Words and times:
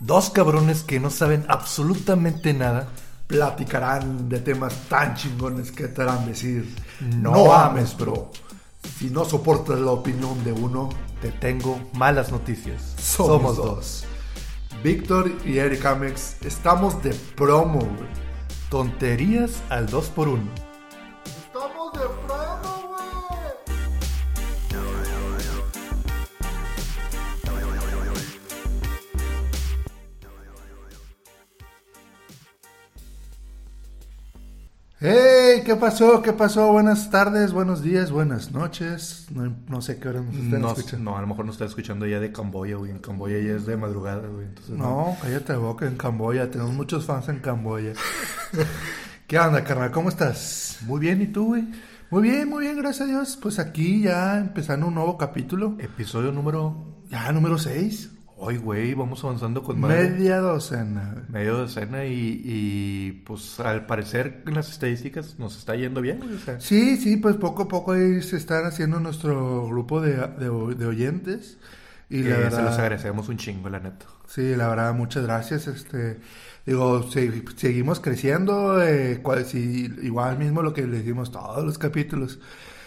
Dos 0.00 0.30
cabrones 0.30 0.82
que 0.82 1.00
no 1.00 1.10
saben 1.10 1.44
absolutamente 1.48 2.52
nada. 2.52 2.88
Platicarán 3.26 4.28
de 4.28 4.38
temas 4.40 4.74
tan 4.88 5.14
chingones 5.16 5.72
que 5.72 5.88
te 5.88 6.02
harán 6.02 6.26
decir, 6.26 6.72
No 7.00 7.32
no, 7.32 7.52
ames, 7.52 7.96
bro. 7.96 8.30
Si 8.98 9.10
no 9.10 9.24
soportas 9.24 9.80
la 9.80 9.90
opinión 9.92 10.42
de 10.44 10.52
uno, 10.52 10.90
Te 11.20 11.32
tengo 11.32 11.80
malas 11.94 12.30
noticias. 12.30 12.94
somos, 13.00 13.56
dos. 13.56 14.04
Víctor 14.84 15.32
y 15.44 15.58
Eric 15.58 15.84
Amex 15.86 16.36
estamos 16.44 17.02
de 17.02 17.14
promo. 17.34 17.80
Tonterías 18.70 19.62
al 19.70 19.86
2 19.86 20.06
por 20.08 20.28
1 20.28 20.42
Estamos 21.24 21.92
de 21.94 22.00
promo, 22.26 22.75
Hey, 34.98 35.62
¿qué 35.66 35.76
pasó? 35.76 36.22
¿Qué 36.22 36.32
pasó? 36.32 36.72
Buenas 36.72 37.10
tardes, 37.10 37.52
buenos 37.52 37.82
días, 37.82 38.10
buenas 38.10 38.52
noches. 38.52 39.26
No, 39.30 39.54
no 39.68 39.82
sé 39.82 39.98
qué 39.98 40.08
hora 40.08 40.22
nos 40.22 40.34
están 40.34 40.62
No, 40.62 40.68
escuchando. 40.72 41.10
no, 41.10 41.18
a 41.18 41.20
lo 41.20 41.26
mejor 41.26 41.44
no 41.44 41.52
está 41.52 41.66
escuchando 41.66 42.06
ya 42.06 42.18
de 42.18 42.32
Camboya, 42.32 42.76
güey. 42.76 42.92
En 42.92 42.98
Camboya 43.00 43.38
ya 43.38 43.56
es 43.56 43.66
de 43.66 43.76
madrugada, 43.76 44.26
güey. 44.26 44.46
Entonces, 44.46 44.74
No, 44.74 45.14
cállate 45.20 45.52
la 45.52 45.58
boca 45.58 45.86
en 45.86 45.96
Camboya. 45.96 46.50
Tenemos 46.50 46.72
muchos 46.72 47.04
fans 47.04 47.28
en 47.28 47.40
Camboya. 47.40 47.92
¿Qué 49.26 49.38
onda, 49.38 49.62
carnal? 49.64 49.90
¿Cómo 49.90 50.08
estás? 50.08 50.78
Muy 50.86 50.98
bien, 51.00 51.20
¿y 51.20 51.26
tú, 51.26 51.48
güey? 51.48 51.68
Muy 52.10 52.22
bien, 52.22 52.48
muy 52.48 52.64
bien, 52.64 52.78
gracias 52.78 53.06
a 53.06 53.10
Dios. 53.10 53.38
Pues 53.40 53.58
aquí 53.58 54.00
ya 54.02 54.38
empezando 54.38 54.86
un 54.86 54.94
nuevo 54.94 55.18
capítulo. 55.18 55.76
Episodio 55.78 56.32
número. 56.32 57.02
Ya 57.10 57.30
número 57.32 57.58
6. 57.58 58.12
Hoy, 58.38 58.58
güey, 58.58 58.92
vamos 58.92 59.24
avanzando 59.24 59.62
con 59.62 59.80
madre. 59.80 60.10
Media 60.10 60.40
docena. 60.40 61.24
Medio 61.30 61.56
docena 61.56 62.04
y, 62.04 62.42
y, 62.44 63.12
pues 63.24 63.58
al 63.60 63.86
parecer 63.86 64.42
en 64.46 64.54
las 64.54 64.68
estadísticas 64.70 65.38
nos 65.38 65.56
está 65.56 65.74
yendo 65.74 66.02
bien, 66.02 66.18
güey. 66.18 66.34
O 66.34 66.38
sea, 66.38 66.60
Sí, 66.60 66.98
sí, 66.98 67.16
pues 67.16 67.36
poco 67.36 67.62
a 67.62 67.68
poco 67.68 67.92
ahí 67.92 68.20
se 68.22 68.36
están 68.36 68.66
haciendo 68.66 69.00
nuestro 69.00 69.66
grupo 69.68 70.02
de, 70.02 70.16
de- 70.16 70.74
de 70.74 70.86
oyentes. 70.86 71.56
Y 72.10 72.22
la 72.24 72.36
verdad, 72.36 72.58
se 72.58 72.62
los 72.62 72.78
agradecemos 72.78 73.28
un 73.30 73.38
chingo, 73.38 73.68
la 73.70 73.80
neta. 73.80 74.04
Sí, 74.28 74.54
la 74.54 74.68
verdad, 74.68 74.92
muchas 74.94 75.24
gracias. 75.24 75.66
Este, 75.66 76.20
digo, 76.66 77.04
se- 77.10 77.42
seguimos 77.56 78.00
creciendo. 78.00 78.82
eh, 78.82 79.20
cual- 79.22 79.46
si, 79.46 79.90
igual 80.02 80.38
mismo 80.38 80.60
lo 80.62 80.74
que 80.74 80.86
les 80.86 81.06
dimos 81.06 81.32
todos 81.32 81.64
los 81.64 81.78
capítulos. 81.78 82.38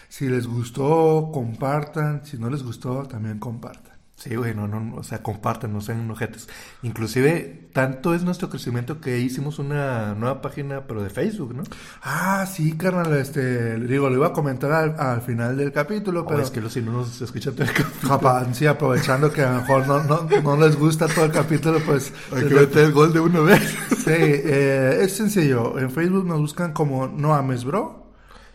Si 0.08 0.28
les 0.28 0.46
gustó, 0.46 1.30
compartan. 1.34 2.24
Si 2.24 2.38
no 2.38 2.48
les 2.50 2.62
gustó, 2.62 3.02
también 3.02 3.38
compartan. 3.40 3.89
Sí, 4.20 4.36
güey, 4.36 4.54
no, 4.54 4.68
no, 4.68 4.96
o 4.96 5.02
sea, 5.02 5.22
compartan, 5.22 5.72
no 5.72 5.80
sean 5.80 6.10
ojetes. 6.10 6.46
Inclusive, 6.82 7.70
tanto 7.72 8.14
es 8.14 8.22
nuestro 8.22 8.50
crecimiento 8.50 9.00
que 9.00 9.18
hicimos 9.18 9.58
una 9.58 10.14
nueva 10.14 10.42
página, 10.42 10.86
pero 10.86 11.02
de 11.02 11.08
Facebook, 11.08 11.54
¿no? 11.54 11.62
Ah, 12.02 12.44
sí, 12.44 12.76
carnal, 12.76 13.14
este, 13.16 13.78
digo, 13.78 14.10
lo 14.10 14.16
iba 14.16 14.26
a 14.26 14.32
comentar 14.34 14.72
al, 14.72 15.00
al 15.00 15.22
final 15.22 15.56
del 15.56 15.72
capítulo, 15.72 16.26
Pero 16.26 16.36
pero 16.36 16.42
es 16.42 16.50
que 16.50 16.60
los 16.60 16.74
si 16.74 16.82
no 16.82 16.92
nos 16.92 17.18
escuchan 17.22 17.54
todo 17.54 17.64
el 17.64 17.72
capítulo. 17.72 18.44
sí, 18.52 18.66
aprovechando 18.66 19.32
que 19.32 19.40
a 19.40 19.52
lo 19.54 19.60
mejor 19.62 19.86
no, 19.86 20.02
no, 20.02 20.28
no 20.42 20.56
les 20.58 20.76
gusta 20.76 21.08
todo 21.08 21.24
el 21.24 21.32
capítulo, 21.32 21.78
pues 21.86 22.12
Hay 22.36 22.46
que 22.46 22.54
meter 22.54 22.84
el 22.84 22.92
gol 22.92 23.14
de 23.14 23.20
una 23.20 23.40
vez. 23.40 23.74
Sí, 24.04 24.10
eh, 24.12 24.98
es 25.00 25.16
sencillo. 25.16 25.78
En 25.78 25.90
Facebook 25.90 26.26
nos 26.26 26.40
buscan 26.40 26.74
como 26.74 27.08
No 27.08 27.32
Ames 27.34 27.64
Bro. 27.64 28.12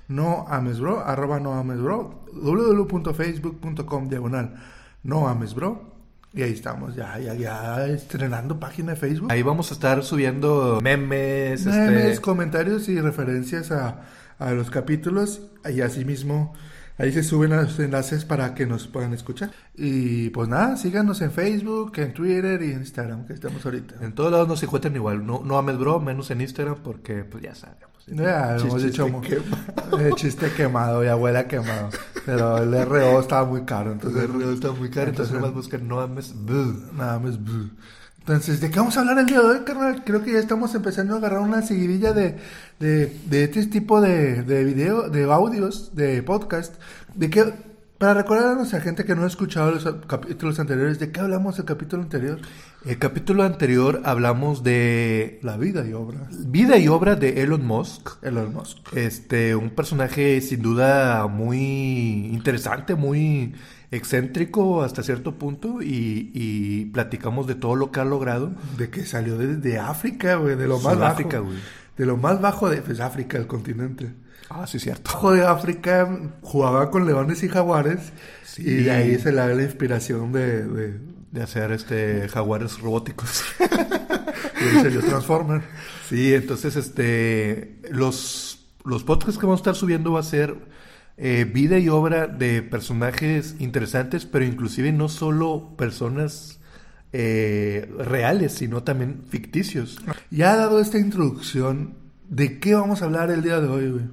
No 0.09 0.45
Ames 0.47 0.79
Bro, 0.79 1.03
arroba 1.03 1.39
No 1.39 1.55
Ames 1.55 1.81
Bro. 1.81 2.23
www.facebook.com 2.35 4.09
diagonal 4.09 4.74
No 5.05 5.27
Ames 5.27 5.53
Bro. 5.53 5.93
Y 6.33 6.41
ahí 6.41 6.51
estamos, 6.51 6.95
ya, 6.95 7.17
ya, 7.17 7.33
ya 7.33 7.85
estrenando 7.85 8.59
página 8.59 8.91
de 8.91 8.97
Facebook. 8.97 9.31
Ahí 9.31 9.41
vamos 9.41 9.71
a 9.71 9.73
estar 9.75 10.03
subiendo 10.03 10.81
memes, 10.83 11.65
Memes, 11.65 12.05
este, 12.05 12.21
comentarios 12.21 12.89
y 12.89 12.99
referencias 12.99 13.71
a, 13.71 14.01
a 14.37 14.51
los 14.51 14.69
capítulos. 14.69 15.43
Y 15.73 15.79
asimismo, 15.79 16.53
ahí 16.97 17.13
se 17.13 17.23
suben 17.23 17.51
los 17.51 17.79
enlaces 17.79 18.25
para 18.25 18.53
que 18.53 18.65
nos 18.65 18.87
puedan 18.87 19.13
escuchar. 19.13 19.51
Y 19.75 20.29
pues 20.31 20.49
nada, 20.49 20.75
síganos 20.75 21.21
en 21.21 21.31
Facebook, 21.31 21.93
en 21.99 22.13
Twitter 22.13 22.61
y 22.63 22.71
en 22.71 22.79
Instagram, 22.79 23.25
que 23.27 23.33
estamos 23.33 23.63
ahorita. 23.63 23.95
en 24.01 24.13
todos 24.13 24.31
lados 24.31 24.49
nos 24.49 24.61
encuentran 24.61 24.93
igual. 24.95 25.25
No, 25.25 25.41
no 25.45 25.57
ames 25.57 25.77
bro, 25.77 26.01
menos 26.01 26.31
en 26.31 26.41
Instagram, 26.41 26.79
porque 26.83 27.23
pues 27.23 27.43
ya 27.43 27.55
sabemos. 27.55 27.91
Ya, 28.07 28.57
hemos 28.57 28.81
Chiste 28.81 28.87
dicho 28.87 29.05
quemado. 29.21 29.99
el 29.99 30.15
chiste 30.15 30.51
quemado 30.51 31.03
y 31.03 31.07
abuela 31.07 31.47
quemado. 31.47 31.89
Pero 32.25 32.57
el 32.57 32.85
RO 32.85 33.19
estaba 33.19 33.45
muy 33.45 33.61
caro, 33.65 33.91
entonces 33.91 34.23
el 34.23 34.33
río 34.33 34.51
está 34.51 34.71
muy 34.71 34.89
caro, 34.89 35.09
entonces 35.09 35.33
Entonces- 35.33 35.33
nomás 35.41 35.53
buscan 35.53 35.87
no 35.87 35.99
ames. 36.01 36.33
nada 36.93 37.19
más. 37.19 37.37
Entonces, 38.19 38.59
¿de 38.59 38.71
qué 38.71 38.79
vamos 38.79 38.97
a 38.97 39.01
hablar 39.01 39.19
el 39.19 39.27
día 39.27 39.39
de 39.39 39.45
hoy, 39.45 39.59
carnal? 39.63 40.03
Creo 40.03 40.23
que 40.23 40.31
ya 40.33 40.39
estamos 40.39 40.73
empezando 40.73 41.13
a 41.13 41.17
agarrar 41.19 41.41
una 41.41 41.61
seguidilla 41.61 42.11
de, 42.11 42.35
de, 42.79 43.15
de 43.29 43.43
este 43.43 43.67
tipo 43.67 44.01
de, 44.01 44.41
de 44.41 44.63
video, 44.63 45.09
de 45.09 45.31
audios, 45.31 45.95
de 45.95 46.23
podcast. 46.23 46.73
¿De 47.13 47.29
qué? 47.29 47.53
Para 48.05 48.21
recordar 48.21 48.51
a 48.51 48.53
nuestra 48.53 48.81
gente 48.81 49.03
que 49.03 49.15
no 49.15 49.23
ha 49.23 49.25
escuchado 49.25 49.71
los 49.71 49.83
capítulos 50.05 50.59
anteriores, 50.59 50.99
¿de 50.99 51.11
qué 51.11 51.21
hablamos 51.21 51.57
el 51.57 51.65
capítulo 51.65 52.03
anterior? 52.03 52.37
El 52.85 52.99
capítulo 52.99 53.41
anterior 53.41 54.03
hablamos 54.05 54.61
de 54.61 55.39
La 55.41 55.57
vida 55.57 55.83
y 55.87 55.93
obra. 55.93 56.27
vida 56.45 56.77
y 56.77 56.87
obra 56.87 57.15
de 57.15 57.41
Elon 57.41 57.65
Musk. 57.65 58.23
Elon 58.23 58.53
Musk. 58.53 58.77
Este, 58.95 59.55
un 59.55 59.71
personaje 59.71 60.39
sin 60.41 60.61
duda 60.61 61.25
muy 61.25 62.27
interesante, 62.31 62.93
muy 62.93 63.55
excéntrico 63.89 64.83
hasta 64.83 65.01
cierto 65.01 65.39
punto 65.39 65.81
y, 65.81 66.29
y 66.31 66.85
platicamos 66.85 67.47
de 67.47 67.55
todo 67.55 67.75
lo 67.75 67.91
que 67.91 68.01
ha 68.01 68.05
logrado. 68.05 68.51
De 68.77 68.91
que 68.91 69.03
salió 69.03 69.35
desde 69.35 69.79
África, 69.79 70.35
güey, 70.35 70.55
de 70.55 70.67
lo 70.67 70.77
más 70.77 70.93
Sudáfrica, 70.93 71.39
bajo. 71.39 71.53
De 71.97 72.05
lo 72.05 72.17
más 72.17 72.39
bajo 72.39 72.69
de 72.69 72.83
pues, 72.83 72.99
África, 72.99 73.39
el 73.39 73.47
continente. 73.47 74.13
Ah, 74.57 74.65
sí, 74.65 74.79
cierto. 74.79 75.11
Bajo 75.11 75.33
de 75.33 75.45
África 75.45 76.31
jugaba 76.41 76.89
con 76.89 77.05
leones 77.05 77.43
y 77.43 77.49
jaguares. 77.49 78.13
Sí. 78.45 78.61
Y 78.61 78.83
de 78.83 78.91
ahí 78.91 79.19
se 79.19 79.31
le 79.31 79.37
da 79.37 79.47
la 79.47 79.63
inspiración 79.63 80.31
de, 80.31 80.65
de, 80.65 80.99
De 81.31 81.43
hacer 81.43 81.73
este 81.73 82.29
jaguares 82.29 82.79
robóticos. 82.79 83.43
ahí 83.59 84.81
salió 84.81 85.01
Transformer. 85.01 85.61
Sí, 86.07 86.33
entonces 86.33 86.77
este 86.77 87.81
los, 87.91 88.65
los 88.85 89.03
podcasts 89.03 89.37
que 89.37 89.45
vamos 89.45 89.59
a 89.59 89.63
estar 89.63 89.75
subiendo 89.75 90.13
va 90.13 90.21
a 90.21 90.23
ser 90.23 90.55
eh, 91.17 91.45
vida 91.51 91.77
y 91.77 91.89
obra 91.89 92.27
de 92.27 92.61
personajes 92.61 93.55
interesantes, 93.59 94.25
pero 94.25 94.45
inclusive 94.45 94.93
no 94.93 95.09
solo 95.09 95.75
personas 95.77 96.59
eh, 97.11 97.89
reales, 97.97 98.53
sino 98.53 98.83
también 98.83 99.23
ficticios. 99.27 99.99
Ya 100.31 100.55
dado 100.55 100.79
esta 100.79 100.97
introducción, 100.97 101.95
¿de 102.29 102.59
qué 102.59 102.73
vamos 102.75 103.01
a 103.01 103.05
hablar 103.05 103.31
el 103.31 103.41
día 103.41 103.59
de 103.59 103.67
hoy, 103.67 103.89
güey? 103.89 104.05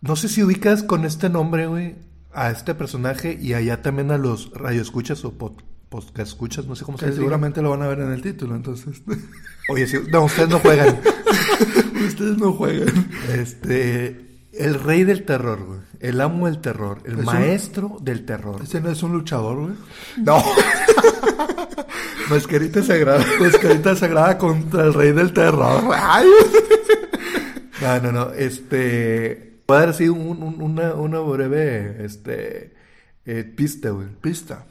No 0.00 0.16
sé 0.16 0.28
si 0.28 0.42
ubicas 0.42 0.82
con 0.82 1.04
este 1.04 1.28
nombre, 1.28 1.66
güey, 1.66 1.96
a 2.32 2.50
este 2.50 2.74
personaje 2.74 3.36
y 3.40 3.54
allá 3.54 3.82
también 3.82 4.10
a 4.10 4.18
los 4.18 4.50
radioescuchas 4.54 5.24
o 5.24 5.32
pod, 5.32 5.52
podcast 5.88 6.28
escuchas, 6.32 6.66
no 6.66 6.74
sé 6.76 6.84
cómo 6.84 6.96
se 6.96 7.06
diga. 7.06 7.16
seguramente 7.16 7.60
lo 7.60 7.70
van 7.70 7.82
a 7.82 7.88
ver 7.88 8.00
en 8.00 8.12
el 8.12 8.22
título, 8.22 8.54
entonces. 8.56 9.02
Oye, 9.68 9.86
sí, 9.86 9.98
no, 10.10 10.24
ustedes 10.24 10.48
no 10.48 10.58
juegan. 10.58 11.00
Ustedes 12.06 12.38
no 12.38 12.52
juegan. 12.54 13.10
Este, 13.34 14.40
el 14.54 14.74
rey 14.82 15.04
del 15.04 15.24
terror, 15.24 15.62
güey. 15.64 15.80
El 16.00 16.20
amo 16.22 16.46
del 16.46 16.60
terror. 16.60 17.02
El 17.04 17.16
un- 17.18 17.24
maestro 17.26 17.98
del 18.00 18.24
terror. 18.24 18.60
Este 18.62 18.80
no 18.80 18.90
es 18.90 19.02
un 19.02 19.12
luchador, 19.12 19.58
güey. 19.60 19.74
No. 20.16 20.42
Mascarita 22.30 22.82
sagrada. 22.82 23.24
Pescadita 23.38 23.94
sagrada 23.94 24.38
contra 24.38 24.84
el 24.84 24.94
rey 24.94 25.12
del 25.12 25.32
terror. 25.34 25.82
Ay. 25.94 26.26
No, 27.82 28.00
no, 28.00 28.12
no. 28.12 28.30
Este. 28.32 29.49
A 29.72 29.80
dar 29.80 29.88
así 29.90 30.08
un- 30.08 30.42
un- 30.42 30.62
una, 30.62 30.94
una 30.94 31.18
breve 31.20 32.04
este, 32.04 32.74
eh, 33.26 33.44
pista, 33.44 33.90
güey. 33.90 34.08
Pista. 34.20 34.66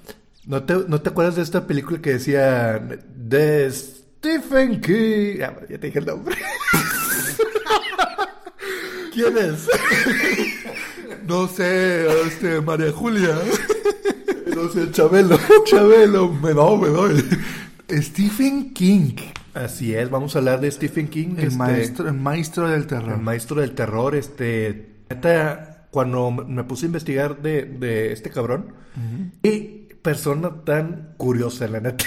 ¿No 0.45 0.63
te, 0.63 0.73
¿No 0.87 1.01
te 1.01 1.09
acuerdas 1.09 1.35
de 1.35 1.43
esta 1.43 1.67
película 1.67 2.01
que 2.01 2.13
decía 2.13 2.79
de 2.79 3.69
Stephen 3.71 4.81
King? 4.81 5.37
Ya, 5.39 5.59
ya 5.69 5.77
te 5.77 5.87
dije 5.87 5.99
el 5.99 6.05
nombre. 6.05 6.35
¿Quién 9.13 9.37
es? 9.37 9.67
No 11.27 11.47
sé, 11.47 12.07
este, 12.25 12.59
María 12.61 12.91
Julia. 12.91 13.35
No 14.55 14.67
sé, 14.69 14.89
Chabelo. 14.91 15.37
Chabelo, 15.65 16.33
me 16.33 16.53
doy, 16.53 16.79
me 16.81 16.87
doy. 16.87 17.23
Stephen 18.01 18.73
King. 18.73 19.13
Así 19.53 19.93
es, 19.93 20.09
vamos 20.09 20.35
a 20.35 20.39
hablar 20.39 20.59
de 20.59 20.71
Stephen 20.71 21.07
King. 21.07 21.35
El 21.37 21.43
este, 21.45 21.57
maestro, 21.57 22.07
el 22.07 22.13
maestro 22.15 22.67
del 22.67 22.87
terror. 22.87 23.13
El 23.13 23.21
maestro 23.21 23.61
del 23.61 23.75
terror, 23.75 24.15
este... 24.15 24.87
neta, 25.09 25.87
cuando 25.91 26.31
me 26.31 26.63
puse 26.63 26.85
a 26.85 26.87
investigar 26.87 27.41
de, 27.41 27.63
de 27.63 28.13
este 28.13 28.29
cabrón, 28.29 28.73
qué 29.43 29.97
persona 30.01 30.63
tan 30.63 31.13
curiosa, 31.17 31.67
la 31.67 31.79
neta. 31.79 32.05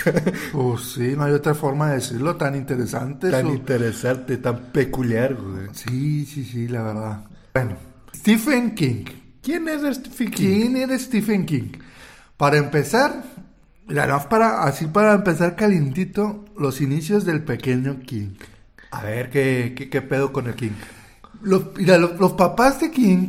Pues 0.52 0.82
sí, 0.94 1.14
no 1.16 1.24
hay 1.24 1.32
otra 1.32 1.54
forma 1.54 1.90
de 1.90 1.96
decirlo 1.96 2.36
tan 2.36 2.54
interesante. 2.54 3.30
tan 3.30 3.48
interesante, 3.48 4.36
tan 4.38 4.72
peculiar, 4.72 5.34
güey. 5.34 5.68
Sí, 5.72 6.26
sí, 6.26 6.44
sí, 6.44 6.68
la 6.68 6.82
verdad. 6.82 7.24
Bueno, 7.54 7.76
Stephen 8.14 8.74
King. 8.74 9.04
¿Quién 9.42 9.68
es 9.68 9.96
Stephen 9.96 10.30
King? 10.30 10.46
¿Quién 10.46 10.76
era 10.76 10.98
Stephen 10.98 11.46
King? 11.46 11.72
Para 12.36 12.58
empezar, 12.58 13.24
más 13.86 14.26
para, 14.26 14.62
así 14.62 14.86
para 14.86 15.14
empezar 15.14 15.56
calientito, 15.56 16.44
los 16.56 16.80
inicios 16.80 17.24
del 17.24 17.42
pequeño 17.42 18.00
King. 18.00 18.34
A 18.90 19.02
ver, 19.02 19.30
¿qué, 19.30 19.74
qué, 19.76 19.90
qué 19.90 20.02
pedo 20.02 20.32
con 20.32 20.46
el 20.46 20.54
King? 20.54 20.72
Los, 21.42 21.76
mira, 21.76 21.98
los, 21.98 22.18
los 22.18 22.32
papás 22.32 22.80
de 22.80 22.90
King, 22.90 23.28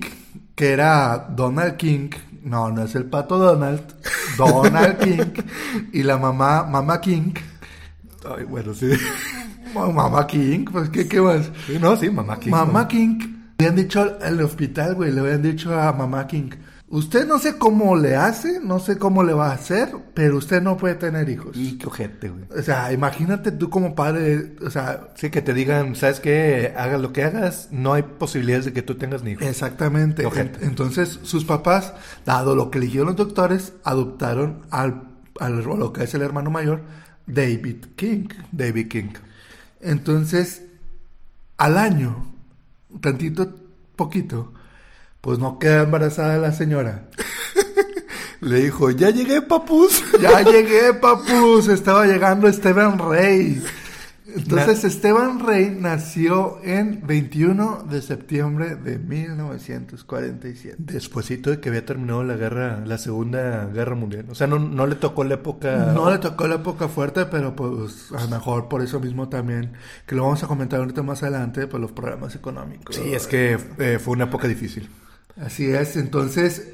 que 0.55 0.71
era 0.71 1.29
Donald 1.35 1.77
King, 1.77 2.09
no, 2.43 2.71
no 2.71 2.83
es 2.83 2.95
el 2.95 3.05
pato 3.05 3.37
Donald, 3.37 3.81
Donald 4.37 4.97
King, 4.99 5.43
y 5.93 6.03
la 6.03 6.17
mamá, 6.17 6.63
mamá 6.63 7.01
King, 7.01 7.33
Ay, 8.25 8.45
bueno, 8.45 8.73
sí. 8.73 8.89
mamá 9.73 10.25
King, 10.27 10.65
pues, 10.71 10.89
¿qué, 10.89 11.07
qué 11.07 11.21
más? 11.21 11.51
Sí, 11.67 11.77
no, 11.79 11.95
sí, 11.97 12.09
mamá 12.09 12.39
King. 12.39 12.51
Mamá 12.51 12.87
King, 12.87 13.19
le 13.57 13.67
habían 13.67 13.75
dicho 13.75 14.01
al, 14.01 14.17
al 14.21 14.41
hospital, 14.41 14.95
güey, 14.95 15.11
le 15.11 15.19
habían 15.19 15.41
dicho 15.41 15.77
a 15.77 15.91
mamá 15.91 16.25
King, 16.27 16.49
usted 16.87 17.27
no 17.27 17.39
sé 17.39 17.57
cómo 17.57 17.95
le 17.95 18.15
hace, 18.15 18.59
no 18.59 18.79
sé 18.79 18.97
cómo 18.97 19.23
le 19.23 19.33
va 19.33 19.49
a 19.49 19.53
hacer, 19.53 19.89
pero 20.13 20.37
usted 20.37 20.61
no 20.61 20.77
puede 20.77 20.95
tener 20.95 21.29
hijos. 21.29 21.55
Y 21.57 21.77
qué 21.77 21.87
ojete, 21.87 22.29
güey. 22.29 22.45
O 22.57 22.61
sea, 22.61 22.93
imagínate 22.93 23.51
tú 23.51 23.69
como 23.69 23.95
padre, 23.95 24.55
o 24.65 24.69
sea, 24.69 25.09
Sí, 25.15 25.29
que 25.29 25.41
te 25.41 25.53
digan, 25.53 25.95
¿sabes 25.95 26.19
qué? 26.19 26.73
Hagas 26.77 27.01
lo 27.01 27.11
que 27.13 27.23
hagas, 27.23 27.69
no 27.71 27.93
hay 27.93 28.03
posibilidades 28.03 28.65
de 28.65 28.73
que 28.73 28.81
tú 28.81 28.95
tengas 28.95 29.23
ni 29.23 29.31
hijos. 29.31 29.47
exactamente. 29.47 30.23
Entonces, 30.61 31.19
sus 31.23 31.45
papás, 31.45 31.93
dado 32.25 32.55
lo 32.55 32.69
que 32.69 32.77
eligieron 32.77 33.07
los 33.07 33.15
doctores, 33.15 33.73
adoptaron 33.83 34.61
al, 34.69 35.03
al 35.39 35.63
lo 35.63 35.93
que 35.93 36.03
es 36.03 36.13
el 36.13 36.21
hermano 36.21 36.51
mayor, 36.51 36.81
David 37.25 37.85
King. 37.95 38.27
David 38.51 38.87
King. 38.89 39.13
Entonces, 39.81 40.63
al 41.57 41.77
año, 41.77 42.33
tantito, 43.01 43.53
poquito, 43.95 44.53
pues 45.23 45.39
no 45.39 45.57
queda 45.57 45.83
embarazada 45.83 46.37
la 46.37 46.51
señora. 46.51 47.05
Le 48.41 48.59
dijo, 48.59 48.91
ya 48.91 49.09
llegué, 49.09 49.41
papus. 49.41 50.03
Ya 50.21 50.41
llegué, 50.41 50.93
papus. 50.93 51.69
Estaba 51.69 52.05
llegando 52.05 52.49
Esteban 52.49 52.99
Rey. 52.99 53.63
Entonces, 54.35 54.83
Esteban 54.83 55.39
Rey 55.39 55.73
nació 55.79 56.59
en 56.61 57.07
21 57.07 57.85
de 57.89 58.01
septiembre 58.01 58.75
de 58.75 58.99
1947. 58.99 60.75
Despuésito 60.79 61.51
de 61.51 61.61
que 61.61 61.69
había 61.69 61.85
terminado 61.85 62.25
la 62.25 62.35
guerra, 62.35 62.83
la 62.85 62.97
segunda 62.97 63.67
guerra 63.67 63.95
mundial. 63.95 64.25
O 64.29 64.35
sea, 64.35 64.47
no, 64.47 64.59
no 64.59 64.87
le 64.87 64.95
tocó 64.95 65.23
la 65.23 65.35
época. 65.35 65.93
No 65.93 66.11
le 66.11 66.17
tocó 66.17 66.47
la 66.47 66.55
época 66.55 66.89
fuerte, 66.89 67.27
pero 67.27 67.55
pues 67.55 68.11
a 68.11 68.23
lo 68.23 68.27
mejor 68.27 68.67
por 68.67 68.81
eso 68.81 68.99
mismo 68.99 69.29
también, 69.29 69.71
que 70.05 70.15
lo 70.15 70.23
vamos 70.23 70.43
a 70.43 70.47
comentar 70.47 70.81
ahorita 70.81 71.01
más 71.01 71.23
adelante, 71.23 71.65
por 71.67 71.79
los 71.79 71.93
problemas 71.93 72.35
económicos. 72.35 72.97
Sí, 72.97 73.13
es 73.13 73.25
que 73.25 73.57
eh, 73.77 73.99
fue 74.03 74.15
una 74.15 74.25
época 74.25 74.49
difícil. 74.49 74.89
Así 75.37 75.71
es, 75.71 75.95
entonces, 75.95 76.69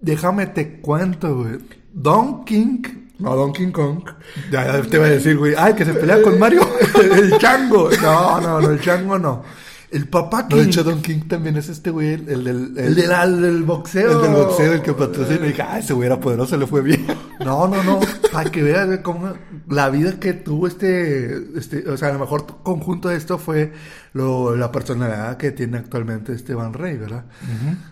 déjame 0.00 0.46
te 0.46 0.80
cuento, 0.80 1.36
güey. 1.36 1.58
Don 1.92 2.44
King, 2.44 2.82
no 3.18 3.34
Don 3.34 3.52
King 3.52 3.72
Kong, 3.72 4.02
Ya, 4.50 4.80
te 4.82 4.96
iba 4.96 5.06
a 5.06 5.10
decir, 5.10 5.36
güey, 5.36 5.54
ay, 5.56 5.74
que 5.74 5.84
se 5.84 5.94
pelea 5.94 6.22
con 6.22 6.38
Mario. 6.38 6.62
el 7.02 7.36
chango, 7.38 7.90
no, 8.00 8.40
no, 8.40 8.60
no, 8.60 8.70
el 8.70 8.80
chango 8.80 9.18
no. 9.18 9.42
El 9.90 10.06
papá 10.06 10.46
King, 10.48 10.56
No, 10.56 10.62
de 10.62 10.68
hecho, 10.68 10.84
Don 10.84 11.00
King 11.00 11.20
también 11.28 11.56
es 11.56 11.70
este 11.70 11.88
güey, 11.90 12.12
el, 12.12 12.28
el 12.28 12.44
del... 12.44 12.56
el, 12.76 12.94
del, 12.94 13.10
el 13.10 13.40
del 13.42 13.62
boxeo. 13.62 14.16
el 14.16 14.22
del 14.22 14.32
boxeo, 14.44 14.72
el 14.74 14.82
que 14.82 14.92
patrocina. 14.92 15.46
Y 15.46 15.48
dije, 15.48 15.62
ah, 15.62 15.78
ese 15.78 15.94
güey 15.94 16.06
era 16.06 16.20
poderoso, 16.20 16.56
le 16.58 16.66
fue 16.66 16.82
bien. 16.82 17.06
No, 17.38 17.68
no, 17.68 17.80
no, 17.84 18.00
para 18.32 18.50
que 18.50 18.64
veas 18.64 18.86
güey, 18.86 19.00
cómo 19.00 19.32
la 19.68 19.88
vida 19.90 20.18
que 20.18 20.32
tuvo 20.32 20.66
este, 20.66 21.38
este, 21.56 21.88
o 21.88 21.96
sea, 21.96 22.08
a 22.08 22.12
lo 22.14 22.18
mejor 22.18 22.46
conjunto 22.64 23.08
de 23.08 23.16
esto 23.16 23.38
fue 23.38 23.72
lo, 24.12 24.56
la 24.56 24.72
personalidad 24.72 25.36
que 25.36 25.52
tiene 25.52 25.78
actualmente 25.78 26.32
Esteban 26.32 26.72
Rey, 26.74 26.96
¿verdad? 26.96 27.26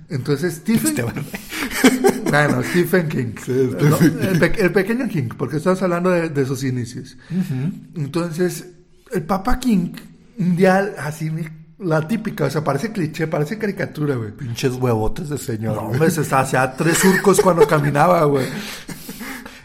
Entonces, 0.08 0.54
Stephen... 0.56 0.88
Esteban 0.88 1.14
Bueno, 2.28 2.60
Stephen 2.64 3.08
King. 3.08 3.34
Sí, 3.36 3.52
Stephen 3.72 3.88
No, 3.90 3.98
King. 3.98 4.10
el, 4.20 4.38
pe- 4.40 4.60
el 4.64 4.72
pequeño 4.72 5.08
King, 5.08 5.28
porque 5.38 5.58
estamos 5.58 5.80
hablando 5.80 6.10
de, 6.10 6.28
de 6.28 6.44
sus 6.44 6.64
inicios. 6.64 7.16
Entonces, 7.94 8.66
el 9.12 9.22
papá 9.22 9.58
King, 9.60 9.92
un 10.38 10.56
día 10.56 10.92
así, 10.98 11.30
la 11.78 12.06
típica, 12.06 12.44
o 12.44 12.50
sea, 12.50 12.64
parece 12.64 12.92
cliché, 12.92 13.26
parece 13.26 13.58
caricatura, 13.58 14.16
güey. 14.16 14.32
Pinches 14.32 14.74
huevotes 14.74 15.28
de 15.28 15.38
señor. 15.38 15.76
No, 15.76 15.82
hombre, 15.82 16.10
se 16.10 16.22
hacía 16.34 16.74
tres 16.74 16.98
surcos 16.98 17.40
cuando 17.40 17.66
caminaba, 17.66 18.24
güey. 18.24 18.46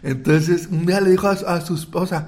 Entonces, 0.04 0.68
un 0.72 0.86
día 0.86 1.00
le 1.00 1.12
dijo 1.12 1.28
a, 1.28 1.32
a 1.32 1.62
su 1.62 1.76
esposa, 1.76 2.28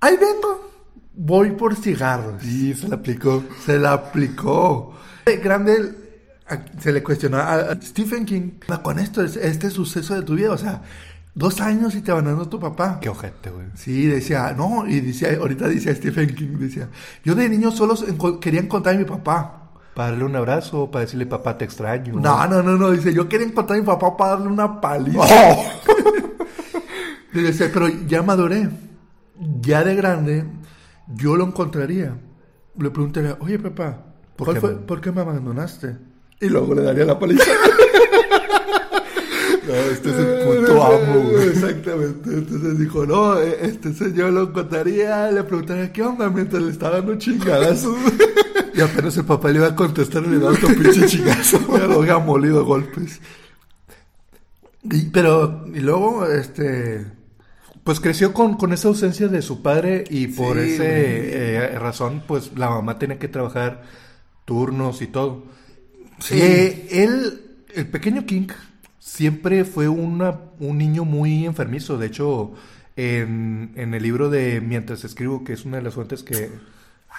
ahí 0.00 0.16
vengo, 0.16 0.70
voy 1.14 1.50
por 1.52 1.76
cigarros. 1.76 2.42
Sí, 2.42 2.74
se 2.74 2.88
le 2.88 2.94
aplicó. 2.94 3.44
Se 3.64 3.78
la 3.78 3.92
aplicó. 3.92 4.94
De 5.26 5.36
Grande, 5.38 5.94
se 6.78 6.92
le 6.92 7.02
cuestionó 7.02 7.38
a 7.38 7.74
Stephen 7.82 8.24
King, 8.24 8.52
con 8.82 8.98
esto, 8.98 9.22
este 9.22 9.70
suceso 9.70 10.14
de 10.14 10.22
tu 10.22 10.34
vida, 10.34 10.52
o 10.52 10.58
sea, 10.58 10.82
dos 11.34 11.60
años 11.60 11.94
y 11.94 12.00
te 12.00 12.10
abandonó 12.12 12.48
tu 12.48 12.58
papá. 12.60 12.98
Qué 13.00 13.08
ojete, 13.08 13.50
güey. 13.50 13.66
Sí, 13.74 14.06
decía, 14.06 14.54
no, 14.56 14.86
y 14.86 15.00
decía, 15.00 15.36
ahorita 15.38 15.68
decía 15.68 15.94
Stephen 15.94 16.34
King, 16.34 16.58
decía, 16.58 16.88
yo 17.24 17.34
de 17.34 17.48
niño 17.48 17.70
solo 17.70 17.94
enco- 17.96 18.38
quería 18.40 18.60
encontrar 18.60 18.94
a 18.94 18.98
mi 18.98 19.04
papá. 19.04 19.60
Para 19.94 20.10
darle 20.10 20.24
un 20.24 20.34
abrazo, 20.36 20.90
para 20.90 21.04
decirle, 21.04 21.26
papá, 21.26 21.56
te 21.56 21.64
extraño. 21.64 22.14
No, 22.18 22.46
no, 22.48 22.62
no, 22.62 22.76
no, 22.76 22.90
dice, 22.90 23.12
yo 23.14 23.28
quería 23.28 23.46
encontrar 23.46 23.78
a 23.78 23.80
mi 23.80 23.86
papá 23.86 24.16
para 24.16 24.30
darle 24.32 24.48
una 24.48 24.80
paliza. 24.80 25.18
Oh. 25.20 25.64
Y 27.32 27.40
dice, 27.40 27.68
pero 27.68 27.88
ya 27.88 28.22
maduré, 28.22 28.68
ya 29.60 29.82
de 29.82 29.96
grande, 29.96 30.44
yo 31.16 31.34
lo 31.36 31.44
encontraría. 31.44 32.16
Le 32.78 32.90
preguntaría, 32.90 33.36
oye, 33.40 33.58
papá, 33.58 34.04
¿Por 34.36 34.46
¿cuál 34.46 34.54
qué 34.54 34.60
fue- 34.60 34.70
me- 34.74 34.80
¿por 34.82 35.00
qué 35.00 35.10
me 35.10 35.20
abandonaste? 35.22 35.96
Y 36.40 36.48
luego 36.48 36.74
le 36.76 36.82
daría 36.82 37.04
la 37.04 37.18
paliza. 37.18 37.42
Este 39.92 40.10
es 40.10 40.16
el 40.16 40.60
puto 40.60 40.82
amo, 40.84 41.20
güey. 41.30 41.48
Exactamente. 41.48 42.30
Entonces 42.30 42.78
dijo, 42.78 43.06
no, 43.06 43.40
eh, 43.40 43.58
este 43.62 43.92
señor 43.92 44.32
lo 44.32 44.42
encontraría, 44.44 45.30
le 45.30 45.42
preguntaría, 45.44 45.92
¿qué 45.92 46.02
onda? 46.02 46.28
Mientras 46.30 46.62
le 46.62 46.70
estaba 46.70 46.96
dando 46.96 47.16
chingadazos. 47.16 47.96
Y 48.74 48.80
apenas 48.80 49.16
el 49.16 49.24
papá 49.24 49.50
le 49.50 49.58
iba 49.58 49.68
a 49.68 49.76
contestar, 49.76 50.26
le 50.26 50.38
da 50.38 50.50
otro 50.50 50.68
pinche 50.68 51.06
chingazo. 51.06 51.58
Ya 51.78 51.86
lo 51.86 52.00
había 52.00 52.18
molido 52.18 52.60
a 52.60 52.62
golpes. 52.64 53.20
Y- 54.90 55.06
pero, 55.10 55.64
y 55.72 55.80
luego, 55.80 56.26
este... 56.26 57.06
Pues 57.84 58.00
creció 58.00 58.32
con, 58.32 58.56
con 58.56 58.72
esa 58.72 58.88
ausencia 58.88 59.28
de 59.28 59.42
su 59.42 59.60
padre 59.60 60.04
y 60.08 60.28
por 60.28 60.58
Sí, 60.58 60.70
esa 60.70 60.84
güey. 60.84 61.78
razón, 61.78 62.22
pues 62.26 62.52
la 62.56 62.70
mamá 62.70 62.98
tenía 62.98 63.18
que 63.18 63.28
trabajar 63.28 63.82
turnos 64.46 65.02
y 65.02 65.06
todo. 65.06 65.44
Sí. 66.18 66.34
Eh, 66.40 66.88
él, 66.92 67.42
el 67.74 67.86
pequeño 67.88 68.24
King, 68.24 68.46
siempre 69.04 69.64
fue 69.64 69.88
una, 69.88 70.40
un 70.60 70.78
niño 70.78 71.04
muy 71.04 71.44
enfermizo. 71.46 71.98
De 71.98 72.06
hecho, 72.06 72.54
en, 72.96 73.72
en 73.76 73.94
el 73.94 74.02
libro 74.02 74.30
de 74.30 74.60
Mientras 74.60 75.04
escribo, 75.04 75.44
que 75.44 75.52
es 75.52 75.64
una 75.64 75.76
de 75.78 75.82
las 75.82 75.94
fuentes 75.94 76.22
que... 76.22 76.50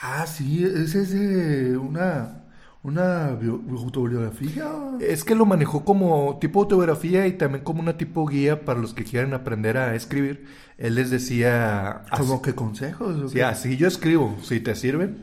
Ah, 0.01 0.25
sí, 0.27 0.63
ese 0.65 1.01
es 1.03 1.11
de 1.11 1.77
una, 1.77 2.43
una 2.83 3.31
bio- 3.35 3.61
autobiografía. 3.69 4.65
Es 4.99 5.23
que 5.23 5.35
lo 5.35 5.45
manejó 5.45 5.85
como 5.85 6.37
tipo 6.41 6.61
autobiografía 6.61 7.27
y 7.27 7.33
también 7.37 7.63
como 7.63 7.79
una 7.81 7.97
tipo 7.97 8.25
guía 8.25 8.65
para 8.65 8.79
los 8.79 8.93
que 8.93 9.05
quieran 9.05 9.33
aprender 9.33 9.77
a 9.77 9.95
escribir. 9.95 10.45
Él 10.77 10.95
les 10.95 11.11
decía... 11.11 12.03
Como 12.11 12.41
que 12.41 12.53
consejos. 12.55 13.15
¿o 13.17 13.29
Sí, 13.29 13.35
qué? 13.35 13.43
así 13.43 13.77
yo 13.77 13.87
escribo. 13.87 14.35
Si 14.41 14.59
te 14.59 14.75
sirve, 14.75 15.15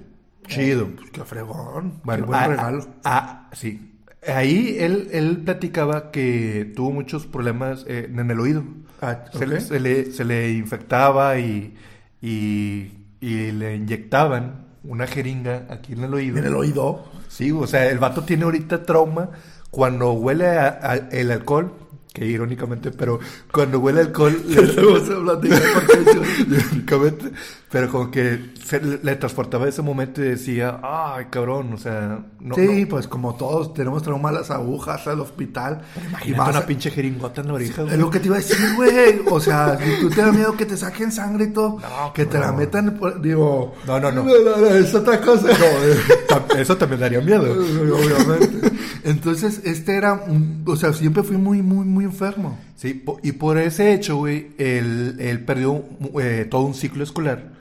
chido. 0.47 0.89
Pues 0.97 1.11
qué 1.11 1.25
fregón. 1.25 2.01
Bueno, 2.05 2.25
qué 2.27 2.33
buen 2.33 2.45
regalo. 2.45 2.87
ah, 3.05 3.51
sí. 3.53 3.92
Ahí 4.26 4.76
él, 4.79 5.09
él 5.12 5.38
platicaba 5.45 6.11
que 6.12 6.73
tuvo 6.76 6.93
muchos 6.93 7.26
problemas 7.26 7.85
eh, 7.88 8.09
en 8.12 8.31
el 8.31 8.38
oído. 8.38 8.62
Ah, 9.00 9.25
Se, 9.37 9.47
le, 9.47 9.57
ok. 9.57 9.61
se 9.62 9.81
le- 9.81 10.12
se 10.12 10.25
le 10.25 10.52
infectaba 10.52 11.38
y, 11.38 11.75
y, 12.21 12.93
y 13.21 13.50
le 13.52 13.75
inyectaban 13.75 14.67
una 14.85 15.07
jeringa 15.09 15.67
aquí 15.71 15.95
en 15.95 16.05
el 16.05 16.14
oído. 16.14 16.38
En 16.38 16.45
el 16.45 16.55
oído. 16.55 17.05
Sí, 17.29 17.50
o 17.50 17.67
sea, 17.67 17.88
el 17.88 17.99
vato 17.99 18.23
tiene 18.23 18.45
ahorita 18.45 18.85
trauma 18.85 19.31
cuando 19.73 20.12
huele 20.12 20.47
a- 20.49 20.79
a- 20.83 20.97
el 21.11 21.31
alcohol, 21.33 21.73
que 22.12 22.26
irónicamente, 22.26 22.90
pero 22.90 23.19
cuando 23.50 23.78
huele 23.81 24.00
alcohol, 24.00 24.37
le- 24.47 24.61
Vamos 24.83 25.09
a 25.09 25.47
irónicamente, 26.47 27.31
pero 27.71 27.88
como 27.90 28.11
que 28.11 28.50
se 28.62 28.81
le, 28.81 29.16
transportaba 29.16 29.66
ese 29.66 29.81
momento 29.81 30.21
y 30.23 30.28
decía, 30.28 30.78
ay, 30.83 31.26
cabrón, 31.31 31.73
o 31.73 31.78
sea, 31.78 32.23
no, 32.38 32.54
sí, 32.54 32.83
no, 32.83 32.88
pues 32.88 33.09
como 33.09 33.35
todos 33.37 33.73
tenemos 33.73 34.02
trauma 34.02 34.28
a 34.28 34.33
las 34.33 34.50
agujas, 34.50 35.07
al 35.07 35.21
hospital. 35.21 35.81
vas 36.37 36.50
una 36.50 36.66
pinche 36.66 36.90
jeringota 36.90 37.40
en 37.40 37.47
la 37.49 37.54
oreja, 37.54 37.83
Es 37.85 37.99
lo 37.99 38.11
que 38.11 38.21
te 38.21 38.26
iba 38.26 38.37
a 38.37 38.40
decir, 38.40 38.59
güey. 38.76 39.23
O 39.31 39.40
sea, 39.40 39.78
si 39.78 40.00
tú 40.00 40.11
te 40.11 40.21
da 40.21 40.33
miedo 40.33 40.54
que 40.54 40.66
te 40.66 40.76
saquen 40.76 41.11
sangre 41.12 41.45
y 41.47 41.52
todo, 41.52 41.78
No, 41.81 42.12
que 42.12 42.26
te 42.26 42.38
la 42.38 42.52
metan, 42.52 42.95
por- 42.99 43.23
digo. 43.23 43.75
No, 43.87 43.99
no, 43.99 44.12
no. 44.12 44.28
es 44.69 44.95
otra 44.95 45.19
cosa. 45.21 45.49
Tam- 46.28 46.59
Eso 46.59 46.76
también 46.76 47.00
daría 47.00 47.21
miedo. 47.23 47.42
Obviamente. 47.52 48.52
Entonces, 49.05 49.63
este 49.65 49.97
era, 49.97 50.15
un- 50.15 50.63
o 50.67 50.77
sea, 50.77 50.93
siempre 50.93 51.23
fui 51.23 51.37
muy, 51.37 51.63
muy, 51.63 51.85
muy 51.85 52.05
enfermo. 52.05 52.59
Sí, 52.77 53.05
y 53.23 53.33
por 53.33 53.59
ese 53.59 53.93
hecho, 53.93 54.17
güey, 54.17 54.49
él, 54.59 55.17
él 55.19 55.45
perdió 55.45 55.85
eh, 56.21 56.47
todo 56.51 56.63
un 56.63 56.75
ciclo 56.75 57.05
escolar 57.05 57.53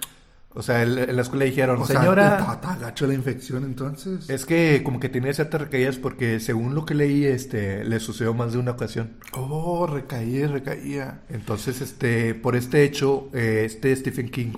O 0.53 0.61
sea, 0.63 0.83
el- 0.83 0.97
en 0.97 1.15
la 1.15 1.21
escuela 1.21 1.45
dijeron, 1.45 1.81
O 1.81 1.85
sea, 1.85 1.99
señora, 2.01 2.37
está, 2.39 2.53
está 2.55 2.75
gacho 2.75 3.07
la 3.07 3.13
infección 3.13 3.63
entonces. 3.63 4.29
es 4.29 4.45
que 4.45 4.81
como 4.83 4.99
que 4.99 5.07
tenía 5.07 5.33
ciertas 5.33 5.61
recaídas 5.61 5.95
porque 5.97 6.39
según 6.41 6.75
lo 6.75 6.85
que 6.85 6.93
leí, 6.93 7.23
este, 7.25 7.85
le 7.85 7.99
sucedió 8.01 8.33
más 8.33 8.51
de 8.51 8.57
una 8.59 8.71
ocasión. 8.71 9.11
Oh, 9.33 9.87
recaía, 9.87 10.47
recaía. 10.47 11.21
Entonces, 11.29 11.79
este, 11.81 12.33
por 12.35 12.55
este 12.57 12.83
hecho, 12.83 13.29
eh, 13.33 13.63
este 13.65 13.95
Stephen 13.95 14.29
King 14.29 14.51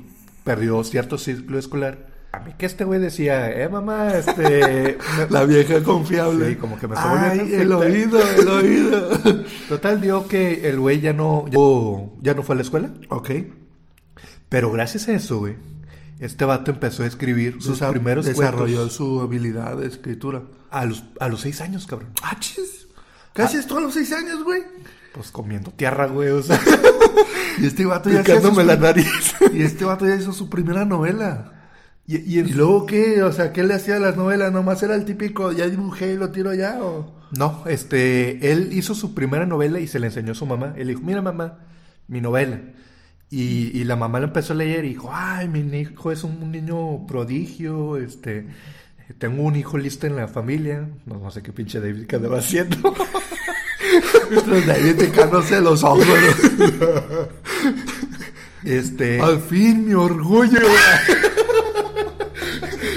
perdió 0.44 0.84
cierto 0.84 1.18
ciclo 1.20 1.60
escolar. 1.60 2.13
A 2.34 2.40
mí 2.40 2.52
que 2.58 2.66
este 2.66 2.84
güey 2.84 3.00
decía, 3.00 3.52
eh, 3.52 3.70
mamá, 3.70 4.10
este... 4.16 4.98
La 5.30 5.46
vieja 5.46 5.84
confiable. 5.84 6.50
Sí, 6.50 6.56
como 6.56 6.80
que 6.80 6.88
me 6.88 6.96
está 6.96 7.30
Ay, 7.32 7.40
a 7.40 7.62
el 7.62 7.72
oído, 7.72 8.20
el 8.28 8.48
oído. 8.48 9.10
Total, 9.70 10.02
dio 10.02 10.28
que 10.28 10.68
el 10.68 10.80
güey 10.80 11.00
ya 11.00 11.14
no, 11.14 11.46
ya, 11.48 11.60
ya 12.22 12.34
no 12.34 12.42
fue 12.42 12.54
a 12.54 12.58
la 12.58 12.62
escuela. 12.64 12.90
ok. 13.10 13.30
Pero 14.50 14.72
gracias 14.72 15.08
a 15.10 15.14
eso, 15.14 15.40
güey, 15.40 15.56
este 16.20 16.44
vato 16.46 16.72
empezó 16.72 17.04
a 17.04 17.06
escribir 17.08 17.58
sus 17.62 17.80
Desa- 17.82 17.92
primeros 17.92 18.26
Desarrolló 18.26 18.90
su 18.90 19.22
habilidad 19.22 19.78
de 19.78 19.88
escritura. 19.88 20.42
a 20.72 20.86
los, 20.86 21.04
a 21.20 21.28
los 21.28 21.42
seis 21.42 21.62
años, 21.62 21.86
cabrón. 21.86 22.10
Ah, 22.24 22.36
chis. 22.40 22.88
Casi 23.34 23.58
es 23.58 23.68
todos 23.68 23.82
los 23.84 23.94
seis 23.94 24.12
años, 24.12 24.44
güey. 24.44 24.64
Pues 25.14 25.30
comiendo 25.30 25.70
tierra, 25.72 26.08
güey, 26.08 26.30
o 26.30 26.42
sea, 26.42 26.60
Y 27.60 27.68
este 27.68 27.86
vato 27.86 28.10
ya 28.10 28.24
sus- 28.26 28.58
la 28.66 28.76
nariz. 28.76 29.36
Y 29.54 29.62
este 29.62 29.86
vato 29.86 30.08
ya 30.08 30.16
hizo 30.16 30.34
su 30.34 30.50
primera 30.50 30.84
novela. 30.86 31.53
Y, 32.06 32.36
y 32.36 32.40
en 32.40 32.48
¿Y 32.48 32.52
su- 32.52 32.58
luego 32.58 32.86
qué? 32.86 33.24
O 33.24 33.32
sea, 33.32 33.54
¿qué 33.54 33.64
le 33.64 33.74
hacía 33.76 33.98
a 33.98 34.00
las 34.00 34.18
novelas? 34.18 34.52
¿Nomás 34.52 34.82
era 34.84 34.96
el 34.96 35.06
típico, 35.06 35.52
ya 35.52 35.68
dibujé 35.68 36.14
y 36.14 36.18
lo 36.18 36.30
tiro 36.32 36.54
ya? 36.54 36.84
¿O? 36.84 37.22
No, 37.38 37.64
este, 37.68 38.52
él 38.52 38.70
hizo 38.74 38.94
su 38.94 39.14
primera 39.16 39.46
novela 39.46 39.80
y 39.80 39.88
se 39.88 40.00
la 40.00 40.08
enseñó 40.08 40.34
a 40.34 40.36
su 40.36 40.46
mamá. 40.46 40.74
Él 40.78 40.90
dijo, 40.90 41.02
mira 41.02 41.22
mamá, 41.22 41.60
mi 42.08 42.22
novela. 42.22 42.60
Y, 43.30 43.72
y 43.80 43.84
la 43.86 43.96
mamá 43.96 44.20
la 44.20 44.28
empezó 44.28 44.54
a 44.54 44.58
leer 44.58 44.86
y 44.86 44.90
dijo, 44.90 45.10
ay, 45.12 45.48
mi 45.48 45.62
hijo 45.80 46.12
es 46.12 46.24
un, 46.24 46.38
un 46.44 46.52
niño 46.52 47.08
prodigio, 47.08 47.98
este, 47.98 48.46
tengo 49.18 49.42
un 49.42 49.56
hijo 49.56 49.80
listo 49.80 50.06
en 50.06 50.16
la 50.16 50.28
familia. 50.28 50.88
No, 51.08 51.18
no 51.18 51.32
sé 51.32 51.42
qué 51.42 51.52
pinche 51.52 51.80
David 51.80 52.06
que 52.06 52.18
andaba 52.18 52.38
haciendo. 52.38 52.78
David 54.68 54.96
picándose 55.00 55.62
los 55.62 55.84
ojos. 55.84 56.06
este, 58.64 59.20
Al 59.22 59.40
fin, 59.40 59.88
mi 59.88 59.94
orgullo. 59.94 60.60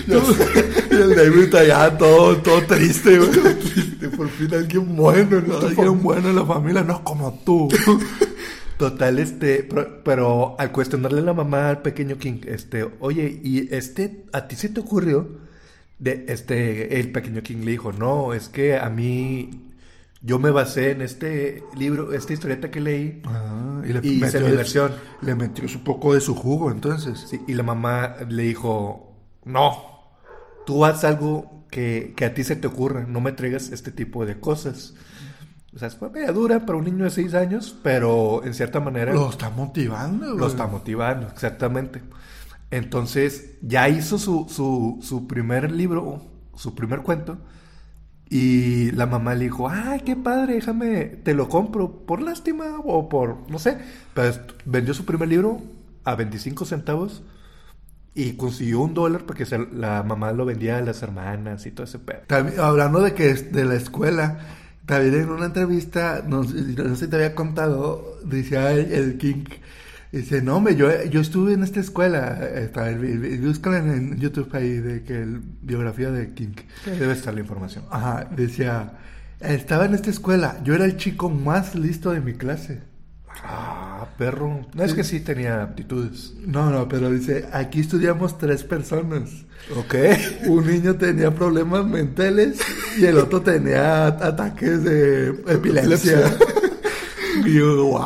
y 0.90 0.94
el 0.94 1.14
David 1.14 1.54
allá 1.54 1.96
todo, 1.98 2.36
todo 2.38 2.62
triste, 2.62 3.18
güey. 3.18 3.30
triste, 3.30 4.08
por 4.10 4.28
fin 4.28 4.54
alguien 4.54 4.96
bueno, 4.96 5.40
¿no? 5.40 5.58
Alguien 5.58 6.02
bueno 6.02 6.30
en 6.30 6.36
la 6.36 6.44
familia, 6.44 6.82
no 6.82 7.02
como 7.02 7.32
tú. 7.44 7.68
Total, 8.78 9.18
este, 9.18 9.62
pero, 9.62 10.02
pero 10.04 10.56
al 10.58 10.70
cuestionarle 10.70 11.20
a 11.20 11.24
la 11.24 11.32
mamá 11.32 11.70
al 11.70 11.82
pequeño 11.82 12.18
King, 12.18 12.40
este, 12.46 12.86
oye, 13.00 13.40
¿y 13.42 13.74
este, 13.74 14.26
a 14.32 14.48
ti 14.48 14.56
se 14.56 14.68
te 14.68 14.80
ocurrió? 14.80 15.46
De, 15.98 16.26
este, 16.28 17.00
el 17.00 17.10
pequeño 17.10 17.42
King 17.42 17.64
le 17.64 17.70
dijo, 17.70 17.92
no, 17.92 18.34
es 18.34 18.50
que 18.50 18.76
a 18.76 18.90
mí, 18.90 19.72
yo 20.20 20.38
me 20.38 20.50
basé 20.50 20.90
en 20.90 21.00
este 21.00 21.62
libro, 21.74 22.12
esta 22.12 22.34
historieta 22.34 22.70
que 22.70 22.80
leí, 22.80 23.22
Ah, 23.24 23.80
y 23.82 23.94
le 23.94 24.00
Y 24.02 24.22
hice 24.22 24.40
mi 24.40 24.50
versión. 24.50 24.92
Le 25.22 25.34
metió 25.34 25.64
un 25.64 25.84
poco 25.84 26.12
de 26.12 26.20
su 26.20 26.34
jugo, 26.34 26.70
entonces. 26.70 27.24
Sí, 27.30 27.40
y 27.48 27.54
la 27.54 27.62
mamá 27.62 28.16
le 28.28 28.42
dijo, 28.42 29.14
no, 29.46 29.95
tú 30.66 30.84
haz 30.84 31.04
algo 31.04 31.64
que, 31.70 32.12
que 32.16 32.26
a 32.26 32.34
ti 32.34 32.44
se 32.44 32.56
te 32.56 32.66
ocurra, 32.66 33.06
no 33.08 33.20
me 33.20 33.32
traigas 33.32 33.70
este 33.70 33.90
tipo 33.90 34.26
de 34.26 34.38
cosas. 34.38 34.94
O 35.74 35.78
sea, 35.78 35.90
fue 35.90 36.10
media 36.10 36.32
dura 36.32 36.64
para 36.64 36.78
un 36.78 36.84
niño 36.84 37.04
de 37.04 37.10
seis 37.10 37.34
años, 37.34 37.76
pero 37.82 38.44
en 38.44 38.54
cierta 38.54 38.80
manera... 38.80 39.12
Lo 39.12 39.30
está 39.30 39.50
motivando, 39.50 40.26
güey. 40.26 40.38
Lo 40.38 40.46
está 40.46 40.66
motivando, 40.66 41.28
exactamente. 41.28 42.02
Entonces, 42.70 43.56
ya 43.62 43.88
hizo 43.88 44.18
su, 44.18 44.46
su, 44.48 44.98
su 45.02 45.26
primer 45.26 45.70
libro, 45.70 46.22
su 46.54 46.74
primer 46.74 47.02
cuento, 47.02 47.38
y 48.28 48.90
la 48.92 49.06
mamá 49.06 49.34
le 49.34 49.44
dijo, 49.44 49.68
ay, 49.68 50.00
qué 50.00 50.16
padre, 50.16 50.54
déjame, 50.54 51.04
te 51.04 51.34
lo 51.34 51.48
compro, 51.48 52.06
por 52.06 52.22
lástima 52.22 52.80
o 52.84 53.08
por, 53.08 53.48
no 53.50 53.58
sé, 53.58 53.78
pero 54.14 54.34
vendió 54.64 54.94
su 54.94 55.04
primer 55.04 55.28
libro 55.28 55.62
a 56.04 56.16
25 56.16 56.64
centavos 56.64 57.22
y 58.16 58.32
consiguió 58.32 58.80
un 58.80 58.94
dólar 58.94 59.24
porque 59.26 59.44
se- 59.46 59.58
la 59.72 60.02
mamá 60.02 60.32
lo 60.32 60.44
vendía 60.46 60.78
a 60.78 60.80
las 60.80 61.02
hermanas 61.02 61.66
y 61.66 61.70
todo 61.70 61.84
ese 61.84 61.98
pedo. 62.00 62.20
También, 62.26 62.58
hablando 62.58 63.00
de 63.02 63.12
que 63.14 63.30
es 63.30 63.52
de 63.52 63.64
la 63.64 63.74
escuela, 63.76 64.38
también 64.86 65.14
en 65.14 65.28
una 65.30 65.46
entrevista, 65.46 66.24
no, 66.26 66.42
sé- 66.42 66.54
no 66.76 66.96
sé 66.96 67.04
si 67.04 67.10
te 67.10 67.16
había 67.16 67.34
contado, 67.34 68.18
decía 68.24 68.72
el, 68.72 68.90
el 68.92 69.18
King, 69.18 69.44
dice, 70.12 70.40
no, 70.40 70.56
hombre, 70.56 70.76
yo, 70.76 70.88
yo 71.04 71.20
estuve 71.20 71.52
en 71.52 71.62
esta 71.62 71.80
escuela, 71.80 72.40
está, 72.54 72.90
búscala 73.42 73.78
en, 73.78 73.90
en 73.90 74.16
YouTube 74.18 74.48
ahí, 74.54 74.70
de 74.78 75.02
que 75.02 75.20
el, 75.22 75.40
biografía 75.62 76.10
de 76.10 76.32
King. 76.32 76.54
Debe 76.86 77.12
estar 77.12 77.34
la 77.34 77.40
información. 77.40 77.84
Ajá, 77.90 78.28
decía, 78.34 78.92
estaba 79.40 79.84
en 79.84 79.92
esta 79.94 80.08
escuela, 80.08 80.56
yo 80.64 80.74
era 80.74 80.86
el 80.86 80.96
chico 80.96 81.28
más 81.28 81.74
listo 81.74 82.12
de 82.12 82.20
mi 82.22 82.32
clase. 82.32 82.80
Ah, 83.44 84.06
perro. 84.18 84.66
No 84.74 84.82
es 84.82 84.94
que 84.94 85.04
sí 85.04 85.20
tenía 85.20 85.62
aptitudes. 85.62 86.34
No, 86.46 86.70
no, 86.70 86.88
pero 86.88 87.10
dice, 87.10 87.48
aquí 87.52 87.80
estudiamos 87.80 88.38
tres 88.38 88.64
personas. 88.64 89.30
Ok. 89.76 89.94
Un 90.46 90.66
niño 90.66 90.94
tenía 90.96 91.34
problemas 91.34 91.84
mentales 91.86 92.58
y 92.98 93.04
el 93.04 93.18
otro 93.18 93.42
tenía 93.42 94.06
ataques 94.06 94.84
de 94.84 95.28
epilepsia. 95.48 96.36
y 97.44 97.54
yo, 97.54 97.86
wow. 97.86 98.02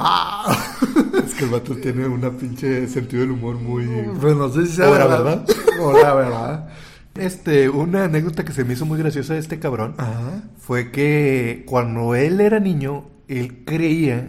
Es 1.25 1.35
que 1.35 1.45
el 1.45 1.51
vato 1.51 1.77
tiene 1.77 2.07
una 2.07 2.31
pinche 2.31 2.87
sentido 2.89 3.23
del 3.23 3.33
humor 3.33 3.57
muy... 3.57 3.87
Pues 4.21 4.37
no 4.37 4.51
sé 4.51 4.67
si 4.67 4.77
sea 4.77 4.87
Ahora, 4.87 5.07
verdad. 5.07 5.47
Ahora, 5.79 6.15
¿verdad? 6.15 6.69
Este, 7.15 7.69
una 7.69 8.05
anécdota 8.05 8.45
que 8.45 8.53
se 8.53 8.65
me 8.65 8.75
hizo 8.75 8.87
muy 8.87 8.99
graciosa 8.99 9.35
de 9.35 9.41
este 9.41 9.59
cabrón 9.59 9.95
Ajá. 9.99 10.43
fue 10.59 10.91
que 10.91 11.65
cuando 11.67 12.15
él 12.15 12.41
era 12.41 12.61
niño, 12.61 13.11
él 13.29 13.65
creía 13.65 14.29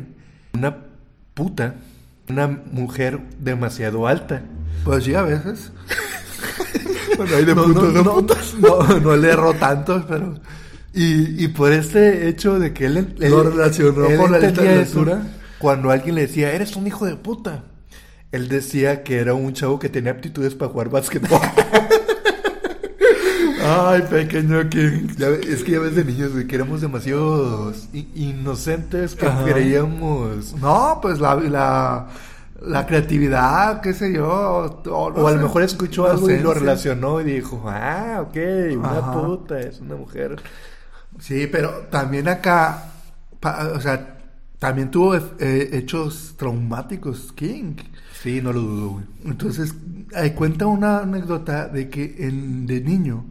una 0.53 0.90
puta, 1.33 1.75
una 2.29 2.47
mujer 2.47 3.19
demasiado 3.39 4.07
alta. 4.07 4.41
Pues 4.83 5.03
sí, 5.03 5.13
a 5.15 5.21
veces. 5.23 5.71
Bueno, 7.17 7.35
hay 7.35 7.45
de 7.45 7.53
No, 7.53 7.67
no, 7.67 7.91
no, 8.03 8.13
putas. 8.15 8.55
no, 8.55 8.99
no 8.99 9.15
le 9.17 9.29
erró 9.29 9.53
tanto, 9.53 10.03
pero... 10.07 10.39
Y, 10.93 11.43
y 11.43 11.47
por 11.49 11.71
este 11.71 12.27
hecho 12.29 12.57
de 12.57 12.73
que 12.73 12.85
él, 12.85 13.15
él 13.19 13.29
Lo 13.29 13.43
relacionó 13.43 14.05
él 14.07 14.17
con 14.17 14.31
la 14.31 14.39
literatura. 14.39 15.21
cuando 15.59 15.91
alguien 15.91 16.15
le 16.15 16.21
decía, 16.21 16.51
eres 16.53 16.75
un 16.75 16.87
hijo 16.87 17.05
de 17.05 17.15
puta, 17.17 17.63
él 18.31 18.47
decía 18.49 19.03
que 19.03 19.19
era 19.19 19.33
un 19.33 19.53
chavo 19.53 19.77
que 19.77 19.89
tenía 19.89 20.11
aptitudes 20.11 20.55
para 20.55 20.71
jugar 20.71 20.89
básquetbol. 20.89 21.39
Ay, 23.71 24.01
pequeño 24.09 24.69
King. 24.69 25.07
Ya 25.17 25.29
es 25.29 25.63
que 25.63 25.71
ya 25.71 25.79
ves 25.79 25.95
de 25.95 26.03
niños, 26.05 26.31
güey, 26.33 26.47
que 26.47 26.55
éramos 26.55 26.81
demasiado 26.81 27.73
inocentes 28.15 29.15
que 29.15 29.25
Ajá. 29.27 29.43
creíamos. 29.45 30.55
No, 30.59 30.99
pues 31.01 31.19
la, 31.19 31.35
la, 31.35 32.07
la 32.61 32.85
creatividad, 32.85 33.81
qué 33.81 33.93
sé 33.93 34.13
yo. 34.13 34.27
O, 34.27 34.91
O 34.91 35.27
a 35.27 35.31
lo 35.31 35.41
mejor 35.41 35.63
escuchó 35.63 36.09
algo 36.09 36.29
y 36.29 36.39
lo 36.39 36.53
relacionó 36.53 37.21
y 37.21 37.25
dijo, 37.25 37.63
ah, 37.67 38.23
ok, 38.27 38.37
una 38.77 38.97
Ajá. 38.97 39.13
puta, 39.13 39.59
es 39.59 39.79
una 39.79 39.95
mujer. 39.95 40.35
Sí, 41.19 41.47
pero 41.51 41.69
también 41.89 42.27
acá, 42.27 42.85
pa- 43.39 43.71
o 43.75 43.81
sea, 43.81 44.17
también 44.59 44.91
tuvo 44.91 45.15
eh, 45.15 45.69
hechos 45.73 46.35
traumáticos 46.37 47.31
King. 47.33 47.75
Sí, 48.21 48.39
no 48.41 48.53
lo 48.53 48.61
dudo, 48.61 48.89
güey. 48.91 49.05
Entonces, 49.25 49.73
ahí 50.15 50.31
cuenta 50.31 50.67
una 50.67 50.99
anécdota 50.99 51.67
de 51.67 51.89
que 51.89 52.15
en, 52.19 52.67
de 52.67 52.79
niño, 52.81 53.25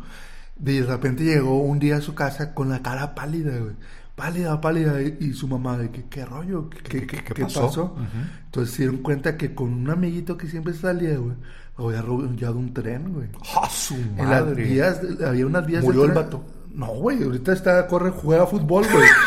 de 0.61 0.83
repente 0.83 1.25
llegó 1.25 1.59
un 1.62 1.79
día 1.79 1.97
a 1.97 2.00
su 2.00 2.14
casa 2.14 2.55
con 2.55 2.69
la 2.69 2.81
cara 2.83 3.14
pálida, 3.14 3.57
güey. 3.59 3.75
Pálida, 4.14 4.61
pálida, 4.61 5.00
y, 5.00 5.17
y 5.21 5.33
su 5.33 5.49
mamá, 5.49 5.79
de 5.79 5.90
que, 5.90 6.05
¿qué 6.05 6.26
rollo? 6.26 6.69
¿Qué, 6.69 7.07
qué, 7.07 7.25
qué 7.25 7.43
pasó? 7.43 7.97
Entonces 8.45 8.75
se 8.75 8.83
dieron 8.83 8.99
cuenta 9.02 9.37
que 9.38 9.55
con 9.55 9.73
un 9.73 9.88
amiguito 9.88 10.37
que 10.37 10.47
siempre 10.47 10.75
salía, 10.75 11.17
güey, 11.17 11.37
había 11.79 12.00
arrollado 12.00 12.59
un 12.59 12.75
tren, 12.75 13.14
güey. 13.14 13.29
¡Ah, 13.57 13.69
su 13.71 13.95
En 13.95 14.17
las 14.29 14.45
madre! 14.45 14.62
vías, 14.64 15.00
había 15.26 15.47
unas 15.47 15.67
vías 15.67 15.83
¿Murió 15.83 16.02
de 16.02 16.09
el 16.09 16.12
vato? 16.12 16.45
No, 16.75 16.88
güey, 16.88 17.23
ahorita 17.23 17.52
está, 17.55 17.87
corre, 17.87 18.11
juega 18.11 18.47
fútbol, 18.47 18.85
güey. 18.93 19.09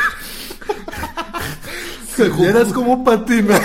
Si 2.16 2.30
vieras 2.30 2.72
cómo 2.72 3.04
patina. 3.04 3.60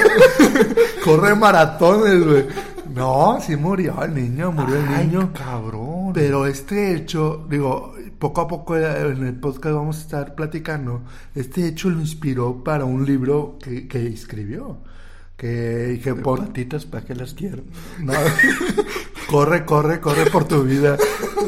corre 1.04 1.34
maratones, 1.34 2.24
güey. 2.26 2.46
No, 2.94 3.38
sí 3.42 3.54
murió 3.56 4.02
el 4.02 4.14
niño, 4.14 4.50
murió 4.52 4.76
el 4.76 4.88
niño. 5.06 5.30
cabrón. 5.34 5.77
Pero 6.18 6.46
este 6.46 6.94
hecho, 6.96 7.46
digo, 7.48 7.94
poco 8.18 8.40
a 8.40 8.48
poco 8.48 8.76
en 8.76 9.24
el 9.24 9.34
podcast 9.36 9.74
vamos 9.76 9.98
a 9.98 10.00
estar 10.00 10.34
platicando, 10.34 11.02
este 11.34 11.66
hecho 11.68 11.90
lo 11.90 12.00
inspiró 12.00 12.64
para 12.64 12.84
un 12.84 13.06
libro 13.06 13.56
que, 13.62 13.86
que 13.86 14.06
escribió. 14.08 14.78
Que, 15.36 16.00
que 16.02 16.16
por... 16.16 16.40
Patitas, 16.40 16.84
¿para 16.86 17.04
qué 17.04 17.14
las 17.14 17.34
quiero? 17.34 17.62
No. 18.00 18.12
corre, 19.30 19.64
corre, 19.64 20.00
corre 20.00 20.28
por 20.28 20.48
tu 20.48 20.64
vida. 20.64 20.96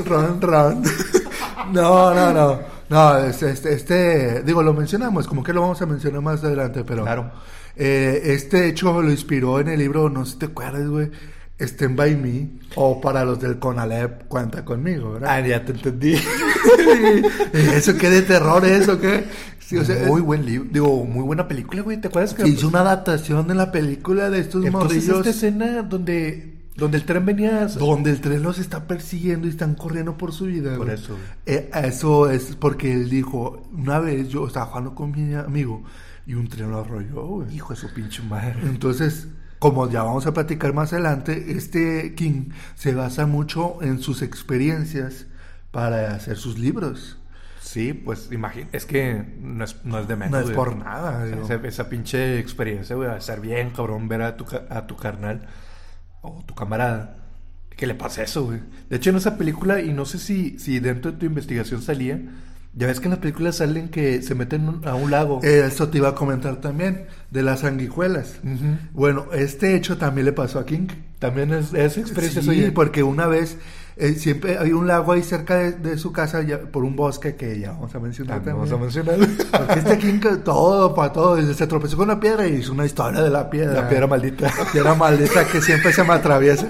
Run, 0.07 0.41
run. 0.41 0.85
No, 1.73 2.15
no, 2.15 2.33
no. 2.33 2.61
No, 2.89 3.19
este, 3.19 3.51
este, 3.51 3.73
este- 3.73 4.43
digo, 4.45 4.63
lo 4.63 4.73
mencionamos, 4.73 5.27
como 5.27 5.43
que 5.43 5.53
lo 5.53 5.63
vamos 5.63 5.83
a 5.83 5.87
mencionar 5.87 6.21
más 6.21 6.45
adelante, 6.45 6.85
pero... 6.85 7.03
Claro. 7.03 7.33
eh, 7.75 8.21
este 8.27 8.69
hecho 8.69 9.03
lo 9.03 9.11
inspiró 9.11 9.59
en 9.59 9.67
el 9.69 9.81
libro, 9.81 10.09
no 10.09 10.25
sé 10.25 10.33
si 10.35 10.39
te 10.39 10.47
acuerdas, 10.47 10.87
güey. 10.89 11.11
Stand 11.61 11.97
By 11.97 12.17
Me, 12.17 12.49
o 12.75 13.01
para 13.01 13.25
los 13.25 13.41
del 13.41 13.59
Conalep, 13.59 14.27
Cuenta 14.29 14.65
Conmigo, 14.65 15.13
¿verdad? 15.13 15.29
Ah, 15.31 15.47
ya 15.47 15.65
te 15.65 15.73
entendí. 15.73 16.15
¿Eso 17.53 17.97
qué 17.97 18.11
de 18.11 18.23
terror 18.23 18.65
es 18.65 18.89
o 18.89 18.99
qué? 19.01 19.25
Sí, 19.61 19.77
o 19.77 19.85
sea, 19.85 20.07
muy 20.07 20.21
buen 20.21 20.45
libro, 20.45 20.69
digo, 20.73 21.05
muy 21.05 21.23
buena 21.23 21.47
película, 21.47 21.83
güey. 21.83 22.01
¿Te 22.01 22.09
acuerdas 22.09 22.35
que 22.35 22.49
hizo 22.49 22.67
una 22.69 22.81
adaptación 22.81 23.47
de 23.47 23.55
la 23.55 23.71
película 23.71 24.29
de 24.31 24.41
estos 24.41 24.65
Entonces, 24.65 25.07
morrillos? 25.07 25.19
esta 25.19 25.31
escena 25.31 25.83
donde 25.83 26.61
donde 26.77 26.97
el 26.99 27.05
tren 27.05 27.25
venía. 27.27 27.67
Donde 27.67 28.11
el 28.11 28.21
tren 28.21 28.43
los 28.43 28.59
está 28.59 28.87
persiguiendo 28.89 29.47
y 29.47 29.51
están 29.51 29.75
corriendo 29.75 30.17
por 30.17 30.33
su 30.33 30.47
vida. 30.47 30.77
Por 30.77 30.87
güey. 30.87 30.99
eso. 30.99 31.17
Eh, 31.47 31.71
eso 31.85 32.31
es 32.31 32.57
porque 32.57 32.93
él 32.93 33.09
dijo: 33.11 33.63
Una 33.73 33.99
vez 34.01 34.29
yo 34.29 34.47
estaba 34.47 34.67
jugando 34.67 34.95
con 34.95 35.13
mi 35.13 35.35
amigo 35.35 35.83
y 36.27 36.35
un 36.35 36.49
tren 36.49 36.71
lo 36.71 36.81
arrolló, 36.81 37.27
güey. 37.27 37.55
Hijo 37.55 37.75
de 37.75 37.81
su 37.81 37.93
pinche 37.93 38.23
madre. 38.23 38.57
Entonces, 38.65 39.29
como 39.61 39.89
ya 39.89 40.03
vamos 40.03 40.27
a 40.27 40.35
platicar 40.35 40.73
más 40.73 40.93
adelante, 40.93 41.53
este 41.53 42.17
King 42.17 42.51
se 42.75 42.95
basa 42.95 43.27
mucho 43.27 43.81
en 43.83 44.01
sus 44.01 44.23
experiencias 44.23 45.27
para 45.71 46.15
hacer 46.15 46.37
sus 46.37 46.59
libros. 46.59 47.19
Sí, 47.61 47.93
pues 47.93 48.33
imagina, 48.33 48.69
es 48.73 48.87
que 48.87 49.23
no 49.39 49.63
es, 49.63 49.77
no 49.85 50.01
es 50.01 50.09
de 50.09 50.17
menos. 50.17 50.33
No 50.33 50.39
es 50.41 50.45
güey. 50.47 50.57
por 50.57 50.77
nada. 50.77 51.25
O 51.41 51.47
sea, 51.47 51.57
esa, 51.57 51.69
esa 51.69 51.89
pinche 51.89 52.41
experiencia, 52.41 52.97
güey, 52.97 53.09
va 53.09 53.15
a 53.15 53.21
ser 53.21 53.41
bien 53.41 53.71
cabrón 53.71 54.09
ver 54.09 54.23
a 54.23 54.37
tu, 54.37 54.45
a 54.69 54.87
tu 54.89 54.97
carnal 54.97 55.47
o 56.23 56.43
tu 56.45 56.55
camarada 56.55 57.19
que 57.81 57.87
le 57.87 57.95
pasa 57.95 58.23
eso, 58.23 58.45
güey. 58.45 58.61
De 58.91 58.97
hecho, 58.97 59.09
en 59.09 59.17
esa 59.17 59.39
película, 59.39 59.81
y 59.81 59.93
no 59.95 60.05
sé 60.05 60.19
si, 60.19 60.59
si 60.59 60.81
dentro 60.81 61.13
de 61.13 61.19
tu 61.19 61.27
investigación 61.27 61.81
salía, 61.81 62.21
ya 62.75 62.87
ves 62.87 63.01
que 63.01 63.07
en 63.07 63.11
las 63.11 63.19
películas 63.21 63.57
salen 63.57 63.89
que 63.89 64.23
se 64.23 64.35
meten 64.35 64.81
a 64.85 64.95
un 64.95 65.11
lago. 65.11 65.41
Eh, 65.43 65.65
Eso 65.67 65.89
te 65.89 65.99
iba 65.99 66.09
a 66.11 66.15
comentar 66.15 66.57
también, 66.61 67.07
de 67.31 67.43
las 67.43 67.61
sanguijuelas. 67.61 68.37
Bueno, 68.93 69.27
este 69.33 69.75
hecho 69.75 69.97
también 69.99 70.25
le 70.27 70.33
pasó 70.33 70.59
a 70.59 70.67
King. 70.67 70.87
También 71.19 71.53
es, 71.53 71.75
es 71.75 71.99
experiencia 71.99 72.41
Sí, 72.43 72.47
suya. 72.49 72.73
porque 72.75 73.03
una 73.03 73.27
vez 73.27 73.59
eh, 74.01 74.15
siempre 74.15 74.59
hay 74.59 74.73
un 74.73 74.87
lago 74.87 75.13
ahí 75.13 75.23
cerca 75.23 75.57
de, 75.57 75.73
de 75.73 75.99
su 75.99 76.11
casa 76.13 76.43
ya- 76.43 76.61
por 76.61 76.83
un 76.85 76.97
bosque 76.97 77.37
que 77.37 77.61
ya 77.61 77.73
vamos 77.73 77.95
a 77.95 78.01
mencionar 78.01 78.37
También 78.43 78.57
vamos 78.57 78.73
a 78.73 78.77
mencionar. 78.77 79.17
Porque 79.51 79.79
este 79.79 79.99
King 79.99 80.21
todo 80.45 80.95
para 80.95 81.13
todo, 81.13 81.41
se 81.55 81.67
tropezó 81.67 81.97
con 81.97 82.07
una 82.11 82.19
piedra 82.19 82.47
y 82.49 82.55
hizo 82.57 82.73
una 82.73 82.87
historia 82.87 83.21
de 83.23 83.31
la 83.31 83.49
piedra. 83.51 83.83
La 83.83 83.89
piedra 83.89 84.07
maldita. 84.07 84.53
La 84.59 84.65
piedra 84.73 84.95
maldita 84.95 85.47
que 85.47 85.61
siempre 85.61 85.93
se 85.93 86.03
me 86.05 86.15
atraviesa. 86.15 86.69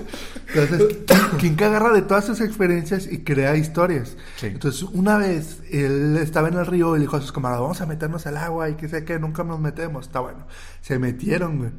Entonces, 0.54 0.98
King 1.38 1.56
agarra 1.62 1.92
de 1.92 2.02
todas 2.02 2.24
sus 2.24 2.40
experiencias 2.40 3.06
y 3.10 3.18
crea 3.20 3.56
historias. 3.56 4.16
Sí. 4.36 4.46
Entonces, 4.46 4.82
una 4.82 5.16
vez 5.16 5.58
él 5.70 6.18
estaba 6.20 6.48
en 6.48 6.54
el 6.54 6.66
río 6.66 6.96
y 6.96 6.98
le 6.98 7.02
dijo 7.04 7.16
a 7.16 7.20
sus 7.20 7.32
camaradas, 7.32 7.62
vamos 7.62 7.80
a 7.80 7.86
meternos 7.86 8.26
al 8.26 8.36
agua 8.36 8.68
y 8.68 8.74
que 8.74 8.88
sé 8.88 9.04
que 9.04 9.18
nunca 9.18 9.44
nos 9.44 9.60
metemos. 9.60 10.06
Está 10.06 10.20
bueno. 10.20 10.46
Se 10.80 10.98
metieron, 10.98 11.58
güey. 11.58 11.70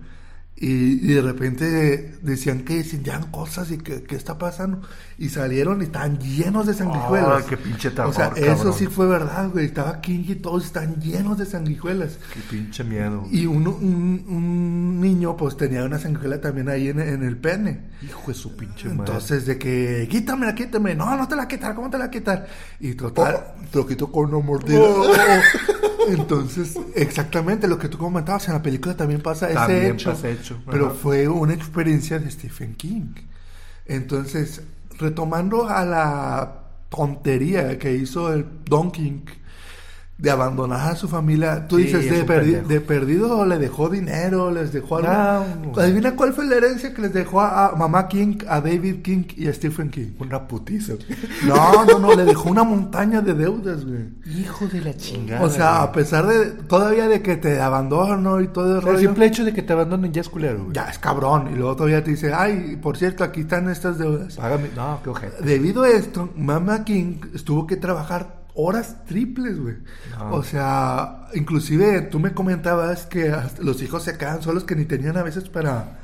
Y, 0.64 1.12
y 1.12 1.14
de 1.16 1.22
repente 1.24 2.20
decían 2.22 2.62
que 2.62 2.84
sentían 2.84 3.32
cosas 3.32 3.72
y 3.72 3.80
que 3.80 4.04
qué 4.04 4.16
está 4.16 4.38
pasando. 4.38 4.82
Y 5.18 5.30
salieron 5.30 5.82
y 5.82 5.86
estaban 5.86 6.20
llenos 6.20 6.68
de 6.68 6.76
sanguijuelas. 6.76 7.44
Ah, 7.44 7.46
qué 7.50 7.58
pinche 7.58 7.88
O 7.88 7.92
terror, 7.92 8.14
sea, 8.14 8.32
eso 8.36 8.72
sí 8.72 8.86
fue 8.86 9.08
verdad, 9.08 9.50
güey. 9.50 9.66
Estaba 9.66 10.00
King 10.02 10.24
y 10.28 10.36
todos 10.36 10.66
están 10.66 11.02
llenos 11.02 11.40
de 11.40 11.48
sanguijuelas. 11.48 12.20
Qué 12.32 12.42
pinche 12.48 12.84
miedo. 12.84 13.28
Y 13.32 13.48
un, 13.48 13.66
un, 13.66 14.24
un 14.30 15.02
niño, 15.02 15.36
pues 15.36 15.58
tenía 15.58 15.84
una 15.84 15.98
sanguijuela 15.98 16.40
también 16.40 16.70
ahí 16.70 16.90
en, 16.90 17.00
en 17.00 17.24
el 17.24 17.38
pene. 17.38 17.90
Hijo 18.04 18.28
de 18.28 18.36
su 18.36 18.56
pinche 18.56 18.88
madre. 18.90 19.00
Entonces, 19.00 19.48
de 19.48 19.58
que, 19.58 20.08
quítamela, 20.12 20.54
quítame. 20.54 20.94
No, 20.94 21.18
no 21.18 21.28
te 21.28 21.36
la 21.36 21.48
quitar, 21.48 21.74
¿cómo 21.74 21.90
te 21.90 21.98
la 21.98 22.12
quitar? 22.12 22.46
Y 22.80 22.94
total, 22.94 23.56
te 23.72 23.80
lo 23.80 23.88
quito 23.88 24.12
con 24.12 24.32
una 24.32 24.46
mordida. 24.46 24.80
Entonces, 26.10 26.78
exactamente 26.96 27.68
lo 27.68 27.78
que 27.78 27.90
tú 27.90 27.98
comentabas, 27.98 28.48
en 28.48 28.54
la 28.56 28.62
película 28.62 28.96
también 28.96 29.22
pasa 29.22 29.48
ese 29.48 29.56
También 29.56 29.86
hecho. 29.96 30.12
pasa 30.12 30.30
hecho, 30.30 30.62
Pero 30.70 30.88
ajá. 30.88 30.96
fue 30.96 31.28
una 31.28 31.54
experiencia 31.54 32.20
de 32.20 32.30
Stephen 32.32 32.76
King. 32.76 33.14
Entonces, 33.86 34.62
retomando 34.98 35.68
a 35.68 35.86
la 35.86 36.64
tontería 36.90 37.78
que 37.80 37.94
hizo 37.96 38.34
el 38.34 38.46
Don 38.66 38.92
King 38.92 39.22
de 40.22 40.30
abandonar 40.30 40.92
a 40.92 40.96
su 40.96 41.08
familia, 41.08 41.68
tú 41.68 41.78
Sí, 41.78 41.86
dices, 41.86 42.06
es 42.06 42.12
de, 42.12 42.22
un 42.22 42.28
perdi- 42.28 42.42
pendejo. 42.54 42.68
de 42.68 42.82
perdido 42.82 43.46
le 43.48 43.58
dejó 43.58 43.90
dinero, 43.90 44.52
les 44.52 44.72
dejó 44.72 44.98
algo. 44.98 45.46
No. 45.74 45.82
Adivina 45.82 46.16
cuál 46.16 46.32
fue 46.34 46.46
la 46.46 46.58
herencia 46.58 46.94
que 46.94 47.02
les 47.02 47.12
dejó 47.12 47.42
a, 47.42 47.70
a 47.70 47.76
mamá 47.76 48.08
King, 48.08 48.38
a 48.48 48.62
David 48.62 49.02
King 49.02 49.24
y 49.36 49.48
a 49.48 49.54
Stephen 49.54 49.90
King. 49.90 50.12
Una 50.20 50.48
putiza. 50.48 50.94
No, 51.48 51.86
no, 51.86 51.98
no, 51.98 52.14
le 52.16 52.24
dejó 52.24 52.50
una 52.52 52.64
montaña 52.64 53.22
de 53.22 53.34
deudas, 53.34 53.84
güey. 53.84 54.10
Hijo 54.40 54.68
de 54.68 54.82
la 54.82 54.96
chingada. 54.96 55.42
O 55.44 55.50
sea, 55.50 55.82
a 55.82 55.92
pesar 55.92 56.28
de 56.28 56.52
todavía 56.52 57.08
de 57.08 57.24
que 57.24 57.36
te 57.38 57.60
abandono 57.60 58.40
y 58.42 58.48
todo 58.50 58.78
el 58.80 58.88
el 58.88 59.00
simple 59.00 59.26
hecho 59.26 59.44
de 59.44 59.54
que 59.54 59.64
te 59.64 59.74
abandonen 59.74 60.12
ya 60.14 60.22
es 60.22 60.30
culero, 60.30 60.66
güey. 60.66 60.74
ya 60.76 60.84
es 60.86 61.00
cabrón. 61.00 61.50
Y 61.52 61.56
luego 61.58 61.76
todavía 61.76 62.04
te 62.04 62.12
dice, 62.12 62.32
ay, 62.32 62.78
por 62.80 62.96
cierto, 62.96 63.24
aquí 63.24 63.42
están 63.42 63.70
estas 63.70 63.98
deudas. 63.98 64.36
Págame. 64.36 64.70
No, 64.76 65.00
qué 65.04 65.10
ojete. 65.10 65.44
Debido 65.44 65.82
a 65.82 65.90
esto, 65.90 66.30
Mama 66.36 66.84
King 66.84 67.16
tuvo 67.44 67.66
que 67.66 67.76
trabajar 67.78 68.41
horas 68.54 69.06
triples, 69.06 69.60
güey. 69.60 69.78
No. 70.18 70.36
O 70.36 70.44
sea, 70.44 71.28
inclusive 71.34 72.02
tú 72.02 72.20
me 72.20 72.34
comentabas 72.34 73.06
que 73.06 73.34
los 73.60 73.82
hijos 73.82 74.04
se 74.04 74.18
quedan 74.18 74.42
solos 74.42 74.64
que 74.64 74.76
ni 74.76 74.86
tenían 74.86 75.18
a 75.18 75.24
veces 75.24 75.50
para 75.50 76.01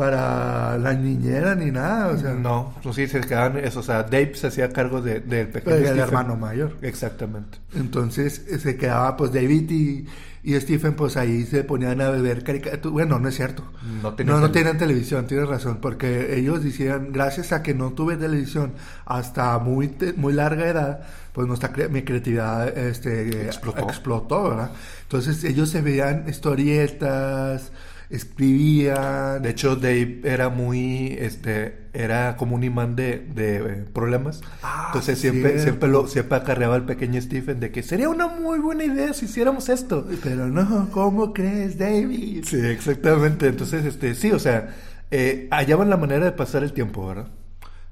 para 0.00 0.78
la 0.78 0.94
niñera 0.94 1.54
ni 1.54 1.70
nada, 1.70 2.08
o 2.08 2.16
sea, 2.16 2.32
no, 2.32 2.74
pues 2.82 2.96
sí, 2.96 3.06
se 3.06 3.20
quedaban 3.20 3.58
eso. 3.58 3.80
O 3.80 3.82
sea, 3.82 4.02
Dave 4.04 4.32
se 4.34 4.46
hacía 4.46 4.70
cargo 4.72 5.02
de- 5.02 5.20
del 5.20 5.48
pequeño 5.48 5.76
el 5.76 5.82
Stephen. 5.84 6.00
hermano 6.00 6.36
mayor. 6.36 6.76
Exactamente. 6.80 7.58
Entonces 7.74 8.46
eh, 8.48 8.58
se 8.58 8.76
quedaba 8.78 9.14
pues 9.18 9.30
David 9.30 9.70
y, 9.70 10.06
y 10.42 10.58
Stephen 10.58 10.94
pues 10.94 11.18
ahí 11.18 11.44
se 11.44 11.64
ponían 11.64 12.00
a 12.00 12.08
beber 12.08 12.42
caricaturas. 12.42 12.90
Bueno, 12.92 13.18
no 13.18 13.28
es 13.28 13.36
cierto. 13.36 13.62
No 14.02 14.14
no, 14.24 14.40
no 14.40 14.50
tenían 14.50 14.78
televisión, 14.78 15.26
tienes 15.26 15.46
razón, 15.50 15.78
porque 15.82 16.34
ellos 16.38 16.64
decían, 16.64 17.12
gracias 17.12 17.52
a 17.52 17.62
que 17.62 17.74
no 17.74 17.90
tuve 17.92 18.16
televisión 18.16 18.72
hasta 19.04 19.58
muy 19.58 19.88
te- 19.88 20.14
muy 20.14 20.32
larga 20.32 20.66
edad, 20.66 21.00
pues 21.34 21.46
nuestra 21.46 21.74
cre- 21.74 21.90
mi 21.90 22.02
creatividad 22.04 22.68
este 22.78 23.44
Explotó. 23.44 23.82
explotó, 23.82 24.48
¿verdad? 24.48 24.70
Entonces 25.02 25.44
ellos 25.44 25.68
se 25.68 25.82
veían 25.82 26.24
historietas, 26.26 27.70
escribían, 28.10 29.42
De 29.42 29.50
hecho, 29.50 29.76
Dave 29.76 30.20
era 30.24 30.48
muy, 30.48 31.16
este, 31.18 31.88
era 31.92 32.36
como 32.36 32.56
un 32.56 32.64
imán 32.64 32.96
de, 32.96 33.18
de 33.18 33.56
eh, 33.58 33.84
problemas. 33.92 34.42
Ah, 34.62 34.84
Entonces 34.86 35.18
siempre, 35.18 35.60
cierto. 35.60 35.62
siempre 35.62 35.88
lo, 35.88 36.06
siempre 36.08 36.36
acarreaba 36.38 36.74
al 36.76 36.84
pequeño 36.86 37.20
Stephen 37.20 37.60
de 37.60 37.70
que 37.72 37.82
sería 37.82 38.08
una 38.08 38.26
muy 38.28 38.58
buena 38.58 38.84
idea 38.84 39.12
si 39.14 39.26
hiciéramos 39.26 39.68
esto. 39.68 40.06
pero 40.22 40.48
no, 40.48 40.90
¿cómo 40.90 41.32
crees, 41.32 41.78
David? 41.78 42.44
Sí, 42.44 42.58
exactamente. 42.60 43.46
Entonces, 43.48 43.84
este, 43.84 44.14
sí, 44.14 44.32
o 44.32 44.38
sea, 44.38 44.74
eh, 45.10 45.48
hallaban 45.50 45.90
la 45.90 45.96
manera 45.96 46.24
de 46.26 46.32
pasar 46.32 46.62
el 46.64 46.72
tiempo, 46.72 47.06
¿verdad? 47.06 47.28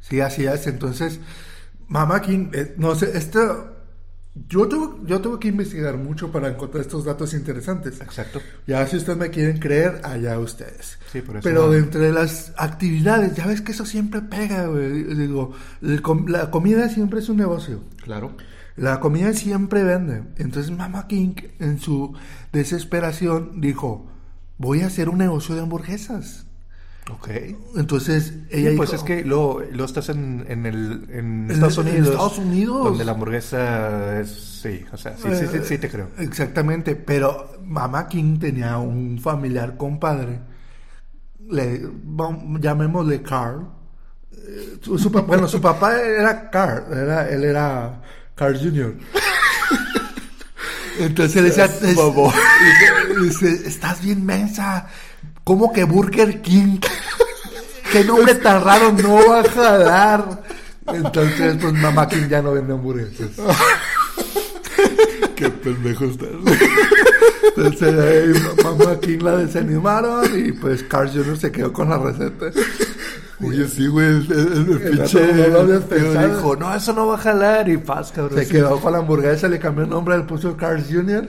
Sí, 0.00 0.20
así 0.20 0.46
es. 0.46 0.66
Entonces, 0.66 1.20
Mamá 1.88 2.20
King, 2.22 2.50
eh, 2.52 2.74
no 2.76 2.94
sé, 2.94 3.16
esto, 3.16 3.78
yo 4.35 4.69
tuve, 4.69 5.07
yo 5.07 5.21
tuve 5.21 5.38
que 5.41 5.49
investigar 5.49 5.97
mucho 5.97 6.31
para 6.31 6.49
encontrar 6.49 6.83
estos 6.83 7.05
datos 7.05 7.35
interesantes. 7.35 8.01
Exacto. 8.01 8.41
Ya 8.67 8.87
si 8.87 8.97
ustedes 8.97 9.19
me 9.19 9.31
quieren 9.31 9.59
creer, 9.59 10.01
allá 10.05 10.38
ustedes. 10.38 10.99
Sí, 11.12 11.23
por 11.23 11.37
eso 11.37 11.45
Pero 11.45 11.67
no. 11.67 11.73
de 11.73 11.79
entre 11.79 12.12
las 12.12 12.53
actividades, 12.57 13.35
ya 13.35 13.47
ves 13.47 13.61
que 13.62 13.73
eso 13.73 13.85
siempre 13.85 14.21
pega, 14.23 14.67
güey. 14.67 15.03
Digo, 15.14 15.53
el 15.83 16.03
la 16.29 16.51
comida 16.51 16.88
siempre 16.88 17.21
es 17.21 17.29
un 17.29 17.38
negocio. 17.38 17.83
Claro. 18.03 18.37
La 18.77 19.01
comida 19.01 19.33
siempre 19.33 19.83
vende. 19.83 20.23
Entonces 20.37 20.71
Mama 20.71 21.09
King, 21.09 21.35
en 21.59 21.81
su 21.81 22.14
desesperación, 22.53 23.61
dijo, 23.61 24.07
voy 24.57 24.83
a 24.83 24.87
hacer 24.87 25.09
un 25.09 25.19
negocio 25.19 25.55
de 25.57 25.62
hamburguesas. 25.62 26.47
Ok. 27.11 27.29
Entonces 27.77 28.35
ella 28.51 28.71
Sí, 28.73 28.77
pues 28.77 28.90
dijo, 28.90 29.03
es 29.03 29.07
que 29.07 29.25
lo, 29.25 29.61
lo 29.73 29.85
estás 29.85 30.11
en, 30.11 30.44
en, 30.49 30.66
el, 30.66 31.07
en 31.11 31.44
En- 31.44 31.51
Estados 31.51 31.79
en 31.79 31.87
Unidos. 31.88 32.09
Estados 32.09 32.38
Unidos. 32.38 32.85
Donde 32.85 33.05
la 33.05 33.12
hamburguesa 33.12 34.21
es, 34.21 34.31
sí, 34.62 34.85
o 34.92 34.97
sea, 34.97 35.16
sí, 35.16 35.29
sí, 35.38 35.47
sí, 35.51 35.59
sí 35.64 35.79
te 35.79 35.88
creo. 35.88 36.09
Exactamente, 36.18 36.97
pero 36.97 37.53
Mama 37.64 38.09
King 38.09 38.38
tenía 38.38 38.77
un 38.79 39.18
familiar 39.18 39.77
compadre, 39.79 40.40
le, 41.51 41.83
llamémosle 42.61 43.23
Carl. 43.23 43.66
Eh, 44.33 44.79
Su, 44.83 44.99
su 44.99 45.09
bueno, 45.11 45.49
su 45.49 45.61
papá 45.62 45.99
era 46.01 46.51
Carl, 46.51 46.92
era, 46.92 47.29
él 47.31 47.42
era 47.44 48.03
Carl 48.35 48.59
Jr. 48.59 48.94
Entonces 51.01 51.37
le 51.42 51.49
decía, 51.49 51.64
es- 51.66 51.81
dice, 53.23 53.62
estás 53.68 54.03
bien 54.03 54.25
mensa, 54.27 54.87
¿cómo 55.49 55.73
que 55.73 55.85
Burger 55.85 56.43
King? 56.43 56.79
¿Qué 57.91 58.05
nombre 58.05 58.35
tan 58.35 58.63
raro 58.63 58.93
no 58.93 59.15
va 59.31 59.41
a 59.41 59.45
jalar? 59.45 60.43
Entonces, 60.93 61.57
pues 61.59 61.73
Mama 61.73 62.07
King 62.07 62.29
ya 62.29 62.43
no 62.43 62.53
vende 62.53 62.75
hamburguesas. 62.75 63.31
Qué 65.35 65.49
pendejo 65.49 66.05
estás. 66.05 66.29
Entonces 67.57 68.63
Mamá 68.63 69.01
King 69.01 69.21
la 69.23 69.39
desanimaron 69.39 70.27
y 70.39 70.53
pues 70.53 70.83
Carl 70.83 71.09
Jr. 71.11 71.39
se 71.39 71.51
quedó 71.51 71.73
con 71.73 71.89
la 71.89 71.97
receta. 71.97 72.51
Oye, 73.43 73.67
sí, 73.69 73.87
güey, 73.87 74.07
el, 74.07 74.31
el- 74.31 74.81
pinche 74.91 75.49
no 75.49 75.63
lo 75.63 76.29
dijo, 76.29 76.57
no, 76.57 76.75
eso 76.75 76.93
no 76.93 77.07
va 77.07 77.15
a 77.15 77.19
jalar, 77.19 77.69
y 77.71 77.79
paz, 77.79 78.13
cabrón. 78.13 78.39
Se 78.39 78.47
quedó 78.49 78.79
con 78.81 78.93
la 78.93 78.99
hamburguesa, 78.99 79.49
le 79.49 79.59
cambió 79.59 79.85
el 79.85 79.91
nombre, 79.91 80.19
le 80.19 80.25
puso 80.25 80.57
Carl 80.57 80.85
Jr. 80.85 81.27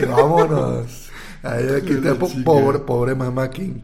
Y 0.00 0.06
vámonos. 0.06 1.05
Quité, 1.84 2.14
po- 2.14 2.30
pobre, 2.44 2.78
pobre 2.80 3.14
Mamá 3.14 3.50
King. 3.50 3.80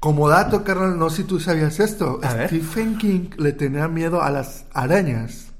Como 0.00 0.28
dato, 0.28 0.64
carnal, 0.64 0.98
no 0.98 1.08
sé 1.08 1.18
si 1.22 1.24
tú 1.24 1.40
sabías 1.40 1.80
esto. 1.80 2.20
A 2.22 2.34
ver. 2.34 2.48
Stephen 2.48 2.98
King 2.98 3.30
le 3.38 3.52
tenía 3.52 3.88
miedo 3.88 4.22
a 4.22 4.30
las 4.30 4.66
arañas. 4.74 5.52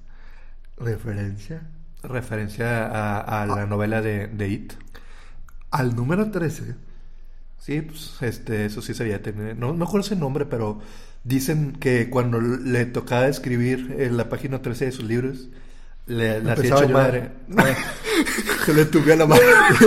Referencia 0.76 1.62
Referencia 2.02 2.86
a, 2.86 3.42
a 3.42 3.46
la 3.46 3.64
novela 3.64 4.02
de, 4.02 4.26
de 4.26 4.48
It. 4.48 4.72
al 5.70 5.96
número 5.96 6.30
13. 6.30 6.74
Sí, 7.58 7.80
pues 7.80 8.16
este, 8.20 8.66
eso 8.66 8.82
sí 8.82 8.92
sabía 8.92 9.22
tener. 9.22 9.56
No 9.56 9.72
me 9.72 9.84
acuerdo 9.84 10.06
ese 10.06 10.16
nombre, 10.16 10.44
pero 10.44 10.80
dicen 11.22 11.72
que 11.72 12.10
cuando 12.10 12.38
le 12.40 12.84
tocaba 12.84 13.26
escribir 13.28 13.96
en 13.98 14.18
la 14.18 14.28
página 14.28 14.60
13 14.60 14.84
de 14.86 14.92
sus 14.92 15.04
libros, 15.04 15.48
le, 16.06 16.40
le 16.40 16.50
hacía 16.52 16.74
hecho 16.74 16.84
a 16.84 16.88
madre. 16.88 17.30
Se 18.66 18.72
le 18.74 18.84
tubía 18.86 19.16
la 19.16 19.26
mano. 19.28 19.40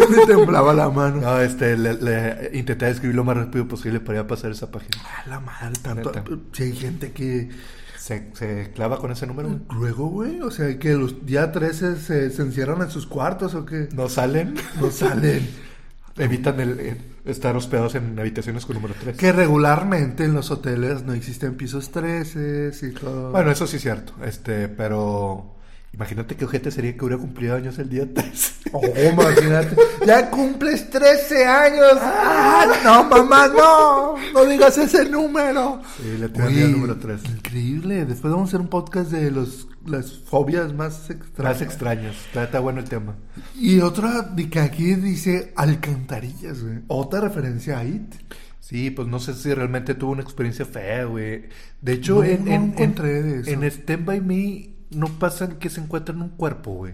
Le 0.09 0.25
temblaba 0.25 0.73
la 0.73 0.89
mano. 0.89 1.21
No, 1.21 1.39
este, 1.41 1.77
le, 1.77 1.93
le 1.95 2.49
intentaba 2.57 2.91
escribir 2.91 3.15
lo 3.15 3.23
más 3.23 3.37
rápido 3.37 3.67
posible 3.67 3.99
para 3.99 4.21
ya 4.21 4.27
pasar 4.27 4.51
esa 4.51 4.69
página. 4.71 4.97
A 5.25 5.27
la 5.29 5.39
madre, 5.39 5.73
tanto. 5.81 6.11
Neta. 6.11 6.23
Si 6.53 6.63
hay 6.63 6.75
gente 6.75 7.11
que. 7.11 7.49
Se, 7.97 8.29
se 8.35 8.71
clava 8.73 8.99
con 8.99 9.11
ese 9.11 9.27
número. 9.27 9.59
Luego, 9.75 10.07
güey, 10.07 10.39
o 10.41 10.49
sea, 10.49 10.79
que 10.79 10.93
los 10.93 11.25
día 11.25 11.51
13 11.51 11.97
se, 11.97 12.29
se 12.29 12.41
encierran 12.41 12.81
en 12.81 12.89
sus 12.89 13.05
cuartos 13.05 13.53
o 13.53 13.65
que 13.65 13.89
No 13.93 14.07
salen. 14.07 14.55
no 14.79 14.89
salen. 14.91 15.45
Evitan 16.17 16.59
el, 16.61 16.79
el 16.79 16.97
estar 17.25 17.55
hospedados 17.57 17.95
en 17.95 18.17
habitaciones 18.17 18.65
con 18.65 18.75
número 18.77 18.95
3. 18.99 19.17
que 19.17 19.31
regularmente 19.33 20.23
en 20.23 20.33
los 20.33 20.49
hoteles 20.51 21.03
no 21.03 21.13
existen 21.13 21.55
pisos 21.55 21.91
13 21.91 22.71
y 22.81 22.91
todo. 22.91 23.31
Bueno, 23.31 23.51
eso 23.51 23.67
sí 23.67 23.75
es 23.75 23.81
cierto. 23.83 24.13
Este, 24.25 24.67
pero 24.69 25.56
imagínate 25.93 26.35
qué 26.35 26.45
ojete 26.45 26.71
sería 26.71 26.95
que 26.95 27.03
hubiera 27.05 27.19
cumplido 27.21 27.55
años 27.55 27.77
el 27.79 27.89
día 27.89 28.07
3. 28.13 28.53
Oh, 28.73 28.81
imagínate. 28.85 29.77
Ya 30.05 30.29
cumples 30.29 30.89
13 30.89 31.45
años. 31.45 31.93
¡Ah, 32.01 32.65
no, 32.83 33.05
mamá, 33.05 33.47
no! 33.47 34.15
No 34.33 34.45
digas 34.45 34.77
ese 34.77 35.09
número. 35.09 35.81
Sí, 35.95 36.03
miedo 36.03 36.65
al 36.65 36.71
número 36.73 36.97
tres. 36.97 37.21
Increíble. 37.29 38.03
Después 38.05 38.33
vamos 38.33 38.47
a 38.47 38.49
hacer 38.49 38.59
un 38.59 38.67
podcast 38.67 39.09
de 39.09 39.31
los, 39.31 39.69
las 39.85 40.11
fobias 40.19 40.73
más 40.73 41.09
extrañas. 41.09 41.53
Más 41.55 41.61
extraños. 41.61 42.15
Está, 42.27 42.43
está 42.43 42.59
bueno 42.59 42.81
el 42.81 42.89
tema. 42.89 43.15
Y 43.55 43.79
otra 43.79 44.31
que 44.51 44.59
aquí 44.59 44.95
dice 44.95 45.53
alcantarillas, 45.55 46.61
güey. 46.61 46.79
Otra 46.87 47.21
referencia 47.21 47.79
a 47.79 47.85
IT. 47.85 48.15
Sí, 48.59 48.91
pues 48.91 49.07
no 49.07 49.19
sé 49.19 49.33
si 49.33 49.53
realmente 49.53 49.95
tuvo 49.95 50.11
una 50.11 50.23
experiencia 50.23 50.65
fea, 50.65 51.05
güey. 51.05 51.45
De 51.81 51.93
hecho, 51.93 52.15
No, 52.15 52.23
en, 52.25 52.43
no 52.45 52.51
en, 52.51 52.63
encontré 52.63 53.19
en, 53.19 53.31
de 53.31 53.39
eso. 53.39 53.49
en 53.51 53.63
Stand 53.63 54.05
By 54.05 54.19
Me 54.19 54.69
no 54.91 55.07
pasan 55.19 55.57
que 55.59 55.69
se 55.69 55.81
encuentran 55.81 56.21
un 56.21 56.29
cuerpo, 56.29 56.71
güey. 56.73 56.93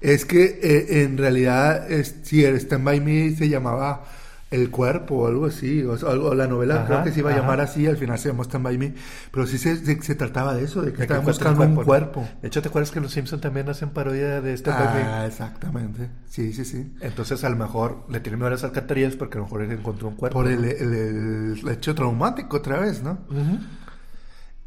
Es 0.00 0.24
que 0.24 0.58
eh, 0.62 1.02
en 1.04 1.16
realidad, 1.18 1.90
es, 1.90 2.16
sí, 2.24 2.44
el 2.44 2.56
Stand 2.56 2.84
By 2.84 3.00
Me 3.00 3.30
se 3.36 3.48
llamaba 3.48 4.04
El 4.50 4.70
Cuerpo 4.70 5.14
o 5.16 5.26
algo 5.28 5.46
así. 5.46 5.82
O, 5.84 6.34
la 6.34 6.46
novela 6.48 6.76
Ajá, 6.76 6.86
creo 6.86 7.02
que 7.04 7.12
se 7.12 7.20
iba 7.20 7.30
a 7.30 7.32
ajá. 7.32 7.40
llamar 7.42 7.60
así, 7.60 7.86
al 7.86 7.96
final 7.96 8.18
se 8.18 8.28
llamó 8.28 8.42
Stand 8.42 8.64
By 8.64 8.78
Me. 8.78 8.94
Pero 9.30 9.46
sí 9.46 9.58
se, 9.58 9.76
se, 9.76 10.02
se 10.02 10.14
trataba 10.16 10.54
de 10.54 10.64
eso, 10.64 10.82
de 10.82 10.92
que 10.92 10.92
De 10.92 10.96
que 10.98 11.02
estaban 11.04 11.22
encuentran 11.22 11.54
buscando 11.54 11.62
un 11.80 11.80
¿no? 11.80 11.84
cuerpo. 11.86 12.28
De 12.42 12.48
hecho, 12.48 12.62
¿te 12.62 12.68
acuerdas 12.68 12.90
que 12.90 13.00
los 13.00 13.12
Simpsons 13.12 13.40
también 13.42 13.68
hacen 13.68 13.90
parodia 13.90 14.40
de 14.40 14.54
Stand 14.56 14.78
By 14.78 14.88
Me? 14.88 15.04
Ah, 15.12 15.26
exactamente. 15.26 16.10
Sí, 16.28 16.52
sí, 16.52 16.64
sí. 16.64 16.92
Entonces, 17.00 17.44
a 17.44 17.48
lo 17.50 17.56
mejor 17.56 18.04
le 18.08 18.20
tienen 18.20 18.38
miedo 18.40 18.48
a 18.48 18.50
las 18.52 18.64
alcantarillas 18.64 19.14
porque 19.16 19.38
a 19.38 19.40
lo 19.40 19.44
mejor 19.44 19.62
él 19.62 19.72
encontró 19.72 20.08
un 20.08 20.16
cuerpo. 20.16 20.38
Por 20.38 20.48
el, 20.48 20.64
el- 20.64 21.58
el 21.62 21.68
hecho 21.68 21.94
traumático 21.94 22.56
otra 22.56 22.80
vez, 22.80 23.02
¿no? 23.02 23.18
Ujú. 23.30 23.58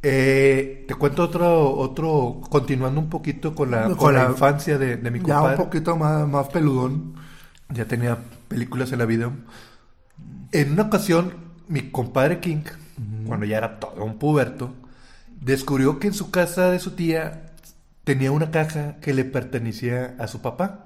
Eh, 0.07 0.85
te 0.87 0.93
cuento 0.93 1.23
otro, 1.23 1.75
otro, 1.77 2.39
continuando 2.47 2.99
un 3.01 3.09
poquito 3.09 3.55
con 3.55 3.71
la, 3.71 3.85
Con 3.85 3.95
con 3.95 4.13
la 4.13 4.25
la- 4.25 4.29
infancia 4.29 4.77
de, 4.77 4.97
de 4.97 5.09
mi 5.11 5.17
Ya 5.19 5.23
compadre. 5.35 5.57
un 5.57 5.63
poquito 5.63 5.95
más, 5.97 6.27
más 6.27 6.47
peludón. 6.49 7.15
Ya 7.69 7.85
tenía 7.85 8.19
películas 8.47 8.91
en 8.91 8.99
la 8.99 9.05
vida. 9.05 9.31
En 10.51 10.73
una 10.73 10.83
ocasión, 10.83 11.33
mi 11.67 11.89
compadre 11.89 12.39
King, 12.39 12.61
cuando 13.25 13.47
ya 13.47 13.57
era 13.57 13.79
todo 13.79 14.03
un 14.05 14.19
puberto, 14.19 14.75
descubrió 15.41 15.97
que 15.97 16.07
en 16.07 16.13
su 16.13 16.29
casa 16.29 16.69
de 16.69 16.77
su 16.77 16.91
tía 16.91 17.53
tenía 18.03 18.31
una 18.31 18.51
caja 18.51 18.97
que 19.01 19.11
le 19.13 19.25
pertenecía 19.25 20.15
a 20.19 20.27
su 20.27 20.39
papá. 20.39 20.85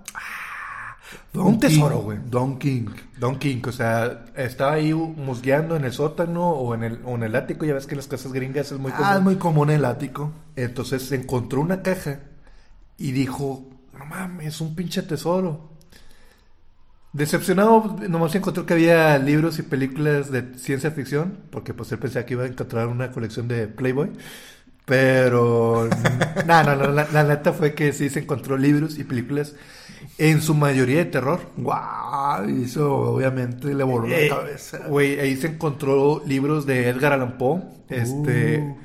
Un 1.33 1.59
tesoro, 1.59 1.99
güey. 1.99 2.19
Don 2.25 2.57
King. 2.57 2.87
Don 3.17 3.37
King, 3.37 3.61
o 3.67 3.71
sea, 3.71 4.25
estaba 4.35 4.73
ahí 4.73 4.93
musgueando 4.93 5.75
en 5.75 5.85
el 5.85 5.93
sótano 5.93 6.49
o 6.49 6.73
en 6.73 6.83
el, 6.83 6.99
o 7.05 7.15
en 7.15 7.23
el 7.23 7.35
ático, 7.35 7.65
ya 7.65 7.73
ves 7.73 7.85
que 7.85 7.93
en 7.93 7.97
las 7.97 8.07
casas 8.07 8.33
gringas 8.33 8.71
es 8.71 8.79
muy 8.79 8.91
común. 8.91 9.07
Ah, 9.07 9.15
es 9.17 9.21
muy 9.21 9.35
común 9.35 9.69
el 9.69 9.85
ático. 9.85 10.31
Entonces 10.55 11.11
encontró 11.11 11.61
una 11.61 11.81
caja 11.81 12.19
y 12.97 13.11
dijo, 13.11 13.69
no 13.97 14.05
mames, 14.05 14.47
es 14.47 14.61
un 14.61 14.75
pinche 14.75 15.01
tesoro. 15.03 15.69
Decepcionado, 17.11 17.97
nomás 18.07 18.35
encontró 18.35 18.65
que 18.67 18.73
había 18.73 19.17
libros 19.17 19.57
y 19.57 19.63
películas 19.63 20.31
de 20.31 20.53
ciencia 20.57 20.91
ficción, 20.91 21.39
porque 21.49 21.73
pues 21.73 21.91
él 21.91 21.97
pensaba 21.97 22.25
que 22.25 22.35
iba 22.35 22.43
a 22.43 22.47
encontrar 22.47 22.87
una 22.87 23.11
colección 23.11 23.47
de 23.47 23.67
Playboy. 23.67 24.11
Pero, 24.85 25.87
no, 26.47 26.63
no, 26.63 26.75
no, 26.75 26.87
la, 26.91 27.07
la 27.11 27.23
neta 27.23 27.53
fue 27.53 27.73
que 27.73 27.93
sí 27.93 28.09
se 28.09 28.21
encontró 28.21 28.57
libros 28.57 28.97
y 28.97 29.03
películas, 29.03 29.55
en 30.17 30.41
su 30.41 30.53
mayoría 30.55 30.97
de 30.99 31.05
terror. 31.05 31.39
Guau, 31.57 32.49
y 32.49 32.63
eso 32.65 32.91
obviamente 33.13 33.73
le 33.73 33.83
voló 33.83 34.07
Eh, 34.07 34.27
la 34.29 34.35
cabeza. 34.37 34.79
Güey, 34.87 35.19
ahí 35.19 35.35
se 35.35 35.47
encontró 35.47 36.21
libros 36.25 36.65
de 36.65 36.87
Edgar 36.89 37.13
Allan 37.13 37.37
Poe. 37.37 37.61
Este, 37.89 38.59
Uh. 38.59 38.77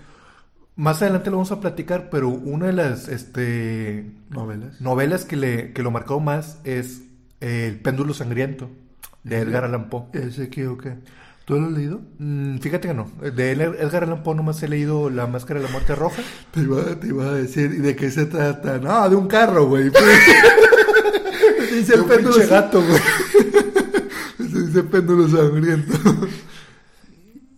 más 0.76 1.02
adelante 1.02 1.30
lo 1.30 1.36
vamos 1.36 1.52
a 1.52 1.60
platicar, 1.60 2.08
pero 2.10 2.28
una 2.28 2.66
de 2.66 2.72
las, 2.72 3.08
este, 3.08 4.10
Novelas. 4.30 4.80
novelas 4.80 5.24
que, 5.24 5.36
le, 5.36 5.72
que 5.72 5.82
lo 5.82 5.90
marcó 5.90 6.20
más 6.20 6.58
es 6.64 7.02
eh, 7.40 7.68
El 7.68 7.80
péndulo 7.80 8.14
sangriento 8.14 8.70
de 9.22 9.38
Edgar 9.38 9.64
Allan 9.64 9.88
Poe. 9.90 10.04
¿Ese 10.12 10.48
qué 10.48 10.66
o 10.68 10.76
qué? 10.78 10.94
¿Tú 11.44 11.60
lo 11.60 11.66
has 11.66 11.72
leído? 11.72 12.00
Mm, 12.18 12.56
fíjate 12.58 12.88
que 12.88 12.94
no. 12.94 13.10
De 13.20 13.52
Ed- 13.52 13.60
Edgar 13.80 14.04
Allan 14.04 14.22
Poe 14.22 14.34
nomás 14.34 14.62
he 14.62 14.68
leído 14.68 15.10
La 15.10 15.26
Máscara 15.26 15.60
de 15.60 15.66
la 15.66 15.72
Muerte 15.72 15.94
Roja. 15.94 16.22
Te 16.52 16.60
iba, 16.60 16.82
te 16.98 17.08
iba 17.08 17.26
a 17.26 17.32
decir, 17.34 17.70
¿y 17.76 17.80
de 17.82 17.94
qué 17.94 18.10
se 18.10 18.24
trata? 18.24 18.78
No, 18.78 19.08
de 19.10 19.16
un 19.16 19.28
carro, 19.28 19.66
güey. 19.66 19.90
Dice 21.74 21.94
el 21.94 22.04
péndulo 22.04 22.48
gato, 22.48 22.82
güey. 22.82 23.00
Dice 24.66 24.82
péndulo 24.84 25.28
sangriento. 25.28 25.98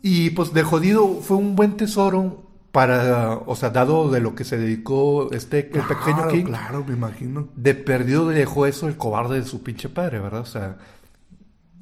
Y 0.03 0.31
pues 0.31 0.53
de 0.53 0.63
jodido 0.63 1.21
fue 1.21 1.37
un 1.37 1.57
buen 1.57 1.77
tesoro 1.77 2.45
para, 2.73 3.39
o 3.47 3.57
sea, 3.57 3.71
dado 3.71 4.11
de 4.11 4.21
lo 4.21 4.35
que 4.35 4.45
se 4.45 4.59
dedicó 4.59 5.31
este 5.33 5.61
el 5.61 5.83
pequeño 5.83 6.29
King. 6.29 6.45
Claro, 6.45 6.85
me 6.87 6.95
imagino. 6.95 7.49
De 7.57 7.75
perdido 7.75 8.31
le 8.31 8.39
dejó 8.39 8.67
eso 8.67 8.89
el 8.89 8.97
cobarde 8.97 9.41
de 9.41 9.47
su 9.47 9.63
pinche 9.63 9.89
padre, 9.89 10.21
¿verdad? 10.21 10.41
O 10.41 10.47
sea, 10.47 10.77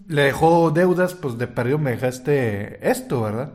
le 0.07 0.23
dejó 0.23 0.71
deudas, 0.71 1.15
pues 1.15 1.37
de 1.39 1.47
perdido 1.47 1.79
me 1.79 1.91
dejaste 1.91 2.89
esto, 2.89 3.23
¿verdad? 3.23 3.55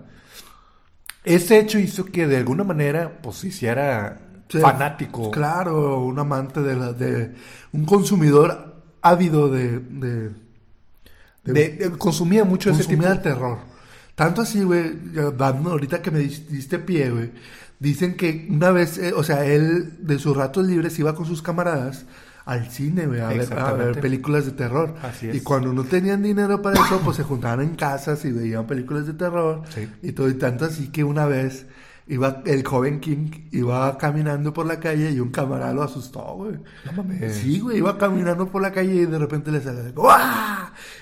Ese 1.23 1.59
hecho 1.59 1.79
hizo 1.79 2.05
que 2.05 2.27
de 2.27 2.37
alguna 2.37 2.63
manera, 2.63 3.19
pues 3.21 3.37
se 3.37 3.47
hiciera 3.47 4.19
Sí, 4.49 4.59
fanático. 4.59 5.29
Claro, 5.29 5.99
un 5.99 6.17
amante 6.17 6.61
de 6.61 6.75
la, 6.75 6.91
de 6.91 7.35
un 7.71 7.85
consumidor 7.85 8.68
ávido 9.01 9.49
de, 9.49 9.79
de, 9.79 10.29
De- 11.43 11.69
de- 11.69 11.91
consumía 11.97 12.43
mucho 12.43 12.69
ese 12.69 12.79
tipo. 12.79 12.89
consumía 13.01 13.11
el 13.13 13.21
terror. 13.21 13.57
Tanto 14.15 14.41
así, 14.41 14.63
güey, 14.63 14.91
ahorita 15.39 16.01
que 16.01 16.11
me 16.11 16.19
dis- 16.19 16.45
diste 16.47 16.77
pie, 16.79 17.09
güey, 17.09 17.31
dicen 17.79 18.15
que 18.17 18.47
una 18.49 18.71
vez, 18.71 18.97
eh, 18.97 19.13
o 19.15 19.23
sea, 19.23 19.45
él 19.45 20.05
de 20.05 20.19
sus 20.19 20.35
ratos 20.35 20.65
libres 20.67 20.99
iba 20.99 21.15
con 21.15 21.25
sus 21.25 21.41
camaradas 21.41 22.05
al 22.45 22.69
cine, 22.69 23.05
güey, 23.07 23.21
a 23.21 23.27
ver, 23.29 23.39
a 23.39 23.43
Exactamente. 23.43 23.85
ver 23.85 24.01
películas 24.01 24.45
de 24.45 24.51
terror. 24.51 24.95
Así 25.03 25.29
es. 25.29 25.35
Y 25.35 25.41
cuando 25.41 25.71
no 25.71 25.83
tenían 25.85 26.21
dinero 26.21 26.61
para 26.61 26.81
eso, 26.83 26.99
pues 27.03 27.15
se 27.17 27.23
juntaban 27.23 27.61
en 27.61 27.75
casas 27.75 28.25
y 28.25 28.31
veían 28.31 28.67
películas 28.67 29.05
de 29.07 29.13
terror. 29.13 29.61
Sí. 29.73 29.87
Y 30.01 30.11
todo, 30.11 30.27
y 30.29 30.33
tanto 30.33 30.65
así 30.65 30.89
que 30.89 31.03
una 31.05 31.25
vez 31.25 31.67
iba 32.09 32.41
el 32.45 32.65
joven 32.67 32.99
King 32.99 33.29
iba 33.51 33.97
caminando 33.97 34.51
por 34.51 34.65
la 34.65 34.79
calle 34.79 35.11
y 35.11 35.19
un 35.19 35.29
camarada 35.29 35.73
lo 35.73 35.83
asustó, 35.83 36.21
güey. 36.35 36.55
No 36.85 36.91
mames. 36.91 37.35
Sí, 37.35 37.59
güey, 37.59 37.77
iba 37.77 37.97
caminando 37.97 38.47
por 38.47 38.61
la 38.61 38.71
calle 38.71 38.93
y 38.95 39.05
de 39.05 39.17
repente 39.17 39.51
le 39.51 39.61
sale 39.61 39.91
¡Guau! 39.91 40.17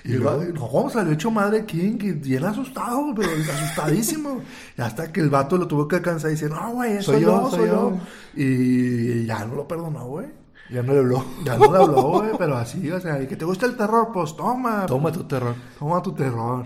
Y, 0.03 0.13
¿Y 0.15 0.17
vato- 0.17 0.43
no, 0.53 0.89
salió 0.89 1.13
hecho 1.13 1.31
madre 1.31 1.65
King, 1.65 1.97
y 2.01 2.11
bien 2.11 2.43
asustado, 2.45 3.13
pero 3.15 3.29
asustadísimo. 3.31 4.41
y 4.77 4.81
hasta 4.81 5.11
que 5.11 5.21
el 5.21 5.29
vato 5.29 5.57
lo 5.57 5.67
tuvo 5.67 5.87
que 5.87 5.95
alcanzar 5.95 6.29
y 6.29 6.33
dice, 6.33 6.49
no, 6.49 6.71
güey, 6.73 7.01
soy, 7.01 7.21
yo, 7.21 7.49
soy 7.49 7.67
yo. 7.67 7.97
Y 8.35 9.25
ya 9.25 9.45
no 9.45 9.55
lo 9.55 9.67
perdonó, 9.67 10.05
güey. 10.05 10.27
Ya 10.69 10.83
no 10.83 10.91
le 10.93 10.99
habló. 10.99 11.23
Ya 11.45 11.57
no 11.57 11.71
le 11.71 11.77
habló, 11.77 12.01
güey, 12.19 12.31
pero 12.37 12.57
así, 12.57 12.91
o 12.91 12.99
sea, 12.99 13.21
y 13.21 13.27
que 13.27 13.37
te 13.37 13.45
gusta 13.45 13.65
el 13.65 13.77
terror, 13.77 14.09
pues 14.13 14.35
toma. 14.35 14.85
Toma 14.85 15.11
tu 15.11 15.23
terror. 15.23 15.55
Toma 15.79 16.01
tu 16.01 16.11
terror. 16.13 16.65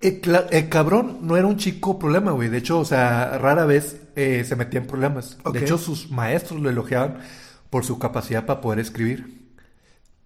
El, 0.00 0.20
cla- 0.22 0.46
el 0.50 0.68
cabrón 0.68 1.18
no 1.22 1.36
era 1.36 1.46
un 1.46 1.56
chico 1.56 1.98
problema, 1.98 2.30
güey. 2.32 2.48
De 2.48 2.58
hecho, 2.58 2.78
o 2.78 2.84
sea, 2.84 3.36
rara 3.38 3.64
vez 3.64 4.00
eh, 4.16 4.44
se 4.46 4.54
metía 4.56 4.80
en 4.80 4.86
problemas. 4.86 5.38
De 5.52 5.58
hecho, 5.60 5.76
sus 5.78 6.10
maestros 6.10 6.60
lo 6.60 6.70
elogiaban 6.70 7.18
por 7.70 7.84
su 7.84 7.98
capacidad 7.98 8.46
para 8.46 8.60
poder 8.60 8.78
escribir. 8.78 9.48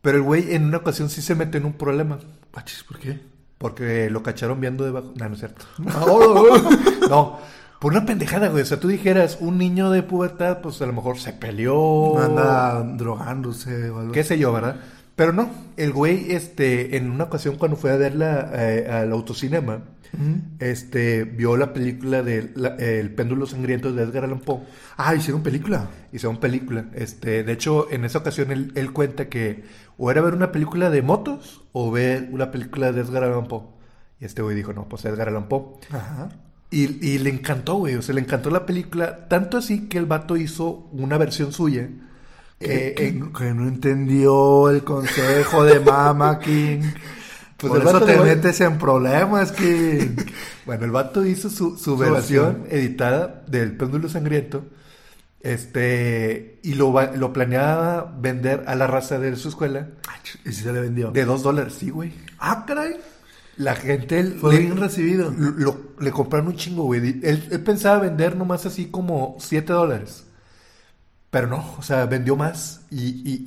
Pero 0.02 0.18
el 0.18 0.22
güey 0.24 0.54
en 0.54 0.64
una 0.64 0.78
ocasión 0.78 1.08
sí 1.08 1.22
se 1.22 1.34
metió 1.34 1.58
en 1.60 1.66
un 1.66 1.72
problema. 1.74 2.18
Pachis, 2.50 2.82
¿por 2.84 2.98
qué? 2.98 3.20
Porque 3.56 4.10
lo 4.10 4.22
cacharon 4.22 4.60
viendo 4.60 4.84
debajo. 4.84 5.12
No, 5.16 5.28
no 5.28 5.34
es 5.34 5.38
cierto. 5.40 5.64
Ahora, 5.94 6.60
No, 7.08 7.38
por 7.80 7.92
una 7.92 8.04
pendejada, 8.04 8.48
güey. 8.48 8.62
O 8.62 8.66
sea, 8.66 8.78
tú 8.80 8.88
dijeras, 8.88 9.38
un 9.40 9.56
niño 9.58 9.90
de 9.90 10.02
pubertad, 10.02 10.58
pues 10.60 10.82
a 10.82 10.86
lo 10.86 10.92
mejor 10.92 11.18
se 11.18 11.32
peleó. 11.32 12.18
anda 12.18 12.82
drogándose 12.82 13.88
o 13.90 14.00
algo. 14.00 14.12
qué 14.12 14.22
sé 14.24 14.38
yo, 14.38 14.52
¿verdad? 14.52 14.76
Pero 15.16 15.32
no, 15.32 15.50
el 15.76 15.92
güey, 15.92 16.32
este, 16.32 16.96
en 16.96 17.10
una 17.10 17.24
ocasión 17.24 17.56
cuando 17.56 17.76
fue 17.76 17.92
a 17.92 17.96
verla 17.96 18.50
eh, 18.54 18.88
al 18.90 19.12
autocinema, 19.12 19.82
este, 20.58 21.24
vio 21.24 21.56
la 21.56 21.72
película 21.72 22.22
de 22.22 22.50
la- 22.54 22.76
El 22.76 23.14
péndulo 23.14 23.46
sangriento 23.46 23.92
de 23.92 24.02
Edgar 24.02 24.24
Allan 24.24 24.40
Poe. 24.40 24.60
Ah, 24.96 25.14
hicieron 25.14 25.42
película. 25.42 25.88
Hicieron 26.12 26.38
película. 26.38 26.86
Este, 26.94 27.44
de 27.44 27.52
hecho, 27.52 27.90
en 27.90 28.04
esa 28.04 28.18
ocasión 28.18 28.50
él, 28.52 28.72
él 28.74 28.92
cuenta 28.92 29.28
que 29.28 29.64
o 29.98 30.10
era 30.10 30.20
ver 30.20 30.34
una 30.34 30.52
película 30.52 30.90
de 30.90 31.02
motos 31.02 31.62
o 31.72 31.90
ver 31.90 32.28
una 32.32 32.50
película 32.50 32.92
de 32.92 33.00
Edgar 33.02 33.24
Allan 33.24 33.48
Poe. 33.48 33.62
Y 34.20 34.24
este 34.24 34.42
güey 34.42 34.54
dijo, 34.56 34.72
no, 34.72 34.88
pues 34.88 35.04
Edgar 35.04 35.28
Allan 35.28 35.48
Poe. 35.48 35.76
Ajá. 35.90 36.28
Y, 36.70 37.06
y 37.06 37.18
le 37.18 37.30
encantó, 37.30 37.74
güey. 37.76 37.94
O 37.96 38.02
sea, 38.02 38.14
le 38.14 38.20
encantó 38.20 38.50
la 38.50 38.64
película. 38.66 39.28
Tanto 39.28 39.58
así 39.58 39.88
que 39.88 39.98
el 39.98 40.06
vato 40.06 40.36
hizo 40.36 40.88
una 40.92 41.18
versión 41.18 41.52
suya. 41.52 41.88
Que, 42.62 42.88
eh, 42.88 42.94
que- 42.94 43.08
en- 43.08 43.32
que 43.32 43.54
no 43.54 43.68
entendió 43.68 44.70
el 44.70 44.84
consejo 44.84 45.64
de 45.64 45.80
Mama 45.80 46.38
King. 46.40 46.80
Pues 47.56 47.70
Por 47.70 47.80
el 47.80 47.86
eso 47.86 47.92
vato 47.94 48.06
te 48.06 48.18
metes 48.18 48.60
en 48.60 48.78
problemas, 48.78 49.52
King. 49.52 50.16
Bueno, 50.66 50.84
el 50.84 50.90
vato 50.92 51.24
hizo 51.26 51.50
su, 51.50 51.76
su 51.76 51.84
Su 51.84 51.96
versión 51.96 52.62
versión. 52.62 52.66
editada 52.70 53.42
del 53.48 53.76
péndulo 53.76 54.08
sangriento. 54.08 54.64
Este, 55.40 56.60
y 56.62 56.74
lo, 56.74 56.94
lo 57.16 57.32
planeaba 57.32 58.14
vender 58.20 58.62
a 58.68 58.74
la 58.76 58.86
raza 58.86 59.18
de 59.18 59.34
su 59.36 59.48
escuela 59.48 59.88
y 60.44 60.52
si 60.52 60.62
se 60.62 60.72
le 60.72 60.80
vendió. 60.80 61.10
de 61.10 61.24
dos 61.24 61.42
dólares. 61.42 61.74
Sí, 61.78 61.90
güey. 61.90 62.12
Ah, 62.38 62.64
caray. 62.66 62.96
La 63.56 63.74
gente 63.74 64.22
Fue 64.40 64.54
le, 64.54 64.60
bien 64.60 64.76
recibido. 64.78 65.32
lo- 65.36 65.50
lo- 65.50 65.80
le 65.98 66.10
compraron 66.12 66.46
un 66.48 66.56
chingo, 66.56 66.84
güey. 66.84 67.20
Él, 67.24 67.48
él 67.50 67.60
pensaba 67.64 67.98
vender 67.98 68.36
nomás 68.36 68.64
así 68.66 68.86
como 68.86 69.36
7 69.40 69.72
dólares. 69.72 70.24
Pero 71.32 71.46
no, 71.48 71.74
o 71.78 71.82
sea, 71.82 72.04
vendió 72.06 72.36
más 72.36 72.82
y, 72.90 73.00
y, 73.00 73.42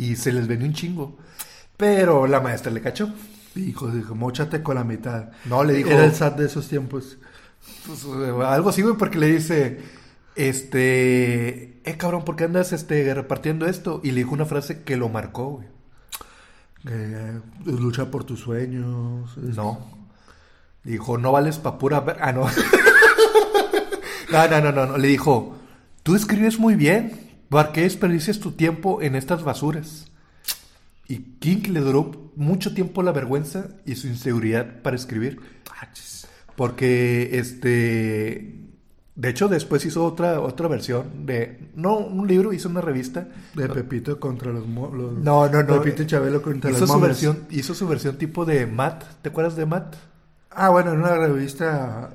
y, 0.00 0.10
y, 0.10 0.14
se 0.16 0.32
les 0.32 0.46
vendió 0.46 0.66
un 0.68 0.72
chingo. 0.72 1.18
Pero 1.76 2.26
la 2.28 2.40
maestra 2.40 2.70
le 2.72 2.80
cachó. 2.80 3.12
Hijo, 3.56 3.88
dijo, 3.90 4.14
mochate 4.14 4.62
con 4.62 4.76
la 4.76 4.84
mitad. 4.84 5.30
No, 5.44 5.64
le 5.64 5.74
dijo- 5.74 5.90
Era 5.90 6.04
el 6.04 6.14
SAT 6.14 6.38
de 6.38 6.46
esos 6.46 6.68
tiempos. 6.68 7.18
Pues, 7.86 8.04
eh, 8.04 8.32
algo 8.46 8.70
así, 8.70 8.82
güey, 8.82 8.96
porque 8.96 9.18
le 9.18 9.26
dice, 9.26 9.80
este, 10.36 11.80
eh, 11.90 11.96
cabrón, 11.98 12.24
¿por 12.24 12.36
qué 12.36 12.44
andas 12.44 12.72
este, 12.72 13.12
repartiendo 13.12 13.66
esto? 13.66 14.00
Y 14.04 14.12
le 14.12 14.18
dijo 14.18 14.30
una 14.32 14.46
frase 14.46 14.82
que 14.84 14.96
lo 14.96 15.08
marcó, 15.08 15.48
güey. 15.56 15.66
Eh, 16.88 17.40
lucha 17.66 18.12
por 18.12 18.22
tus 18.24 18.38
sueños. 18.40 19.36
es- 19.38 19.56
No. 19.56 19.98
Dijo, 20.84 21.18
no 21.18 21.32
vales 21.32 21.58
pa' 21.58 21.78
pura... 21.78 21.98
ver-". 22.00 22.18
Ah, 22.20 22.30
no. 22.32 22.46
no, 24.30 24.48
no, 24.48 24.60
no, 24.60 24.72
no, 24.72 24.86
no. 24.86 24.96
Le 24.98 25.08
dijo, 25.08 25.56
tú 26.08 26.16
escribes 26.16 26.58
muy 26.58 26.74
bien. 26.74 27.12
¿Por 27.50 27.70
qué 27.72 27.82
desperdicias 27.82 28.38
tu 28.40 28.52
tiempo 28.52 29.02
en 29.02 29.14
estas 29.14 29.44
basuras? 29.44 30.10
Y 31.06 31.16
King 31.38 31.68
le 31.70 31.80
duró 31.80 32.32
mucho 32.34 32.72
tiempo 32.72 33.02
la 33.02 33.12
vergüenza 33.12 33.68
y 33.84 33.94
su 33.96 34.06
inseguridad 34.06 34.80
para 34.80 34.96
escribir. 34.96 35.38
Porque, 36.56 37.38
este... 37.38 38.54
De 39.16 39.28
hecho, 39.28 39.48
después 39.48 39.84
hizo 39.84 40.02
otra, 40.06 40.40
otra 40.40 40.66
versión 40.66 41.26
de... 41.26 41.68
No, 41.74 41.98
un 41.98 42.26
libro, 42.26 42.54
hizo 42.54 42.70
una 42.70 42.80
revista. 42.80 43.28
De 43.54 43.68
Pepito 43.68 44.18
contra 44.18 44.50
los... 44.50 44.66
los- 44.66 45.18
No, 45.18 45.46
no, 45.50 45.62
no. 45.62 45.82
Pepito 45.82 46.04
y 46.04 46.06
Chabelo 46.06 46.40
contra 46.40 46.70
hizo 46.70 46.80
los 46.80 46.90
su 46.90 47.00
versión, 47.00 47.44
hizo 47.50 47.74
su 47.74 47.86
versión 47.86 48.16
tipo 48.16 48.46
de 48.46 48.66
Matt. 48.66 49.04
¿Te 49.20 49.28
acuerdas 49.28 49.56
de 49.56 49.66
Matt? 49.66 49.96
Ah, 50.50 50.70
bueno, 50.70 50.92
en 50.92 51.00
una 51.00 51.14
revista... 51.16 52.10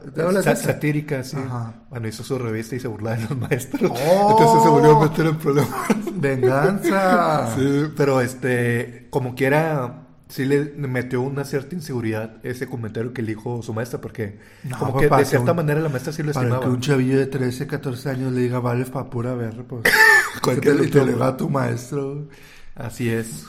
Satírica, 0.55 1.23
sí. 1.23 1.37
Ajá. 1.37 1.73
Bueno, 1.89 2.07
hizo 2.07 2.23
su 2.23 2.37
revista 2.37 2.75
y 2.75 2.79
se 2.79 2.87
burlaba 2.87 3.15
de 3.17 3.23
los 3.23 3.37
maestros. 3.37 3.91
¡Oh! 3.93 4.31
Entonces 4.31 4.63
se 4.63 4.69
volvió 4.69 4.97
a 4.97 5.03
meter 5.07 5.25
en 5.27 5.37
problemas. 5.37 5.69
Venganza. 6.15 7.55
Sí, 7.55 7.85
pero 7.95 8.21
este, 8.21 9.07
como 9.11 9.35
quiera, 9.35 10.07
sí 10.27 10.45
le 10.45 10.65
metió 10.75 11.21
una 11.21 11.45
cierta 11.45 11.75
inseguridad 11.75 12.37
ese 12.43 12.67
comentario 12.67 13.13
que 13.13 13.21
le 13.21 13.29
dijo 13.29 13.61
su 13.61 13.73
maestra, 13.73 14.01
porque 14.01 14.39
No, 14.63 14.77
como 14.79 14.97
que 14.99 15.07
para 15.07 15.19
de 15.19 15.23
que 15.25 15.29
cierta 15.29 15.51
un- 15.51 15.57
manera 15.57 15.79
la 15.79 15.89
maestra 15.89 16.11
sí 16.11 16.23
lo 16.23 16.33
Para 16.33 16.45
estimaba. 16.47 16.65
que 16.65 16.71
un 16.71 16.81
chavillo 16.81 17.17
de 17.19 17.27
13, 17.27 17.67
14 17.67 18.09
años 18.09 18.33
le 18.33 18.41
diga, 18.41 18.59
vales 18.59 18.89
pa' 18.89 19.09
pura 19.09 19.35
ver, 19.35 19.63
pues. 19.65 19.83
Cualquier 20.41 20.81
te, 20.81 20.87
te 20.87 21.05
le 21.05 21.13
va 21.15 21.27
a 21.27 21.37
tu 21.37 21.49
maestro. 21.49 22.27
Así 22.75 23.09
es. 23.09 23.45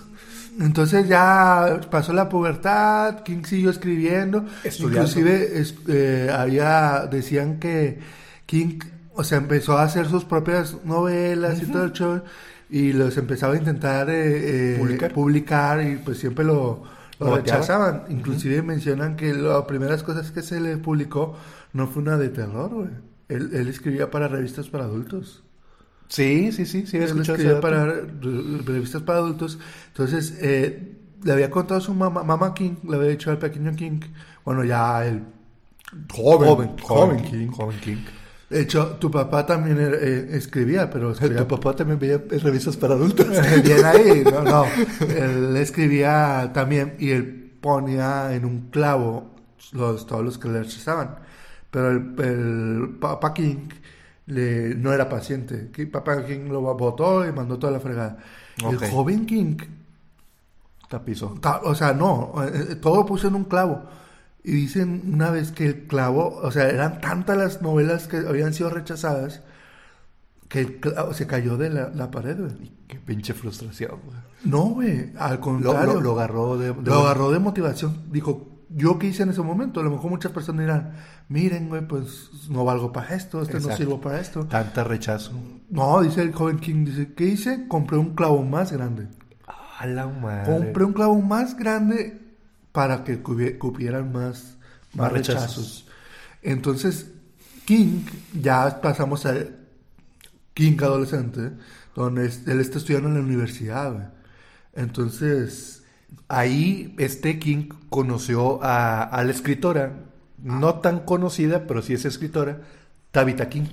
Entonces 0.60 1.08
ya 1.08 1.80
pasó 1.90 2.12
la 2.12 2.28
pubertad, 2.28 3.20
King 3.24 3.42
siguió 3.44 3.70
escribiendo, 3.70 4.44
Estudiando. 4.62 4.98
inclusive 5.00 5.58
es- 5.60 5.74
eh, 5.88 6.30
había 6.32 7.06
decían 7.10 7.58
que 7.58 7.98
King, 8.46 8.78
o 9.14 9.24
sea, 9.24 9.38
empezó 9.38 9.78
a 9.78 9.82
hacer 9.84 10.06
sus 10.08 10.24
propias 10.24 10.76
novelas 10.84 11.62
y 11.62 11.66
todo 11.66 11.84
el 11.84 11.92
show 11.92 12.22
y 12.70 12.92
los 12.92 13.16
empezaba 13.16 13.54
a 13.54 13.56
intentar 13.56 14.08
eh, 14.10 14.74
eh, 14.74 14.78
Publicar. 14.78 15.12
publicar 15.12 15.82
y 15.86 15.96
pues 15.96 16.18
siempre 16.18 16.44
lo, 16.44 16.82
lo 17.20 17.26
Lo 17.26 17.32
bateaba. 17.32 17.58
rechazaban. 17.60 18.02
Inclusive 18.08 18.62
mencionan 18.62 19.16
que 19.16 19.32
las 19.34 19.62
primeras 19.64 20.02
cosas 20.02 20.30
que 20.32 20.42
se 20.42 20.60
le 20.60 20.76
publicó 20.78 21.36
no 21.72 21.86
fue 21.86 22.02
una 22.02 22.16
de 22.16 22.28
terror, 22.30 22.70
güey. 22.70 22.88
Él, 23.28 23.50
él 23.54 23.68
escribía 23.68 24.10
para 24.10 24.28
revistas 24.28 24.68
para 24.68 24.84
adultos. 24.84 25.43
Sí, 26.08 26.52
sí, 26.52 26.66
sí, 26.66 26.86
sí, 26.86 26.98
Él 26.98 27.02
escuchado 27.02 27.36
escribía 27.36 27.60
para 27.60 27.84
re- 27.86 28.06
revistas 28.64 29.02
para 29.02 29.18
adultos. 29.18 29.58
Entonces, 29.88 30.34
eh, 30.40 30.96
le 31.22 31.32
había 31.32 31.50
contado 31.50 31.78
a 31.78 31.82
su 31.82 31.94
mamá, 31.94 32.22
mamá 32.22 32.54
King, 32.54 32.76
le 32.88 32.96
había 32.96 33.08
dicho 33.10 33.30
al 33.30 33.38
pequeño 33.38 33.74
King, 33.74 34.00
bueno, 34.44 34.64
ya 34.64 35.04
el 35.06 35.22
joven, 36.08 36.76
joven, 36.82 37.22
King. 37.22 37.48
Joven 37.50 37.80
King. 37.80 38.04
De 38.50 38.60
hecho, 38.62 38.96
tu 39.00 39.10
papá 39.10 39.46
también 39.46 39.78
eh, 39.80 40.28
escribía, 40.32 40.90
pero 40.90 41.10
escribía 41.12 41.38
Tu 41.38 41.48
papá 41.48 41.74
también 41.74 41.98
veía 41.98 42.18
revistas 42.42 42.76
para 42.76 42.94
adultos. 42.94 43.26
bien 43.64 43.84
ahí, 43.84 44.22
no, 44.24 44.42
no. 44.44 44.64
Él 45.08 45.56
escribía 45.56 46.50
también 46.52 46.94
y 46.98 47.10
él 47.10 47.52
ponía 47.60 48.34
en 48.34 48.44
un 48.44 48.70
clavo 48.70 49.34
los, 49.72 50.06
todos 50.06 50.24
los 50.24 50.38
que 50.38 50.48
le 50.48 50.62
rechazaban. 50.62 51.16
Pero 51.70 51.90
el, 51.90 52.14
el 52.20 52.96
papá 53.00 53.32
King 53.34 53.68
le, 54.26 54.74
no 54.74 54.92
era 54.92 55.08
paciente. 55.08 55.70
Que 55.72 55.86
Papá 55.86 56.24
King 56.24 56.48
lo 56.48 56.60
votó 56.62 57.26
y 57.26 57.32
mandó 57.32 57.58
toda 57.58 57.72
la 57.72 57.80
fregada. 57.80 58.18
El 58.58 58.78
joven 58.90 59.26
King, 59.26 59.56
Tapizo. 60.88 61.34
ta- 61.40 61.60
o 61.64 61.74
sea, 61.74 61.92
no, 61.92 62.32
eh, 62.44 62.66
eh, 62.70 62.74
todo 62.76 63.04
puso 63.06 63.28
en 63.28 63.34
un 63.34 63.44
clavo. 63.44 63.84
Y 64.42 64.52
dicen 64.52 65.02
una 65.14 65.30
vez 65.30 65.52
que 65.52 65.66
el 65.66 65.86
clavo, 65.86 66.36
o 66.42 66.50
sea, 66.50 66.68
eran 66.68 67.00
tantas 67.00 67.36
las 67.36 67.62
novelas 67.62 68.06
que 68.08 68.18
habían 68.18 68.52
sido 68.52 68.68
rechazadas 68.70 69.40
que 70.48 70.60
el 70.60 70.80
clavo 70.80 71.14
se 71.14 71.26
cayó 71.26 71.56
de 71.56 71.70
la, 71.70 71.88
la 71.88 72.10
pared, 72.10 72.38
güey. 72.38 72.70
Qué 72.86 72.96
pinche 73.00 73.32
frustración, 73.32 73.98
güey. 74.04 74.18
No, 74.44 74.64
güey, 74.66 75.12
al 75.18 75.36
Lo, 75.36 75.40
contrario. 75.40 75.94
lo, 75.94 76.00
lo 76.02 76.12
agarró 76.12 76.58
de... 76.58 76.72
de- 76.74 76.82
Lo 76.82 77.00
agarró 77.00 77.30
de 77.32 77.38
motivación. 77.38 78.02
Dijo, 78.12 78.46
¿yo 78.74 78.98
qué 78.98 79.08
hice 79.08 79.22
en 79.22 79.30
ese 79.30 79.42
momento? 79.42 79.80
A 79.80 79.82
lo 79.82 79.90
mejor 79.90 80.10
muchas 80.10 80.32
personas 80.32 80.62
dirán, 80.62 80.94
miren, 81.28 81.68
güey, 81.68 81.86
pues 81.86 82.30
no 82.50 82.64
valgo 82.64 82.92
para 82.92 83.14
esto, 83.14 83.42
este 83.42 83.60
no 83.60 83.74
sirvo 83.76 84.00
para 84.00 84.20
esto. 84.20 84.46
Tanta 84.46 84.84
rechazo. 84.84 85.32
No, 85.70 86.02
dice 86.02 86.22
el 86.22 86.32
joven 86.32 86.58
King, 86.58 86.84
dice, 86.84 87.14
¿qué 87.14 87.24
hice? 87.24 87.68
Compré 87.68 87.98
un 87.98 88.14
clavo 88.14 88.42
más 88.42 88.72
grande. 88.72 89.08
A 89.78 89.86
la 89.86 90.06
madre. 90.06 90.52
Compré 90.52 90.84
un 90.84 90.92
clavo 90.92 91.20
más 91.20 91.56
grande 91.56 92.20
para 92.72 93.04
que 93.04 93.20
cupieran 93.22 94.12
más, 94.12 94.56
más, 94.94 94.96
Más 94.96 95.12
rechazos. 95.12 95.40
rechazos. 95.40 95.88
Entonces, 96.42 97.12
King, 97.64 98.02
ya 98.40 98.80
pasamos 98.80 99.24
a 99.26 99.34
King 100.52 100.76
adolescente, 100.80 101.52
donde 101.94 102.26
él 102.46 102.60
está 102.60 102.78
estudiando 102.78 103.08
en 103.08 103.14
la 103.14 103.20
universidad, 103.20 103.92
güey. 103.92 104.04
Entonces, 104.74 105.83
Ahí 106.28 106.94
este 106.98 107.38
King 107.38 107.68
conoció 107.90 108.62
a, 108.62 109.02
a 109.02 109.24
la 109.24 109.30
escritora, 109.30 109.92
no 110.42 110.76
tan 110.80 111.00
conocida, 111.00 111.66
pero 111.66 111.82
sí 111.82 111.94
es 111.94 112.04
escritora, 112.04 112.58
Tabitha 113.10 113.48
King. 113.48 113.66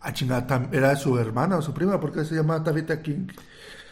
a 0.00 0.12
chingada, 0.12 0.68
era 0.72 0.96
su 0.96 1.18
hermana 1.18 1.56
o 1.58 1.62
su 1.62 1.72
prima, 1.74 2.00
porque 2.00 2.24
se 2.24 2.34
llama 2.34 2.62
Tabitha 2.64 3.02
King. 3.02 3.28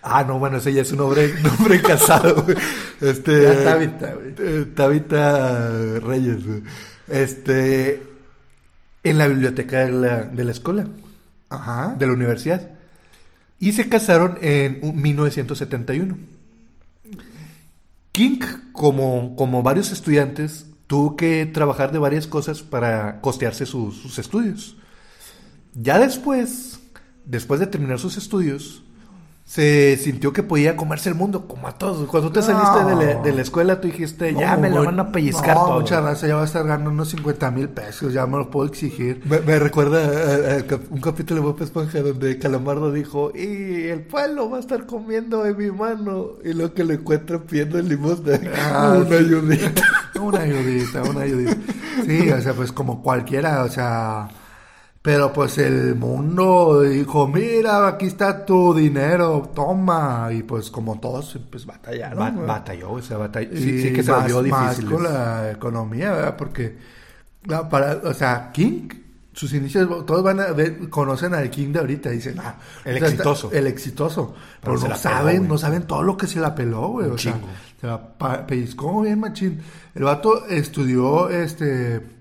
Ah, 0.03 0.23
no, 0.25 0.39
bueno, 0.39 0.59
ese 0.59 0.73
ya 0.73 0.83
es 0.83 0.93
un 0.93 1.01
hombre, 1.01 1.33
un 1.41 1.47
hombre 1.51 1.81
casado. 1.83 2.43
güey. 2.43 2.57
Este, 3.01 3.65
Tabitha, 3.65 4.15
güey. 4.15 4.35
eh, 4.39 4.67
Tabitha 4.75 5.99
Reyes. 6.01 6.47
güey. 6.47 6.63
Este, 7.09 8.03
en 9.03 9.19
la 9.19 9.29
biblioteca 9.29 9.81
de 9.81 9.93
la, 9.93 10.23
de 10.25 10.45
la 10.45 10.51
escuela, 10.53 10.87
Ajá. 11.51 11.95
de 11.99 12.07
la 12.07 12.13
universidad. 12.13 12.71
Y 13.59 13.73
se 13.73 13.89
casaron 13.89 14.39
en 14.43 14.79
un 14.83 15.01
1971. 15.01 16.17
King, 18.15 18.39
como, 18.71 19.35
como 19.35 19.65
varios 19.65 19.91
estudiantes, 19.91 20.67
tuvo 20.87 21.17
que 21.17 21.47
trabajar 21.47 21.91
de 21.91 21.99
varias 21.99 22.29
cosas 22.29 22.63
para 22.63 23.21
costearse 23.21 23.67
sus, 23.67 23.97
sus 23.97 24.21
estudios. 24.21 24.77
Ya 25.75 25.99
después, 25.99 26.79
después 27.25 27.59
de 27.59 27.67
terminar 27.67 27.99
sus 27.99 28.17
estudios, 28.17 28.84
se 29.47 29.99
sintió 29.99 30.33
que 30.33 30.43
podía 30.43 30.75
comerse 30.75 31.11
el 31.11 31.15
mundo, 31.17 31.47
como 31.47 31.69
a 31.69 31.73
todos. 31.77 32.09
Cuando 32.09 32.33
te 32.33 32.41
No. 32.41 32.47
saliste 32.47 32.85
de 32.85 33.15
la, 33.15 33.21
de 33.23 33.33
la 33.33 33.43
escuela, 33.43 33.79
tú 33.81 33.89
dijiste, 33.89 34.33
ya 34.35 34.57
No, 34.57 34.63
me 34.63 34.71
la 34.71 34.77
güey. 34.77 34.87
van 34.87 35.01
a 35.01 35.13
pellizcar 35.13 35.55
no, 35.55 35.65
todo. 35.67 35.81
mucha 35.81 36.01
raza 36.01 36.27
ya 36.27 36.37
va 36.37 36.43
a 36.43 36.45
estar 36.47 36.67
ganando 36.67 36.91
unos 36.91 37.11
50 37.11 37.51
mil 37.51 37.69
pesos, 37.69 38.15
ya 38.15 38.27
me 38.27 38.39
lo 38.39 38.51
puedo 38.51 38.67
exigir. 38.67 39.21
Me, 39.27 39.41
me 39.41 39.59
recuerda 39.59 39.99
a- 40.03 40.65
un 40.91 41.01
capítulo 41.01 41.41
de 41.43 41.47
Bob 41.47 41.63
Esponja 41.63 42.01
donde 42.01 42.39
Calamardo 42.39 42.91
dijo, 42.91 43.33
y 43.35 43.85
el 43.89 44.01
pueblo 44.01 44.49
va 44.49 44.57
a 44.57 44.61
estar 44.61 44.87
comiendo 44.87 45.43
de 45.45 45.55
mi 45.55 45.71
mano. 45.71 46.31
Y 46.43 46.55
lo 46.55 46.73
que 46.73 46.83
lo 46.83 46.95
encuentra 46.95 47.39
pidiendo 47.39 47.81
limosna. 47.83 48.41
Ah, 48.73 48.97
una 49.07 49.17
ayudita. 49.17 49.83
Una 50.21 50.41
ayudita, 50.41 51.03
una 51.03 51.21
ayudita. 51.21 51.57
Sí, 52.07 52.31
o 52.31 52.41
sea, 52.41 52.55
pues 52.55 52.73
como 52.73 53.03
cualquiera, 53.03 53.63
o 53.65 53.69
sea... 53.69 54.29
Pero 55.05 55.31
pues 55.35 55.59
el 55.59 55.97
mundo 55.97 56.81
dijo, 56.81 57.29
mira, 57.29 57.87
aquí 57.87 58.07
está 58.07 58.47
tu 58.47 58.73
dinero, 58.73 59.51
toma. 59.55 60.31
Y 60.33 60.43
pues 60.45 60.71
como 60.71 60.99
todos, 60.99 61.39
pues 61.51 61.67
batallaron. 61.67 62.19
Ba- 62.19 62.47
batalló, 62.55 62.93
o 62.93 63.03
sea, 63.03 63.19
batalló. 63.19 63.51
Sí, 63.55 63.83
sí 63.83 63.93
que 63.93 64.03
se 64.03 64.11
más, 64.11 64.33
volvió 64.33 64.51
más 64.51 64.71
difícil. 64.79 64.91
con 64.95 65.05
la 65.05 65.51
economía, 65.51 66.11
¿verdad? 66.11 66.37
Porque, 66.39 66.79
la- 67.45 67.69
para, 67.69 68.01
o 68.03 68.15
sea, 68.15 68.51
King, 68.51 68.89
sus 69.35 69.53
inicios, 69.53 70.07
todos 70.07 70.23
van 70.23 70.41
a 70.41 70.53
ver, 70.53 70.89
conocen 70.89 71.35
al 71.35 71.51
King 71.51 71.73
de 71.73 71.81
ahorita, 71.81 72.09
dicen, 72.09 72.39
ah, 72.41 72.55
El 72.87 72.97
o 72.97 72.99
sea, 73.01 73.09
exitoso. 73.09 73.47
está- 73.49 73.59
el 73.59 73.67
exitoso. 73.67 74.35
Pero 74.63 74.73
Pero, 74.73 74.77
se 74.79 74.83
no 74.85 74.89
peló, 74.89 74.97
saben, 75.03 75.49
no 75.49 75.59
saben 75.59 75.83
todo 75.83 76.03
lo 76.03 76.17
que 76.17 76.27
se 76.27 76.41
la 76.41 76.55
peló, 76.55 76.89
güey. 76.89 77.11
O 77.11 77.19
sea, 77.19 77.39
se 77.79 77.87
la 77.87 78.47
pellizcó 78.47 79.03
bien 79.03 79.21
machín. 79.21 79.61
El 79.95 80.05
vato 80.05 80.47
estudió, 80.47 81.29
este, 81.29 82.14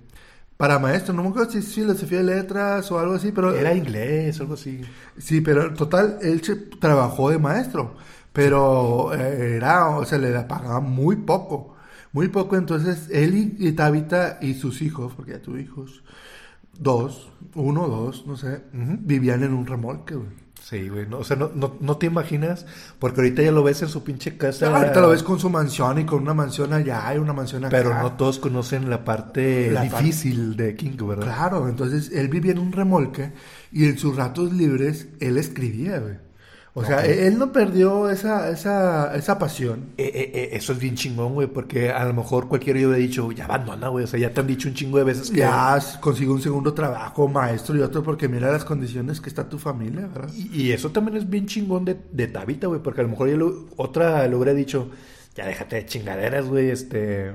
para 0.64 0.80
maestro, 0.80 1.14
no 1.14 1.24
me 1.24 1.28
acuerdo 1.28 1.52
si 1.52 1.58
es 1.58 1.74
filosofía 1.74 2.20
de 2.20 2.24
letras 2.24 2.90
o 2.90 2.98
algo 2.98 3.16
así, 3.16 3.34
pero... 3.34 3.54
Era 3.54 3.76
inglés, 3.76 4.40
algo 4.40 4.54
así. 4.54 4.80
Sí, 5.18 5.42
pero 5.42 5.74
total, 5.74 6.20
él 6.22 6.42
se 6.42 6.56
trabajó 6.56 7.30
de 7.32 7.38
maestro, 7.38 7.98
pero 8.32 9.14
eh, 9.14 9.58
era, 9.58 9.90
o 9.90 10.06
sea, 10.06 10.20
le 10.20 10.32
pagaban 10.44 10.90
muy 10.90 11.18
poco, 11.18 11.76
muy 12.14 12.30
poco, 12.30 12.56
entonces 12.56 13.10
él 13.12 13.58
y, 13.60 13.74
Tabitha 13.74 14.38
y 14.40 14.54
sus 14.54 14.82
hijos, 14.82 15.12
porque 15.14 15.34
ya 15.34 15.42
tuvo 15.42 15.58
hijos, 15.58 16.02
dos, 16.80 17.30
uno, 17.56 17.90
dos, 17.90 18.26
no 18.26 18.38
sé, 18.38 18.64
vivían 18.72 19.44
en 19.44 19.52
un 19.54 19.68
remolque, 19.68 20.16
güey. 20.16 20.43
Sí, 20.64 20.88
güey. 20.88 21.06
no, 21.06 21.20
o 21.20 21.24
sea, 21.26 21.36
no, 21.36 21.52
no, 21.54 21.76
no 21.82 21.98
te 21.98 22.06
imaginas, 22.06 22.66
porque 22.98 23.20
ahorita 23.20 23.42
ya 23.42 23.52
lo 23.52 23.64
ves 23.64 23.82
en 23.82 23.90
su 23.90 24.02
pinche 24.02 24.38
casa. 24.38 24.74
Ahorita 24.74 25.02
lo 25.02 25.10
ves 25.10 25.22
con 25.22 25.38
su 25.38 25.50
mansión 25.50 26.00
y 26.00 26.06
con 26.06 26.22
una 26.22 26.34
mansión 26.34 26.72
allá 26.72 27.14
y 27.14 27.18
una 27.18 27.34
mansión 27.34 27.66
acá. 27.66 27.76
Pero 27.76 27.94
no 28.02 28.14
todos 28.14 28.40
conocen 28.40 28.90
la 28.90 29.04
parte 29.04 29.72
La 29.72 29.82
difícil 29.82 30.56
de 30.56 30.78
King, 30.78 30.96
¿verdad? 31.06 31.26
Claro, 31.26 31.68
entonces 31.68 32.12
él 32.14 32.30
vivía 32.30 32.54
en 32.54 32.60
un 32.60 32.72
remolque 32.72 33.34
y 33.74 33.86
en 33.86 33.98
sus 33.98 34.16
ratos 34.16 34.54
libres 34.54 35.10
él 35.20 35.38
escribía, 35.38 36.00
güey. 36.00 36.16
O 36.76 36.84
sea, 36.84 37.00
Ok. 37.00 37.06
él 37.06 37.38
no 37.38 37.52
perdió 37.52 38.10
esa, 38.10 38.50
esa, 38.50 39.16
esa 39.16 39.38
pasión. 39.38 39.90
Eh, 39.98 40.12
eh, 40.14 40.32
eh, 40.34 40.50
eso 40.54 40.74
es 40.74 40.80
bien 40.80 40.96
chingón, 40.96 41.34
güey, 41.36 41.48
porque 41.48 41.92
a 41.92 42.04
lo 42.06 42.14
mejor 42.16 42.48
cualquiera 42.48 42.80
yo 42.80 42.88
hubiera 42.90 43.04
dicho, 43.06 43.32
ya 43.32 43.46
abandona, 43.46 43.90
güey. 43.90 44.06
O 44.06 44.08
sea, 44.08 44.20
ya 44.20 44.34
te 44.34 44.42
han 44.42 44.48
dicho 44.48 44.68
un 44.70 44.74
chingo 44.74 44.98
de 44.98 45.04
veces 45.04 45.30
que. 45.30 45.38
Ya 45.38 45.78
consiguió 46.02 46.34
un 46.34 46.42
segundo 46.42 46.74
trabajo, 46.74 47.28
maestro 47.28 47.76
y 47.78 47.82
otro, 47.82 48.02
porque 48.02 48.28
mira 48.28 48.52
las 48.52 48.66
condiciones 48.66 49.22
que 49.22 49.30
está 49.30 49.48
tu 49.48 49.60
familia, 49.60 50.08
¿verdad? 50.08 50.32
Y, 50.34 50.64
y 50.64 50.72
eso 50.72 50.90
también 50.92 51.18
es 51.18 51.30
bien 51.30 51.46
chingón 51.46 51.86
de, 51.86 51.96
de 52.12 52.28
Tabita, 52.28 52.66
güey, 52.68 52.82
porque 52.82 53.02
a 53.02 53.04
lo 53.04 53.10
mejor 53.12 53.30
yo 53.30 53.38
lo- 53.38 53.66
otra 53.78 54.28
le 54.28 54.36
hubiera 54.36 54.54
dicho, 54.56 54.90
ya 55.36 55.46
déjate 55.46 55.76
de 55.76 55.86
chingaderas, 55.86 56.48
güey, 56.48 56.72
este. 56.72 57.34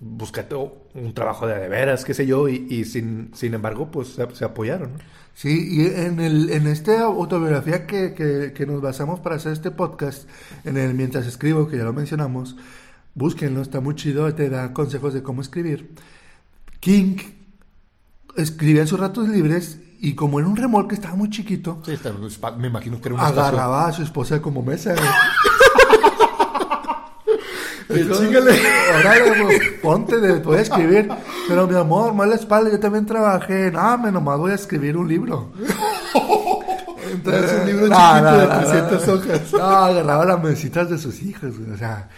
Búscate 0.00 0.54
un 0.54 1.12
trabajo 1.12 1.46
de 1.48 1.58
de 1.58 1.68
veras, 1.68 2.04
qué 2.04 2.14
sé 2.14 2.24
yo, 2.24 2.48
y, 2.48 2.66
y 2.70 2.84
sin, 2.84 3.30
sin 3.34 3.54
embargo, 3.54 3.90
pues 3.90 4.08
se, 4.10 4.32
se 4.34 4.44
apoyaron, 4.44 4.92
¿no? 4.92 4.98
Sí, 5.38 5.68
y 5.70 5.86
en, 5.86 6.18
el, 6.18 6.50
en 6.50 6.66
esta 6.66 7.02
autobiografía 7.02 7.86
que, 7.86 8.12
que, 8.12 8.52
que 8.52 8.66
nos 8.66 8.80
basamos 8.82 9.20
para 9.20 9.36
hacer 9.36 9.52
este 9.52 9.70
podcast, 9.70 10.28
en 10.64 10.76
el 10.76 10.94
Mientras 10.94 11.28
Escribo, 11.28 11.68
que 11.68 11.76
ya 11.76 11.84
lo 11.84 11.92
mencionamos, 11.92 12.56
búsquenlo, 13.14 13.62
está 13.62 13.78
muy 13.80 13.94
chido, 13.94 14.34
te 14.34 14.50
da 14.50 14.72
consejos 14.72 15.14
de 15.14 15.22
cómo 15.22 15.40
escribir. 15.40 15.94
King 16.80 17.18
escribía 18.36 18.82
en 18.82 18.88
sus 18.88 18.98
ratos 18.98 19.28
libres 19.28 19.78
y 20.00 20.16
como 20.16 20.40
en 20.40 20.46
un 20.46 20.56
remolque 20.56 20.96
estaba 20.96 21.14
muy 21.14 21.30
chiquito, 21.30 21.84
Sí, 21.86 21.92
me 22.58 22.66
imagino 22.66 23.00
que 23.00 23.06
era 23.06 23.14
una 23.14 23.28
agarraba 23.28 23.86
a 23.86 23.92
su 23.92 24.02
esposa 24.02 24.42
como 24.42 24.64
mesa. 24.64 24.92
güey. 24.96 25.06
Eh, 25.06 25.14
Entonces, 25.36 25.46
chíngale. 27.26 27.36
órale, 27.36 27.62
pues, 27.68 27.77
ponte, 29.82 30.18
de, 30.20 30.40
voy 30.40 30.56
a 30.58 30.60
escribir. 30.60 31.08
Pero 31.48 31.66
mi 31.66 31.74
amor, 31.76 32.14
mal 32.14 32.28
la 32.30 32.36
espalda, 32.36 32.70
yo 32.70 32.78
también 32.80 33.06
trabajé. 33.06 33.70
No, 33.70 33.98
me 33.98 34.12
nomás 34.12 34.38
voy 34.38 34.52
a 34.52 34.54
escribir 34.54 34.96
un 34.96 35.08
libro. 35.08 35.52
Entonces, 37.10 37.60
un 37.60 37.66
libro 37.66 37.86
no, 37.88 37.96
chiquito 37.96 38.30
no, 38.30 38.36
de 38.38 38.46
no, 38.46 38.58
300 38.60 39.06
no. 39.06 39.12
hojas. 39.14 39.52
No, 39.52 39.60
agarraba 39.64 40.24
las 40.26 40.42
mesitas 40.42 40.90
de 40.90 40.98
sus 40.98 41.22
hijos, 41.22 41.58
güey, 41.58 41.70
o 41.72 41.76
sea... 41.76 42.08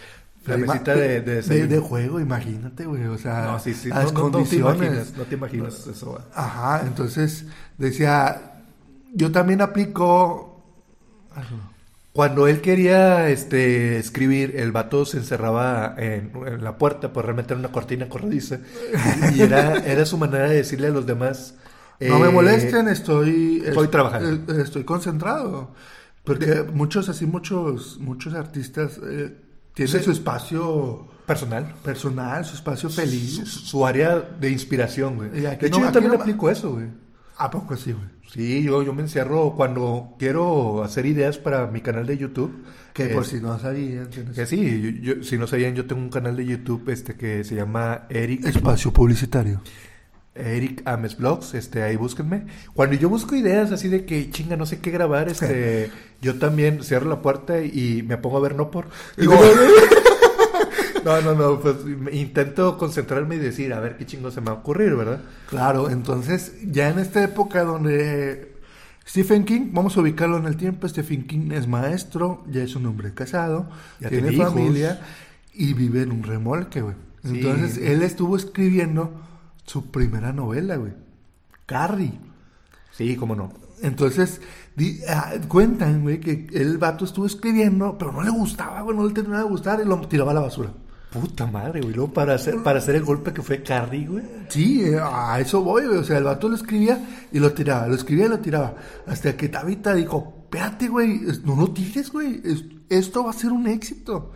La 0.45 0.57
mesita 0.57 0.95
de- 0.95 1.01
de 1.07 1.21
de, 1.21 1.35
desayuno. 1.35 1.67
de 1.67 1.79
juego, 1.79 2.19
imagínate, 2.19 2.85
güey, 2.85 3.05
o 3.05 3.17
sea... 3.17 3.43
No, 3.43 3.59
sí, 3.59 3.75
sí, 3.75 3.89
Las 3.89 4.11
no, 4.11 4.19
no, 4.19 4.25
no 4.25 4.25
te 4.25 4.31
condiciones. 4.31 4.77
imaginas, 4.81 5.13
no 5.15 5.23
te 5.23 5.35
imaginas 5.35 5.87
eso, 5.87 6.05
güey. 6.11 6.23
Ajá, 6.33 6.81
entonces 6.85 7.45
decía, 7.77 8.41
yo 9.13 9.31
también 9.31 9.61
aplico... 9.61 10.63
Cuando 12.13 12.47
él 12.47 12.59
quería 12.59 13.29
este, 13.29 13.97
escribir, 13.97 14.55
el 14.57 14.71
vato 14.73 15.05
se 15.05 15.17
encerraba 15.17 15.95
en, 15.97 16.31
en 16.45 16.63
la 16.63 16.77
puerta, 16.77 17.13
pues 17.13 17.25
realmente 17.25 17.53
era 17.53 17.59
una 17.59 17.71
cortina 17.71 18.09
corrediza. 18.09 18.59
Y, 19.33 19.41
era, 19.41 19.77
era 19.77 20.05
su 20.05 20.17
manera 20.17 20.49
de 20.49 20.55
decirle 20.57 20.87
a 20.87 20.91
los 20.91 21.05
demás... 21.05 21.55
No 22.01 22.19
me 22.19 22.27
eh, 22.27 22.31
molesten, 22.31 22.87
estoy... 22.89 23.63
estoy 23.65 23.85
es- 23.85 23.91
trabajando. 23.91 24.53
eh, 24.53 24.61
Estoy 24.61 24.83
concentrado. 24.83 25.73
Porque 26.25 26.63
muchos, 26.73 27.07
así, 27.09 27.25
muchos, 27.25 27.97
muchos 27.99 28.33
artistas 28.33 28.99
eh, 29.07 29.35
tienen 29.73 29.97
Sí. 29.97 30.03
su 30.03 30.11
espacio 30.11 31.07
Personal. 31.25 31.73
personal, 31.83 32.43
su 32.43 32.55
espacio 32.55 32.89
Su, 32.89 32.99
feliz. 33.01 33.37
su 33.47 33.85
área 33.85 34.19
de 34.19 34.49
inspiración, 34.49 35.15
güey. 35.15 35.29
De 35.29 35.53
hecho, 35.53 35.79
no- 35.79 35.85
yo 35.85 35.91
también 35.91 36.13
no- 36.13 36.19
aplico 36.19 36.49
eso, 36.49 36.71
güey. 36.73 36.87
¿A 37.37 37.49
poco 37.49 37.73
así, 37.75 37.93
güey? 37.93 38.05
Sí, 38.33 38.63
yo, 38.63 38.81
yo 38.81 38.93
me 38.93 39.01
encierro 39.01 39.53
cuando 39.57 40.13
quiero 40.17 40.83
hacer 40.83 41.05
ideas 41.05 41.37
para 41.37 41.67
mi 41.67 41.81
canal 41.81 42.05
de 42.07 42.17
YouTube. 42.17 42.63
Que 42.93 43.07
por 43.07 43.25
si 43.25 43.41
no 43.41 43.59
sabían. 43.59 44.09
tienes- 44.09 44.35
Que 44.35 44.45
sí, 44.45 44.99
yo- 45.01 45.15
yo- 45.15 45.23
si 45.23 45.37
no 45.37 45.47
sabían, 45.47 45.75
yo 45.75 45.85
tengo 45.85 46.01
un 46.01 46.09
canal 46.09 46.37
de 46.37 46.45
YouTube 46.45 46.89
este 46.89 47.15
que 47.15 47.43
se 47.43 47.55
llama 47.55 48.05
Eric 48.09 48.45
Espacio 48.45 48.91
publicitario. 48.93 49.61
Eric 50.33 50.81
Ames 50.85 51.17
Blogs, 51.17 51.53
este, 51.55 51.83
ahí 51.83 51.97
búsquenme. 51.97 52.45
Cuando 52.73 52.95
yo 52.95 53.09
busco 53.09 53.35
ideas 53.35 53.71
así 53.73 53.89
de 53.89 54.05
que 54.05 54.29
chinga, 54.29 54.55
no 54.55 54.65
sé 54.65 54.79
qué 54.79 54.89
grabar, 54.91 55.27
este, 55.27 55.89
yo 56.21 56.39
también 56.39 56.83
cierro 56.83 57.09
la 57.09 57.21
puerta 57.21 57.61
y 57.61 58.01
me 58.07 58.17
pongo 58.17 58.37
a 58.37 58.41
ver 58.41 58.55
no 58.55 58.71
por. 58.71 58.87
Digo, 59.17 59.33
no, 61.03 61.21
no, 61.21 61.35
no, 61.35 61.59
pues 61.59 61.75
intento 62.11 62.77
concentrarme 62.77 63.35
y 63.35 63.39
decir, 63.39 63.73
a 63.73 63.79
ver 63.79 63.97
qué 63.97 64.05
chingo 64.05 64.31
se 64.31 64.41
me 64.41 64.47
va 64.47 64.53
a 64.53 64.55
ocurrir, 64.59 64.95
¿verdad? 64.95 65.21
Claro, 65.49 65.89
entonces 65.89 66.53
ya 66.71 66.89
en 66.89 66.99
esta 66.99 67.23
época 67.23 67.63
donde 67.63 68.55
Stephen 69.07 69.45
King, 69.45 69.69
vamos 69.73 69.97
a 69.97 70.01
ubicarlo 70.01 70.37
en 70.37 70.45
el 70.45 70.57
tiempo, 70.57 70.87
Stephen 70.87 71.25
King 71.27 71.51
es 71.51 71.67
maestro, 71.67 72.43
ya 72.49 72.63
es 72.63 72.75
un 72.75 72.85
hombre 72.85 73.13
casado, 73.13 73.69
Ya 73.99 74.09
tiene 74.09 74.29
tiene 74.29 74.43
hijos. 74.43 74.53
familia 74.53 75.01
y 75.53 75.73
vive 75.73 76.03
en 76.03 76.11
un 76.11 76.23
remolque, 76.23 76.81
güey. 76.81 76.95
Sí. 77.23 77.39
Entonces 77.39 77.77
él 77.77 78.01
estuvo 78.03 78.35
escribiendo 78.35 79.11
su 79.65 79.91
primera 79.91 80.33
novela, 80.33 80.75
güey. 80.77 80.93
Carrie. 81.65 82.13
Sí, 82.91 83.15
cómo 83.15 83.35
no. 83.35 83.53
Entonces, 83.83 84.41
di- 84.75 84.99
ah, 85.09 85.33
cuentan, 85.47 86.03
güey, 86.03 86.19
que 86.19 86.47
el 86.53 86.77
vato 86.77 87.03
estuvo 87.05 87.25
escribiendo, 87.25 87.97
pero 87.97 88.11
no 88.11 88.21
le 88.21 88.29
gustaba, 88.29 88.81
güey, 88.81 88.95
no 88.95 89.05
le 89.07 89.13
terminaba 89.13 89.43
de 89.43 89.49
gustar 89.49 89.81
y 89.83 89.87
lo 89.87 89.99
tiraba 90.07 90.31
a 90.31 90.35
la 90.35 90.41
basura. 90.41 90.71
Puta 91.11 91.45
madre, 91.45 91.81
güey. 91.81 91.93
Luego 91.93 92.13
para 92.13 92.35
hacer, 92.35 92.63
para 92.63 92.79
hacer 92.79 92.95
el 92.95 93.03
golpe 93.03 93.33
que 93.33 93.41
fue 93.41 93.61
Carrie, 93.61 94.07
güey. 94.07 94.23
Sí, 94.49 94.81
eh, 94.85 94.97
a 95.01 95.39
eso 95.41 95.61
voy, 95.61 95.85
güey. 95.85 95.97
O 95.97 96.03
sea, 96.03 96.17
el 96.17 96.23
vato 96.23 96.47
lo 96.47 96.55
escribía 96.55 96.99
y 97.31 97.39
lo 97.39 97.51
tiraba, 97.51 97.87
lo 97.87 97.95
escribía 97.95 98.25
y 98.25 98.29
lo 98.29 98.39
tiraba. 98.39 98.75
Hasta 99.07 99.35
que 99.35 99.49
Tabita 99.49 99.93
dijo, 99.93 100.33
espérate, 100.43 100.87
güey, 100.87 101.19
no 101.43 101.55
lo 101.57 101.71
tires, 101.71 102.11
güey. 102.11 102.41
es- 102.45 102.63
Esto 102.89 103.23
va 103.25 103.31
a 103.31 103.33
ser 103.33 103.51
un 103.51 103.67
éxito. 103.67 104.31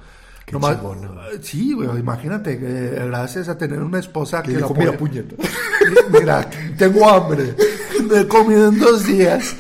Qué 0.45 0.51
chingón, 0.57 1.01
¿no? 1.01 1.21
eh, 1.27 1.39
Sí, 1.41 1.73
güey, 1.73 1.89
imagínate, 1.99 2.59
que 2.59 2.65
eh, 2.67 3.05
gracias 3.07 3.47
a 3.49 3.57
tener 3.57 3.81
una 3.81 3.99
esposa 3.99 4.43
que 4.43 4.51
mira, 4.51 4.65
apoya". 4.65 4.97
puñeta. 4.97 5.35
Mira, 6.11 6.47
tengo 6.77 7.09
hambre. 7.09 7.55
No 8.07 8.15
he 8.15 8.27
comido 8.27 8.67
en 8.69 8.79
dos 8.79 9.05
días. 9.05 9.55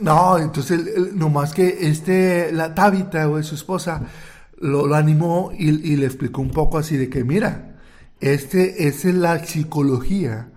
No, 0.00 0.38
entonces, 0.38 0.80
nomás 1.14 1.52
que 1.52 1.76
este, 1.88 2.50
la 2.52 2.74
Tabita, 2.74 3.24
güey, 3.26 3.42
su 3.44 3.54
esposa, 3.56 4.00
lo, 4.58 4.86
lo 4.86 4.94
animó 4.94 5.50
y, 5.56 5.68
y 5.70 5.96
le 5.96 6.06
explicó 6.06 6.40
un 6.42 6.50
poco 6.50 6.78
así 6.78 6.96
de 6.96 7.08
que, 7.08 7.24
mira, 7.24 7.76
este 8.20 8.86
es 8.88 9.04
la 9.04 9.44
psicología 9.44 10.48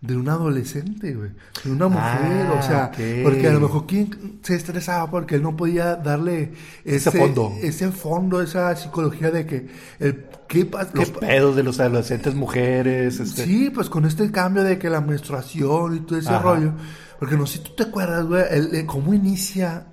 de 0.00 0.16
un 0.16 0.28
adolescente, 0.28 1.12
güey, 1.14 1.30
de 1.64 1.72
una 1.72 1.88
mujer, 1.88 2.46
Ah, 2.46 2.56
o 2.56 2.62
sea, 2.62 2.84
ok. 2.94 3.24
porque 3.24 3.48
a 3.48 3.52
lo 3.52 3.58
mejor 3.60 3.86
quien 3.86 4.38
se 4.44 4.54
estresaba 4.54 5.10
porque 5.10 5.34
él 5.34 5.42
no 5.42 5.56
podía 5.56 5.96
darle 5.96 6.52
Ese 6.84 7.10
fondo. 7.10 7.52
ese 7.60 7.90
fondo, 7.90 8.40
esa 8.40 8.76
psicología 8.76 9.32
de 9.32 9.44
que 9.44 9.66
el 9.98 10.24
qué, 10.46 10.68
qué 10.68 10.78
Los 10.94 11.10
pa- 11.10 11.18
pedos 11.20 11.56
de 11.56 11.64
los 11.64 11.80
adolescentes 11.80 12.36
mujeres, 12.36 13.18
este. 13.18 13.44
Sí, 13.44 13.70
pues 13.74 13.90
con 13.90 14.04
este 14.04 14.30
cambio 14.30 14.62
de 14.62 14.78
que 14.78 14.88
la 14.88 15.00
menstruación 15.00 15.96
y 15.96 16.00
todo 16.00 16.16
ese 16.20 16.28
Ajá. 16.30 16.42
rollo. 16.42 16.72
Porque 17.18 17.36
no 17.36 17.44
sé 17.48 17.58
si 17.58 17.64
tú 17.64 17.74
te 17.74 17.82
acuerdas, 17.82 18.24
güey, 18.24 18.44
el- 18.52 18.72
el- 18.76 18.86
cómo 18.86 19.12
inicia, 19.12 19.88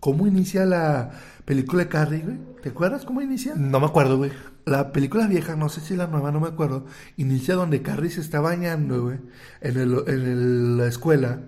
cómo 0.00 0.26
inicia 0.26 0.64
la 0.64 1.10
película 1.50 1.82
de 1.82 1.88
Carrie, 1.88 2.20
güey. 2.22 2.38
¿Te 2.62 2.68
acuerdas 2.68 3.04
cómo 3.04 3.20
inicia? 3.22 3.54
No 3.56 3.80
me 3.80 3.86
acuerdo, 3.86 4.16
güey. 4.18 4.30
La 4.66 4.92
película 4.92 5.26
vieja, 5.26 5.56
no 5.56 5.68
sé 5.68 5.80
si 5.80 5.96
la 5.96 6.06
nueva, 6.06 6.30
no 6.30 6.38
me 6.38 6.46
acuerdo, 6.46 6.86
inicia 7.16 7.56
donde 7.56 7.82
Carrie 7.82 8.08
se 8.10 8.20
está 8.20 8.38
bañando, 8.40 9.02
güey, 9.02 9.18
en, 9.60 9.76
el, 9.76 9.98
en 10.06 10.20
el- 10.20 10.76
la 10.78 10.86
escuela. 10.86 11.40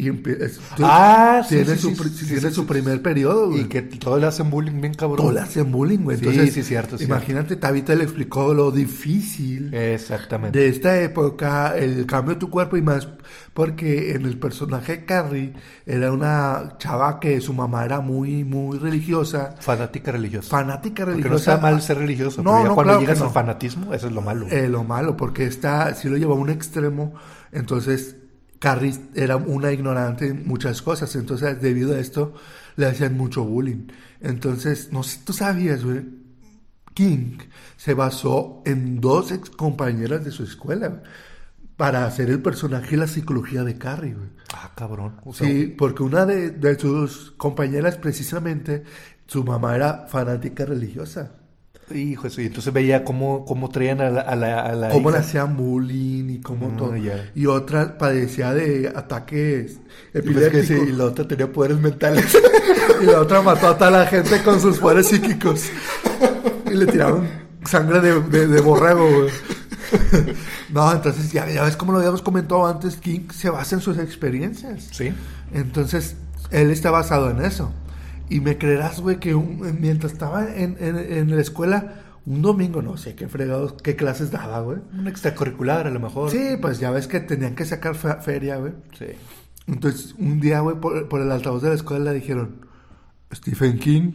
Y 0.00 0.10
empie- 0.12 0.40
es- 0.40 0.60
tú- 0.76 0.84
Ah, 0.86 1.42
sí, 1.42 1.56
tiene, 1.56 1.74
sí, 1.74 1.92
su, 1.92 2.04
sí, 2.08 2.26
tiene 2.40 2.66
primer 2.68 3.02
periodo, 3.02 3.48
güey. 3.50 3.62
Y 3.62 3.64
que 3.64 3.82
todos 3.82 4.20
le 4.20 4.28
hacen 4.28 4.48
bullying 4.48 4.80
bien 4.80 4.94
cabrón. 4.94 5.16
Todo 5.16 5.32
le 5.32 5.40
hacen 5.40 5.72
bullying, 5.72 5.98
güey. 6.04 6.16
Sí, 6.18 6.24
Entonces, 6.24 6.54
sí, 6.54 6.62
cierto, 6.62 6.96
cierto. 6.96 7.12
imagínate, 7.16 7.56
Tabita 7.56 7.96
le 7.96 8.04
explicó 8.04 8.54
lo 8.54 8.70
difícil 8.70 9.74
Exactamente. 9.74 10.56
de 10.56 10.68
esta 10.68 11.00
época, 11.02 11.76
el 11.76 12.06
cambio 12.06 12.34
de 12.34 12.38
tu 12.40 12.48
cuerpo 12.48 12.76
y 12.76 12.82
más, 12.82 13.08
porque 13.54 14.12
en 14.12 14.24
el 14.24 14.38
personaje 14.38 14.98
de 14.98 15.04
Carrie 15.04 15.52
era 15.84 16.12
una 16.12 16.76
chava 16.78 17.18
que 17.18 17.40
su 17.40 17.52
mamá 17.52 17.84
era 17.84 18.00
muy, 18.00 18.44
muy 18.44 18.78
religiosa, 18.78 19.56
Fanática 19.58 20.12
religiosa. 20.12 20.48
fanática 20.48 21.06
Porque 21.06 21.22
religiosa. 21.22 21.50
no 21.50 21.56
está 21.56 21.58
mal 21.60 21.82
ser 21.82 21.98
religioso, 21.98 22.44
No, 22.44 22.50
pero 22.52 22.62
ya 22.62 22.68
no, 22.68 22.74
cuando 22.76 22.90
claro 22.92 23.00
llegas 23.00 23.18
al 23.20 23.26
no. 23.26 23.32
fanatismo, 23.32 23.94
eso 23.94 24.06
es 24.06 24.12
lo 24.12 24.20
malo. 24.22 24.46
Eh, 24.48 24.68
lo 24.68 24.84
malo, 24.84 25.16
porque 25.16 25.44
esta 25.44 25.92
sí 25.96 26.08
lo 26.08 26.16
llevó 26.16 26.34
a 26.34 26.36
un 26.36 26.50
extremo, 26.50 27.14
entonces 27.50 28.14
Carrie 28.58 28.94
era 29.14 29.36
una 29.36 29.72
ignorante 29.72 30.28
en 30.28 30.46
muchas 30.46 30.82
cosas, 30.82 31.14
entonces 31.16 31.60
debido 31.60 31.94
a 31.94 31.98
esto 31.98 32.34
le 32.76 32.86
hacían 32.86 33.16
mucho 33.16 33.44
bullying. 33.44 33.88
Entonces, 34.20 34.92
no 34.92 35.02
sé, 35.02 35.20
tú 35.24 35.32
sabías, 35.32 35.84
güey, 35.84 36.04
King 36.94 37.38
se 37.76 37.94
basó 37.94 38.62
en 38.66 39.00
dos 39.00 39.30
ex 39.30 39.50
compañeras 39.50 40.24
de 40.24 40.32
su 40.32 40.42
escuela 40.42 40.88
güey, 40.88 41.00
para 41.76 42.04
hacer 42.06 42.28
el 42.30 42.42
personaje 42.42 42.96
y 42.96 42.98
la 42.98 43.06
psicología 43.06 43.62
de 43.62 43.78
Carrie, 43.78 44.14
güey. 44.14 44.30
ah, 44.52 44.72
cabrón. 44.74 45.14
O 45.24 45.32
sea, 45.32 45.46
Sí, 45.46 45.72
porque 45.78 46.02
una 46.02 46.26
de, 46.26 46.50
de 46.50 46.78
sus 46.78 47.30
compañeras 47.36 47.96
precisamente, 47.96 48.82
su 49.28 49.44
mamá 49.44 49.76
era 49.76 50.06
fanática 50.08 50.64
religiosa. 50.64 51.38
Hijo, 51.94 52.26
eso. 52.26 52.40
Y 52.42 52.46
entonces 52.46 52.72
veía 52.72 53.04
cómo, 53.04 53.44
cómo 53.44 53.68
traían 53.70 54.00
a 54.00 54.10
la, 54.10 54.20
a 54.20 54.36
la, 54.36 54.60
a 54.60 54.72
la 54.74 54.88
cómo 54.90 55.10
le 55.10 55.18
hija. 55.18 55.26
hacían 55.26 55.56
bullying 55.56 56.28
y 56.30 56.40
cómo 56.40 56.70
Ah, 56.72 56.76
todo. 56.76 56.96
ya. 56.96 57.30
Y 57.34 57.46
otra 57.46 57.96
padecía 57.98 58.52
de 58.52 58.92
ataques 58.94 59.72
Y 60.14 60.20
pues 60.20 60.66
sí, 60.66 60.74
epilépticos. 60.74 60.88
y 60.88 60.92
la 60.92 61.04
otra 61.04 61.26
tenía 61.28 61.50
poderes 61.52 61.78
mentales. 61.78 62.24
Y 63.00 63.06
la 63.06 63.20
otra 63.20 63.40
mató 63.42 63.68
a 63.68 63.78
toda 63.78 63.90
la 63.92 64.06
gente 64.06 64.42
con 64.42 64.60
sus 64.60 64.78
poderes 64.78 65.06
psíquicos. 65.06 65.66
Y 66.66 66.74
le 66.74 66.84
tiraron 66.86 67.28
sangre 67.64 68.00
de, 68.00 68.20
de, 68.22 68.46
de 68.48 68.60
borrego, 68.60 69.08
güey. 69.08 69.30
No, 70.70 70.92
entonces 70.92 71.32
ya, 71.32 71.48
ya 71.48 71.62
ves 71.64 71.76
como 71.76 71.92
lo 71.92 71.98
habíamos 71.98 72.20
comentado 72.22 72.66
antes, 72.66 72.96
King 72.96 73.28
se 73.32 73.48
basa 73.50 73.76
en 73.76 73.80
sus 73.80 73.98
experiencias. 73.98 74.88
sí. 74.92 75.12
Entonces, 75.54 76.16
él 76.50 76.70
está 76.70 76.90
basado 76.90 77.30
en 77.30 77.42
eso. 77.42 77.72
Y 78.30 78.40
me 78.40 78.58
creerás, 78.58 79.00
güey, 79.00 79.18
que 79.18 79.34
un- 79.34 79.78
mientras 79.80 80.12
estaba 80.12 80.54
en, 80.54 80.76
en, 80.80 80.96
en 80.98 81.34
la 81.34 81.40
escuela, 81.40 82.02
un 82.26 82.42
domingo, 82.42 82.82
no 82.82 82.96
sé 82.98 83.14
qué 83.14 83.26
fregados, 83.28 83.74
qué 83.82 83.96
clases 83.96 84.30
daba, 84.30 84.60
güey. 84.60 84.78
Un 84.98 85.08
extracurricular, 85.08 85.86
a 85.86 85.90
lo 85.90 85.98
mejor. 86.00 86.30
Sí, 86.30 86.56
pues 86.60 86.78
ya 86.78 86.90
ves 86.90 87.06
que 87.06 87.20
tenían 87.20 87.54
que 87.54 87.64
sacar 87.64 87.94
fe- 87.94 88.20
feria, 88.20 88.56
güey. 88.58 88.72
Sí. 88.98 89.06
Entonces, 89.66 90.14
un 90.18 90.40
día, 90.40 90.60
güey, 90.60 90.76
por, 90.80 91.08
por 91.08 91.20
el 91.22 91.30
altavoz 91.32 91.62
de 91.62 91.70
la 91.70 91.74
escuela 91.74 92.12
le 92.12 92.18
dijeron, 92.20 92.66
Stephen 93.34 93.78
King 93.78 94.12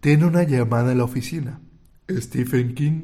tiene 0.00 0.24
una 0.26 0.42
llamada 0.42 0.92
en 0.92 0.98
la 0.98 1.04
oficina. 1.04 1.60
Stephen 2.10 2.74
King, 2.74 3.02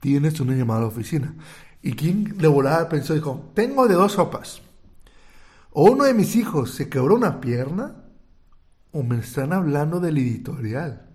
tienes 0.00 0.40
una 0.40 0.54
llamada 0.54 0.80
a 0.80 0.82
la 0.82 0.88
oficina. 0.88 1.34
Y 1.82 1.92
King 1.92 2.34
de 2.36 2.48
volada 2.48 2.88
pensó, 2.88 3.14
dijo, 3.14 3.50
tengo 3.54 3.86
de 3.86 3.94
dos 3.94 4.12
sopas. 4.12 4.62
O 5.72 5.90
uno 5.90 6.04
de 6.04 6.14
mis 6.14 6.36
hijos 6.36 6.70
se 6.72 6.88
quebró 6.88 7.14
una 7.14 7.40
pierna, 7.40 7.96
o 8.92 9.02
me 9.02 9.18
están 9.18 9.52
hablando 9.52 10.00
del 10.00 10.18
editorial. 10.18 11.06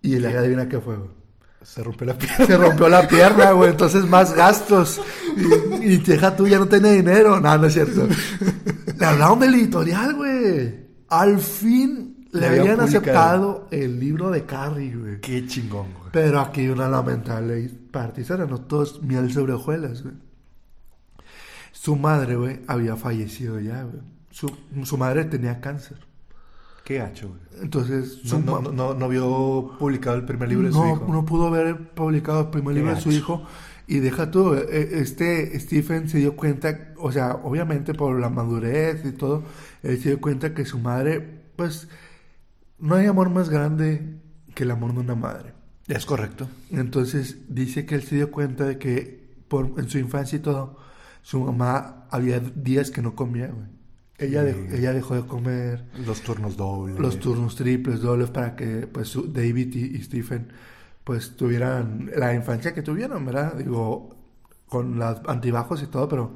Y 0.00 0.18
le 0.18 0.36
adivina 0.36 0.68
qué 0.68 0.80
fue, 0.80 0.96
güey. 0.96 1.10
Se 1.62 1.82
rompió 1.82 2.06
la 2.08 2.18
pierna. 2.18 2.46
Se 2.46 2.56
rompió 2.56 2.88
la 2.88 3.06
pierna, 3.06 3.52
güey, 3.52 3.70
entonces 3.70 4.04
más 4.08 4.34
gastos. 4.34 5.00
Y, 5.80 5.92
y 5.92 5.96
deja 5.98 6.34
tú, 6.34 6.48
ya 6.48 6.58
no 6.58 6.66
tiene 6.66 6.92
dinero. 6.92 7.38
No, 7.40 7.56
no 7.56 7.66
es 7.66 7.74
cierto. 7.74 8.08
Le 8.98 9.06
hablaron 9.06 9.38
del 9.38 9.54
editorial, 9.54 10.14
güey. 10.14 10.86
Al 11.08 11.38
fin 11.38 12.26
le 12.32 12.40
Le 12.40 12.46
habían 12.46 12.78
publicado. 12.78 12.82
aceptado 12.84 13.68
el 13.70 14.00
libro 14.00 14.30
de 14.30 14.44
Carrie, 14.44 14.96
güey. 14.96 15.20
Qué 15.20 15.46
chingón, 15.46 15.92
güey. 15.94 16.10
Pero 16.10 16.40
aquí 16.40 16.66
una 16.68 16.88
lamentable. 16.88 17.70
Eso 18.16 18.36
no 18.38 18.60
todos 18.62 19.00
miel 19.02 19.32
sobre 19.32 19.52
hojuelas, 19.52 20.02
güey. 20.02 20.14
Su 21.70 21.94
madre, 21.96 22.36
güey, 22.36 22.60
había 22.66 22.96
fallecido 22.96 23.60
ya, 23.60 23.82
güey. 23.84 24.02
Su, 24.30 24.50
su 24.84 24.96
madre 24.98 25.24
tenía 25.26 25.60
cáncer. 25.60 25.98
Qué 26.84 26.98
gacho, 26.98 27.28
güey. 27.28 27.40
Entonces, 27.62 28.20
No, 28.24 28.38
no, 28.40 28.52
ma- 28.60 28.60
no, 28.68 28.72
no, 28.72 28.94
no 28.94 29.08
vio 29.08 29.76
publicado 29.78 30.16
el 30.16 30.24
primer 30.24 30.48
libro 30.48 30.66
de 30.66 30.72
su 30.72 30.78
hijo. 30.86 31.06
no 31.12 31.24
pudo 31.24 31.46
haber 31.46 31.90
publicado 31.94 32.40
el 32.40 32.46
primer 32.48 32.74
Qué 32.74 32.80
libro 32.80 32.94
de 32.94 33.00
su 33.00 33.12
hijo. 33.12 33.42
Y 33.86 33.98
deja 33.98 34.30
tú, 34.30 34.54
eh, 34.54 34.88
este 35.00 35.58
Stephen 35.60 36.08
se 36.08 36.18
dio 36.18 36.34
cuenta, 36.36 36.92
o 36.98 37.12
sea, 37.12 37.34
obviamente 37.42 37.94
por 37.94 38.18
la 38.18 38.30
madurez 38.30 39.04
y 39.04 39.12
todo, 39.12 39.42
él 39.82 39.98
se 40.00 40.10
dio 40.10 40.20
cuenta 40.20 40.54
que 40.54 40.64
su 40.64 40.78
madre, 40.78 41.20
pues, 41.56 41.88
no 42.78 42.94
hay 42.94 43.06
amor 43.06 43.28
más 43.30 43.48
grande 43.50 44.18
que 44.54 44.62
el 44.64 44.70
amor 44.70 44.94
de 44.94 45.00
una 45.00 45.14
madre. 45.14 45.52
Es 45.88 46.06
correcto. 46.06 46.48
Entonces 46.70 47.38
dice 47.48 47.84
que 47.86 47.94
él 47.96 48.02
se 48.02 48.14
dio 48.16 48.30
cuenta 48.30 48.64
de 48.64 48.78
que 48.78 49.34
por, 49.48 49.72
en 49.78 49.88
su 49.88 49.98
infancia 49.98 50.36
y 50.36 50.40
todo, 50.40 50.78
su 51.22 51.40
mamá 51.44 52.06
había 52.10 52.40
días 52.40 52.90
que 52.90 53.02
no 53.02 53.14
comía, 53.14 53.48
güey. 53.48 53.66
Ella, 54.22 54.42
de- 54.44 54.54
Mm. 54.54 54.74
ella 54.74 54.92
dejó 54.92 55.14
de 55.14 55.26
comer 55.26 55.84
Los 56.06 56.22
turnos 56.22 56.56
dobles. 56.56 56.98
los 56.98 57.18
turnos 57.18 57.56
triples, 57.56 58.00
dobles 58.00 58.30
para 58.30 58.56
que 58.56 58.86
pues 58.86 59.16
David 59.32 59.74
y, 59.74 59.96
y 59.96 60.02
Stephen 60.02 60.48
pues 61.04 61.36
tuvieran 61.36 62.10
la 62.16 62.32
infancia 62.34 62.72
que 62.74 62.82
tuvieron, 62.82 63.24
¿verdad? 63.24 63.54
Digo, 63.56 64.14
con 64.68 64.98
las 64.98 65.20
antibajos 65.26 65.82
y 65.82 65.86
todo, 65.86 66.08
pero 66.08 66.34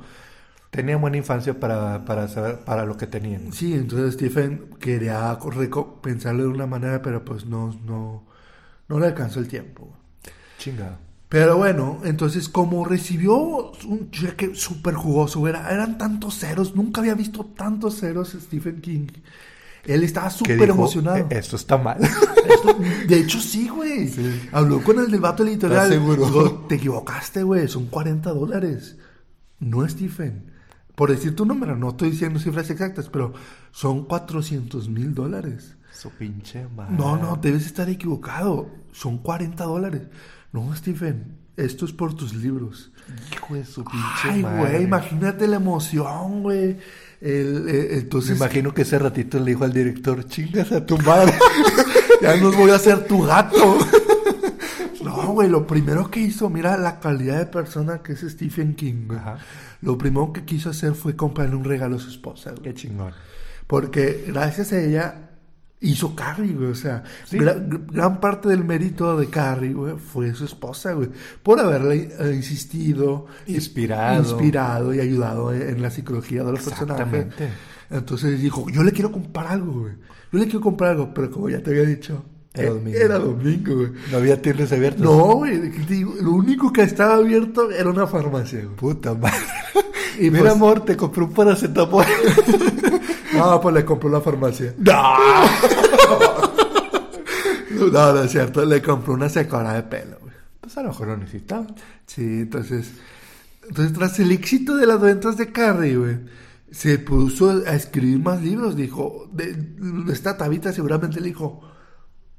Tenía 0.68 0.96
buena 0.98 1.16
infancia 1.16 1.58
para, 1.58 2.04
para 2.04 2.28
saber 2.28 2.58
para 2.58 2.84
lo 2.84 2.96
que 2.98 3.06
tenían. 3.06 3.50
sí, 3.52 3.72
entonces 3.72 4.14
Stephen 4.14 4.68
quería 4.78 5.34
recompensarle 5.36 6.42
de 6.42 6.48
una 6.48 6.66
manera, 6.66 7.00
pero 7.00 7.24
pues 7.24 7.46
no, 7.46 7.72
no, 7.86 8.26
no 8.88 8.98
le 9.00 9.06
alcanzó 9.06 9.40
el 9.40 9.48
tiempo. 9.48 9.96
Chingado. 10.58 10.98
Pero 11.28 11.56
bueno, 11.56 11.98
entonces 12.04 12.48
como 12.48 12.84
recibió 12.84 13.36
un 13.86 14.10
cheque 14.12 14.54
súper 14.54 14.94
jugoso, 14.94 15.46
era- 15.48 15.70
eran 15.72 15.98
tantos 15.98 16.38
ceros, 16.38 16.76
nunca 16.76 17.00
había 17.00 17.14
visto 17.14 17.44
tantos 17.44 17.98
ceros 17.98 18.36
Stephen 18.40 18.80
King. 18.80 19.06
Él 19.84 20.02
estaba 20.04 20.30
súper 20.30 20.68
emocionado. 20.68 21.16
"Eh, 21.18 21.26
Esto 21.30 21.56
está 21.56 21.76
mal. 21.78 21.98
Esto- 22.02 22.76
de 23.08 23.18
hecho, 23.20 23.40
sí, 23.40 23.68
güey. 23.68 24.12
Habló 24.52 24.82
con 24.82 24.98
el 24.98 25.10
del 25.10 25.20
vato 25.20 25.44
editorial. 25.44 25.92
¿Estás 25.92 25.98
seguro? 25.98 26.26
Digo, 26.26 26.66
Te 26.68 26.74
equivocaste, 26.76 27.42
güey. 27.42 27.68
Son 27.68 27.86
40 27.86 28.30
dólares. 28.30 28.96
No, 29.60 29.86
Stephen. 29.88 30.52
Por 30.96 31.10
decir 31.10 31.36
tu 31.36 31.44
número, 31.44 31.76
no 31.76 31.90
estoy 31.90 32.10
diciendo 32.10 32.38
cifras 32.40 32.70
exactas, 32.70 33.08
pero 33.08 33.32
son 33.70 34.04
400 34.06 34.88
mil 34.88 35.14
dólares. 35.14 35.76
Su 35.92 36.10
pinche 36.10 36.66
madre. 36.74 36.94
No, 36.96 37.16
no, 37.16 37.36
debes 37.40 37.66
estar 37.66 37.88
equivocado. 37.88 38.68
Son 38.92 39.18
40 39.18 39.64
dólares. 39.64 40.02
No, 40.56 40.74
Stephen. 40.74 41.36
Esto 41.54 41.84
es 41.84 41.92
por 41.92 42.14
tus 42.14 42.34
libros. 42.34 42.90
Hijo 43.30 43.54
de 43.56 43.64
su 43.66 43.84
pinche 43.84 44.30
Ay, 44.30 44.40
güey, 44.40 44.84
imagínate 44.84 45.46
la 45.46 45.56
emoción, 45.56 46.42
güey. 46.42 46.78
El, 47.20 47.68
eh, 47.68 47.88
Me 47.90 47.98
entonces, 47.98 48.38
imagino 48.38 48.72
que 48.72 48.82
ese 48.82 48.98
ratito 48.98 49.38
le 49.38 49.50
dijo 49.50 49.64
al 49.64 49.72
director, 49.74 50.24
chingas 50.26 50.72
a 50.72 50.84
tu 50.84 50.96
madre. 50.98 51.34
Ya 52.22 52.34
nos 52.38 52.56
voy 52.56 52.70
a 52.70 52.76
hacer 52.76 53.06
tu 53.06 53.22
gato. 53.24 53.76
No, 55.04 55.34
güey, 55.34 55.50
lo 55.50 55.66
primero 55.66 56.10
que 56.10 56.20
hizo, 56.20 56.48
mira 56.48 56.78
la 56.78 56.98
calidad 56.98 57.38
de 57.38 57.44
persona 57.44 57.98
que 58.02 58.14
es 58.14 58.20
Stephen 58.20 58.74
King. 58.74 59.08
Ajá. 59.10 59.36
Lo 59.82 59.98
primero 59.98 60.32
que 60.32 60.46
quiso 60.46 60.70
hacer 60.70 60.94
fue 60.94 61.14
comprarle 61.14 61.56
un 61.56 61.64
regalo 61.64 61.96
a 61.96 61.98
su 61.98 62.08
esposa, 62.08 62.52
güey. 62.52 62.62
Qué 62.62 62.74
chingón. 62.74 63.12
Porque 63.66 64.24
gracias 64.26 64.72
a 64.72 64.80
ella 64.80 65.25
hizo 65.80 66.14
Carrie, 66.14 66.54
güey. 66.54 66.70
O 66.70 66.74
sea, 66.74 67.02
Sí. 67.26 67.38
gran 67.38 68.20
parte 68.20 68.48
del 68.48 68.64
mérito 68.64 69.16
de 69.16 69.28
Carrie, 69.28 69.72
güey, 69.72 69.94
fue 69.96 70.34
su 70.34 70.44
esposa, 70.44 70.92
güey. 70.92 71.08
Por 71.42 71.60
haberle 71.60 72.10
eh, 72.18 72.32
insistido, 72.34 73.26
Inspirado. 73.46 74.22
inspirado 74.22 74.94
y 74.94 75.00
ayudado 75.00 75.52
en, 75.52 75.80
la 75.82 75.90
psicología 75.90 76.42
de 76.44 76.52
los 76.52 76.62
personajes. 76.62 77.26
Entonces 77.90 78.40
dijo, 78.40 78.68
yo 78.70 78.82
le 78.82 78.92
quiero 78.92 79.12
comprar 79.12 79.46
algo, 79.48 79.80
güey. 79.82 79.94
Yo 80.32 80.38
le 80.38 80.44
quiero 80.46 80.60
comprar 80.60 80.92
algo, 80.92 81.14
pero 81.14 81.30
como 81.30 81.48
ya 81.48 81.62
te 81.62 81.70
había 81.70 81.84
dicho, 81.84 82.24
Era 82.52 82.64
eh, 82.68 82.70
domingo. 82.70 82.98
Era 82.98 83.18
domingo, 83.18 83.74
güey. 83.76 83.90
No 84.10 84.16
había 84.16 84.42
tiendas 84.42 84.72
abiertas. 84.72 85.02
No, 85.02 85.36
güey, 85.36 85.72
lo 86.20 86.32
único 86.32 86.72
que 86.72 86.82
estaba 86.82 87.14
abierto 87.16 87.70
era 87.70 87.90
una 87.90 88.06
farmacia, 88.06 88.64
güey. 88.64 88.76
Puta 88.76 89.14
madre. 89.14 89.36
Y 90.18 90.30
Mira, 90.30 90.40
pues- 90.44 90.52
amor, 90.52 90.84
te 90.84 90.96
compré 90.96 91.22
un 91.24 91.32
paracetamol. 91.32 92.04
No, 93.34 93.60
pues 93.60 93.74
le 93.74 93.84
compró 93.84 94.08
la 94.08 94.20
farmacia. 94.22 94.72
no. 94.78 94.92
No, 97.70 98.12
no 98.12 98.22
es 98.22 98.30
cierto, 98.32 98.64
le 98.64 98.80
compró 98.80 99.12
una 99.14 99.28
secadora 99.28 99.74
de 99.74 99.82
pelo, 99.82 100.16
güey. 100.20 100.32
Pues 100.60 100.76
a 100.78 100.82
lo 100.82 100.88
mejor 100.88 101.08
lo 101.08 101.16
necesitaba. 101.18 101.66
Sí, 102.06 102.22
entonces, 102.22 102.90
entonces 103.68 103.92
tras 103.92 104.18
el 104.18 104.32
éxito 104.32 104.76
de 104.76 104.86
las 104.86 105.00
ventas 105.00 105.36
de 105.36 105.52
Carrie, 105.52 105.96
güey, 105.96 106.16
se 106.70 106.98
puso 106.98 107.50
a 107.66 107.74
escribir 107.74 108.18
más 108.20 108.40
libros, 108.42 108.76
dijo, 108.76 109.28
de, 109.32 109.56
esta 110.10 110.36
Tabita 110.38 110.72
seguramente 110.72 111.20
le 111.20 111.28
dijo, 111.28 111.60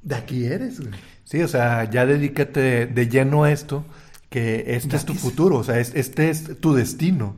de 0.01 0.15
aquí 0.15 0.45
eres, 0.45 0.79
güey. 0.79 0.91
Sí, 1.23 1.41
o 1.43 1.47
sea, 1.47 1.89
ya 1.89 2.05
dedícate 2.05 2.87
de 2.87 3.07
lleno 3.07 3.43
a 3.43 3.51
esto, 3.51 3.85
que 4.29 4.63
este 4.75 4.95
es 4.95 5.05
tu 5.05 5.13
futuro, 5.13 5.57
o 5.57 5.63
sea, 5.63 5.79
es- 5.79 5.93
este 5.93 6.29
es 6.29 6.59
tu 6.59 6.73
destino. 6.73 7.35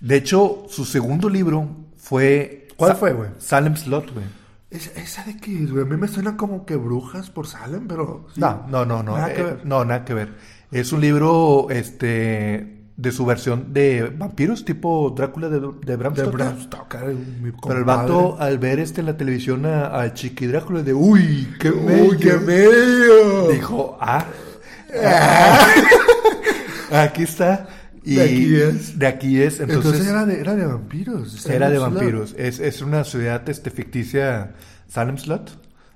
De 0.00 0.16
hecho, 0.16 0.64
su 0.68 0.84
segundo 0.84 1.28
libro 1.28 1.68
fue... 1.96 2.68
¿Cuál 2.76 2.92
Sa- 2.92 2.98
fue, 2.98 3.12
güey? 3.12 3.30
Salem 3.38 3.76
Slot, 3.76 4.12
güey. 4.12 4.26
Es- 4.70 4.96
¿Esa 4.96 5.24
de 5.24 5.36
qué, 5.38 5.66
güey? 5.66 5.82
A 5.82 5.86
mí 5.86 5.96
me 5.96 6.08
suena 6.08 6.36
como 6.36 6.64
que 6.64 6.76
brujas 6.76 7.30
por 7.30 7.46
Salem, 7.46 7.88
pero... 7.88 8.26
sí. 8.34 8.40
No, 8.40 8.64
no, 8.68 8.84
no, 8.84 9.02
no. 9.02 9.16
Nada 9.16 9.34
que 9.34 9.40
eh, 9.40 9.44
ver. 9.44 9.60
No, 9.64 9.84
nada 9.84 10.04
que 10.04 10.14
ver. 10.14 10.34
Es 10.70 10.92
un 10.92 11.00
libro, 11.00 11.68
este, 11.70 12.78
de 12.98 13.12
su 13.12 13.24
versión 13.24 13.72
de 13.72 14.12
vampiros, 14.16 14.64
tipo 14.64 15.14
Drácula 15.16 15.48
de, 15.48 15.60
de 15.60 15.96
Bram 15.96 16.14
De 16.14 16.22
Stoker. 16.22 16.36
Bram 16.36 16.60
Stoker, 16.60 17.14
mi 17.14 17.52
Pero 17.52 17.78
el 17.78 17.84
vato, 17.84 18.36
al 18.40 18.58
ver 18.58 18.80
este 18.80 19.00
en 19.00 19.06
la 19.06 19.16
televisión 19.16 19.64
a, 19.66 20.00
a 20.00 20.12
Chiqui 20.12 20.46
Drácula, 20.46 20.82
de 20.82 20.92
uy, 20.92 21.48
qué 21.60 21.70
¡Uy, 21.70 22.16
qué 22.18 22.32
bello", 22.32 22.44
bello! 22.44 23.48
Dijo, 23.52 23.96
ah, 24.00 24.24
aquí 26.92 27.22
está. 27.22 27.68
Y 28.08 28.14
De 28.14 28.22
aquí 28.22 28.56
es. 28.56 28.98
De 28.98 29.06
aquí 29.06 29.42
es. 29.42 29.60
Entonces, 29.60 29.84
Entonces, 29.84 30.08
era, 30.08 30.24
de, 30.24 30.40
era 30.40 30.54
de 30.56 30.64
vampiros. 30.64 31.44
era 31.46 31.68
de 31.68 31.76
vampiros. 31.76 32.34
Es, 32.38 32.58
es 32.58 32.80
una 32.80 33.04
ciudad 33.04 33.46
este, 33.50 33.70
ficticia, 33.70 34.54
Salem 34.88 35.18
Slot. 35.18 35.50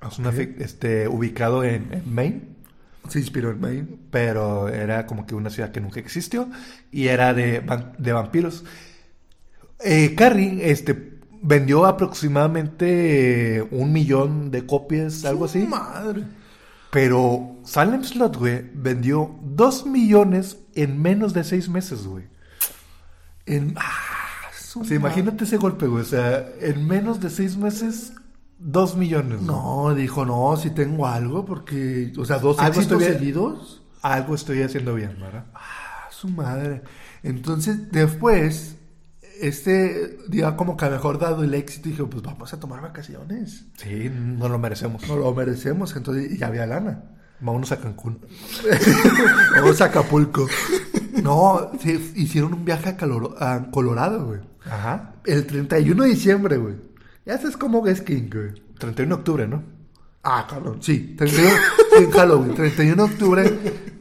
Es 0.06 0.18
una 0.18 0.30
este, 0.30 1.08
ubicado 1.08 1.64
en, 1.64 1.88
en 1.90 2.14
Maine. 2.14 2.42
Se 3.08 3.18
inspiró 3.18 3.50
en 3.50 3.60
Maine. 3.60 3.88
pero 4.10 4.68
era 4.68 5.06
como 5.06 5.26
que 5.26 5.34
una 5.34 5.48
ciudad 5.48 5.72
que 5.72 5.80
nunca 5.80 6.00
existió 6.00 6.50
y 6.90 7.06
era 7.06 7.32
de, 7.32 7.62
de 7.96 8.12
vampiros. 8.12 8.62
Eh, 9.80 10.14
Carrie 10.14 10.70
este, 10.70 11.14
vendió 11.40 11.86
aproximadamente 11.86 13.66
un 13.70 13.90
millón 13.90 14.50
de 14.50 14.66
copias, 14.66 15.24
algo 15.24 15.46
así, 15.46 15.60
Madre. 15.60 16.24
Pero 16.92 17.56
Salem 17.64 18.04
Slot, 18.04 18.36
güey, 18.36 18.70
vendió 18.74 19.34
dos 19.42 19.86
millones 19.86 20.58
en 20.74 21.00
menos 21.00 21.32
de 21.32 21.42
seis 21.42 21.70
meses, 21.70 22.06
güey. 22.06 22.26
En... 23.46 23.72
Ah, 23.78 24.50
su 24.54 24.80
O 24.80 24.84
sea, 24.84 24.96
imagínate 24.98 25.44
ese 25.44 25.56
golpe, 25.56 25.86
güey, 25.86 26.02
o 26.02 26.06
sea, 26.06 26.46
en 26.60 26.86
menos 26.86 27.18
de 27.20 27.30
seis 27.30 27.56
meses, 27.56 28.12
dos 28.58 28.94
millones. 28.94 29.38
güey. 29.38 29.46
No, 29.46 29.94
dijo, 29.94 30.26
no, 30.26 30.54
si 30.58 30.68
tengo 30.68 31.06
algo, 31.06 31.46
porque... 31.46 32.12
O 32.18 32.26
sea, 32.26 32.38
dos 32.38 32.58
Algo 32.58 32.78
éxitos 32.80 33.00
estoy- 33.02 33.14
seguidos. 33.18 33.82
Algo 34.02 34.34
estoy 34.34 34.60
haciendo 34.62 34.94
bien, 34.94 35.16
¿verdad? 35.18 35.46
Ah, 35.54 36.08
su 36.10 36.28
madre. 36.28 36.82
Entonces, 37.22 37.90
después, 37.90 38.76
este 39.42 40.18
día 40.28 40.56
como 40.56 40.76
que 40.76 40.84
a 40.84 40.88
lo 40.88 40.96
mejor 40.96 41.18
dado 41.18 41.42
el 41.42 41.52
éxito, 41.54 41.88
dijo, 41.88 42.08
pues 42.08 42.22
vamos 42.22 42.52
a 42.52 42.60
tomar 42.60 42.80
vacaciones. 42.80 43.66
Sí, 43.76 44.10
no 44.14 44.48
lo 44.48 44.58
merecemos. 44.58 45.06
No 45.08 45.16
lo 45.16 45.34
merecemos, 45.34 45.94
entonces, 45.96 46.38
ya 46.38 46.46
había 46.46 46.64
lana. 46.64 47.02
Vámonos 47.40 47.72
a 47.72 47.80
Cancún. 47.80 48.20
Vamos 49.56 49.80
a 49.80 49.86
Acapulco. 49.86 50.46
No, 51.24 51.72
se 51.80 51.94
hicieron 52.14 52.54
un 52.54 52.64
viaje 52.64 52.90
a, 52.90 53.70
Colorado, 53.72 54.26
güey. 54.26 54.40
Ajá. 54.64 55.16
El 55.24 55.44
31 55.44 56.04
de 56.04 56.08
diciembre, 56.08 56.56
güey. 56.56 56.76
Ya 57.26 57.36
sabes 57.38 57.56
cómo 57.56 57.84
es 57.88 58.00
King, 58.00 58.30
güey. 58.32 58.62
31 58.78 59.16
de 59.16 59.18
octubre, 59.18 59.48
¿no? 59.48 59.64
Ah, 60.22 60.46
cabrón, 60.48 60.80
sí. 60.80 61.16
31, 61.18 61.50
en 61.98 62.10
Halloween, 62.12 62.54
31 62.54 62.94
de 62.94 63.12
octubre, 63.12 63.58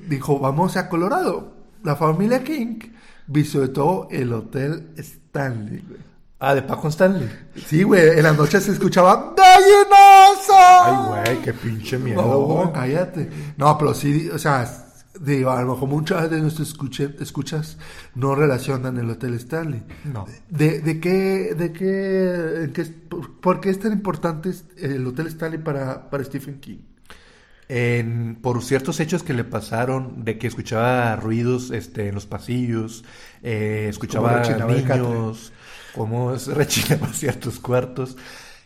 dijo, 0.07 0.37
vamos 0.37 0.77
a 0.77 0.87
Colorado. 0.87 1.55
La 1.83 1.95
familia 1.95 2.43
King 2.43 2.77
visitó 3.25 4.07
el 4.11 4.33
Hotel 4.33 4.93
Stanley, 5.31 5.83
güey. 5.87 5.99
Ah, 6.39 6.55
de 6.55 6.61
Paco 6.63 6.87
Stanley. 6.89 7.29
Sí, 7.67 7.83
güey, 7.83 8.09
en 8.17 8.23
la 8.23 8.33
noche 8.33 8.59
se 8.59 8.71
escuchaba 8.71 9.33
¡Gallinazo! 9.37 10.53
Ay, 10.83 11.23
güey, 11.35 11.41
qué 11.43 11.53
pinche 11.53 11.97
miedo, 11.99 12.21
No, 12.21 12.39
güey. 12.39 12.73
cállate. 12.73 13.29
No, 13.57 13.77
pero 13.77 13.93
sí, 13.93 14.27
o 14.33 14.39
sea, 14.39 14.67
digo, 15.19 15.51
a 15.51 15.61
lo 15.61 15.73
mejor 15.73 15.87
muchas 15.89 16.29
de 16.31 16.41
nuestros 16.41 16.69
escuche- 16.75 17.15
escuchas 17.21 17.77
no 18.15 18.33
relacionan 18.33 18.97
el 18.97 19.09
Hotel 19.11 19.35
Stanley. 19.35 19.83
No. 20.11 20.25
¿De, 20.49 20.81
de 20.81 20.99
qué, 20.99 21.53
de 21.55 21.71
qué, 21.71 22.63
en 22.63 22.73
qué- 22.73 22.85
por, 22.85 23.39
por 23.39 23.61
qué 23.61 23.69
es 23.69 23.79
tan 23.79 23.93
importante 23.93 24.51
el 24.77 25.05
Hotel 25.05 25.27
Stanley 25.27 25.59
para, 25.61 26.09
para 26.09 26.23
Stephen 26.23 26.59
King? 26.59 26.79
En- 27.73 28.35
por 28.41 28.61
ciertos 28.63 28.99
hechos 28.99 29.23
que 29.23 29.33
le 29.33 29.45
pasaron, 29.45 30.25
de 30.25 30.37
que 30.37 30.47
escuchaba 30.47 31.15
ruidos 31.15 31.71
este, 31.71 32.09
en 32.09 32.15
los 32.15 32.25
pasillos, 32.25 33.05
eh, 33.43 33.87
escuchaba 33.89 34.41
niños, 34.97 35.53
como 35.95 36.35
rechinaba 36.47 37.07
ciertos 37.13 37.59
cuartos, 37.59 38.17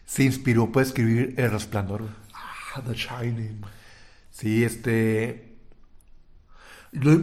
se 0.07 0.23
inspiró 0.23 0.71
para 0.71 0.85
escribir 0.87 1.35
El 1.37 1.51
Resplandor. 1.51 2.01
Ah, 2.33 2.81
The 2.87 2.93
Shining. 2.95 3.61
Sí, 4.31 4.63
este... 4.63 5.51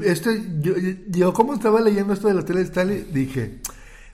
Este, 0.04 0.40
yo, 0.60 0.76
yo- 0.76 0.96
yo 1.08 1.32
como 1.32 1.54
estaba 1.54 1.80
leyendo 1.80 2.12
esto 2.12 2.28
del 2.28 2.38
Hotel 2.38 2.58
Stanley, 2.58 3.08
dije, 3.12 3.58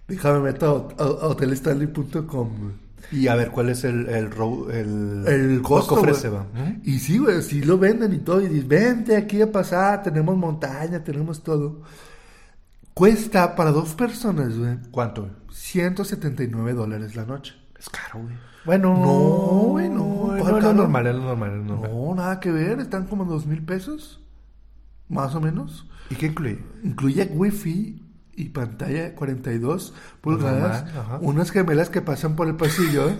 déjame 0.06 0.38
meter 0.40 0.68
a, 0.68 0.70
a- 0.72 0.74
a 0.76 1.26
hotelstanley.com. 1.28 2.72
Y 3.10 3.28
a 3.28 3.34
ver, 3.34 3.50
¿cuál 3.50 3.70
es 3.70 3.84
el, 3.84 4.06
el, 4.08 4.30
el, 5.26 5.62
costo, 5.62 5.94
que 5.94 6.00
ofrece? 6.00 6.28
güey. 6.28 6.42
va? 6.42 6.72
Y 6.84 6.98
sí, 6.98 7.18
güey, 7.18 7.40
sí 7.42 7.62
lo 7.62 7.78
venden 7.78 8.12
y 8.12 8.18
todo. 8.18 8.40
Y 8.42 8.48
dices, 8.48 8.68
vente 8.68 9.16
aquí 9.16 9.40
a 9.40 9.50
pasar, 9.50 10.02
tenemos 10.02 10.36
montaña, 10.36 11.02
tenemos 11.02 11.42
todo. 11.42 11.82
Cuesta 12.94 13.54
para 13.54 13.70
dos 13.70 13.94
personas, 13.94 14.58
güey, 14.58 14.76
¿Cuánto? 14.90 15.22
güey? 15.22 15.32
179 15.50 16.72
dólares 16.74 17.14
la 17.16 17.24
noche. 17.24 17.54
Es 17.78 17.88
caro, 17.88 18.20
güey. 18.24 18.34
Bueno, 18.64 18.88
No, 18.94 19.68
güey, 19.70 19.88
no. 19.88 20.02
güey, 20.02 20.40
¿Cuál 20.40 20.52
no, 20.52 20.58
es 20.58 20.64
lo 20.64 20.74
normal, 20.74 21.06
es 21.06 21.14
lo 21.14 21.22
normal, 21.22 21.50
es 21.52 21.56
lo 21.58 21.64
normal. 21.64 21.90
No, 21.92 22.14
nada 22.14 22.40
que 22.40 22.50
ver, 22.50 22.80
están 22.80 23.06
como 23.06 23.24
dos 23.24 23.46
mil 23.46 23.64
pesos, 23.64 24.20
más 25.08 25.34
o 25.34 25.40
menos. 25.40 25.88
¿Y 26.10 26.16
qué 26.16 26.26
incluye? 26.26 26.58
Incluye 26.82 27.24
wifi 27.32 28.02
y 28.38 28.50
pantalla 28.50 29.02
de 29.02 29.14
42 29.14 29.92
pulgadas, 30.20 30.84
Normal, 30.94 31.18
unas 31.22 31.50
gemelas 31.50 31.90
que 31.90 32.02
pasan 32.02 32.36
por 32.36 32.46
el 32.46 32.54
pasillo, 32.54 33.10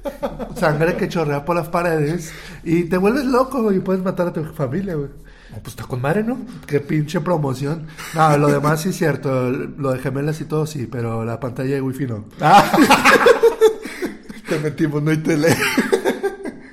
sangre 0.56 0.96
que 0.96 1.10
chorrea 1.10 1.44
por 1.44 1.56
las 1.56 1.68
paredes 1.68 2.32
y 2.64 2.84
te 2.84 2.96
vuelves 2.96 3.26
loco 3.26 3.70
y 3.70 3.80
puedes 3.80 4.02
matar 4.02 4.28
a 4.28 4.32
tu 4.32 4.42
familia, 4.44 4.94
güey. 4.94 5.10
Oh, 5.54 5.58
pues 5.62 5.74
está 5.74 5.84
con 5.84 6.00
madre, 6.00 6.24
¿no? 6.24 6.38
Qué 6.66 6.80
pinche 6.80 7.20
promoción. 7.20 7.86
No, 8.14 8.38
lo 8.38 8.48
demás 8.48 8.80
sí 8.80 8.88
es 8.88 8.96
cierto, 8.96 9.50
lo 9.50 9.92
de 9.92 9.98
gemelas 9.98 10.40
y 10.40 10.46
todo 10.46 10.64
sí, 10.64 10.88
pero 10.90 11.22
la 11.26 11.38
pantalla 11.38 11.74
de 11.74 11.82
wifi 11.82 12.06
no. 12.06 12.24
Te 14.48 14.58
metimos, 14.58 15.02
no 15.02 15.10
hay 15.10 15.18
tele. 15.18 15.54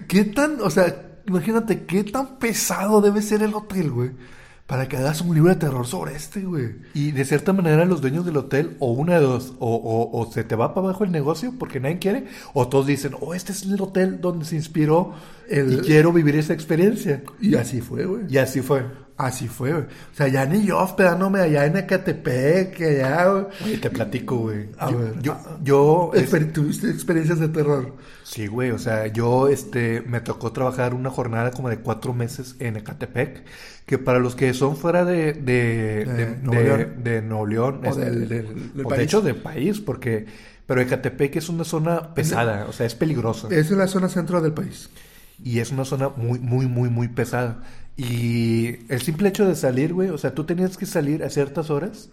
¿Qué 0.07 0.23
tan, 0.23 0.61
o 0.61 0.69
sea, 0.69 1.19
imagínate 1.27 1.83
qué 1.83 2.05
tan 2.05 2.39
pesado 2.39 3.01
debe 3.01 3.21
ser 3.21 3.43
el 3.43 3.53
hotel, 3.53 3.91
güey, 3.91 4.11
para 4.69 4.87
que 4.87 4.97
hagas 4.97 5.21
un 5.21 5.33
libro 5.33 5.49
de 5.49 5.55
terror 5.55 5.87
sobre 5.87 6.15
este, 6.15 6.41
güey? 6.41 6.75
Y 6.93 7.11
de 7.11 7.25
cierta 7.25 7.53
manera 7.53 7.85
los 7.85 8.01
dueños 8.01 8.23
del 8.23 8.37
hotel, 8.37 8.75
o 8.77 8.91
una 8.91 9.15
de 9.19 9.25
dos, 9.25 9.53
o, 9.57 9.75
o- 9.75 10.19
o 10.21 10.31
se 10.31 10.43
te 10.43 10.55
va 10.55 10.75
para 10.75 10.89
abajo 10.89 11.03
el 11.03 11.11
negocio 11.11 11.55
porque 11.57 11.79
nadie 11.79 11.97
quiere, 11.97 12.25
o 12.53 12.67
todos 12.69 12.85
dicen, 12.85 13.13
oh, 13.19 13.33
este 13.33 13.51
es 13.51 13.63
el 13.63 13.81
hotel 13.81 14.21
donde 14.21 14.45
se 14.45 14.55
inspiró 14.55 15.13
El- 15.49 15.73
y 15.73 15.77
quiero 15.79 16.13
vivir 16.13 16.35
esa 16.35 16.53
experiencia. 16.53 17.23
Y 17.41 17.55
así 17.55 17.81
fue, 17.81 18.05
güey. 18.05 18.21
Y 18.29 18.37
así 18.37 18.61
fue. 18.61 18.85
Así 19.19 19.49
fue, 19.49 19.71
güey. 19.73 19.83
O 19.83 20.15
sea, 20.15 20.29
ya 20.29 20.45
ni 20.45 20.65
yo 20.65 20.77
hospedándome 20.79 21.41
allá 21.41 21.65
en 21.65 21.75
Ecatepec, 21.75 22.81
allá, 22.81 23.25
güey. 23.27 23.45
Oye, 23.65 23.77
te 23.77 23.89
platico, 23.89 24.37
güey. 24.37 24.69
A 24.77 24.89
Yo, 24.89 24.97
ver. 24.97 25.21
yo, 25.21 25.37
yo, 25.61 26.11
es- 26.13 26.31
Exper- 26.33 26.53
tuviste 26.53 26.89
experiencias 26.89 27.37
de 27.39 27.49
terror. 27.49 27.95
sí, 28.23 28.47
güey, 28.47 28.71
o 28.71 28.79
sea, 28.79 29.07
yo, 29.07 29.49
este, 29.49 30.01
me 30.07 30.21
tocó 30.21 30.53
trabajar 30.53 30.93
una 30.93 31.09
jornada 31.09 31.51
como 31.51 31.67
de 31.69 31.79
cuatro 31.79 32.13
meses 32.13 32.55
en 32.59 32.77
Ecatepec, 32.77 33.43
que 33.85 33.97
para 33.97 34.19
los 34.19 34.35
que 34.35 34.53
son 34.53 34.77
fuera 34.77 35.03
de, 35.03 35.33
de, 35.33 36.05
De 36.05 36.05
de, 36.05 36.35
Nuevo 36.41 36.61
de- 36.61 36.77
León. 36.77 37.03
de 37.03 37.21
Nuevo 37.21 37.45
León, 37.45 37.81
O 37.83 37.89
este, 37.89 38.05
del- 38.05 38.29
del- 38.29 38.73
del 38.73 38.85
o 38.85 38.89
país. 38.89 38.99
de 38.99 39.03
hecho 39.03 39.21
del 39.21 39.35
país, 39.35 39.81
porque, 39.81 40.27
pero 40.65 40.79
Ecatepec 40.79 41.35
es 41.35 41.49
una 41.49 41.65
zona 41.65 42.13
pesada, 42.15 42.67
o 42.69 42.71
sea, 42.71 42.85
es 42.85 42.95
peligrosa. 42.95 43.49
Es 43.51 43.69
la 43.71 43.87
zona 43.87 44.07
centro 44.07 44.39
del 44.41 44.53
país. 44.53 44.89
Y 45.41 45.59
es 45.59 45.71
una 45.71 45.85
zona 45.85 46.09
muy, 46.09 46.37
muy, 46.39 46.67
muy, 46.67 46.89
muy 46.89 47.07
pesada. 47.07 47.63
Y 47.99 48.79
el 48.87 49.01
simple 49.01 49.27
hecho 49.29 49.45
de 49.45 49.55
salir, 49.55 49.93
güey, 49.93 50.09
o 50.09 50.17
sea, 50.17 50.33
tú 50.33 50.45
tenías 50.45 50.77
que 50.77 50.85
salir 50.85 51.21
a 51.23 51.29
ciertas 51.29 51.69
horas 51.69 52.09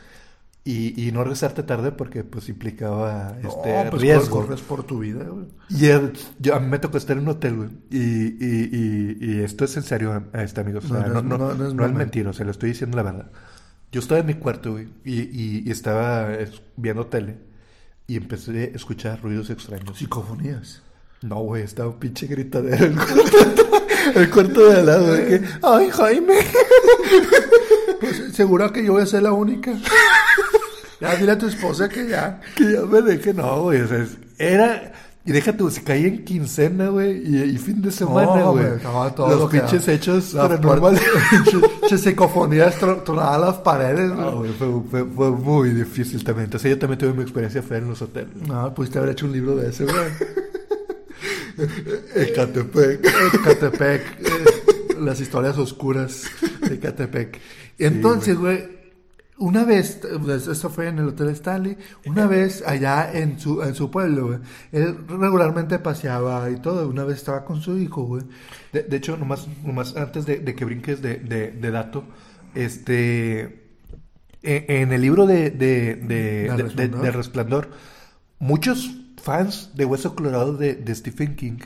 y, 0.65 1.01
y 1.01 1.13
no 1.13 1.23
regresarte 1.23 1.63
tarde 1.63 1.93
porque 1.93 2.25
pues 2.25 2.49
implicaba 2.49 3.37
este 3.39 3.85
no, 3.85 3.91
pues 3.91 4.03
riesgo. 4.03 4.41
corres 4.43 4.61
por 4.63 4.83
tu 4.83 4.99
vida, 4.99 5.23
güey. 5.25 5.47
Y 5.71 5.87
el- 5.87 6.13
yo, 6.41 6.57
a 6.57 6.61
mí 6.61 6.67
me 6.69 6.81
tocó 6.81 6.99
estar 6.99 7.17
en 7.17 7.23
un 7.23 7.29
hotel, 7.29 7.55
güey. 7.57 7.69
Y, 7.91 7.99
y, 8.01 8.69
y, 8.73 9.19
y 9.21 9.41
esto 9.43 9.65
es 9.65 9.77
en 9.77 9.85
serio, 9.85 10.25
este 10.33 10.61
amigo. 10.61 10.79
O 10.79 10.83
sea, 10.83 11.07
No, 11.07 11.23
no, 11.23 11.39
no 11.39 11.53
es- 11.69 11.73
no, 11.75 11.87
no 11.87 11.93
mentira, 11.95 12.31
o 12.31 12.33
sea, 12.33 12.45
le 12.47 12.51
estoy 12.51 12.71
diciendo 12.71 12.97
la 12.97 13.05
verdad. 13.05 13.31
Yo 13.93 14.01
estaba 14.01 14.19
en 14.21 14.27
mi 14.27 14.35
cuarto, 14.35 14.73
güey, 14.73 14.89
y, 15.05 15.71
estaba 15.71 16.35
es- 16.35 16.61
viendo 16.77 17.07
tele 17.07 17.37
y 18.09 18.17
empecé 18.17 18.73
a 18.73 18.77
escuchar 18.77 19.23
ruidos 19.23 19.51
extraños. 19.51 19.97
Psicofonías. 19.99 20.83
No, 21.23 21.37
güey, 21.43 21.63
estaba 21.63 21.89
un 21.91 21.99
pinche 22.01 22.27
gritadero 22.27 22.87
en 22.87 22.93
el 22.93 22.97
cuarto, 23.07 23.66
el 24.15 24.31
cuarto 24.31 24.67
de 24.71 24.77
al 24.81 24.87
lado. 24.87 25.13
De 25.13 25.27
que, 25.27 25.43
Ay, 25.63 25.91
Jaime. 25.91 26.35
Pues 28.01 28.35
seguro 28.35 28.71
que 28.73 28.85
yo 28.85 28.93
voy 28.93 29.03
a 29.03 29.07
ser 29.07 29.23
la 29.23 29.33
única. 29.33 29.73
ya 31.01 31.17
dile 31.17 31.33
a 31.33 31.39
tu 31.39 31.47
esposa 31.47 31.89
que 31.89 32.09
ya. 32.09 32.41
Que 32.55 32.73
ya 32.73 32.83
me 32.83 33.01
deje. 33.03 33.33
No, 33.33 33.63
güey, 33.63 33.81
o 33.81 33.89
sea, 33.89 33.99
es- 34.03 34.17
era. 34.39 34.93
Y 35.25 35.33
deja 35.33 35.57
tú, 35.57 35.69
se 35.73 35.83
caía 35.83 36.07
en 36.07 36.25
quincena, 36.25 36.87
güey, 36.89 37.17
y, 37.27 37.43
y 37.43 37.59
fin 37.59 37.83
de 37.83 37.91
semana, 37.91 38.37
No, 38.37 38.53
güey. 38.53 38.65
güey, 38.65 39.15
todo 39.17 39.29
Los 39.37 39.51
pinches 39.51 39.89
hechos 39.89 40.33
La 40.35 40.43
paranormales. 40.43 41.03
Che, 41.89 41.99
psicofonías 41.99 42.79
tro- 42.79 43.03
tronaban 43.03 43.41
las 43.41 43.55
paredes, 43.57 44.09
No, 44.11 44.37
güey. 44.39 44.53
güey, 44.53 44.53
fue, 44.53 44.69
fue, 44.89 45.05
fue 45.17 45.31
muy 45.33 45.71
difícil 45.71 46.23
también. 46.23 46.45
Entonces 46.45 46.71
yo 46.71 46.79
también 46.79 46.99
tuve 47.01 47.13
mi 47.13 47.23
experiencia 47.23 47.61
fea 47.61 47.79
en 47.79 47.89
los 47.89 48.01
hoteles. 48.03 48.37
No, 48.47 48.73
pudiste 48.73 48.99
haber 48.99 49.11
hecho 49.13 49.27
un 49.27 49.33
libro 49.33 49.57
de 49.57 49.71
ese, 49.71 49.85
güey. 49.85 49.97
Ecatepec. 52.15 53.07
Ecatepec, 53.35 54.03
eh, 54.21 54.97
las 55.01 55.21
historias 55.21 55.57
oscuras 55.59 56.25
de 56.61 56.75
Ecatepec. 56.75 57.41
Entonces, 57.79 58.37
güey, 58.39 58.77
una 59.39 59.65
vez, 59.65 60.01
pues, 60.25 60.47
eso 60.47 60.71
fue 60.71 60.89
en 60.89 60.99
el 60.99 61.09
Hotel 61.09 61.29
Stanley, 61.29 61.77
una 62.07 62.27
vez 62.27 62.63
allá 62.67 63.11
en 63.13 63.39
su, 63.39 63.63
en 63.63 63.75
su 63.75 63.91
pueblo, 63.91 64.29
güey, 64.29 64.39
él 64.73 64.97
regularmente 65.09 65.79
paseaba 65.79 66.51
y 66.51 66.57
todo, 66.57 66.89
una 66.89 67.05
vez 67.05 67.19
estaba 67.19 67.45
con 67.45 67.61
su 67.61 67.77
hijo, 67.77 68.05
güey. 68.05 68.23
De, 68.73 68.83
de 68.85 68.97
hecho, 68.97 69.17
nomás, 69.17 69.47
nomás 69.63 69.95
antes 69.97 70.25
de, 70.25 70.39
de 70.39 70.55
que 70.55 70.65
brinques 70.65 71.03
de, 71.03 71.17
de, 71.19 71.71
dato, 71.71 72.05
este... 72.55 73.75
e- 74.43 74.65
En 74.69 74.93
el 74.93 75.03
libro 75.03 75.27
de, 75.27 75.51
de, 75.51 75.97
de, 75.97 77.11
Resplandor, 77.11 77.69
muchos 78.39 78.97
fans 79.27 79.71
de 79.75 79.85
Hueso 79.85 80.15
Colorado 80.15 80.53
de, 80.57 80.75
de 80.75 80.95
Stephen 80.95 81.37
King 81.37 81.59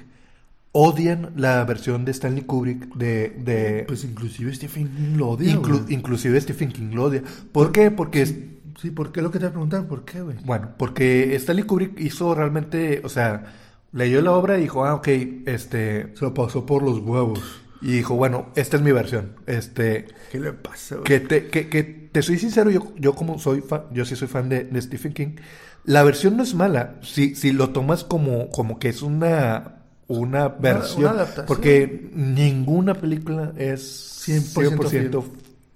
odian 0.72 1.32
la 1.36 1.64
versión 1.64 2.04
de 2.04 2.12
Stanley 2.12 2.42
Kubrick 2.44 2.94
de... 2.94 3.30
de 3.44 3.84
Pues 3.88 4.04
inclusive 4.04 4.54
Stephen 4.54 4.88
King 4.88 5.16
lo 5.16 5.30
odia, 5.30 5.52
inclu- 5.54 5.82
güey. 5.82 5.94
inclusive 5.94 6.40
Stephen 6.40 6.70
King 6.72 6.90
lo 6.94 7.04
odia. 7.04 7.22
¿Por 7.52 7.72
qué? 7.72 7.90
Porque... 7.90 8.22
es- 8.22 8.34
Sí, 8.80 8.90
¿por 8.90 9.12
qué 9.12 9.20
lo 9.20 9.30
que 9.30 9.38
te 9.38 9.50
preguntan? 9.50 9.86
¿Por 9.88 10.06
qué, 10.06 10.22
güey? 10.22 10.36
Bueno, 10.44 10.70
porque 10.78 11.34
Stanley 11.36 11.64
Kubrick 11.64 12.00
hizo 12.00 12.34
realmente, 12.34 13.02
o 13.04 13.11
sea, 13.11 13.52
leyó 13.92 14.22
la 14.22 14.32
obra 14.32 14.56
y 14.56 14.62
dijo, 14.62 14.86
ah, 14.86 14.94
ok, 14.94 15.08
este, 15.44 16.14
Se 16.16 16.24
lo 16.24 16.32
pasó 16.32 16.64
por 16.64 16.82
los 16.82 16.98
huevos. 17.00 17.40
y 17.82 17.92
dijo, 17.92 18.14
bueno, 18.14 18.46
esta 18.56 18.78
es 18.78 18.82
mi 18.82 18.92
versión, 18.92 19.32
este, 19.46 20.06
¿Qué 20.32 20.40
le 20.40 20.52
pasa, 20.54 20.94
güey? 20.94 21.04
que 21.04 21.20
te, 21.20 21.48
que, 21.48 21.68
que 21.68 21.82
te 21.82 22.22
soy 22.22 22.38
sincero, 22.38 22.70
yo, 22.70 22.92
yo 22.96 23.14
como 23.14 23.38
soy 23.38 23.61
fan, 23.61 23.82
yo 23.92 24.06
sí 24.06 24.16
soy 24.16 24.28
fan 24.28 24.48
de, 24.48 24.64
de 24.64 24.80
Stephen 24.80 25.12
King, 25.12 25.36
la 25.85 26.03
versión 26.03 26.37
no 26.37 26.43
es 26.43 26.55
mala, 26.55 26.97
si, 27.03 27.35
si 27.35 27.53
lo 27.53 27.70
tomas 27.70 28.05
como, 28.05 28.49
como 28.51 28.78
que 28.78 28.89
es 28.89 29.03
una, 29.03 29.76
una 30.09 30.49
versión, 30.49 31.03
una 31.03 31.11
adaptación. 31.11 31.47
porque 31.47 32.11
ninguna 32.14 32.95
película 32.95 33.53
es 33.57 34.22
100% 34.26 34.76
100%, 34.76 34.89
fiel. 34.89 35.16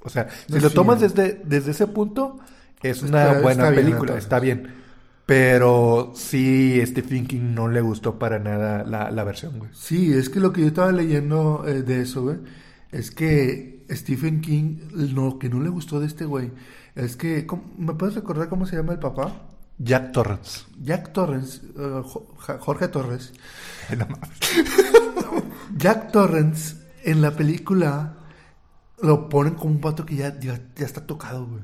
o 0.02 0.08
sea, 0.08 0.28
No 0.48 0.56
si 0.56 0.62
lo 0.62 0.70
tomas 0.70 0.98
fiel. 0.98 1.12
desde, 1.14 1.40
desde 1.44 1.70
ese 1.72 1.86
punto, 1.86 2.38
es 2.82 3.02
Está- 3.02 3.06
una 3.32 3.40
buena 3.40 3.68
está 3.70 3.74
película, 3.74 4.16
está 4.18 4.40
bien. 4.40 4.82
Pero 5.26 6.12
sí, 6.14 6.78
Stephen 6.84 7.26
King 7.26 7.54
no 7.54 7.68
le 7.68 7.80
gustó 7.80 8.18
para 8.18 8.38
nada 8.38 8.84
la, 8.84 9.10
la 9.10 9.24
versión, 9.24 9.58
güey. 9.58 9.70
Sí, 9.72 10.12
es 10.12 10.28
que 10.28 10.38
lo 10.38 10.52
que 10.52 10.60
yo 10.60 10.66
estaba 10.66 10.92
leyendo 10.92 11.64
eh, 11.66 11.82
de 11.82 12.02
eso, 12.02 12.22
güey, 12.24 12.36
es 12.92 13.10
que 13.10 13.86
Stephen 13.90 14.42
King, 14.42 14.80
lo 14.92 15.38
que 15.38 15.48
no 15.48 15.60
le 15.60 15.70
gustó 15.70 15.98
de 15.98 16.06
este 16.08 16.26
güey, 16.26 16.50
es 16.94 17.16
que, 17.16 17.46
¿cómo- 17.46 17.64
¿me 17.78 17.94
puedes 17.94 18.14
recordar 18.16 18.50
cómo 18.50 18.66
se 18.66 18.76
llama 18.76 18.92
el 18.92 18.98
papá? 18.98 19.32
Jack 19.78 20.12
Torrance. 20.12 20.62
Jack 20.82 21.12
Torrance, 21.12 21.60
eh, 21.78 22.02
Jorge 22.60 22.88
Torres. 22.88 23.32
No. 23.98 24.06
Jack 25.76 26.10
Torrance 26.12 26.76
en 27.02 27.20
la 27.20 27.32
película 27.32 28.14
lo 29.02 29.28
ponen 29.28 29.54
como 29.54 29.72
un 29.74 29.80
pato 29.80 30.06
que 30.06 30.16
ya, 30.16 30.38
ya, 30.40 30.58
ya 30.74 30.86
está 30.86 31.06
tocado, 31.06 31.46
güey. 31.46 31.62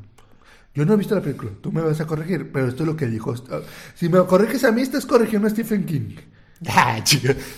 Yo 0.74 0.84
no 0.84 0.92
he 0.92 0.96
visto 0.96 1.14
la 1.14 1.22
película, 1.22 1.50
tú 1.61 1.72
me 1.72 1.80
vas 1.80 2.00
a 2.00 2.06
corregir, 2.06 2.52
pero 2.52 2.68
esto 2.68 2.82
es 2.82 2.86
lo 2.86 2.96
que 2.96 3.06
dijo. 3.06 3.34
Si 3.94 4.08
me 4.08 4.24
corriges 4.26 4.64
a 4.64 4.70
mí, 4.72 4.82
estás 4.82 5.06
corrigiendo 5.06 5.46
a 5.48 5.50
Stephen 5.50 5.84
King. 5.84 6.16
Ah. 6.68 7.02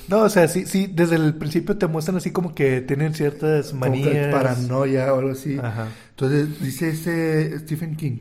No, 0.07 0.21
o 0.21 0.29
sea, 0.29 0.47
sí, 0.47 0.65
sí, 0.65 0.87
desde 0.87 1.17
el 1.17 1.35
principio 1.35 1.77
te 1.77 1.89
muestran 1.89 2.19
así 2.19 2.31
como 2.31 2.55
que 2.55 2.83
tienen 2.83 3.15
ciertas 3.15 3.71
Como 3.71 3.83
que 3.83 3.91
manías. 3.91 4.33
paranoia 4.33 5.13
o 5.13 5.19
algo 5.19 5.33
así. 5.33 5.59
Ajá. 5.59 5.89
Entonces 6.11 6.61
dice 6.61 6.91
este 6.91 7.59
Stephen 7.59 7.97
King, 7.97 8.21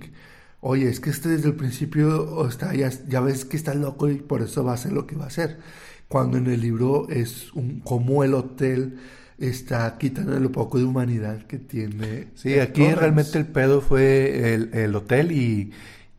oye, 0.61 0.89
es 0.89 0.99
que 0.99 1.09
este 1.09 1.29
desde 1.29 1.49
el 1.49 1.55
principio 1.55 2.23
o 2.33 2.47
está, 2.47 2.73
ya, 2.75 2.89
ya 3.07 3.21
ves 3.21 3.45
que 3.45 3.57
está 3.57 3.73
loco 3.75 4.09
y 4.09 4.15
por 4.21 4.41
eso 4.41 4.63
va 4.63 4.71
a 4.71 4.75
hacer 4.75 4.93
lo 4.93 5.07
que 5.07 5.15
va 5.15 5.25
a 5.25 5.27
hacer. 5.27 5.59
Cuando 6.07 6.37
en 6.37 6.47
el 6.47 6.61
libro 6.61 7.07
es 7.09 7.53
un, 7.53 7.79
como 7.81 8.23
el 8.23 8.33
hotel 8.33 8.99
está 9.37 9.97
quitando 9.97 10.39
lo 10.39 10.51
poco 10.51 10.77
de 10.77 10.83
humanidad 10.85 11.45
que 11.47 11.57
tiene. 11.59 12.29
Sí, 12.35 12.57
aquí 12.59 12.93
Torrance. 12.93 12.95
realmente 12.95 13.37
el 13.37 13.47
pedo 13.47 13.81
fue 13.81 14.53
el, 14.53 14.69
el 14.73 14.95
hotel 14.95 15.31
y, 15.31 15.71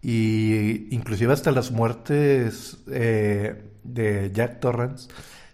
y 0.03 0.86
inclusive 0.95 1.32
hasta 1.32 1.51
las 1.53 1.70
muertes 1.72 2.78
eh, 2.90 3.70
de 3.82 4.30
Jack 4.32 4.61
Torrance 4.61 5.09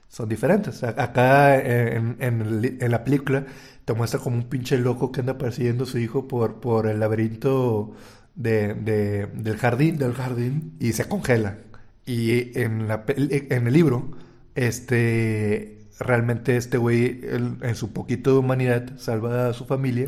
son 0.08 0.28
diferentes. 0.28 0.82
Acá 0.82 1.56
eh, 1.58 1.96
en, 1.96 2.16
en 2.20 2.40
el- 2.42 2.78
en 2.82 2.90
la 2.90 3.04
película 3.04 3.46
te 3.84 3.94
muestra 3.94 4.20
como 4.20 4.36
un 4.36 4.48
pinche 4.48 4.76
loco 4.78 5.10
que 5.12 5.20
anda 5.20 5.38
persiguiendo 5.38 5.84
a 5.84 5.86
su 5.86 5.98
hijo 5.98 6.28
por, 6.28 6.60
por 6.60 6.86
el 6.86 7.00
laberinto 7.00 7.94
de, 8.38 8.72
de- 8.74 9.26
del 9.34 9.56
jardín 9.58 9.98
del 9.98 10.14
jardín. 10.14 10.76
y 10.80 10.92
se 10.94 11.04
congela. 11.06 11.58
Y 12.06 12.58
en, 12.58 12.88
la, 12.88 13.04
en 13.06 13.66
el 13.66 13.72
libro, 13.74 14.16
este, 14.54 15.78
realmente 16.00 16.56
este 16.56 16.78
güey, 16.78 17.20
en 17.22 17.74
su 17.74 17.92
poquito 17.92 18.32
de 18.32 18.38
humanidad, 18.38 18.98
salva 18.98 19.48
a 19.48 19.52
su 19.52 19.64
familia 19.66 20.06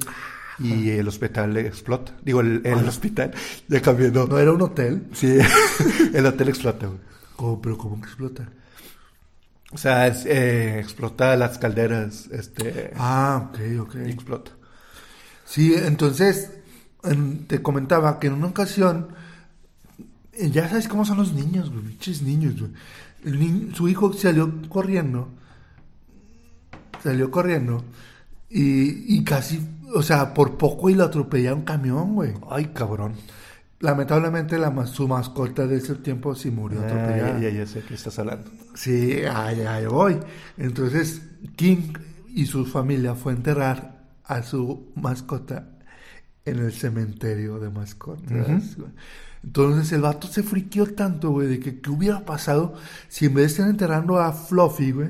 y 0.59 0.91
el 0.91 1.09
hospital 1.09 1.57
explota. 1.59 2.17
Digo, 2.23 2.41
el, 2.41 2.63
el 2.65 2.87
hospital, 2.89 3.33
ya 3.69 3.81
cambió, 3.83 4.11
no. 4.11 4.27
No 4.27 4.39
era 4.39 4.53
un 4.53 4.63
hotel. 4.63 5.09
Sí, 5.13 5.39
el 6.15 6.27
hotel 6.27 6.49
explota, 6.49 6.87
güey. 6.87 6.99
¿Cómo? 7.37 7.61
pero 7.63 7.77
¿cómo 7.79 8.01
que 8.01 8.07
explota? 8.09 8.49
O 9.73 9.79
sea, 9.79 10.07
es, 10.09 10.27
eh, 10.27 10.79
explota 10.81 11.37
las 11.37 11.59
calderas, 11.59 12.29
este, 12.33 12.93
Ah, 12.97 13.49
ok, 13.51 13.59
ok. 13.89 13.95
y 14.07 14.11
explota. 14.11 14.51
Sí, 15.45 15.75
entonces 15.75 16.51
en- 17.05 17.47
te 17.47 17.63
comentaba 17.63 18.19
que 18.19 18.27
en 18.29 18.35
una 18.35 18.49
ocasión, 18.49 19.09
eh, 20.33 20.51
ya 20.51 20.69
sabes 20.69 20.89
cómo 20.89 21.05
son 21.05 21.19
los 21.19 21.33
niños, 21.33 21.71
güey, 21.71 21.83
pinches 21.85 22.23
niños, 22.23 22.55
güey. 22.61 22.73
Ni- 23.25 23.75
su 23.75 23.89
hijo 23.89 24.13
salió 24.13 24.51
corriendo, 24.69 25.29
salió 27.03 27.31
corriendo 27.31 27.85
y, 28.49 29.15
y 29.17 29.25
casi, 29.25 29.61
o 29.95 30.03
sea, 30.03 30.35
por 30.35 30.57
poco 30.57 30.91
y 30.91 30.95
lo 30.95 31.05
atropella 31.05 31.55
un 31.55 31.63
camión, 31.63 32.15
güey. 32.15 32.35
Ay, 32.51 32.67
cabrón. 32.75 33.15
Lamentablemente 33.81 34.59
la, 34.59 34.87
su 34.87 35.09
mascota 35.09 35.67
de 35.67 35.77
ese 35.79 35.95
tiempo 35.97 36.35
sí 36.35 36.51
murió 36.51 36.81
Ah, 36.83 36.87
atropellada. 36.87 37.39
ya, 37.41 37.49
ya, 37.49 37.59
ya 37.61 37.67
sé 37.67 37.81
que 37.83 37.95
estás 37.95 38.19
hablando. 38.19 38.51
Sí, 38.75 39.23
allá 39.25 39.75
ahí 39.75 39.87
voy. 39.87 40.19
Entonces, 40.59 41.23
King 41.57 41.95
y 42.35 42.45
su 42.47 42.67
familia 42.67 43.15
fue 43.15 43.33
a 43.33 43.37
enterrar 43.37 44.01
a 44.25 44.43
su 44.43 44.93
mascota 44.97 45.69
en 46.45 46.59
el 46.59 46.73
cementerio 46.73 47.59
de 47.59 47.71
mascotas. 47.71 48.33
Entonces 49.43 49.91
el 49.93 50.03
vato 50.03 50.27
se 50.29 50.43
friqueó 50.43 50.87
tanto, 50.87 51.31
güey, 51.31 51.49
de 51.49 51.61
que 51.61 51.81
qué 51.81 51.91
hubiera 51.91 52.25
pasado 52.25 52.75
si 53.09 53.27
en 53.27 53.35
vez 53.35 53.45
de 53.45 53.47
estar 53.53 53.69
enterrando 53.71 54.19
a 54.19 54.33
Fluffy, 54.33 54.93
güey, 54.93 55.09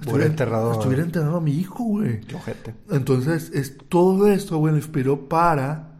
estuviera, 0.00 0.26
enterrado 0.26 0.72
estuviera 0.72 1.02
enterrando 1.02 1.38
a 1.38 1.40
mi 1.40 1.52
hijo, 1.52 1.82
güey. 1.84 2.20
Qué 2.20 2.36
ojete. 2.36 2.74
Entonces, 2.90 3.50
es 3.52 3.76
todo 3.88 4.28
esto, 4.28 4.58
güey, 4.58 4.72
lo 4.72 4.78
inspiró 4.78 5.28
para 5.28 5.90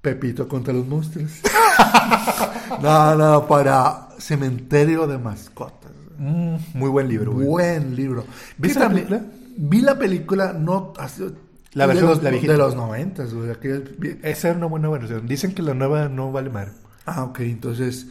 Pepito 0.00 0.46
contra 0.48 0.72
los 0.72 0.86
monstruos. 0.86 1.32
no, 2.82 3.14
no, 3.16 3.46
para 3.46 4.08
Cementerio 4.18 5.06
de 5.06 5.18
Mascotas. 5.18 5.90
Mm, 6.18 6.56
muy 6.74 6.90
buen 6.90 7.08
libro, 7.08 7.32
güey. 7.32 7.46
Buen 7.46 7.96
libro. 7.96 8.24
¿Viste 8.58 8.78
la 8.78 8.88
película? 8.88 9.22
Vi 9.56 9.80
la 9.80 9.98
película, 9.98 10.52
no... 10.52 10.92
hace- 10.98 11.32
La 11.74 11.86
de 11.86 11.94
versión- 11.94 12.10
los, 12.10 12.22
la 12.22 12.30
viejita. 12.30 12.52
De 12.52 12.58
los 12.58 12.74
noventas, 12.76 13.32
güey. 13.32 13.50
aquella- 13.50 13.82
Esa 14.22 14.48
era 14.48 14.58
una 14.58 14.66
buena 14.66 14.88
versión. 14.90 15.26
Dicen 15.26 15.54
que 15.54 15.62
la 15.62 15.74
nueva 15.74 16.08
no 16.08 16.30
vale 16.32 16.50
madre. 16.50 16.72
Ah, 17.06 17.24
ok, 17.24 17.40
entonces, 17.40 18.06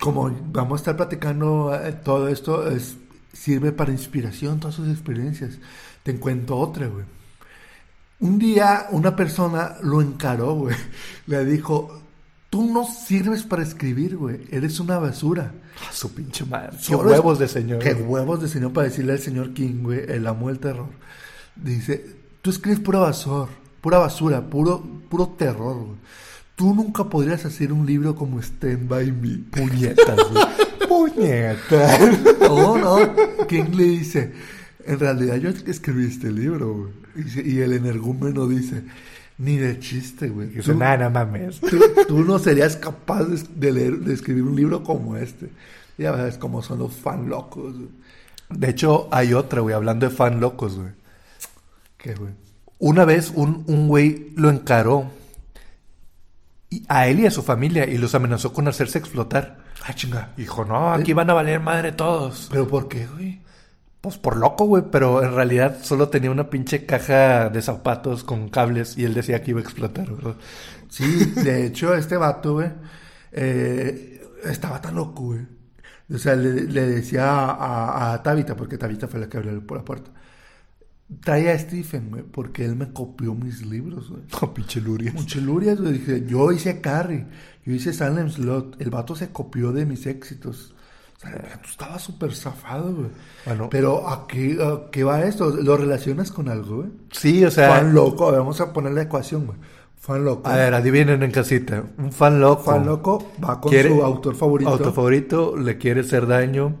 como 0.00 0.30
vamos 0.52 0.78
a 0.78 0.80
estar 0.82 0.96
platicando 0.96 1.74
eh, 1.74 1.92
todo 2.04 2.28
esto, 2.28 2.68
es, 2.70 2.96
sirve 3.32 3.72
para 3.72 3.90
inspiración, 3.92 4.60
todas 4.60 4.76
sus 4.76 4.88
experiencias. 4.88 5.58
Te 6.02 6.14
cuento 6.16 6.56
otra, 6.56 6.86
güey. 6.86 7.04
Un 8.20 8.38
día 8.38 8.86
una 8.90 9.16
persona 9.16 9.74
lo 9.82 10.00
encaró, 10.00 10.54
güey. 10.54 10.76
Le 11.26 11.44
dijo, 11.44 12.00
tú 12.50 12.72
no 12.72 12.84
sirves 12.84 13.42
para 13.42 13.62
escribir, 13.64 14.16
güey. 14.16 14.40
Eres 14.50 14.78
una 14.80 14.98
basura. 14.98 15.52
Ah, 15.82 15.92
su 15.92 16.14
pinche 16.14 16.44
madre. 16.44 16.76
Qué 16.86 16.94
huevos 16.94 17.38
de 17.40 17.48
señor. 17.48 17.80
Qué 17.80 17.92
huevos 17.94 18.40
de 18.40 18.48
señor 18.48 18.72
para 18.72 18.86
decirle 18.88 19.12
al 19.14 19.18
señor 19.18 19.52
King, 19.52 19.82
güey, 19.82 20.04
el 20.08 20.26
amo 20.26 20.48
del 20.48 20.60
terror. 20.60 20.88
Dice, 21.56 22.16
tú 22.44 22.50
escribes 22.50 22.78
pura 22.80 22.98
basura, 22.98 23.48
pura 23.80 23.96
basura, 23.98 24.42
puro, 24.42 24.84
puro 25.08 25.28
terror, 25.28 25.76
güey. 25.76 25.96
Tú 26.56 26.74
nunca 26.74 27.04
podrías 27.04 27.42
hacer 27.46 27.72
un 27.72 27.86
libro 27.86 28.14
como 28.14 28.38
Stand 28.38 28.86
By 28.86 29.10
Me. 29.12 29.38
Puñetas, 29.50 30.16
güey. 30.30 30.44
Puñetas. 30.88 32.00
No, 32.40 32.76
no. 32.76 32.96
King 33.48 33.70
le 33.74 33.84
dice, 33.84 34.32
en 34.86 34.98
realidad 35.00 35.36
yo 35.36 35.48
escribí 35.48 36.04
este 36.04 36.30
libro, 36.30 36.74
güey. 36.74 36.92
Dice- 37.24 37.42
Y 37.44 37.60
el 37.60 37.72
energúmeno 37.72 38.46
dice, 38.46 38.84
Ni 39.38 39.56
de 39.56 39.80
chiste, 39.80 40.28
güey. 40.28 40.48
Y 40.48 40.56
dice, 40.56 40.74
"Nah, 40.74 40.96
no 40.98 41.10
mames. 41.10 41.58
tú, 41.60 41.78
tú 42.06 42.24
no 42.24 42.38
serías 42.38 42.76
capaz 42.76 43.24
de, 43.24 43.40
de 43.56 43.72
leer, 43.72 43.98
de 44.00 44.12
escribir 44.14 44.42
un 44.44 44.54
libro 44.54 44.84
como 44.84 45.16
este. 45.16 45.48
Ya 45.98 46.12
ves 46.12 46.36
cómo 46.38 46.60
son 46.62 46.78
los 46.80 46.92
fan 46.94 47.28
locos, 47.30 47.74
güey. 47.74 47.88
De 48.50 48.68
hecho, 48.70 49.08
hay 49.10 49.32
otra, 49.34 49.60
güey, 49.62 49.74
hablando 49.74 50.08
de 50.08 50.14
fan 50.14 50.38
locos, 50.40 50.76
güey. 50.76 50.90
¿Qué, 52.04 52.14
güey? 52.14 52.34
Una 52.78 53.06
vez 53.06 53.32
un, 53.34 53.64
un 53.66 53.88
güey 53.88 54.30
lo 54.36 54.50
encaró 54.50 55.10
y 56.68 56.84
a 56.86 57.06
él 57.06 57.20
y 57.20 57.26
a 57.26 57.30
su 57.30 57.42
familia 57.42 57.86
y 57.86 57.96
los 57.96 58.14
amenazó 58.14 58.52
con 58.52 58.68
hacerse 58.68 58.98
explotar. 58.98 59.64
Ah, 59.86 59.94
chinga. 59.94 60.34
Dijo, 60.36 60.66
no, 60.66 60.92
aquí 60.92 61.14
van 61.14 61.30
a 61.30 61.32
valer 61.32 61.60
madre 61.60 61.92
todos. 61.92 62.48
¿Pero 62.50 62.68
por 62.68 62.88
qué, 62.88 63.06
güey? 63.06 63.40
Pues 64.02 64.18
por 64.18 64.36
loco, 64.36 64.66
güey, 64.66 64.82
pero 64.92 65.22
en 65.22 65.34
realidad 65.34 65.78
solo 65.80 66.10
tenía 66.10 66.30
una 66.30 66.50
pinche 66.50 66.84
caja 66.84 67.48
de 67.48 67.62
zapatos 67.62 68.22
con 68.22 68.50
cables 68.50 68.98
y 68.98 69.04
él 69.06 69.14
decía 69.14 69.42
que 69.42 69.52
iba 69.52 69.60
a 69.60 69.62
explotar, 69.62 70.10
¿verdad? 70.10 70.34
Sí, 70.90 71.32
de 71.36 71.64
hecho, 71.64 71.94
este 71.94 72.18
vato, 72.18 72.52
güey, 72.52 72.70
eh, 73.32 74.22
estaba 74.44 74.78
tan 74.82 74.94
loco, 74.94 75.22
güey. 75.22 75.40
O 76.12 76.18
sea, 76.18 76.36
le, 76.36 76.64
le 76.64 76.86
decía 76.86 77.30
a, 77.30 77.54
a, 77.54 78.12
a 78.12 78.22
Tabitha, 78.22 78.54
porque 78.54 78.76
Tabitha 78.76 79.08
fue 79.08 79.20
la 79.20 79.28
que 79.30 79.38
abrió 79.38 79.66
por 79.66 79.78
la 79.78 79.84
puerta. 79.86 80.10
Trae 81.20 81.50
a 81.50 81.58
Stephen, 81.58 82.08
güey, 82.10 82.22
porque 82.22 82.64
él 82.64 82.76
me 82.76 82.92
copió 82.92 83.34
mis 83.34 83.64
libros, 83.64 84.08
güey. 84.10 84.22
No, 84.40 84.54
pinche 84.54 84.80
Lurias. 84.80 85.14
Muchas 85.14 85.42
lurias, 85.42 85.80
güey. 85.80 85.92
Dije, 85.94 86.24
yo 86.26 86.50
hice 86.50 86.80
Carrie, 86.80 87.26
yo 87.64 87.72
hice 87.74 87.92
Salem 87.92 88.30
Slot. 88.30 88.80
El 88.80 88.90
vato 88.90 89.14
se 89.14 89.30
copió 89.30 89.72
de 89.72 89.84
mis 89.86 90.06
éxitos. 90.06 90.74
O 91.16 91.20
sea, 91.20 91.30
el 91.30 91.42
vato 91.42 91.68
estaba 91.68 91.98
súper 91.98 92.34
zafado, 92.34 92.92
güey. 92.94 93.08
Bueno. 93.44 93.68
Pero 93.70 94.08
¿a 94.08 94.26
qué, 94.26 94.58
a 94.60 94.90
qué 94.90 95.04
va 95.04 95.22
esto? 95.24 95.50
¿Lo 95.50 95.76
relacionas 95.76 96.32
con 96.32 96.48
algo, 96.48 96.76
güey? 96.78 96.88
Sí, 97.12 97.44
o 97.44 97.50
sea, 97.50 97.68
Fan 97.76 97.94
loco, 97.94 98.28
a 98.28 98.38
vamos 98.38 98.60
a 98.60 98.72
poner 98.72 98.92
la 98.92 99.02
ecuación, 99.02 99.46
güey. 99.46 99.58
Fan 99.96 100.24
loco. 100.24 100.48
a 100.48 100.56
ver, 100.56 100.74
adivinen 100.74 101.22
en 101.22 101.30
casita. 101.30 101.82
Un 101.98 102.12
fan 102.12 102.40
loco. 102.40 102.62
Fan 102.64 102.84
loco 102.86 103.32
va 103.42 103.60
con 103.60 103.70
quiere- 103.70 103.88
su 103.90 104.02
autor 104.02 104.34
favorito. 104.34 104.70
Autor 104.70 104.92
favorito, 104.92 105.56
le 105.56 105.78
quiere 105.78 106.00
hacer 106.00 106.26
daño. 106.26 106.76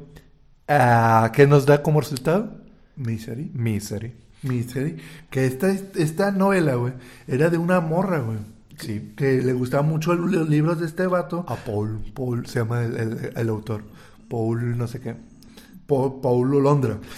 Ah, 0.68 1.30
¿Qué 1.34 1.46
nos 1.46 1.66
da 1.66 1.82
como 1.82 2.00
resultado? 2.00 2.63
Misery. 2.96 3.50
Misery. 3.54 4.12
Misery. 4.42 4.96
Que 5.30 5.46
esta, 5.46 5.70
esta 5.70 6.30
novela, 6.30 6.74
güey, 6.74 6.92
era 7.26 7.50
de 7.50 7.58
una 7.58 7.80
morra, 7.80 8.20
güey. 8.20 8.38
Sí. 8.78 9.12
Que 9.16 9.40
le 9.40 9.52
gustaban 9.52 9.88
mucho 9.88 10.14
los 10.14 10.48
libros 10.48 10.80
de 10.80 10.86
este 10.86 11.06
vato. 11.06 11.44
A 11.48 11.56
Paul. 11.56 12.00
Paul 12.14 12.46
se 12.46 12.58
llama 12.60 12.82
el, 12.84 12.96
el- 12.96 13.32
el 13.36 13.48
autor. 13.48 13.82
Paul, 14.28 14.76
no 14.76 14.86
sé 14.88 15.00
qué. 15.00 15.14
Pa- 15.86 16.20
Paulo 16.20 16.60
Londra. 16.60 16.98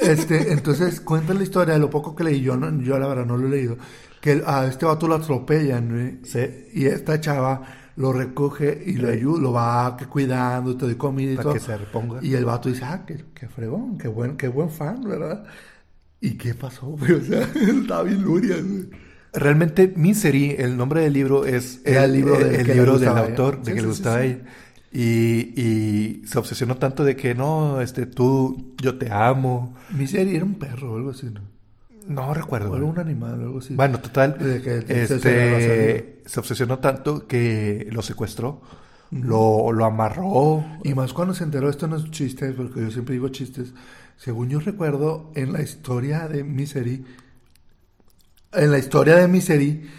Este, 0.00 0.52
entonces 0.52 1.00
cuenta 1.00 1.32
la 1.32 1.44
historia 1.44 1.74
de 1.74 1.80
lo 1.80 1.88
poco 1.88 2.16
que 2.16 2.24
leí. 2.24 2.40
Yo, 2.40 2.56
no, 2.56 2.82
yo 2.82 2.98
la 2.98 3.06
verdad 3.06 3.24
no 3.24 3.36
lo 3.36 3.46
he 3.46 3.50
leído. 3.50 3.76
Que 4.20 4.42
a 4.44 4.66
este 4.66 4.84
vato 4.84 5.06
lo 5.06 5.14
atropellan, 5.14 5.88
güey. 5.90 6.18
Sí. 6.24 6.40
Y 6.74 6.86
esta 6.86 7.20
chava 7.20 7.62
lo 7.96 8.12
recoge 8.12 8.82
y 8.86 8.94
lo 8.96 9.08
ayuda, 9.08 9.40
lo 9.42 9.52
va 9.52 9.96
cuidando, 10.08 10.76
te 10.76 10.86
doy 10.86 10.96
comida 10.96 11.32
y 11.32 11.36
Para 11.36 11.42
todo. 11.44 11.54
que 11.54 11.60
se 11.60 11.76
reponga. 11.76 12.20
Y 12.22 12.34
el 12.34 12.44
vato 12.44 12.68
dice, 12.68 12.84
ah, 12.84 13.04
qué, 13.06 13.24
qué 13.34 13.48
fregón, 13.48 13.98
qué 13.98 14.08
buen, 14.08 14.36
qué 14.36 14.48
buen 14.48 14.70
fan, 14.70 15.02
¿verdad? 15.04 15.44
¿Y 16.20 16.36
qué 16.38 16.54
pasó, 16.54 16.86
güey? 16.88 17.12
O 17.20 17.20
sea, 17.20 17.42
estaba 17.54 18.02
bien 18.04 18.22
luria, 18.22 18.56
güey. 18.60 18.88
Realmente 19.34 19.92
Misery, 19.96 20.56
el 20.58 20.76
nombre 20.76 21.02
del 21.02 21.12
libro 21.14 21.46
es 21.46 21.80
Era 21.84 22.04
el 22.04 22.12
libro 22.12 22.38
del 22.38 22.54
el 22.54 22.64
que 22.64 22.74
libro 22.74 22.98
del 22.98 23.16
ella. 23.16 23.20
autor, 23.20 23.62
de 23.62 23.72
Sí, 23.72 23.74
que 23.74 23.80
sí, 23.80 23.86
le 23.86 23.88
gustaba 23.88 24.16
sí. 24.16 24.20
a 24.20 24.24
ella. 24.24 24.38
Y, 24.92 25.60
y 25.60 26.22
se 26.26 26.38
obsesionó 26.38 26.76
tanto 26.76 27.02
de 27.04 27.16
que 27.16 27.34
no, 27.34 27.80
este, 27.80 28.06
tú, 28.06 28.74
yo 28.82 28.98
te 28.98 29.10
amo. 29.10 29.74
Misery 29.88 30.36
era 30.36 30.44
un 30.44 30.58
perro 30.58 30.92
o 30.94 30.96
algo 30.96 31.10
así, 31.10 31.26
¿no? 31.30 31.40
No 32.06 32.34
recuerdo. 32.34 32.70
O 32.70 32.76
era 32.76 32.84
güey. 32.84 32.92
un 32.92 32.98
animal 32.98 33.40
o 33.40 33.44
algo 33.44 33.58
así. 33.58 33.74
Bueno, 33.74 34.00
total, 34.00 34.36
que 34.38 34.84
este, 34.88 36.22
se 36.26 36.40
obsesionó 36.40 36.78
tanto 36.78 37.26
que 37.26 37.88
lo 37.90 38.02
secuestró, 38.02 38.62
lo, 39.10 39.72
lo 39.72 39.84
amarró. 39.84 40.64
Y 40.84 40.94
más 40.94 41.12
cuando 41.12 41.34
se 41.34 41.44
enteró, 41.44 41.68
esto 41.68 41.86
no 41.86 41.96
es 41.96 42.10
chistes, 42.10 42.54
porque 42.54 42.80
yo 42.80 42.90
siempre 42.90 43.14
digo 43.14 43.28
chistes. 43.28 43.74
Según 44.16 44.48
yo 44.48 44.60
recuerdo, 44.60 45.32
en 45.34 45.52
la 45.52 45.62
historia 45.62 46.28
de 46.28 46.44
Misery, 46.44 47.04
en 48.52 48.70
la 48.70 48.78
historia 48.78 49.16
de 49.16 49.28
Misery, 49.28 49.90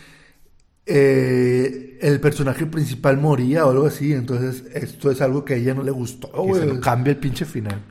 eh, 0.86 1.98
el 2.02 2.20
personaje 2.20 2.66
principal 2.66 3.18
moría 3.18 3.66
o 3.66 3.72
algo 3.72 3.86
así. 3.86 4.14
Entonces, 4.14 4.64
esto 4.74 5.12
es 5.12 5.22
algo 5.22 5.44
que 5.44 5.56
a 5.56 5.58
ella 5.58 5.74
no 5.74 5.84
le 5.84 5.92
gustó, 5.92 6.30
y 6.50 6.54
se 6.54 6.66
lo 6.66 6.80
cambia 6.80 7.12
el 7.12 7.18
pinche 7.18 7.46
final. 7.46 7.82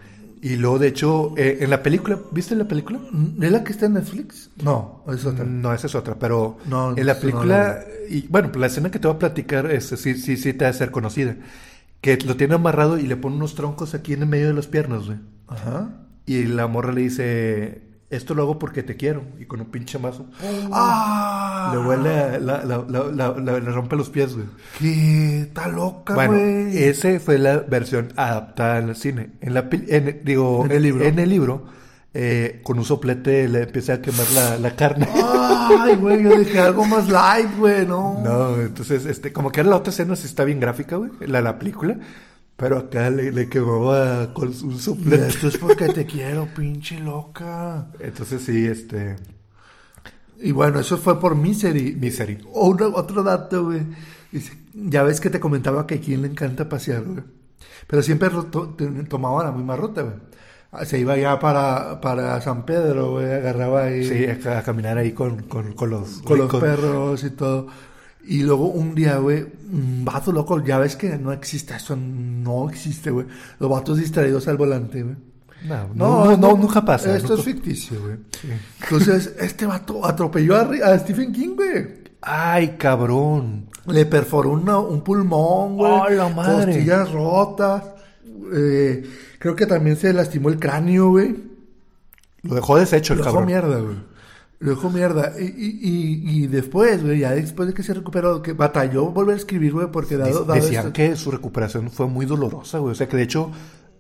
Y 0.45 0.57
luego, 0.57 0.81
de 0.81 0.89
hecho, 0.89 1.35
eh, 1.37 1.59
en 1.61 1.71
la 1.71 1.85
película, 1.85 2.19
¿viste 2.33 2.57
la 2.57 2.67
película? 2.67 2.99
¿Es 3.41 3.53
la 3.53 3.63
que 3.63 3.71
está 3.73 3.87
en 3.87 3.95
Netflix? 3.95 4.51
No, 4.61 5.05
es 5.09 5.25
otra. 5.25 5.45
No, 5.45 5.73
esa 5.73 5.87
es 5.87 5.95
otra, 5.95 6.17
pero 6.19 6.59
No, 6.65 6.97
en 6.97 7.07
la 7.07 7.15
no 7.15 7.21
película, 7.21 7.85
y 8.11 8.27
bueno, 8.27 8.51
la 8.57 8.67
escena 8.67 8.91
que 8.91 8.99
te 8.99 9.07
voy 9.07 9.15
a 9.15 9.19
platicar 9.21 9.71
es, 9.71 9.87
sí, 9.87 10.15
sí, 10.15 10.37
sí 10.37 10.53
te 10.53 10.65
va 10.65 10.71
a 10.71 10.75
ser 10.75 10.91
conocida. 10.91 11.37
Que 12.01 12.17
lo 12.19 12.37
tiene 12.37 12.55
amarrado 12.55 12.99
y 12.99 13.07
le 13.07 13.17
pone 13.17 13.37
unos 13.37 13.55
troncos 13.55 13.95
aquí 13.95 14.15
en 14.15 14.23
el 14.23 14.29
medio 14.29 14.49
de 14.49 14.55
las 14.55 14.67
piernas, 14.67 15.07
güey. 15.07 15.19
Ajá. 15.47 16.07
Y 16.27 16.45
la 16.47 16.67
morra 16.67 16.93
le 16.93 17.03
dice, 17.03 17.92
esto 18.15 18.35
lo 18.35 18.43
hago 18.43 18.59
porque 18.59 18.83
te 18.83 18.97
quiero. 18.97 19.23
Y 19.41 19.45
con 19.47 19.61
un 19.61 19.67
pinche 19.67 19.99
mazo, 19.99 20.27
¡Ah! 20.73 21.71
le 21.75 21.79
huele, 21.87 22.41
la, 22.41 22.65
la- 22.65 22.85
la- 22.89 23.35
la- 23.39 23.59
le 23.61 23.71
rompe 23.73 23.97
los 23.97 24.09
pies, 24.11 24.35
güey. 24.35 24.47
¡Qué 24.79 25.41
está 25.43 25.69
loca, 25.69 26.15
Bueno, 26.15 26.33
güey! 26.35 26.83
esa 26.85 27.19
fue 27.21 27.39
la 27.39 27.59
versión 27.59 28.09
adaptada 28.17 28.77
al 28.79 28.97
cine. 28.97 29.31
En 29.41 29.55
la 29.55 29.69
en- 29.71 30.21
digo, 30.25 30.65
En 30.65 30.73
el 30.73 30.83
libro. 30.83 31.05
En 31.05 31.19
el 31.19 31.29
libro, 31.29 31.65
eh, 32.15 32.61
con 32.63 32.79
un 32.79 32.85
soplete 32.85 33.49
le 33.49 33.63
empieza 33.63 33.95
a 33.95 34.01
quemar 34.03 34.31
la, 34.33 34.59
la 34.59 34.77
carne. 34.77 35.09
Ay, 35.15 35.97
güey, 35.97 36.23
yo 36.23 36.39
dije 36.39 36.59
algo 36.59 36.85
más 36.85 37.09
light, 37.09 37.49
güey, 37.59 37.87
no. 37.87 38.21
No, 38.23 38.57
entonces, 38.61 39.07
este, 39.07 39.33
como 39.33 39.51
que 39.51 39.61
era 39.61 39.71
la 39.71 39.77
otra 39.77 39.91
escena, 39.91 40.15
sí 40.17 40.27
está 40.27 40.45
bien 40.45 40.61
gráfica, 40.61 40.97
güey, 40.97 41.11
la, 41.21 41.41
la 41.41 41.59
película. 41.59 41.97
Pero 42.63 42.79
acá 42.79 43.11
le, 43.11 43.33
le 43.33 43.49
quemaba 43.49 44.33
con 44.33 44.49
un 44.49 44.79
soplete. 44.79 45.27
esto 45.27 45.49
es 45.49 45.59
porque 45.59 45.89
te 45.89 46.07
quiero, 46.07 46.47
pinche 46.55 47.01
loca. 47.01 47.89
Entonces, 47.99 48.43
sí, 48.43 48.67
este, 48.67 49.17
Y 50.41 50.53
bueno, 50.53 50.79
eso 50.79 50.97
fue 50.97 51.19
por 51.19 51.35
Misery. 51.35 51.97
Misery. 51.97 52.39
Otro, 52.53 52.93
otro 52.95 53.25
dato, 53.25 53.65
güey. 53.65 53.83
Ya 54.75 55.03
ves 55.03 55.21
que 55.21 55.29
te 55.29 55.41
comentaba 55.41 55.89
que 55.89 55.97
a 55.97 56.01
quien 56.01 56.23
le 56.23 56.29
encanta 56.29 56.69
pasear, 56.69 57.03
güey. 57.03 57.25
Pero 57.89 58.01
siempre 58.01 58.31
to- 58.31 58.77
tomaba 59.09 59.43
la 59.43 59.51
misma 59.51 59.75
ruta, 59.75 60.03
güey. 60.03 60.15
Ah, 60.71 60.85
Se 60.85 61.01
iba 61.01 61.17
ya 61.17 61.41
para, 61.41 62.01
para 62.01 62.41
San 62.43 62.65
Pedro, 62.65 63.11
güey. 63.15 63.27
Agarraba 63.31 63.87
ahí 63.87 64.05
sí, 64.09 64.25
a, 64.49 64.59
a 64.59 64.63
caminar 64.63 64.99
ahí 64.99 65.11
con, 65.11 65.43
con, 65.49 65.73
con 65.73 65.91
los 65.91 66.23
con 66.23 66.39
los 66.39 66.55
perros 66.55 67.25
y 67.25 67.31
todo. 67.31 67.67
Y 68.25 68.43
luego 68.43 68.67
un 68.69 68.95
día, 68.95 69.17
güey, 69.17 69.45
un 69.73 70.05
vato 70.05 70.31
loco, 70.33 70.63
ya 70.65 70.79
ves 70.79 70.95
que 70.97 71.19
no 71.19 71.33
existe 71.33 71.75
eso, 71.75 71.97
no 71.97 72.71
existe, 72.71 73.11
güey. 73.11 73.27
Los 73.59 73.69
vatos 73.71 73.99
distraídos 73.99 74.47
al 74.49 74.57
volante, 74.57 75.03
güey. 75.03 75.17
No, 75.67 75.89
no, 75.95 76.25
no, 76.25 76.37
no, 76.37 76.57
nunca 76.57 76.85
pasa. 76.85 77.17
Esto 77.17 77.31
nunca- 77.37 77.41
es 77.41 77.45
ficticio, 77.47 78.01
güey. 78.01 78.17
Entonces, 78.83 79.35
este 79.41 79.67
vato 79.67 80.05
atropelló 80.07 80.57
a, 80.57 80.99
Stephen 80.99 81.33
King, 81.33 81.55
güey. 81.57 82.03
Ay, 82.21 82.77
cabrón. 82.79 83.67
Le 83.87 84.07
perforó 84.07 84.51
una- 84.51 84.79
un 84.79 85.03
pulmón, 85.03 85.77
güey. 85.77 85.93
¡Oh, 85.93 86.09
la 86.09 86.29
madre! 86.29 86.73
Costillas 86.73 87.11
rotas. 87.13 87.83
Eh, 88.55 89.05
creo 89.39 89.57
que 89.57 89.67
también 89.67 89.97
se 89.97 90.13
lastimó 90.13 90.49
el 90.49 90.59
cráneo, 90.59 91.11
güey. 91.11 91.35
Lo 92.43 92.55
dejó 92.55 92.77
deshecho 92.77 93.13
el 93.15 93.21
Lo 93.21 93.25
dejó 93.25 93.37
cabrón. 93.37 93.47
mierda, 93.53 93.81
güey. 93.81 93.97
Lo 94.63 94.71
dejó 94.71 94.91
mierda. 94.91 95.33
Y, 95.39 95.45
y, 95.45 95.81
y, 95.83 96.45
y 96.45 96.47
después, 96.47 97.03
güey, 97.03 97.19
ya 97.21 97.33
después 97.33 97.69
de 97.69 97.75
que 97.75 97.83
se 97.83 97.93
recuperó, 97.95 98.41
que 98.43 98.53
batalló 98.53 99.07
volver 99.07 99.35
a 99.35 99.39
escribir, 99.39 99.73
güey, 99.73 99.89
porque 99.91 100.17
dado, 100.17 100.45
dado 100.45 100.55
Decían 100.61 100.87
esto- 100.87 100.93
que 100.93 101.17
su 101.17 101.31
recuperación 101.31 101.91
fue 101.91 102.07
muy 102.07 102.27
dolorosa, 102.27 102.79
güey. 102.79 102.93
O 102.93 102.95
sea, 102.95 103.09
que 103.09 103.17
de 103.17 103.25
hecho 103.25 103.51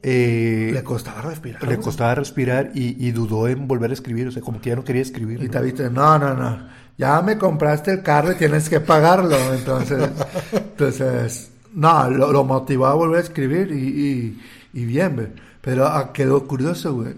eh, 0.02 0.70
le 0.72 0.82
costaba 0.82 1.20
respirar. 1.22 1.62
le 1.66 1.78
costaba 1.78 2.14
respirar 2.14 2.70
y, 2.74 2.96
y 3.06 3.10
dudó 3.12 3.48
en 3.48 3.66
volver 3.68 3.90
a 3.90 3.94
escribir. 3.94 4.28
O 4.28 4.30
sea, 4.32 4.40
como 4.42 4.60
que 4.60 4.70
ya 4.70 4.76
no 4.76 4.84
quería 4.84 5.02
escribir. 5.02 5.40
Y 5.42 5.46
¿no? 5.46 5.50
te 5.50 5.60
viste, 5.62 5.90
no, 5.90 6.18
no, 6.18 6.34
no. 6.34 6.68
Ya 6.98 7.20
me 7.22 7.36
compraste 7.38 7.90
el 7.90 8.02
carro 8.02 8.32
y 8.32 8.36
tienes 8.36 8.68
que 8.68 8.78
pagarlo. 8.80 9.36
Entonces, 9.54 10.10
entonces 10.52 11.50
no, 11.74 12.08
lo, 12.10 12.30
lo 12.32 12.44
motivó 12.44 12.86
a 12.86 12.94
volver 12.94 13.18
a 13.18 13.22
escribir 13.22 13.72
y, 13.72 14.38
y, 14.74 14.80
y 14.80 14.84
bien, 14.84 15.14
güey. 15.16 15.28
Pero 15.60 15.86
ah, 15.86 16.12
quedó 16.12 16.46
curioso, 16.46 16.94
güey. 16.94 17.14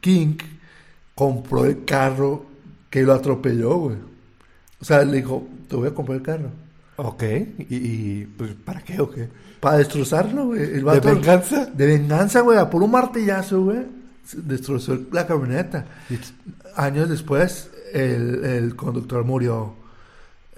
King 0.00 0.36
compró 1.18 1.64
el 1.64 1.84
carro 1.84 2.46
que 2.88 3.02
lo 3.02 3.12
atropelló, 3.12 3.76
güey. 3.76 3.96
O 4.80 4.84
sea, 4.84 5.04
le 5.04 5.16
dijo, 5.16 5.48
te 5.68 5.74
voy 5.74 5.88
a 5.88 5.94
comprar 5.94 6.18
el 6.18 6.22
carro. 6.22 6.50
Ok. 6.94 7.22
¿Y, 7.68 7.74
y, 7.76 8.24
pues 8.36 8.52
para 8.64 8.82
qué 8.82 9.00
o 9.00 9.10
qué? 9.10 9.28
Para 9.58 9.78
destrozarlo, 9.78 10.46
güey. 10.46 10.62
El 10.62 10.72
¿De 10.74 10.82
vato- 10.84 11.08
venganza? 11.12 11.66
De 11.66 11.86
venganza, 11.88 12.40
güey. 12.42 12.56
A 12.56 12.70
por 12.70 12.84
un 12.84 12.92
martillazo, 12.92 13.64
güey. 13.64 13.80
Destrozó 14.32 14.96
la 15.10 15.26
camioneta. 15.26 15.86
Años 16.76 17.08
después, 17.08 17.68
el, 17.92 18.44
el 18.44 18.76
conductor 18.76 19.24
murió 19.24 19.74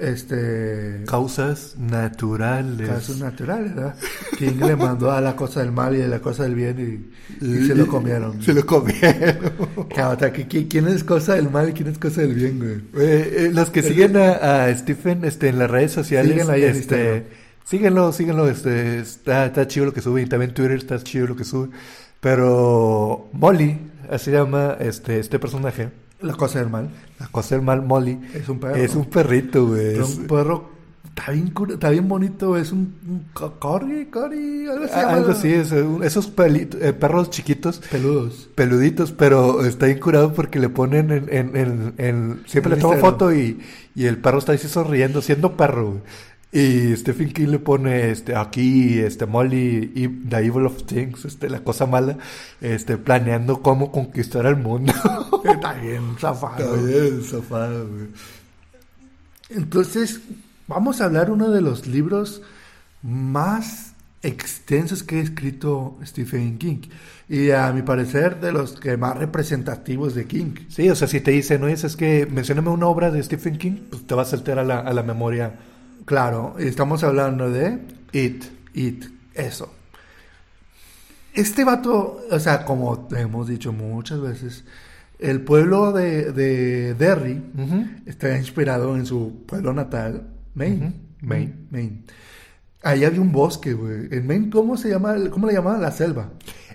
Este. 0.01 1.03
Causas 1.07 1.77
naturales. 1.79 2.89
Casos 2.89 3.19
naturales, 3.19 3.75
¿verdad? 3.75 3.95
King 4.39 4.59
le 4.65 4.77
mandó 4.77 5.11
a 5.13 5.21
la 5.21 5.37
cosa 5.37 5.61
del 5.61 5.73
mal 5.73 5.97
y 5.97 6.03
a 6.03 6.09
la 6.09 6.21
cosa 6.21 6.45
del 6.45 6.55
bien 6.55 7.11
y, 7.41 7.45
y 7.45 7.67
se 7.67 7.75
lo 7.75 7.87
comieron. 7.87 8.43
Se 8.43 8.55
lo 8.55 8.65
comieron. 8.65 9.39
Claro, 9.91 10.17
que- 10.33 10.69
¿Quién 10.69 10.89
es 10.89 11.05
cosa 11.05 11.35
del 11.35 11.51
mal 11.51 11.69
y 11.71 11.73
quién 11.73 11.89
es 11.89 11.99
cosa 11.99 12.23
del 12.23 12.35
bien, 12.35 12.59
güey? 12.59 13.05
Eh, 13.05 13.35
eh, 13.37 13.51
los 13.53 13.71
que 13.71 13.83
siguen 13.83 14.17
a, 14.17 14.65
a 14.65 14.75
Stephen 14.77 15.25
este, 15.25 15.49
en 15.49 15.59
las 15.59 15.71
redes 15.71 15.93
sociales, 15.93 16.31
Síguenlo 16.33 16.53
ahí 16.53 16.63
este, 16.63 17.27
síguenlo, 17.65 18.13
síguenlo, 18.13 18.49
este, 18.49 18.99
está, 19.01 19.47
está 19.47 19.67
chido 19.67 19.87
lo 19.87 19.93
que 19.93 20.01
sube 20.01 20.23
y 20.23 20.27
también 20.27 20.55
Twitter 20.55 20.77
está 20.77 20.99
chido 21.03 21.27
lo 21.27 21.37
que 21.37 21.45
sube. 21.45 21.71
Pero 22.21 23.29
Molly, 23.33 23.79
así 24.11 24.31
llama 24.31 24.77
este, 24.81 25.19
este 25.19 25.39
personaje, 25.39 25.89
La 26.23 26.35
cosa 26.35 26.59
del 26.61 26.69
mal. 26.71 26.91
la 27.19 27.27
cosa 27.29 27.55
del 27.57 27.65
mal 27.65 27.83
Molly, 27.83 28.19
Es 28.35 28.49
un 28.49 28.59
perro. 28.61 28.77
es 28.77 28.95
un 28.95 29.05
perrito, 29.07 29.67
güey. 29.69 29.99
Es- 29.99 30.17
un 30.19 30.27
perro 30.27 30.71
está 31.05 31.33
bien, 31.33 31.53
está 31.71 31.91
bien 31.91 32.09
bonito, 32.09 32.57
es 32.57 32.73
un, 32.73 32.95
un 33.07 33.25
co- 33.35 33.59
corgi, 33.59 34.07
corgi, 34.07 34.67
algo 34.67 34.85
así. 34.85 34.95
algo 34.95 35.31
así, 35.33 35.53
es, 35.53 35.73
esos 36.03 36.29
pelito- 36.35 36.79
eh, 36.81 36.93
perros 36.93 37.31
chiquitos, 37.31 37.79
Peludos. 37.91 38.49
peluditos, 38.55 39.13
pero 39.13 39.65
está 39.65 39.87
bien 39.87 39.99
curado 39.99 40.33
porque 40.33 40.59
le 40.61 40.69
ponen 40.69 41.11
en, 41.11 41.29
en, 41.31 41.57
en- 41.57 41.95
en- 41.99 42.43
siempre 42.47 42.71
le 42.71 42.77
Instagram. 42.77 43.01
foto 43.01 43.35
y, 43.35 43.59
y 43.95 44.07
el 44.07 44.19
perro 44.19 44.39
está 44.39 44.53
así 44.53 44.69
sonriendo, 44.69 45.21
siendo 45.21 45.57
perro, 45.57 45.87
güey. 45.91 46.01
Y 46.53 46.97
Stephen 46.97 47.33
King 47.33 47.49
le 47.49 47.59
pone 47.61 48.11
este 48.11 48.35
aquí, 48.35 48.99
este 48.99 49.25
Molly 49.25 49.93
y 49.95 50.09
The 50.09 50.39
Evil 50.39 50.67
of 50.67 50.85
Things, 50.85 51.25
este 51.25 51.49
la 51.49 51.61
cosa 51.61 51.87
mala, 51.87 52.19
este 52.61 52.97
planeando 52.97 53.63
cómo 53.63 53.93
conquistar 53.93 54.47
el 54.47 54.57
mundo. 54.57 54.93
Está 55.45 55.75
bien 55.75 56.17
zafado. 56.19 56.75
Está 56.75 56.87
bien 56.87 57.23
zafado, 57.23 57.89
güey. 57.89 58.09
Entonces, 59.51 60.21
vamos 60.67 61.01
a 61.01 61.05
hablar 61.05 61.31
uno 61.31 61.51
de 61.51 61.61
los 61.61 61.87
libros 61.87 62.43
más 63.03 63.95
extensos 64.23 65.03
que 65.03 65.19
ha 65.19 65.23
escrito 65.23 65.99
Stephen 66.05 66.59
King. 66.59 66.83
Y 67.29 67.53
a 67.53 67.73
mi 67.73 67.83
parecer, 67.83 68.41
de 68.41 68.51
los 68.51 68.73
que 68.73 68.97
más 68.97 69.17
representativos 69.17 70.17
de 70.17 70.27
King. 70.27 70.55
Sí, 70.69 70.91
o 70.91 70.97
sea, 70.97 71.07
si 71.07 71.21
te 71.21 71.31
dicen, 71.31 71.61
no 71.61 71.69
es 71.69 71.97
que 71.97 72.27
mencióname 72.31 72.71
una 72.71 72.87
obra 72.87 73.13
de 73.13 73.23
Stephen 73.23 73.57
King, 73.57 73.79
pues 73.89 74.05
te 74.05 74.17
va 74.17 74.23
a 74.23 74.25
saltar 74.25 74.59
a 74.59 74.65
la, 74.65 74.81
a 74.81 74.93
la 74.93 75.05
memoria 75.05 75.55
Claro, 76.05 76.57
estamos 76.59 77.05
hablando 77.05 77.51
de 77.51 77.79
It. 78.13 78.45
It, 78.75 79.05
eso. 79.35 79.73
Este 81.35 81.65
vato, 81.65 82.21
o 82.31 82.39
sea, 82.39 82.65
como 82.65 83.09
hemos 83.17 83.49
dicho 83.49 83.73
muchas 83.73 84.21
veces, 84.21 84.65
el 85.19 85.43
pueblo 85.43 85.93
de, 85.93 86.33
de 86.33 86.95
Derry 86.95 87.43
está 88.07 88.37
inspirado 88.37 88.97
en 88.97 89.07
su 89.07 89.45
pueblo 89.47 89.73
natal, 89.73 90.29
Maine. 90.55 90.95
Maine. 91.21 91.55
Maine. 91.71 92.03
Ahí 92.83 93.05
había 93.05 93.21
un 93.21 93.31
bosque, 93.31 93.75
güey. 93.75 94.09
En 94.11 94.27
Maine, 94.27 94.51
¿cómo 94.51 94.77
se 94.77 94.89
llama? 94.89 95.15
¿Cómo 95.31 95.47
le 95.47 95.53
llamaban? 95.53 95.83
La 95.83 95.93
selva. 95.93 96.31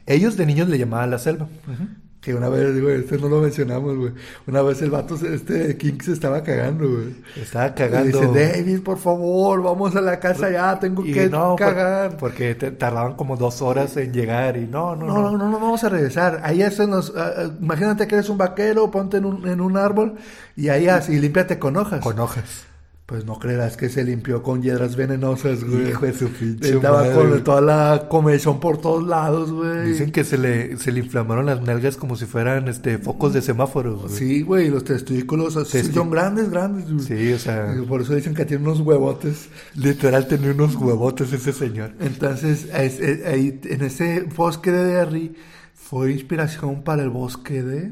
Ellos 0.06 0.38
de 0.38 0.46
niños 0.46 0.70
le 0.70 0.78
llamaban 0.78 1.10
la 1.10 1.18
selva. 1.18 1.48
Que 2.26 2.34
una 2.34 2.50
vez, 2.50 2.74
digo, 2.74 2.90
este 2.90 3.20
no 3.20 3.30
lo 3.30 3.40
mencionamos, 3.40 3.96
güey. 3.98 4.12
Una 4.48 4.64
vez 4.64 4.82
el 4.82 4.90
vato, 4.90 5.16
se- 5.16 5.36
este 5.36 5.78
King 5.78 6.00
se 6.04 6.12
estaba 6.14 6.42
cagando, 6.42 6.90
güey. 6.90 7.16
Estaba 7.36 7.68
Y 7.68 7.72
cagando. 7.74 8.20
Dice, 8.20 8.50
David, 8.56 8.82
por 8.82 8.98
favor, 8.98 9.62
vamos 9.62 9.96
a 9.96 10.02
la 10.02 10.20
casa 10.20 10.50
ya, 10.50 10.80
tengo 10.80 11.06
Y 11.06 11.14
que 11.14 11.30
no, 11.30 11.56
cagar. 11.56 12.18
porque 12.18 12.56
te- 12.56 12.72
tardaban 12.72 13.14
como 13.14 13.38
dos 13.38 13.62
horas 13.62 13.96
en 13.98 14.12
llegar 14.12 14.58
y 14.58 14.66
no, 14.66 14.96
no, 14.96 15.06
No, 15.06 15.22
no, 15.32 15.38
no, 15.38 15.50
no 15.52 15.60
vamos 15.60 15.84
a 15.84 15.90
regresar. 15.90 16.42
Ahí 16.44 16.64
hacen 16.64 16.90
los. 16.90 17.14
ah, 17.16 17.32
ah, 17.38 17.44
imagínate 17.62 18.08
que 18.08 18.16
eres 18.16 18.28
un 18.30 18.40
vaquero, 18.40 18.90
ponte 18.90 19.18
en 19.18 19.26
un, 19.26 19.48
en 19.48 19.62
un 19.62 19.78
árbol 19.78 20.16
y 20.56 20.70
ahí 20.70 20.88
y 21.08 21.20
límpiate 21.20 21.60
con 21.60 21.78
hojas. 21.78 22.00
Con 22.02 22.18
hojas. 22.20 22.66
Pues 23.06 23.24
no 23.24 23.38
creerás 23.38 23.78
que 23.78 23.88
se 23.90 24.04
limpió 24.04 24.42
con 24.42 24.64
hiedras 24.64 24.96
venenosas, 24.96 25.64
güey. 25.64 25.90
Hijo 25.90 26.08
de 26.08 26.14
su 26.14 26.28
pinche 26.30 26.72
Estaba 26.74 27.04
madre. 27.04 27.14
con 27.14 27.44
toda 27.44 27.62
la 27.62 28.08
comezón 28.10 28.60
por 28.60 28.80
todos 28.82 29.08
lados, 29.08 29.52
güey. 29.52 29.90
Dicen 29.90 30.12
que 30.12 30.24
se 30.24 30.40
le, 30.40 30.76
se 30.80 30.92
le 30.92 31.02
inflamaron 31.02 31.46
las 31.46 31.62
nalgas 31.62 31.98
como 31.98 32.16
si 32.16 32.26
fueran 32.26 32.68
este 32.68 32.98
focos 32.98 33.32
de 33.34 33.44
semáforos. 33.44 34.02
güey. 34.02 34.14
Sí, 34.16 34.42
güey, 34.42 34.70
los 34.72 34.86
testículos 34.86 35.56
así 35.56 35.78
Testi- 35.78 35.94
son 35.94 36.10
grandes, 36.10 36.50
grandes. 36.50 36.92
güey. 36.92 37.06
Sí, 37.06 37.32
o 37.34 37.38
sea, 37.38 37.76
Por 37.88 38.02
eso 38.02 38.16
dicen 38.16 38.34
que 38.34 38.44
tiene 38.44 38.64
unos 38.64 38.80
huevotes. 38.80 39.50
literal 39.76 40.28
tenía 40.28 40.50
unos 40.50 40.76
huevotes 40.76 41.32
ese 41.32 41.54
señor. 41.54 41.92
Entonces, 42.00 42.66
es- 42.74 43.00
es- 43.00 43.24
ahí, 43.28 43.60
en 43.66 43.84
ese 43.84 44.22
bosque 44.36 44.72
de 44.72 44.84
Derry 44.84 45.36
fue 45.76 46.12
inspiración 46.12 46.84
para 46.84 47.04
el 47.04 47.12
bosque 47.12 47.62
de. 47.62 47.92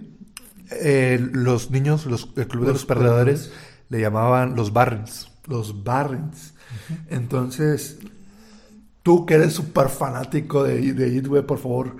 Eh, 0.72 1.20
los 1.34 1.70
niños, 1.70 2.08
los, 2.08 2.30
el 2.36 2.48
club 2.48 2.64
de 2.66 2.72
Los 2.72 2.78
los 2.82 2.86
perdedores, 2.88 3.52
le 3.94 4.02
llamaban 4.02 4.56
los 4.56 4.74
Barrens. 4.74 5.30
los 5.48 5.84
Barrens. 5.84 6.56
Entonces, 7.10 8.00
tú 9.04 9.26
que 9.26 9.36
eres 9.36 9.54
súper 9.54 9.90
fanático 9.90 10.64
de, 10.64 10.94
de 10.94 11.16
It, 11.16 11.28
güey, 11.28 11.44
por 11.44 11.60
favor, 11.60 11.98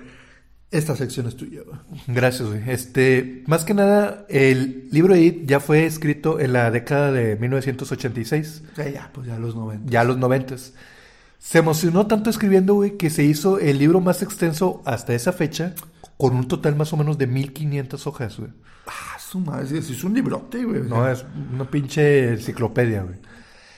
esta 0.72 0.96
sección 0.96 1.28
es 1.28 1.36
tuya. 1.36 1.60
Gracias, 2.08 2.48
güey. 2.48 2.68
Este, 2.68 3.44
más 3.46 3.64
que 3.64 3.74
nada, 3.74 4.26
el 4.28 4.88
libro 4.90 5.14
de 5.14 5.22
It 5.22 5.46
ya 5.46 5.60
fue 5.60 5.86
escrito 5.86 6.40
en 6.40 6.52
la 6.52 6.72
década 6.72 7.12
de 7.12 7.36
1986. 7.36 8.64
O 8.72 8.74
sea, 8.74 8.88
ya, 8.90 9.10
pues 9.14 9.28
ya 9.28 9.38
los 9.38 9.54
90. 9.54 9.88
ya 9.88 10.02
los 10.02 10.18
noventas. 10.18 10.72
Se 11.38 11.58
emocionó 11.58 12.08
tanto 12.08 12.28
escribiendo, 12.28 12.74
güey, 12.74 12.96
que 12.96 13.10
se 13.10 13.22
hizo 13.22 13.60
el 13.60 13.78
libro 13.78 14.00
más 14.00 14.20
extenso 14.22 14.82
hasta 14.84 15.14
esa 15.14 15.32
fecha, 15.32 15.74
con 16.16 16.34
un 16.34 16.48
total 16.48 16.74
más 16.74 16.92
o 16.92 16.96
menos 16.96 17.18
de 17.18 17.28
1500 17.28 18.06
hojas, 18.08 18.38
güey. 18.38 18.50
Ah, 18.86 19.13
su 19.34 19.40
madre, 19.40 19.78
es 19.78 20.04
un 20.04 20.14
librote, 20.14 20.64
güey. 20.64 20.82
No, 20.82 21.08
es 21.08 21.26
una 21.52 21.68
pinche 21.68 22.34
enciclopedia, 22.34 23.02
güey. 23.02 23.16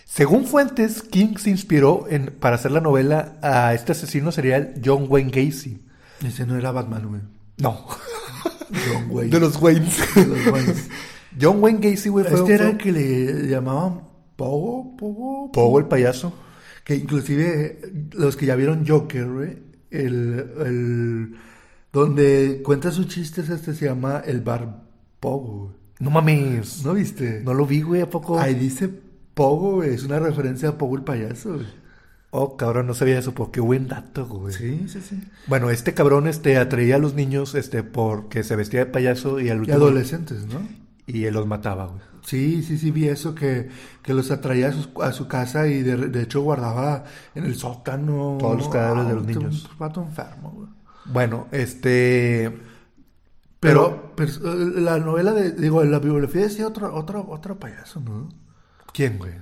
Según 0.05 0.45
fuentes, 0.45 1.03
King 1.03 1.39
se 1.39 1.49
inspiró 1.49 2.05
en, 2.11 2.27
para 2.27 2.57
hacer 2.57 2.73
la 2.73 2.83
novela 2.83 3.39
a 3.41 3.73
este 3.73 3.93
asesino 3.93 4.33
serial 4.33 4.75
John 4.85 5.07
Wayne 5.09 5.31
Gacy. 5.31 5.83
Ese 6.27 6.45
no 6.45 6.59
era 6.59 6.73
Batman, 6.73 7.09
güey. 7.09 7.21
No, 7.57 7.87
John 8.71 9.07
Wayne. 9.11 9.31
de 9.31 9.41
los 9.41 9.57
Waynes. 9.63 9.97
De 10.15 10.27
los 10.27 10.47
Waynes. 10.47 10.89
John 11.41 11.63
Wayne 11.63 11.81
Gacy, 11.81 12.11
güey, 12.11 12.27
fue, 12.27 12.39
Este 12.39 12.53
era 12.53 12.69
el 12.69 12.77
que 12.77 12.93
le 12.93 13.49
llamaban 13.49 14.03
Pogo, 14.37 14.95
Pogo, 14.99 15.53
Pogo 15.53 15.79
el 15.79 15.87
payaso. 15.87 16.35
Que 16.85 16.97
inclusive 16.97 17.81
los 18.13 18.37
que 18.37 18.45
ya 18.45 18.57
vieron 18.57 18.87
Joker, 18.87 19.27
güey, 19.27 19.59
el, 19.91 20.51
el 20.67 21.37
donde 21.95 22.61
cuenta 22.63 22.91
sus 22.91 23.09
chistes 23.09 23.49
este 23.49 23.75
se 23.75 23.87
llama 23.87 24.23
el 24.27 24.43
bar 24.43 24.86
Pogo, 25.21 25.59
güey. 25.59 25.77
No 25.99 26.11
mames. 26.11 26.85
¿No 26.85 26.95
viste? 26.95 27.41
No 27.45 27.55
lo 27.55 27.67
vi, 27.67 27.83
güey, 27.83 28.03
¿a 28.03 28.11
poco? 28.11 28.39
Ahí 28.39 28.55
dice 28.55 28.91
Pogo, 29.35 29.77
güey, 29.77 29.95
es 29.95 30.05
una 30.05 30.19
referencia 30.19 30.71
a 30.71 30.79
Pogo 30.79 30.97
el 30.97 31.03
payaso, 31.03 31.55
güey. 31.55 31.67
Oh, 32.31 32.57
cabrón, 32.57 32.87
no 32.87 32.93
sabía 32.93 33.19
eso, 33.19 33.33
pero 33.33 33.51
qué 33.51 33.61
buen 33.61 33.89
dato, 33.89 34.27
güey. 34.27 34.53
Sí, 34.53 34.89
sí, 34.89 35.01
sí. 35.01 35.23
Bueno, 35.47 35.71
este 35.71 35.95
cabrón 35.95 36.27
este 36.27 36.59
atraía 36.59 36.97
a 36.97 36.99
los 36.99 37.15
niños 37.15 37.55
este 37.55 37.83
porque 37.83 38.45
se 38.45 38.57
vestía 38.57 38.81
de 38.81 38.87
payaso 38.87 39.41
y 39.41 39.49
al 39.49 39.59
Y 39.59 39.61
último 39.61 39.79
adolescentes, 39.79 40.47
¿no? 40.47 40.61
y 41.07 41.25
él 41.25 41.35
los 41.35 41.47
mataba, 41.47 41.87
güey. 41.87 42.01
Sí, 42.25 42.63
sí, 42.65 42.77
sí, 42.77 42.91
vi 42.91 43.07
eso, 43.07 43.37
que, 43.37 43.69
que 44.03 44.13
los 44.13 44.33
atraía 44.33 44.75
a, 45.01 45.13
su 45.13 45.29
casa 45.29 45.69
y 45.69 45.83
de, 45.83 45.97
de 46.09 46.23
hecho 46.23 46.41
guardaba 46.41 47.05
en 47.37 47.45
el 47.45 47.55
sótano. 47.55 48.37
Todos 48.41 48.59
los 48.59 48.69
cadáveres 48.69 49.09
de 49.09 49.15
los 49.15 49.27
niños. 49.27 49.69
Un 49.71 49.79
pato 49.79 50.03
enfermo, 50.03 50.51
güey. 50.51 50.69
Bueno, 51.05 51.47
este 51.53 52.53
Pero, 53.71 54.13
pero, 54.15 54.31
eh, 54.33 54.81
la 54.81 54.99
novela 54.99 55.33
de, 55.33 55.53
digo, 55.53 55.83
la 55.85 55.99
bibliografía 55.99 56.43
decía 56.43 56.67
otro, 56.67 56.95
otro, 56.95 57.27
otro 57.29 57.59
payaso, 57.59 58.01
¿no? 58.01 58.29
¿quién, 58.93 59.19
güey? 59.19 59.33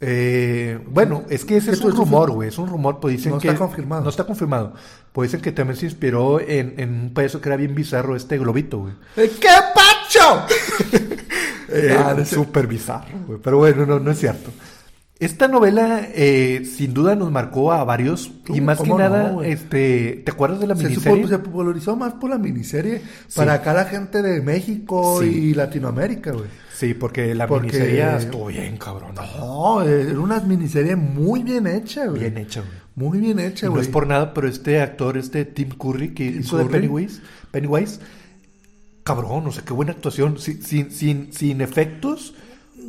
Eh, 0.00 0.78
bueno, 0.86 1.24
es 1.28 1.44
que 1.44 1.56
ese 1.56 1.72
es 1.72 1.80
un 1.80 1.96
rumor, 1.96 2.30
güey, 2.30 2.48
es 2.50 2.58
un 2.58 2.68
rumor, 2.68 3.00
pues 3.00 3.16
dicen 3.16 3.32
No 3.32 3.38
que 3.38 3.48
está 3.48 3.58
confirmado. 3.58 4.02
No 4.04 4.10
está 4.10 4.24
confirmado. 4.24 4.74
Pues 5.12 5.30
dicen 5.30 5.42
que 5.42 5.50
también 5.50 5.76
se 5.76 5.86
inspiró 5.86 6.40
en, 6.40 6.74
en 6.78 7.00
un 7.00 7.14
payaso 7.14 7.40
que 7.40 7.48
era 7.48 7.56
bien 7.56 7.74
bizarro, 7.74 8.14
este 8.14 8.38
globito, 8.38 8.78
güey. 8.78 8.94
¡Qué 9.16 9.48
pacho! 9.74 10.46
Eh, 11.70 11.94
Ah, 11.98 12.14
no 12.16 12.24
súper 12.24 12.66
bizarro, 12.66 13.18
güey. 13.26 13.38
Pero 13.42 13.58
bueno, 13.58 13.84
no, 13.84 14.00
no 14.00 14.10
es 14.10 14.18
cierto. 14.18 14.50
Esta 15.20 15.48
novela, 15.48 16.00
eh, 16.14 16.62
sin 16.64 16.94
duda, 16.94 17.16
nos 17.16 17.32
marcó 17.32 17.72
a 17.72 17.82
varios. 17.82 18.30
y 18.48 18.60
más 18.60 18.78
que 18.78 18.84
¿cómo 18.84 18.98
no, 18.98 19.08
nada, 19.08 19.30
güey? 19.32 19.50
este, 19.50 20.22
¿te 20.24 20.30
acuerdas 20.30 20.60
de 20.60 20.68
la 20.68 20.76
Se, 20.76 20.84
miniserie? 20.84 21.24
supo- 21.24 21.28
se 21.28 21.38
popularizó 21.40 21.96
más 21.96 22.12
por 22.14 22.30
la 22.30 22.38
miniserie 22.38 23.02
para 23.34 23.54
acá 23.54 23.72
la 23.74 23.86
gente 23.86 24.22
de 24.22 24.40
México 24.40 25.18
Sí. 25.20 25.26
y 25.26 25.54
Latinoamérica, 25.54 26.30
güey. 26.30 26.46
Sí, 26.72 26.94
porque 26.94 27.34
la 27.34 27.48
Porque- 27.48 27.66
miniserie 27.66 28.16
estuvo 28.16 28.46
bien, 28.46 28.76
cabrón. 28.76 29.16
No, 29.16 29.82
eh, 29.82 30.02
era 30.10 30.20
una 30.20 30.38
miniserie 30.38 30.94
muy 30.94 31.42
bien 31.42 31.66
hecha, 31.66 32.06
güey. 32.06 32.20
Bien 32.20 32.38
hecha, 32.38 32.60
güey. 32.60 32.72
Muy 32.94 33.18
bien 33.18 33.40
hecha, 33.40 33.66
Y 33.66 33.70
no 33.70 33.72
güey. 33.72 33.82
es 33.82 33.88
por 33.88 34.06
nada, 34.06 34.32
pero 34.32 34.46
este 34.48 34.80
actor, 34.80 35.16
este 35.18 35.44
Tim 35.44 35.70
Curry, 35.70 36.14
que 36.14 36.30
Tim 36.30 36.40
hizo 36.40 36.58
de 36.58 36.64
Curry. 36.66 36.72
Pennywise, 36.80 37.20
Pennywise, 37.50 37.98
cabrón, 39.02 39.46
o 39.48 39.50
sea, 39.52 39.64
qué 39.64 39.72
buena 39.72 39.92
actuación. 39.92 40.38
Sin, 40.38 40.62
sin, 40.62 40.90
sin, 40.92 41.32
sin 41.32 41.60
efectos, 41.60 42.34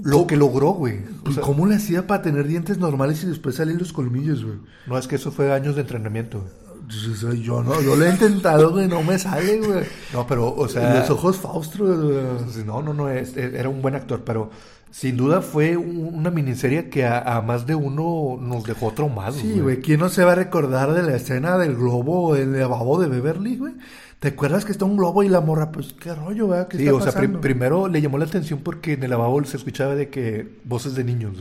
lo 0.03 0.27
que 0.27 0.37
logró, 0.37 0.71
güey. 0.71 0.99
O 0.99 1.23
Pues, 1.23 1.35
sea, 1.35 1.43
¿Cómo 1.43 1.65
le 1.65 1.75
hacía 1.75 2.07
para 2.07 2.21
tener 2.21 2.47
dientes 2.47 2.77
normales 2.77 3.23
y 3.23 3.27
después 3.27 3.55
salir 3.55 3.77
los 3.79 3.93
colmillos, 3.93 4.43
güey? 4.45 4.57
no 4.87 4.97
es 4.97 5.07
que 5.07 5.15
eso 5.15 5.31
fue 5.31 5.51
años 5.53 5.75
de 5.75 5.81
entrenamiento, 5.81 6.39
güey. 6.39 6.51
Pues, 6.87 7.39
Yo 7.43 7.61
no, 7.61 7.79
yo 7.81 7.95
lo 7.95 8.05
he 8.05 8.09
intentado, 8.09 8.71
güey, 8.71 8.87
no 8.87 9.03
me 9.03 9.19
sale, 9.19 9.59
güey. 9.59 9.83
No, 10.13 10.25
pero, 10.25 10.53
o 10.55 10.67
sea. 10.67 10.99
los 10.99 11.09
ojos 11.11 11.37
güey. 11.39 11.67
Pues, 11.77 12.65
No, 12.65 12.81
no, 12.81 12.93
no, 12.93 13.09
es- 13.09 13.37
era 13.37 13.69
un 13.69 13.81
buen 13.83 13.93
actor, 13.95 14.23
pero 14.25 14.49
sin 14.89 15.15
duda 15.17 15.41
fue 15.41 15.77
un- 15.77 16.11
una 16.15 16.31
miniserie 16.31 16.89
que 16.89 17.05
a, 17.05 17.19
a 17.19 17.41
más 17.43 17.67
de 17.67 17.75
uno 17.75 18.39
nos 18.41 18.63
dejó 18.63 18.91
traumados. 18.93 19.35
Sí, 19.39 19.59
güey, 19.59 19.81
¿quién 19.81 19.99
no 19.99 20.09
se 20.09 20.23
va 20.23 20.31
a 20.31 20.35
recordar 20.35 20.93
de 20.93 21.03
la 21.03 21.15
escena 21.15 21.59
del 21.59 21.75
globo, 21.75 22.35
el 22.35 22.57
lavabo 22.57 22.99
de 22.99 23.07
Beverly, 23.07 23.57
güey? 23.57 23.73
¿Te 24.19 24.29
acuerdas 24.29 24.65
que 24.65 24.73
está 24.73 24.83
un 24.85 24.97
globo 24.97 25.23
y 25.23 25.29
la 25.29 25.39
morra, 25.39 25.71
pues 25.71 25.93
qué 25.93 26.13
rollo, 26.13 26.47
güey? 26.47 26.67
¿Qué 26.67 26.77
Sí, 26.77 26.83
está 26.83 26.95
o 26.95 27.01
sea, 27.01 27.41
primero 27.41 27.87
le 27.87 28.01
llamó 28.01 28.17
la 28.17 28.25
atención 28.25 28.59
porque 28.63 28.93
en 28.93 29.03
el 29.03 29.09
lavabo 29.11 29.41
se 29.45 29.55
escuchaba 29.55 29.95
de 29.95 30.09
que 30.09 30.57
voces 30.65 30.93
de 30.95 31.05
niños. 31.05 31.37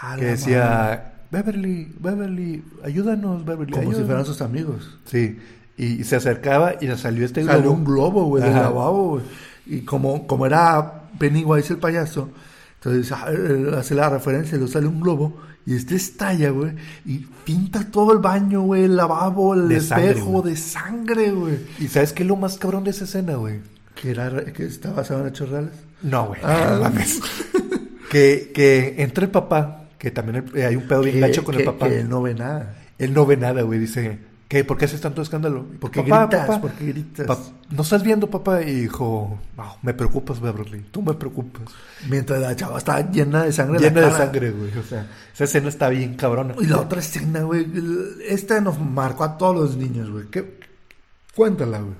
Ah, 0.00 0.16
que 0.18 0.24
decía, 0.24 1.12
Beverly, 1.30 1.92
Beverly, 2.00 2.64
ayúdanos, 2.82 3.44
Beverly. 3.44 3.72
Como 3.72 3.82
si 3.82 3.88
ayúdanos". 3.88 4.06
fueran 4.06 4.24
sus 4.24 4.40
amigos. 4.40 4.98
Sí, 5.04 5.38
y, 5.76 6.00
y 6.00 6.04
se 6.04 6.16
acercaba 6.16 6.74
y 6.80 6.86
le 6.86 6.96
salió 6.96 7.26
este 7.26 7.44
Salió 7.44 7.60
globo. 7.62 7.74
un 7.76 7.84
globo, 7.84 8.24
güey, 8.24 8.42
del 8.42 8.54
lavabo, 8.54 9.08
güey. 9.10 9.24
Y 9.66 9.80
como, 9.82 10.26
como 10.26 10.46
era 10.46 11.02
Pennywise 11.18 11.74
el 11.74 11.78
payaso, 11.78 12.30
entonces 12.82 13.12
ah, 13.12 13.26
eh, 13.30 13.70
hace 13.76 13.94
la 13.94 14.08
referencia, 14.08 14.56
le 14.56 14.68
sale 14.68 14.86
un 14.86 15.00
globo 15.00 15.36
y 15.66 15.74
este 15.74 15.96
estalla, 15.96 16.50
güey, 16.50 16.72
y 17.04 17.18
pinta 17.44 17.90
todo 17.90 18.12
el 18.12 18.20
baño, 18.20 18.62
güey, 18.62 18.84
el 18.84 18.96
lavabo, 18.96 19.54
el 19.54 19.68
De 19.68 19.76
espejo 19.76 20.40
de 20.40 20.56
sangre, 20.56 21.30
güey. 21.32 21.58
¿Y 21.78 21.88
sabes 21.88 22.12
qué 22.12 22.22
es 22.22 22.28
lo 22.28 22.36
más 22.36 22.56
cabrón 22.56 22.84
de 22.84 22.90
esa 22.90 23.04
escena, 23.04 23.34
güey? 23.34 23.60
Que, 23.94 24.12
era, 24.12 24.44
que 24.44 24.64
está 24.64 24.92
basado 24.92 25.20
en 25.20 25.28
hechos 25.28 25.50
reales. 25.50 25.72
No, 26.02 26.28
güey. 26.28 26.40
Ah. 26.42 26.78
mames. 26.80 27.20
que, 28.10 28.50
que 28.54 29.02
entra 29.02 29.24
el 29.24 29.30
papá, 29.30 29.88
que 29.98 30.10
también 30.10 30.48
el- 30.54 30.62
hay 30.64 30.76
un 30.76 30.86
pedo 30.88 31.02
bien 31.02 31.20
gacho 31.20 31.44
con 31.44 31.54
el 31.56 31.64
papá. 31.64 31.88
que 31.88 32.00
él 32.00 32.08
no 32.08 32.22
ve 32.22 32.34
nada. 32.34 32.76
Él 32.98 33.12
no 33.12 33.26
ve 33.26 33.36
nada, 33.36 33.62
güey. 33.62 33.78
Dice, 33.78 34.18
¿qué? 34.48 34.64
¿Por 34.64 34.76
qué 34.78 34.86
haces 34.86 35.00
tanto 35.00 35.22
escándalo? 35.22 35.64
¿Por 35.78 35.90
qué 35.90 36.02
Papá, 36.02 36.26
gritas? 36.26 36.46
papá, 36.46 36.60
¿Por 36.62 36.72
qué 36.72 36.86
gritas? 36.86 37.26
¿No 37.70 37.82
estás 37.82 38.02
viendo, 38.02 38.28
papá? 38.30 38.62
Y 38.62 38.72
dijo, 38.82 39.38
"Wow, 39.56 39.66
me 39.82 39.94
preocupas, 39.94 40.40
Beverly. 40.40 40.86
Tú 40.90 41.02
me 41.02 41.14
preocupas. 41.14 41.62
Mientras 42.08 42.40
la 42.40 42.56
chava 42.56 42.78
está 42.78 43.10
llena 43.10 43.44
de 43.44 43.52
sangre. 43.52 43.76
en 43.76 43.94
Llena 43.94 44.06
de 44.08 44.12
sangre, 44.12 44.50
güey. 44.50 44.76
O 44.78 44.82
sea, 44.82 45.06
esa 45.34 45.44
escena 45.44 45.68
está 45.68 45.88
bien 45.90 46.14
cabrona. 46.14 46.54
Y 46.60 46.66
la 46.66 46.80
otra 46.80 47.00
escena, 47.00 47.42
güey, 47.42 47.66
esta 48.26 48.60
nos 48.60 48.78
marcó 48.80 49.24
a 49.24 49.36
todos 49.38 49.54
los 49.54 49.76
niños, 49.76 50.10
güey. 50.10 50.26
¿Qué? 50.26 50.58
Cuéntala, 51.36 51.78
güey. 51.80 51.94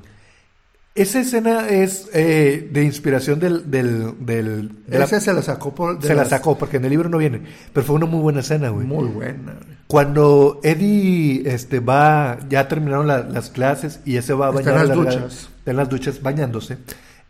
Esa 1.02 1.20
escena 1.20 1.68
es 1.68 2.08
eh, 2.12 2.68
de 2.72 2.84
inspiración 2.84 3.38
del... 3.40 3.70
del, 3.70 4.14
del 4.24 4.70
de 4.86 4.98
la- 4.98 5.06
se 5.06 5.32
la 5.32 5.42
sacó 5.42 5.74
por... 5.74 5.98
de 5.98 6.06
se 6.08 6.14
la 6.14 6.24
sacó 6.24 6.58
porque 6.58 6.76
en 6.78 6.84
el 6.84 6.90
libro 6.90 7.08
no 7.08 7.18
viene. 7.18 7.42
Pero 7.72 7.86
fue 7.86 7.96
una 7.96 8.06
muy 8.06 8.20
buena 8.20 8.40
escena, 8.40 8.68
güey. 8.70 8.86
Muy 8.86 9.06
buena, 9.08 9.52
güey. 9.54 9.78
Cuando 9.86 10.60
Eddie 10.64 11.42
este, 11.46 11.80
va, 11.80 12.38
ya 12.50 12.68
terminaron 12.68 13.06
la- 13.06 13.20
las 13.22 13.50
clases 13.50 14.00
y 14.04 14.16
ese 14.16 14.34
va 14.34 14.48
a 14.48 14.58
Está 14.58 14.70
en 14.70 14.76
las 14.76 14.88
la- 14.88 14.94
duchas. 14.94 15.48
está 15.58 15.70
en 15.70 15.76
las 15.76 15.88
duchas 15.88 16.22
bañándose, 16.22 16.78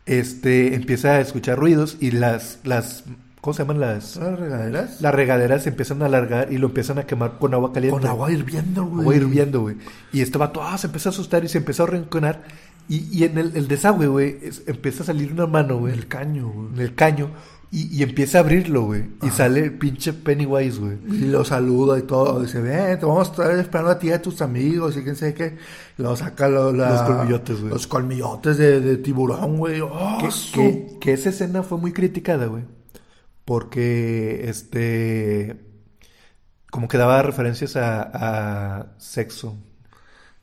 este, 0.07 0.75
empieza 0.75 1.11
a 1.13 1.21
escuchar 1.21 1.59
ruidos 1.59 1.97
y 2.01 2.11
las, 2.13 2.59
las, 2.65 3.05
¿cómo 3.41 3.55
se 3.55 3.63
llaman 3.63 3.79
las? 3.81 4.17
¿Las 4.17 4.39
regaderas? 4.39 5.01
Las 5.01 5.15
regaderas 5.15 5.63
se 5.65 5.69
empiezan 5.69 6.03
a 6.03 6.07
alargar 6.07 6.53
y 6.53 6.59
lo 6.59 6.69
empiezan 6.69 6.99
a 6.99 7.05
quemar 7.05 7.39
con 7.39 7.53
agua 7.55 7.73
caliente. 7.73 7.99
Con 8.01 8.09
agua 8.09 8.33
hirviendo, 8.33 8.85
güey. 8.87 9.01
Agua 9.03 9.17
hirviendo, 9.17 9.61
güey. 9.61 9.77
Y 10.13 10.23
este 10.23 10.39
vato, 10.39 10.63
ah, 10.63 10.77
se 10.79 10.87
empezó 10.87 11.11
a 11.11 11.13
asustar 11.13 11.45
y 11.45 11.49
se 11.49 11.59
empezó 11.59 11.85
a 11.85 11.87
rinconar. 11.89 12.43
Y, 12.89 13.07
y 13.19 13.25
en 13.25 13.37
el, 13.39 13.57
el 13.57 13.69
desagüe, 13.69 14.07
güey, 14.07 14.39
empieza 14.67 15.03
a 15.03 15.07
salir 15.07 15.33
una 15.33 15.47
mano, 15.47 15.79
güey. 15.79 15.93
El 15.93 16.09
caño, 16.09 16.49
güey. 16.51 16.69
En 16.75 16.81
el 16.81 16.95
caño. 16.95 17.31
Y, 17.71 17.95
y 17.99 18.03
empieza 18.03 18.39
a 18.39 18.41
abrirlo, 18.41 18.85
güey. 18.85 19.05
Y 19.23 19.29
sale 19.29 19.61
el 19.61 19.75
pinche 19.77 20.15
Pennywise, 20.15 20.79
güey. 20.81 20.97
Y 21.07 21.27
lo 21.27 21.45
saluda 21.45 21.99
y 21.99 22.03
todo. 22.03 22.41
Dice, 22.41 22.63
ven, 22.63 22.99
te 22.99 23.05
vamos 23.05 23.29
a 23.29 23.31
estar 23.31 23.59
esperando 23.59 23.91
a 23.91 23.99
ti 23.99 24.09
y 24.09 24.13
a 24.13 24.23
tus 24.23 24.41
amigos 24.41 24.97
y 24.97 25.03
quién 25.03 25.17
sabe 25.17 25.35
qué. 25.35 25.57
Y 25.99 26.03
luego 26.03 26.17
saca 26.17 26.49
lo- 26.49 26.73
la- 26.73 26.93
Los 26.93 27.03
colmillotes, 27.03 27.61
güey. 27.61 27.73
Los 27.75 27.87
colmillotes 27.87 28.57
de, 28.57 28.81
de 28.81 28.97
tiburón, 28.97 29.59
güey. 29.59 29.83
Oh, 29.83 30.17
que, 30.19 30.31
su- 30.31 30.53
que- 30.55 30.97
que 30.99 31.13
esa 31.13 31.29
escena 31.29 31.63
fue 31.63 31.77
muy 31.77 31.93
criticada, 31.93 32.47
güey. 32.47 32.65
Porque, 33.45 34.49
este, 34.49 35.57
como 36.71 36.89
que 36.89 36.97
daba 36.99 37.23
referencias 37.23 37.77
a, 37.77 38.01
a 38.81 38.87
sexo, 38.99 39.57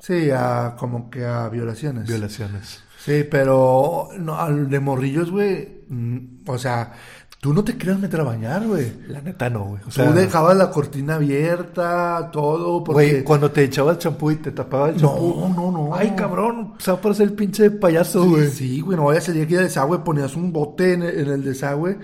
Sí, 0.06 0.30
a, 0.32 0.76
como 0.78 1.10
que 1.10 1.26
a 1.26 1.50
violaciones. 1.50 2.08
violaciones. 2.08 2.82
Sí, 3.04 3.24
pero 3.30 4.10
no, 4.20 4.36
al 4.40 4.70
de 4.70 4.80
morrillos, 4.80 5.32
güey. 5.32 5.84
mm, 5.90 6.48
O 6.48 6.58
sea, 6.58 6.94
tú 7.40 7.54
no 7.54 7.64
te 7.64 7.78
querías 7.78 8.00
meter 8.00 8.20
a 8.22 8.24
bañar, 8.24 8.66
güey. 8.68 8.92
La 9.08 9.22
neta 9.22 9.50
no, 9.50 9.64
güey. 9.66 9.82
O 9.82 9.86
Tú 9.86 9.92
sea, 9.92 10.12
dejabas 10.12 10.58
la 10.58 10.70
cortina 10.72 11.16
abierta, 11.16 12.30
todo, 12.32 12.84
porque... 12.84 13.12
güey, 13.12 13.24
cuando 13.24 13.52
te 13.52 13.64
echaba 13.64 13.92
el 13.92 13.98
champú 14.00 14.32
y 14.32 14.36
te 14.38 14.52
tapaba 14.52 14.90
el 14.90 14.98
champú. 14.98 15.36
No, 15.40 15.50
no, 15.50 15.72
no. 15.72 15.96
Ay, 15.96 16.14
cabrón, 16.16 16.74
se 16.80 16.92
va 16.92 16.98
a 16.98 17.02
parecer 17.02 17.28
el 17.28 17.34
pinche 17.34 17.70
payaso, 17.72 18.24
Sí, 18.24 18.30
güey. 18.30 18.48
sí, 18.50 18.82
güey, 18.82 18.98
no 18.98 19.06
vaya 19.06 19.20
a 19.20 19.24
salir 19.24 19.44
aquí 19.44 19.54
del 19.56 19.66
desagüe, 19.66 20.00
ponías 20.00 20.36
un 20.36 20.52
bote 20.52 20.94
en 20.94 21.04
el, 21.04 21.20
en 21.20 21.28
el 21.30 21.44
desagüe 21.44 21.98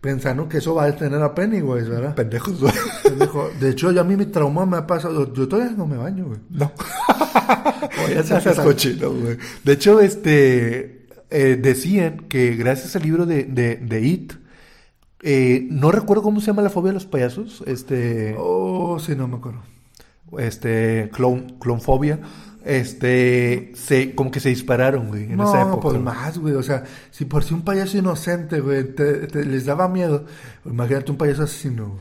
pensando 0.00 0.48
que 0.48 0.58
eso 0.58 0.74
va 0.74 0.84
a 0.84 0.86
detener 0.86 1.20
a 1.22 1.34
Pennywise, 1.34 1.88
¿verdad? 1.88 2.14
Pendejos, 2.14 2.60
güey. 2.60 2.72
Pendejo. 3.02 3.50
De 3.60 3.70
hecho, 3.70 3.90
ya 3.92 4.02
a 4.02 4.04
mí 4.04 4.16
mi 4.16 4.26
trauma 4.26 4.64
me 4.66 4.76
ha 4.76 4.86
pasado. 4.86 5.32
Yo 5.32 5.48
todavía 5.48 5.74
no 5.76 5.86
me 5.86 5.96
baño, 5.96 6.26
güey. 6.26 6.38
No. 6.50 6.72
Oye, 8.06 8.22
Seas 8.22 8.58
cochino, 8.60 9.10
güey. 9.12 9.36
De 9.64 9.72
hecho, 9.72 10.00
este 10.00 11.06
eh, 11.30 11.58
decían 11.60 12.26
que 12.28 12.54
gracias 12.54 12.96
al 12.96 13.02
libro 13.02 13.26
de, 13.26 13.44
de, 13.44 13.76
de 13.76 14.00
It, 14.02 14.32
eh, 15.22 15.66
no 15.70 15.90
recuerdo 15.90 16.22
cómo 16.22 16.40
se 16.40 16.46
llama 16.46 16.62
la 16.62 16.70
fobia 16.70 16.88
de 16.88 16.94
los 16.94 17.06
payasos, 17.06 17.62
este, 17.66 18.34
Oh, 18.38 18.98
sí, 19.00 19.14
no 19.16 19.26
me 19.28 19.36
acuerdo. 19.36 19.62
este, 20.38 21.10
clon, 21.12 21.56
clonfobia, 21.58 22.20
este, 22.68 23.72
se, 23.74 24.14
como 24.14 24.30
que 24.30 24.40
se 24.40 24.50
dispararon, 24.50 25.08
güey, 25.08 25.24
en 25.24 25.36
no, 25.36 25.48
esa 25.48 25.62
época. 25.62 25.80
pues 25.88 26.00
más, 26.00 26.38
güey. 26.38 26.54
O 26.54 26.62
sea, 26.62 26.84
si 27.10 27.24
por 27.24 27.42
si 27.42 27.54
un 27.54 27.62
payaso 27.62 27.96
inocente, 27.98 28.60
güey, 28.60 28.94
te, 28.94 29.26
te- 29.26 29.44
les 29.44 29.64
daba 29.64 29.88
miedo, 29.88 30.26
imagínate 30.64 31.10
un 31.10 31.16
payaso 31.18 31.44
asesino. 31.44 31.88
güey. 31.90 32.00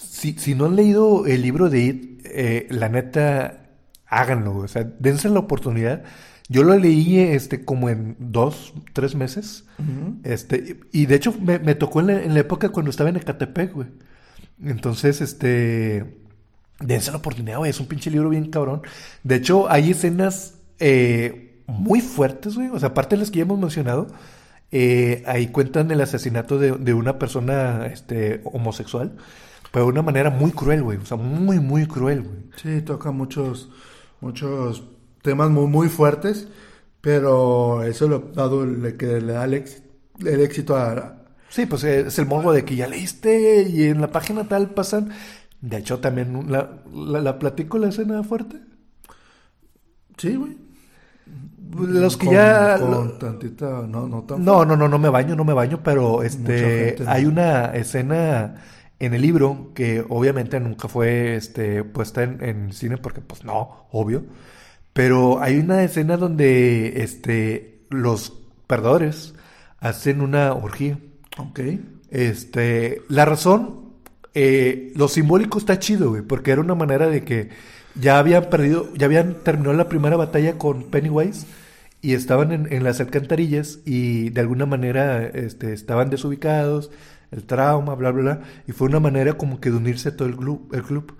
Si, 0.00 0.32
si 0.38 0.54
no 0.54 0.66
han 0.66 0.76
leído 0.76 1.26
el 1.26 1.42
libro 1.42 1.68
de 1.68 1.80
It, 1.80 2.20
eh, 2.24 2.66
la 2.70 2.88
neta, 2.88 3.68
háganlo, 4.06 4.52
güey. 4.52 4.64
O 4.64 4.68
sea, 4.68 4.84
dense 4.98 5.28
la 5.28 5.40
oportunidad. 5.40 6.04
Yo 6.48 6.62
lo 6.62 6.78
leí 6.78 7.18
este, 7.18 7.64
como 7.64 7.88
en 7.90 8.16
dos, 8.18 8.72
tres 8.92 9.14
meses. 9.14 9.64
Este, 10.22 10.78
y 10.92 11.06
de 11.06 11.14
hecho 11.16 11.34
me, 11.40 11.58
me 11.58 11.74
tocó 11.74 12.00
en 12.00 12.06
la, 12.06 12.22
en 12.22 12.34
la 12.34 12.40
época 12.40 12.68
cuando 12.70 12.90
estaba 12.90 13.10
en 13.10 13.16
Ecatepec, 13.16 13.72
güey. 13.74 13.88
Entonces, 14.62 15.20
este, 15.20 16.18
dense 16.80 17.10
la 17.10 17.18
oportunidad, 17.18 17.58
güey. 17.58 17.70
Es 17.70 17.80
un 17.80 17.86
pinche 17.86 18.10
libro 18.10 18.28
bien 18.28 18.50
cabrón. 18.50 18.82
De 19.22 19.36
hecho, 19.36 19.70
hay 19.70 19.90
escenas 19.90 20.54
eh, 20.78 21.62
muy 21.66 22.00
fuertes, 22.00 22.54
güey. 22.56 22.68
O 22.68 22.78
sea, 22.78 22.90
aparte 22.90 23.16
de 23.16 23.20
las 23.20 23.30
que 23.30 23.38
ya 23.38 23.42
hemos 23.42 23.58
mencionado, 23.58 24.08
eh, 24.72 25.22
ahí 25.26 25.48
cuentan 25.48 25.90
el 25.90 26.00
asesinato 26.00 26.58
de, 26.58 26.72
de 26.72 26.94
una 26.94 27.18
persona 27.18 27.86
este, 27.86 28.40
homosexual. 28.44 29.16
Pero 29.72 29.86
de 29.86 29.92
una 29.92 30.02
manera 30.02 30.30
muy 30.30 30.52
cruel, 30.52 30.82
güey. 30.82 30.98
O 30.98 31.06
sea, 31.06 31.16
muy, 31.16 31.60
muy 31.60 31.86
cruel, 31.86 32.22
güey. 32.22 32.44
Sí, 32.56 32.82
toca 32.82 33.10
muchos, 33.10 33.70
muchos 34.20 34.82
temas 35.26 35.50
muy, 35.50 35.66
muy 35.66 35.88
fuertes, 35.88 36.48
pero 37.00 37.82
eso 37.82 38.08
lo 38.08 38.30
ha 38.32 38.36
dado 38.36 38.62
el 38.64 38.96
que 38.96 39.20
le 39.20 39.32
da 39.32 39.44
el 39.44 39.54
éxito, 39.54 39.88
el 40.24 40.40
éxito 40.40 40.76
a... 40.76 41.24
Sí, 41.48 41.66
pues 41.66 41.84
eh, 41.84 42.00
es 42.06 42.18
el 42.18 42.26
morbo 42.26 42.52
de 42.52 42.64
que 42.64 42.76
ya 42.76 42.86
leíste 42.86 43.62
y 43.62 43.84
en 43.84 44.00
la 44.00 44.10
página 44.10 44.48
tal 44.48 44.70
pasan. 44.70 45.10
De 45.66 45.78
hecho, 45.78 45.98
también 45.98 46.50
la, 46.50 46.82
la, 46.92 47.20
la 47.20 47.38
platico 47.38 47.76
la 47.78 47.88
escena 47.88 48.22
fuerte. 48.22 48.60
Sí, 50.16 50.36
güey. 50.36 50.56
Los 51.76 52.16
que 52.16 52.26
Con- 52.26 52.34
ya. 52.34 52.78
Con 52.78 52.90
lo- 52.90 53.12
tantita... 53.14 53.84
No, 53.86 54.06
no 54.06 54.22
tan... 54.22 54.44
No, 54.44 54.64
no, 54.64 54.76
no, 54.76 54.88
no 54.88 54.98
me 54.98 55.08
baño, 55.08 55.34
no 55.34 55.44
me 55.44 55.52
baño, 55.54 55.80
pero 55.82 56.22
este 56.22 56.96
no. 57.00 57.10
hay 57.10 57.24
una 57.26 57.66
escena 57.74 58.62
en 59.00 59.12
el 59.12 59.22
libro 59.22 59.72
que 59.74 60.04
obviamente 60.08 60.60
nunca 60.60 60.86
fue 60.88 61.34
este 61.34 61.82
puesta 61.82 62.22
en, 62.22 62.42
en 62.42 62.72
cine 62.72 62.96
porque 62.96 63.20
pues 63.20 63.44
no, 63.44 63.88
obvio. 63.90 64.24
Pero 64.92 65.40
hay 65.42 65.58
una 65.58 65.82
escena 65.82 66.16
donde 66.16 67.02
este 67.02 67.84
los 67.90 68.30
perdedores 68.68 69.34
hacen 69.80 70.20
una 70.20 70.52
orgía. 70.52 70.98
Ok. 71.38 71.60
Este, 72.08 73.02
la 73.08 73.24
razón, 73.24 73.85
eh, 74.38 74.92
lo 74.94 75.08
simbólico 75.08 75.56
está 75.56 75.78
chido, 75.78 76.10
güey, 76.10 76.20
porque 76.20 76.50
era 76.50 76.60
una 76.60 76.74
manera 76.74 77.08
de 77.08 77.24
que 77.24 77.48
ya 77.94 78.18
habían 78.18 78.50
perdido, 78.50 78.92
ya 78.94 79.06
habían 79.06 79.36
terminado 79.42 79.72
la 79.72 79.88
primera 79.88 80.18
batalla 80.18 80.58
con 80.58 80.90
Pennywise 80.90 81.46
y 82.02 82.12
estaban 82.12 82.52
en, 82.52 82.70
en 82.70 82.84
las 82.84 83.00
alcantarillas 83.00 83.78
y 83.86 84.28
de 84.28 84.42
alguna 84.42 84.66
manera 84.66 85.24
este, 85.24 85.72
estaban 85.72 86.10
desubicados, 86.10 86.90
el 87.30 87.44
trauma, 87.44 87.94
bla, 87.94 88.10
bla, 88.10 88.22
bla, 88.22 88.40
y 88.66 88.72
fue 88.72 88.88
una 88.88 89.00
manera 89.00 89.38
como 89.38 89.58
que 89.58 89.70
de 89.70 89.78
unirse 89.78 90.10
a 90.10 90.16
todo 90.16 90.28
el 90.28 90.36
club. 90.36 90.68
El 90.74 90.82
club. 90.82 91.16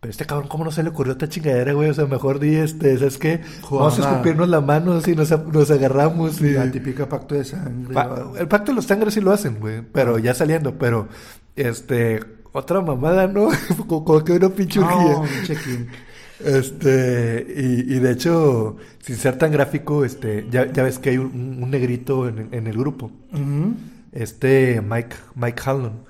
Pero 0.00 0.10
este 0.10 0.26
cabrón, 0.26 0.48
¿cómo 0.48 0.64
no 0.64 0.72
se 0.72 0.82
le 0.82 0.88
ocurrió 0.88 1.12
esta 1.12 1.28
chingadera, 1.28 1.74
güey? 1.74 1.90
O 1.90 1.94
sea, 1.94 2.06
mejor 2.06 2.40
di, 2.40 2.56
este, 2.56 2.98
¿sabes 2.98 3.18
qué? 3.18 3.40
Vamos 3.70 4.00
a 4.00 4.10
escupirnos 4.10 4.48
la 4.48 4.60
mano 4.60 4.94
así 4.94 5.14
nos, 5.14 5.30
nos 5.30 5.70
agarramos 5.70 6.40
y... 6.40 6.54
La 6.54 6.68
típica 6.72 7.08
pacto 7.08 7.36
de 7.36 7.44
sangre. 7.44 7.94
El 8.36 8.48
pacto 8.48 8.72
de 8.72 8.76
los 8.76 8.84
sangres 8.84 9.14
sí 9.14 9.20
lo 9.20 9.32
hacen, 9.32 9.60
güey. 9.60 9.82
Pero 9.92 10.18
ya 10.18 10.34
saliendo, 10.34 10.76
pero 10.76 11.08
este, 11.56 12.20
otra 12.52 12.80
mamada, 12.80 13.26
¿no? 13.26 13.48
como, 13.86 14.04
como 14.04 14.24
que 14.24 14.32
una 14.32 14.48
pinche 14.50 14.80
check-in. 15.44 15.88
Este, 16.40 17.46
y, 17.56 17.94
y 17.96 17.98
de 17.98 18.12
hecho, 18.12 18.76
sin 19.00 19.16
ser 19.16 19.36
tan 19.38 19.50
gráfico, 19.50 20.04
este, 20.04 20.46
ya, 20.50 20.70
ya 20.72 20.84
ves 20.84 20.98
que 20.98 21.10
hay 21.10 21.18
un, 21.18 21.58
un 21.62 21.70
negrito 21.70 22.28
en, 22.28 22.38
el- 22.38 22.54
en 22.54 22.66
el 22.68 22.76
grupo. 22.78 23.10
Este 24.12 24.80
Mike, 24.80 25.16
Mike 25.34 25.62
Hanlon, 25.64 26.04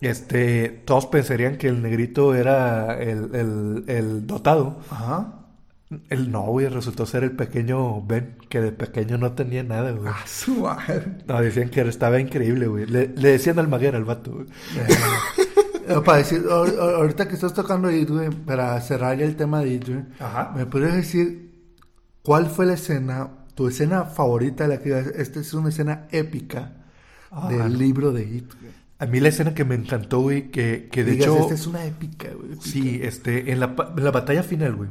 este, 0.00 0.68
todos 0.84 1.06
pensarían 1.06 1.56
que 1.56 1.68
el 1.68 1.82
negrito 1.82 2.34
era 2.34 3.00
el, 3.00 3.34
el, 3.34 3.84
el 3.86 4.26
dotado. 4.26 4.78
Ajá. 4.90 5.34
El 6.08 6.30
no, 6.30 6.42
güey, 6.42 6.68
resultó 6.68 7.04
ser 7.04 7.24
el 7.24 7.32
pequeño 7.32 8.00
Ben, 8.02 8.36
que 8.48 8.60
de 8.60 8.70
pequeño 8.70 9.18
no 9.18 9.32
tenía 9.32 9.64
nada, 9.64 9.90
güey. 9.90 10.06
Ah, 10.14 10.22
su 10.24 10.54
madre. 10.60 11.02
No, 11.26 11.40
decían 11.40 11.68
que 11.68 11.80
estaba 11.80 12.20
increíble, 12.20 12.68
güey. 12.68 12.86
Le, 12.86 13.08
le 13.08 13.28
decían 13.30 13.58
Almaguer 13.58 13.96
al 13.96 14.04
vato, 14.04 14.30
güey. 14.30 14.46
Eh, 15.90 16.00
para 16.04 16.18
decir, 16.18 16.42
ahor- 16.48 16.76
ahor- 16.78 16.94
ahorita 16.96 17.28
que 17.28 17.34
estás 17.34 17.52
tocando 17.54 17.88
güey, 18.10 18.30
para 18.30 18.80
cerrar 18.80 19.20
el 19.20 19.36
tema 19.36 19.60
de 19.60 19.74
Ajá. 20.18 20.52
¿me 20.56 20.66
podrías 20.66 20.94
decir 20.94 21.50
cuál 22.22 22.46
fue 22.46 22.66
la 22.66 22.74
escena, 22.74 23.28
tu 23.54 23.68
escena 23.68 24.04
favorita 24.04 24.64
de 24.66 24.76
la 24.76 24.82
que 24.82 25.12
esta 25.16 25.40
es 25.40 25.52
una 25.54 25.68
escena 25.70 26.06
épica 26.10 26.72
Ah. 27.30 27.48
del 27.48 27.78
libro 27.78 28.12
de 28.12 28.22
It? 28.22 28.50
A 28.98 29.06
mí 29.06 29.18
la 29.20 29.28
escena 29.28 29.54
que 29.54 29.64
me 29.64 29.74
encantó, 29.76 30.20
güey, 30.20 30.50
que, 30.50 30.88
que 30.92 31.04
de 31.04 31.12
Digas, 31.12 31.26
hecho... 31.28 31.38
esta 31.40 31.54
es 31.54 31.66
una 31.66 31.84
épica, 31.86 32.28
güey. 32.34 32.52
épica. 32.52 32.62
Sí, 32.66 33.00
este, 33.02 33.50
en 33.50 33.60
la, 33.60 33.74
en 33.96 34.04
la 34.04 34.10
batalla 34.10 34.42
final, 34.42 34.74
güey. 34.76 34.90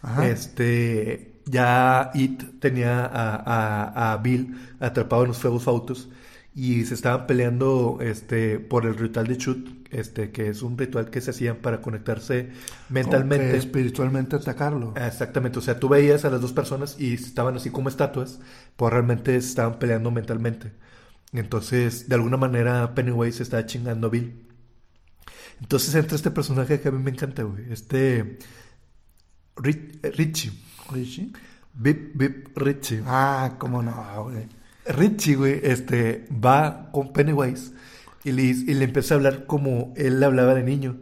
Ajá. 0.00 0.26
Este, 0.26 1.40
ya 1.44 2.10
It 2.14 2.60
tenía 2.60 3.04
a, 3.04 3.36
a- 3.36 4.12
a 4.12 4.16
Bill 4.18 4.56
atrapado 4.80 5.22
en 5.22 5.28
los 5.28 5.38
fuegos 5.38 5.66
autos 5.68 6.08
y 6.54 6.84
se 6.84 6.94
estaban 6.94 7.26
peleando, 7.26 7.98
este, 8.02 8.58
por 8.58 8.84
el 8.86 8.96
ritual 8.96 9.26
de 9.26 9.38
Chut, 9.38 9.68
este, 9.90 10.30
que 10.32 10.48
es 10.48 10.62
un 10.62 10.76
ritual 10.76 11.10
que 11.10 11.20
se 11.20 11.30
hacían 11.30 11.56
para 11.56 11.80
conectarse 11.80 12.50
mentalmente. 12.88 13.56
Espiritualmente 13.56 14.36
atacarlo. 14.36 14.94
Exactamente, 14.96 15.58
o 15.58 15.62
sea, 15.62 15.78
tú 15.78 15.88
veías 15.88 16.24
a 16.24 16.30
las 16.30 16.40
dos 16.40 16.52
personas 16.52 16.96
y 16.98 17.14
estaban 17.14 17.56
así 17.56 17.70
como 17.70 17.88
estatuas, 17.88 18.40
pues 18.76 18.92
realmente 18.92 19.32
se 19.40 19.48
estaban 19.48 19.78
peleando 19.78 20.10
mentalmente. 20.10 20.72
Entonces, 21.32 22.08
de 22.08 22.14
alguna 22.16 22.36
manera, 22.36 22.94
Pennywise 22.94 23.38
se 23.38 23.42
estaba 23.44 23.64
chingando 23.64 24.08
a 24.08 24.10
Bill. 24.10 24.46
Entonces 25.60 25.94
entra 25.94 26.16
este 26.16 26.30
personaje 26.30 26.80
que 26.80 26.88
a 26.88 26.92
mí 26.92 27.02
me 27.02 27.10
encanta, 27.10 27.42
güey. 27.44 27.72
Este. 27.72 28.38
Ri- 29.56 29.98
eh, 30.02 30.10
Richie. 30.10 30.52
Richie. 30.90 31.32
Bip, 31.74 32.14
Bip 32.14 32.56
Richie. 32.56 33.02
Ah, 33.06 33.54
cómo 33.58 33.82
no, 33.82 34.24
güey. 34.24 34.46
Richie, 34.86 35.36
güey, 35.36 35.60
este, 35.62 36.26
va 36.32 36.88
con 36.92 37.12
Pennywise 37.12 37.72
y 38.24 38.32
le, 38.32 38.42
y 38.44 38.74
le 38.74 38.84
empieza 38.84 39.14
a 39.14 39.16
hablar 39.18 39.46
como 39.46 39.92
él 39.96 40.20
le 40.20 40.26
hablaba 40.26 40.54
de 40.54 40.62
niño. 40.62 40.96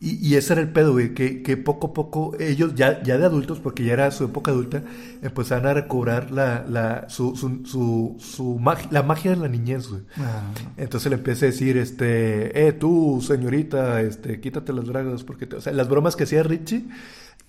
Y, 0.00 0.16
y 0.16 0.34
ese 0.34 0.54
era 0.54 0.62
el 0.62 0.72
pedo, 0.72 0.92
güey, 0.94 1.14
que, 1.14 1.42
que 1.44 1.56
poco 1.56 1.88
a 1.88 1.92
poco 1.94 2.34
ellos, 2.40 2.74
ya, 2.74 3.00
ya 3.04 3.18
de 3.18 3.24
adultos, 3.24 3.60
porque 3.60 3.84
ya 3.84 3.92
era 3.92 4.10
su 4.10 4.24
época 4.24 4.50
adulta, 4.50 4.82
empezaban 5.22 5.64
a 5.66 5.74
recobrar 5.74 6.32
la, 6.32 6.64
la, 6.68 7.08
su, 7.08 7.36
su, 7.36 7.64
su, 7.64 8.16
su 8.18 8.58
mag- 8.58 8.90
la 8.90 9.04
magia 9.04 9.30
de 9.30 9.36
la 9.36 9.46
niñez, 9.48 9.86
güey. 9.88 10.02
Ah, 10.16 10.42
Entonces 10.76 11.08
le 11.08 11.18
empieza 11.18 11.46
a 11.46 11.50
decir, 11.50 11.76
este, 11.76 12.66
eh, 12.66 12.72
tú, 12.72 13.22
señorita, 13.24 14.00
este, 14.02 14.40
quítate 14.40 14.72
las 14.72 14.86
bragas, 14.88 15.22
porque, 15.22 15.46
te-". 15.46 15.56
o 15.56 15.60
sea, 15.60 15.72
las 15.72 15.88
bromas 15.88 16.16
que 16.16 16.24
hacía 16.24 16.42
Richie 16.42 16.84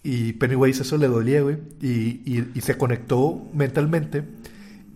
y 0.03 0.33
Pennywise 0.33 0.83
eso 0.83 0.97
le 0.97 1.07
dolía, 1.07 1.41
güey, 1.41 1.57
y, 1.81 1.87
y, 2.23 2.51
y 2.53 2.61
se 2.61 2.77
conectó 2.77 3.49
mentalmente 3.53 4.25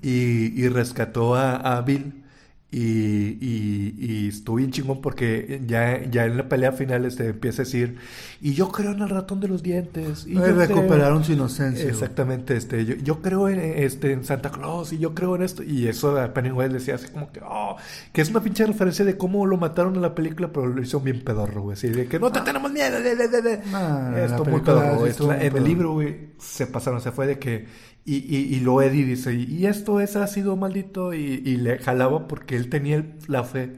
y, 0.01 0.59
y 0.61 0.67
rescató 0.69 1.35
a, 1.35 1.55
a 1.77 1.81
Bill 1.81 2.23
y, 2.69 2.79
y, 2.81 3.95
y 3.97 4.27
estuvo 4.27 4.57
bien 4.57 4.71
chingón 4.71 4.99
porque 5.01 5.61
ya, 5.65 6.03
ya 6.11 6.25
en 6.25 6.35
la 6.35 6.49
pelea 6.49 6.73
final 6.73 7.05
este, 7.05 7.27
empieza 7.27 7.61
a 7.61 7.65
decir, 7.65 7.95
y 8.41 8.53
yo 8.55 8.67
creo 8.73 8.91
en 8.91 8.99
el 9.01 9.07
ratón 9.07 9.39
de 9.39 9.47
los 9.47 9.63
dientes, 9.63 10.25
y 10.27 10.35
creo- 10.35 10.53
recuperaron 10.53 11.23
su 11.23 11.31
inocencia. 11.31 11.83
güey. 11.85 11.93
Exactamente, 11.93 12.57
este, 12.57 12.83
yo, 12.85 12.95
yo 12.95 13.21
creo 13.21 13.47
en, 13.47 13.59
este, 13.61 14.11
en 14.11 14.25
Santa 14.25 14.51
Claus 14.51 14.91
y 14.91 14.97
yo 14.97 15.15
creo 15.15 15.37
en 15.37 15.43
esto. 15.43 15.63
Y 15.63 15.87
eso 15.87 16.19
a 16.19 16.33
Pennywise 16.33 16.73
decía 16.73 16.95
así 16.95 17.07
como 17.07 17.31
que, 17.31 17.39
oh, 17.41 17.77
que 18.11 18.19
es 18.21 18.29
una 18.31 18.41
pinche 18.43 18.65
referencia 18.65 19.05
de 19.05 19.15
cómo 19.17 19.45
lo 19.45 19.55
mataron 19.55 19.95
en 19.95 20.01
la 20.01 20.13
película, 20.13 20.51
pero 20.51 20.67
lo 20.67 20.81
hizo 20.81 20.99
bien 20.99 21.21
pedorro, 21.23 21.61
güey. 21.61 21.73
Así 21.75 21.87
de 21.87 22.05
que 22.07 22.19
no 22.19 22.33
te 22.33 22.41
tenemos 22.41 22.69
miedo, 22.69 23.01
de, 23.01 23.15
de, 23.15 23.27
de, 23.29 23.41
de". 23.43 23.61
Ah, 23.73 24.11
Esto 24.25 24.43
muy 24.43 24.59
pedorro. 24.59 25.05
Es 25.05 25.19
la- 25.21 25.41
en 25.41 25.55
el 25.55 25.63
libro, 25.63 25.93
güey, 25.93 26.17
se 26.37 26.67
pasaron, 26.67 26.99
se 26.99 27.13
fue 27.13 27.27
de 27.27 27.39
que. 27.39 27.65
Y, 28.05 28.15
y, 28.17 28.55
y 28.55 28.59
lo 28.61 28.81
Eddie 28.81 29.05
dice, 29.05 29.33
y 29.33 29.65
esto 29.65 29.99
es 29.99 30.15
ácido 30.15 30.55
maldito, 30.55 31.13
y, 31.13 31.41
y 31.45 31.57
le 31.57 31.77
jalaba 31.79 32.27
porque 32.27 32.55
él 32.55 32.69
tenía 32.69 33.05
la 33.27 33.43
fe 33.43 33.73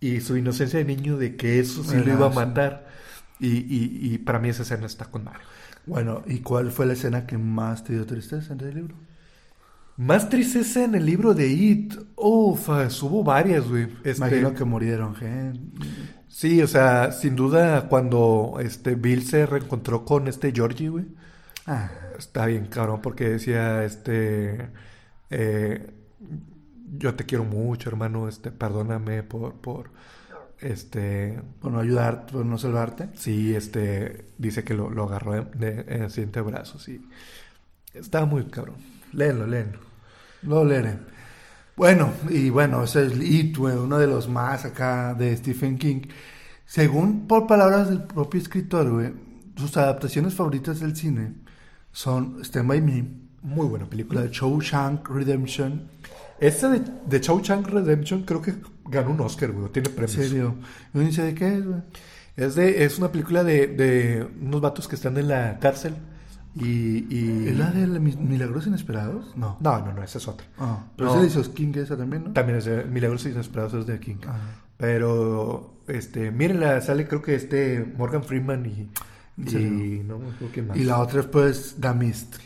y 0.00 0.20
su 0.20 0.36
inocencia 0.36 0.78
de 0.78 0.84
niño 0.86 1.18
de 1.18 1.36
que 1.36 1.60
eso 1.60 1.84
sí 1.84 1.96
lo 1.98 2.12
iba 2.12 2.26
a 2.26 2.30
matar. 2.30 2.88
Y, 3.38 3.48
y, 3.48 4.14
y 4.14 4.18
para 4.18 4.38
mí 4.38 4.48
esa 4.50 4.62
escena 4.62 4.86
está 4.86 5.06
con 5.10 5.24
madre. 5.24 5.40
Bueno, 5.86 6.22
¿y 6.26 6.40
cuál 6.40 6.70
fue 6.72 6.86
la 6.86 6.92
escena 6.94 7.26
que 7.26 7.38
más 7.38 7.84
te 7.84 7.94
dio 7.94 8.06
tristeza 8.06 8.52
en 8.52 8.60
el 8.60 8.74
libro? 8.74 8.96
Más 9.96 10.28
tristeza 10.28 10.84
en 10.84 10.94
el 10.94 11.04
libro 11.04 11.34
de 11.34 11.48
It. 11.48 11.94
Uf, 12.16 12.68
hubo 13.02 13.22
varias, 13.22 13.68
güey. 13.68 13.88
Este, 14.04 14.10
Imagino 14.26 14.54
que 14.54 14.64
murieron 14.64 15.14
gente. 15.14 15.60
Sí, 16.28 16.62
o 16.62 16.66
sea, 16.66 17.12
sin 17.12 17.36
duda 17.36 17.88
cuando 17.88 18.56
este 18.60 18.94
Bill 18.94 19.22
se 19.24 19.46
reencontró 19.46 20.04
con 20.04 20.28
este 20.28 20.52
Georgie, 20.52 20.88
güey. 20.88 21.06
Ah, 21.66 21.90
Está 22.18 22.46
bien, 22.46 22.66
cabrón, 22.66 23.00
porque 23.02 23.28
decía, 23.28 23.84
este, 23.84 24.70
eh, 25.30 25.90
yo 26.98 27.14
te 27.14 27.24
quiero 27.26 27.44
mucho, 27.44 27.88
hermano, 27.90 28.28
este, 28.28 28.50
perdóname 28.50 29.22
por, 29.22 29.54
por, 29.60 29.90
este, 30.60 31.40
por 31.60 31.72
no 31.72 31.80
ayudarte, 31.80 32.32
por 32.34 32.46
no 32.46 32.58
salvarte. 32.58 33.10
sí, 33.14 33.54
este, 33.54 34.32
dice 34.38 34.64
que 34.64 34.74
lo, 34.74 34.90
lo 34.90 35.04
agarró 35.04 35.36
en, 35.36 35.50
de- 35.60 35.84
en 35.88 36.02
el 36.04 36.10
siguiente 36.10 36.40
brazo, 36.40 36.78
sí. 36.78 37.08
Estaba 37.94 38.26
muy 38.26 38.44
cabrón. 38.46 38.76
Léenlo, 39.12 39.46
léenlo. 39.46 39.80
Lo 40.42 40.64
leeré. 40.64 40.98
Bueno, 41.76 42.12
y 42.28 42.50
bueno, 42.50 42.84
ese 42.84 43.06
es 43.06 43.18
It, 43.20 43.58
uno 43.58 43.98
de 43.98 44.06
los 44.06 44.28
más 44.28 44.64
acá 44.64 45.14
de 45.14 45.36
Stephen 45.36 45.78
King. 45.78 46.02
Según 46.66 47.26
por 47.28 47.46
palabras 47.46 47.88
del 47.90 48.02
propio 48.04 48.40
escritor, 48.40 48.90
güey, 48.90 49.12
sus 49.56 49.76
adaptaciones 49.76 50.34
favoritas 50.34 50.80
del 50.80 50.96
cine 50.96 51.34
son 51.92 52.38
Stand 52.44 52.68
By 52.68 52.80
Me, 52.80 53.04
Muy 53.42 53.66
buena 53.66 53.84
la 53.84 53.90
película. 53.90 54.22
de 54.22 54.28
Shawshank 54.30 55.08
Redemption. 55.08 55.88
Esta 56.38 56.68
de, 56.70 56.82
de 57.06 57.20
Shawshank 57.20 57.66
Redemption 57.68 58.22
creo 58.22 58.40
que 58.42 58.54
ganó 58.86 59.10
un 59.10 59.20
Oscar, 59.20 59.52
güey. 59.52 59.70
Tiene 59.72 59.88
En 59.88 59.94
premios. 59.94 60.12
serio. 60.16 60.54
Yo 60.94 61.02
ni 61.02 61.12
sé 61.12 61.22
de 61.22 61.34
qué 61.34 61.56
es, 61.58 61.66
güey. 61.66 61.80
Es, 62.36 62.54
de, 62.54 62.84
es 62.84 62.98
una 62.98 63.12
película 63.12 63.44
de, 63.44 63.66
de 63.66 64.26
unos 64.40 64.60
vatos 64.60 64.88
que 64.88 64.94
están 64.94 65.16
en 65.18 65.28
la 65.28 65.58
cárcel 65.58 65.94
y... 66.54 67.04
y... 67.14 67.48
¿Es 67.48 67.58
la 67.58 67.70
de 67.70 67.86
Milagros 67.86 68.66
Inesperados? 68.66 69.36
No. 69.36 69.58
No, 69.60 69.78
no, 69.84 69.92
no, 69.92 70.02
esa 70.02 70.18
es 70.18 70.26
otra. 70.28 70.46
Ah, 70.58 70.84
pero 70.96 71.14
No. 71.14 71.22
esa 71.22 71.40
hizo 71.40 71.52
King 71.54 71.72
esa 71.76 71.96
también, 71.96 72.24
¿no? 72.24 72.32
También 72.32 72.58
es 72.58 72.64
de 72.64 72.84
Milagros 72.84 73.26
Inesperados, 73.26 73.74
es 73.74 73.86
de 73.86 74.00
King. 74.00 74.16
Pero, 74.78 75.74
este, 75.88 76.30
mírenla, 76.30 76.80
sale 76.80 77.06
creo 77.06 77.20
que 77.20 77.34
este 77.34 77.84
Morgan 77.98 78.24
Freeman 78.24 78.64
y... 78.66 78.88
¿En 79.46 79.80
y 79.80 79.98
no 80.00 80.18
más. 80.18 80.76
Y 80.76 80.84
la 80.84 81.00
otra 81.00 81.20
es 81.20 81.26
pues 81.26 81.76
The 81.80 81.94
Mist. 81.94 82.36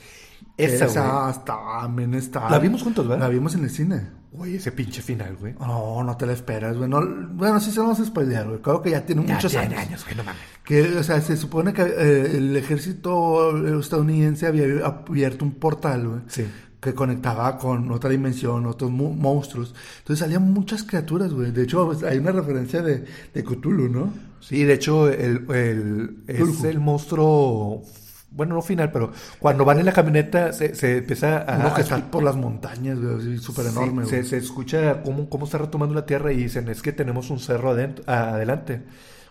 Esa, 0.56 0.84
esa 0.86 1.30
está, 1.30 1.80
también 1.82 2.14
está. 2.14 2.48
La 2.48 2.58
vimos 2.58 2.82
juntos, 2.82 3.08
¿verdad? 3.08 3.24
La 3.24 3.28
vimos 3.28 3.54
en 3.54 3.64
el 3.64 3.70
cine. 3.70 4.02
Güey, 4.34 4.56
ese 4.56 4.72
pinche 4.72 5.00
final, 5.00 5.36
güey. 5.36 5.54
No, 5.60 6.02
no 6.02 6.16
te 6.16 6.26
la 6.26 6.32
esperas, 6.32 6.76
güey. 6.76 6.88
No, 6.88 7.00
bueno, 7.34 7.60
sí 7.60 7.70
se 7.70 7.76
lo 7.76 7.84
vamos 7.84 8.00
a 8.00 8.04
spoilear, 8.04 8.48
güey. 8.48 8.60
Claro 8.60 8.82
que 8.82 8.90
ya 8.90 9.06
tiene 9.06 9.22
muchos 9.22 9.52
tiene 9.52 9.76
años. 9.76 10.04
güey, 10.04 10.16
no 10.16 10.24
mames. 10.24 10.42
Que, 10.64 10.82
o 10.82 11.02
sea, 11.04 11.20
se 11.20 11.36
supone 11.36 11.72
que 11.72 11.82
eh, 11.82 12.36
el 12.36 12.56
ejército 12.56 13.56
estadounidense 13.78 14.48
había 14.48 14.64
abierto 14.84 15.44
un 15.44 15.52
portal, 15.52 16.08
güey. 16.08 16.20
Sí. 16.26 16.46
Que 16.84 16.92
conectaba 16.94 17.56
con 17.56 17.90
otra 17.90 18.10
dimensión, 18.10 18.66
otros 18.66 18.90
monstruos. 18.90 19.74
Entonces 20.00 20.18
salían 20.20 20.52
muchas 20.52 20.82
criaturas, 20.82 21.32
güey. 21.32 21.50
De 21.50 21.62
hecho, 21.62 21.86
pues, 21.86 22.02
hay 22.02 22.18
una 22.18 22.30
referencia 22.32 22.82
de, 22.82 23.04
de 23.32 23.44
Cthulhu, 23.44 23.88
¿no? 23.88 24.12
Sí, 24.40 24.64
de 24.64 24.74
hecho, 24.74 25.08
el, 25.08 25.46
el- 25.50 26.16
es 26.26 26.62
el 26.64 26.80
monstruo... 26.80 27.82
Bueno, 28.30 28.56
no 28.56 28.62
final, 28.62 28.90
pero 28.92 29.12
cuando 29.38 29.64
van 29.64 29.78
en 29.78 29.86
la 29.86 29.92
camioneta 29.92 30.52
se, 30.52 30.74
se 30.74 30.98
empieza 30.98 31.38
a... 31.38 31.58
Uno 31.60 31.72
que 31.74 31.82
está 31.82 32.10
por 32.10 32.22
las 32.22 32.36
montañas, 32.36 32.98
güey. 33.00 33.38
Súper 33.38 33.66
Sí, 33.66 33.70
enorme, 33.70 34.04
se, 34.06 34.16
güey. 34.16 34.28
se 34.28 34.36
escucha 34.38 35.02
cómo, 35.02 35.30
cómo 35.30 35.44
está 35.46 35.56
retomando 35.58 35.94
la 35.94 36.04
tierra 36.04 36.32
y 36.32 36.36
dicen, 36.36 36.68
es 36.68 36.82
que 36.82 36.92
tenemos 36.92 37.30
un 37.30 37.38
cerro 37.38 37.70
adentro, 37.70 38.04
adelante. 38.08 38.82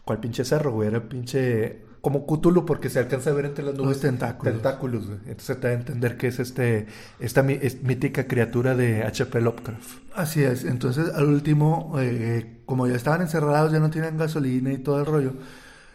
¿Cuál 0.06 0.20
pinche 0.20 0.44
cerro, 0.46 0.72
güey? 0.72 0.88
Era 0.88 1.02
pinche... 1.08 1.93
Como 2.04 2.26
Cthulhu 2.28 2.66
porque 2.66 2.90
se 2.90 3.00
alcanza 3.00 3.30
a 3.30 3.34
ver 3.34 3.46
entre 3.46 3.64
las 3.64 3.76
nubes 3.76 3.88
Los 3.92 4.02
tentáculos. 4.02 4.54
tentáculos, 4.56 5.08
güey. 5.08 5.20
Entonces 5.26 5.58
te 5.58 5.68
da 5.68 5.74
a 5.74 5.78
entender 5.78 6.18
que 6.18 6.28
es 6.28 6.38
este 6.38 6.86
esta 7.18 7.44
mítica 7.44 8.28
criatura 8.28 8.76
de 8.76 9.04
H.P. 9.04 9.40
Lovecraft. 9.40 10.00
Así 10.14 10.44
es, 10.44 10.66
entonces 10.66 11.14
al 11.16 11.24
último, 11.28 11.96
eh, 12.00 12.60
como 12.66 12.88
ya 12.88 12.96
estaban 12.96 13.22
encerrados, 13.22 13.72
ya 13.72 13.80
no 13.80 13.90
tienen 13.90 14.18
gasolina 14.18 14.74
y 14.74 14.80
todo 14.80 15.00
el 15.00 15.06
rollo, 15.06 15.34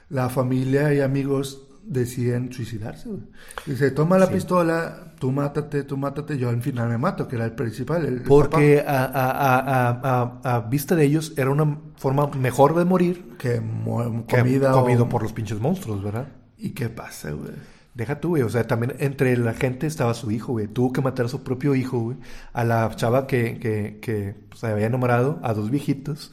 la 0.08 0.30
familia 0.30 0.94
y 0.94 1.00
amigos 1.02 1.67
deciden 1.88 2.52
suicidarse. 2.52 3.08
güey. 3.08 3.22
Dice, 3.66 3.90
toma 3.90 4.18
la 4.18 4.26
Sí. 4.26 4.34
pistola, 4.34 5.14
tú 5.18 5.32
mátate, 5.32 5.82
tú 5.84 5.96
mátate, 5.96 6.36
yo 6.38 6.50
al 6.50 6.60
final 6.62 6.88
me 6.88 6.98
mato, 6.98 7.26
que 7.26 7.36
era 7.36 7.44
el 7.46 7.52
principal. 7.52 8.04
el- 8.04 8.14
el 8.14 8.22
Porque 8.22 8.84
a, 8.86 9.04
a- 9.04 9.30
a- 9.30 9.90
a- 9.90 10.40
a- 10.42 10.56
a 10.56 10.60
vista 10.60 10.94
de 10.94 11.04
ellos 11.04 11.32
era 11.36 11.50
una 11.50 11.78
forma 11.96 12.28
mejor 12.28 12.76
de 12.76 12.84
morir 12.84 13.36
que 13.38 13.60
mu- 13.60 14.26
que 14.26 14.36
comida 14.38 14.72
comido 14.72 15.04
o- 15.04 15.08
por 15.08 15.22
los 15.22 15.32
pinches 15.32 15.58
monstruos, 15.60 16.02
¿verdad? 16.02 16.28
¿Y 16.58 16.70
qué 16.70 16.88
pasa, 16.88 17.30
güey? 17.30 17.52
Deja 17.94 18.20
tú, 18.20 18.28
güey. 18.30 18.42
O 18.42 18.48
sea, 18.48 18.64
también 18.66 18.94
entre 19.00 19.36
la 19.36 19.54
gente 19.54 19.86
estaba 19.88 20.14
su 20.14 20.30
hijo, 20.30 20.52
güey. 20.52 20.68
Tuvo 20.68 20.92
que 20.92 21.00
matar 21.00 21.26
a 21.26 21.28
su 21.28 21.42
propio 21.42 21.74
hijo, 21.74 21.98
güey. 21.98 22.16
A 22.52 22.62
la 22.64 22.94
chava 22.94 23.26
que, 23.26 23.58
que, 23.58 23.98
que 24.00 24.34
pues, 24.48 24.62
había 24.62 24.86
enamorado, 24.86 25.40
a 25.42 25.52
dos 25.54 25.70
viejitos. 25.70 26.30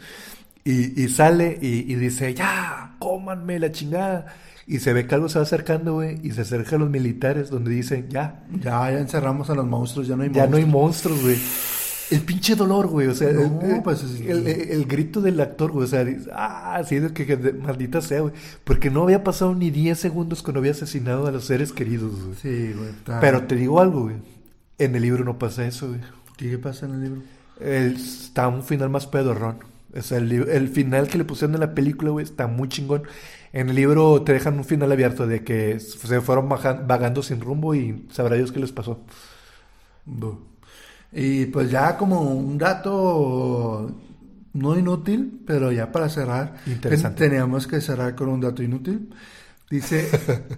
Y, 0.64 1.00
y 1.02 1.10
sale 1.10 1.58
y, 1.62 1.92
y 1.92 1.96
dice, 1.96 2.34
ya, 2.36 2.96
cómanme 3.00 3.60
la 3.60 3.72
chingada. 3.72 4.28
Y 4.68 4.80
se 4.80 4.94
ve 4.94 5.06
que 5.06 5.14
algo 5.16 5.30
se 5.30 5.38
va 5.40 5.44
acercando, 5.44 5.94
güey. 5.94 6.20
Y 6.24 6.32
se 6.32 6.42
acerca 6.42 6.76
a 6.76 6.80
los 6.80 6.90
militares 6.90 7.50
donde 7.50 7.72
dicen, 7.72 8.08
ya, 8.10 8.44
Ya, 8.62 8.90
ya 8.92 9.00
encerramos 9.00 9.50
a 9.50 9.56
los 9.56 9.66
monstruos, 9.68 10.08
ya 10.08 10.16
no 10.16 10.24
hay 10.24 10.32
ya 10.32 10.48
no 10.48 10.58
hay 10.58 10.66
monstruos. 10.66 11.18
monstruos, 11.22 11.22
güey. 11.22 11.38
El 12.12 12.22
pinche 12.22 12.56
dolor, 12.56 12.88
güey. 12.88 13.08
O 13.08 13.16
sea, 13.16 13.32
No, 13.32 13.62
el, 13.62 13.82
pues, 13.84 14.04
es- 14.04 14.22
el, 14.22 14.48
el- 14.48 14.70
el 14.72 14.86
grito 14.86 15.22
del 15.22 15.40
actor, 15.40 15.72
güey. 15.72 15.86
O 15.86 15.88
sea, 15.88 16.04
dice, 16.06 16.30
ah, 16.34 16.82
sí, 16.88 16.96
es 16.96 17.12
que, 17.12 17.36
maldita 17.62 18.02
sea, 18.02 18.22
güey. 18.22 18.34
Porque 18.64 18.90
no 18.90 19.04
había 19.04 19.24
pasado 19.24 19.54
ni 19.56 19.70
10 19.72 20.00
segundos 20.00 20.42
cuando 20.44 20.60
había 20.60 20.72
asesinado 20.72 21.28
a 21.28 21.32
los 21.32 21.46
seres 21.46 21.72
queridos, 21.72 22.12
güey. 22.24 22.36
Sí, 22.42 22.74
güey. 22.78 22.90
Pero 23.22 23.44
te 23.44 23.56
digo 23.56 23.80
algo, 23.82 24.04
güey. 24.04 24.16
En 24.78 24.96
el 24.96 25.02
libro 25.04 25.24
no 25.24 25.38
pasa 25.40 25.66
eso, 25.66 25.88
güey. 25.90 26.02
¿Qué 26.38 26.58
pasa 26.58 26.86
en 26.88 26.94
el 26.94 27.02
libro? 27.02 27.22
Está 27.60 28.48
un 28.48 28.64
final 28.64 28.90
más 28.90 29.08
pedorrón. 29.08 29.58
O 29.98 30.02
sea, 30.02 30.18
el, 30.18 30.32
el 30.32 30.68
final 30.70 31.08
que 31.08 31.18
le 31.18 31.24
pusieron 31.24 31.54
en 31.56 31.62
la 31.62 31.74
película, 31.74 32.12
güey, 32.12 32.26
está 32.26 32.48
muy 32.48 32.68
chingón. 32.68 33.04
En 33.56 33.70
el 33.70 33.76
libro 33.78 34.22
te 34.22 34.34
dejan 34.34 34.58
un 34.58 34.66
final 34.66 34.92
abierto 34.92 35.26
de 35.26 35.44
que 35.44 35.80
se 35.80 36.20
fueron 36.20 36.50
vagando 36.50 37.24
sin 37.24 37.40
rumbo 37.40 37.74
y 37.74 38.06
sabrá 38.12 38.36
Dios 38.36 38.52
qué 38.52 38.60
les 38.60 38.74
pasó. 38.74 39.00
Y 41.12 41.46
pues 41.48 41.72
ya 41.72 41.98
como 41.98 42.22
un 42.22 42.58
dato 42.58 43.92
no 44.54 44.78
inútil, 44.78 45.42
pero 45.48 45.72
ya 45.72 45.92
para 45.92 46.10
cerrar, 46.10 46.56
Interesante. 46.66 47.18
ten- 47.20 47.30
teníamos 47.30 47.68
que 47.68 47.80
cerrar 47.82 48.16
con 48.16 48.28
un 48.30 48.42
dato 48.42 48.62
inútil. 48.62 49.10
Dice 49.70 50.10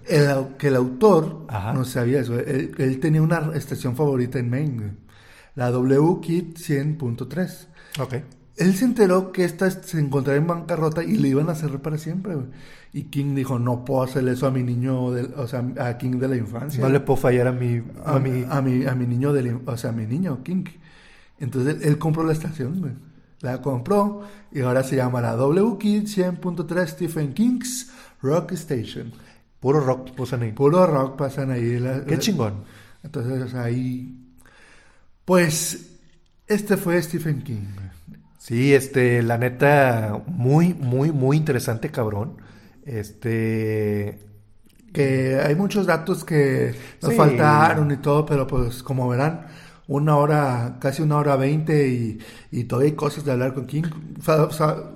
el 0.08 0.56
que 0.58 0.68
el 0.68 0.76
autor, 0.76 1.46
Ajá. 1.48 1.72
no 1.72 1.84
sabía 1.84 2.20
eso, 2.20 2.38
él, 2.38 2.74
él 2.78 3.00
tenía 3.00 3.22
una 3.22 3.52
estación 3.54 3.96
favorita 3.96 4.38
en 4.38 4.50
Maine, 4.50 4.96
la 5.54 5.70
WKIT 5.70 6.58
100.3. 6.58 7.66
Ok. 8.00 8.14
Él 8.56 8.74
se 8.74 8.84
enteró 8.84 9.30
que 9.30 9.44
esta 9.44 9.70
se 9.70 10.00
encontraba 10.00 10.36
en 10.36 10.46
bancarrota 10.48 11.04
y 11.04 11.16
le 11.16 11.28
iban 11.28 11.48
a 11.48 11.54
cerrar 11.54 11.80
para 11.80 11.96
siempre, 11.96 12.34
güey. 12.34 12.46
Y 12.92 13.04
King 13.04 13.34
dijo, 13.34 13.58
no 13.58 13.84
puedo 13.84 14.02
hacerle 14.02 14.32
eso 14.32 14.46
a 14.46 14.50
mi 14.50 14.62
niño, 14.62 15.04
o 15.04 15.46
sea, 15.46 15.64
a 15.78 15.98
King 15.98 16.18
de 16.18 16.28
la 16.28 16.36
infancia. 16.36 16.80
No 16.82 16.88
le 16.88 17.00
puedo 17.00 17.18
fallar 17.18 17.46
a 17.48 17.52
mi... 17.52 17.82
a, 18.04 18.16
A 18.16 18.18
mi... 18.18 18.44
a 18.48 18.60
mi, 18.62 18.86
a 18.86 18.94
mi 18.94 19.06
niño, 19.06 19.32
del, 19.32 19.60
o 19.66 19.76
sea, 19.76 19.90
a 19.90 19.92
mi 19.92 20.06
niño, 20.06 20.42
King. 20.42 20.64
Entonces 21.38 21.76
él, 21.76 21.82
él 21.82 21.98
compró 21.98 22.24
la 22.24 22.32
estación, 22.32 22.80
güey. 22.80 22.92
La 23.40 23.60
compró 23.62 24.22
y 24.50 24.60
ahora 24.62 24.82
se 24.82 24.96
llama 24.96 25.20
la 25.20 25.36
WKID 25.36 26.04
100.3 26.06 26.86
Stephen 26.88 27.32
King's 27.34 27.90
Rock 28.22 28.52
Station. 28.52 29.12
Puro 29.60 29.80
rock 29.80 30.10
pusan 30.12 30.42
ahí. 30.42 30.52
Puro 30.52 30.86
rock 30.86 31.16
pasan 31.16 31.50
ahí. 31.52 31.78
la- 31.78 32.04
Qué 32.04 32.12
la- 32.14 32.18
chingón. 32.18 32.64
Entonces 33.04 33.54
ahí... 33.54 34.14
Pues 35.24 35.98
este 36.46 36.76
fue 36.76 37.00
Stephen 37.02 37.42
King. 37.42 37.66
Sí, 38.38 38.72
este, 38.72 39.22
la 39.22 39.36
neta, 39.36 40.22
muy, 40.26 40.72
muy, 40.74 41.12
muy 41.12 41.36
interesante, 41.36 41.90
cabrón. 41.90 42.38
Este... 42.88 44.18
que 44.92 45.38
hay 45.44 45.54
muchos 45.54 45.86
datos 45.86 46.24
que 46.24 46.74
nos 47.02 47.10
Sí. 47.12 47.16
faltaron 47.16 47.90
y 47.90 47.96
todo, 47.98 48.24
pero 48.26 48.46
pues 48.46 48.82
como 48.82 49.08
verán, 49.08 49.46
una 49.86 50.16
hora, 50.16 50.76
casi 50.80 51.02
una 51.02 51.16
hora 51.16 51.36
veinte 51.36 51.88
y, 51.88 52.18
y 52.50 52.64
todavía 52.64 52.90
hay 52.90 52.96
cosas 52.96 53.24
de 53.24 53.32
hablar 53.32 53.54
con 53.54 53.66
King. 53.66 53.84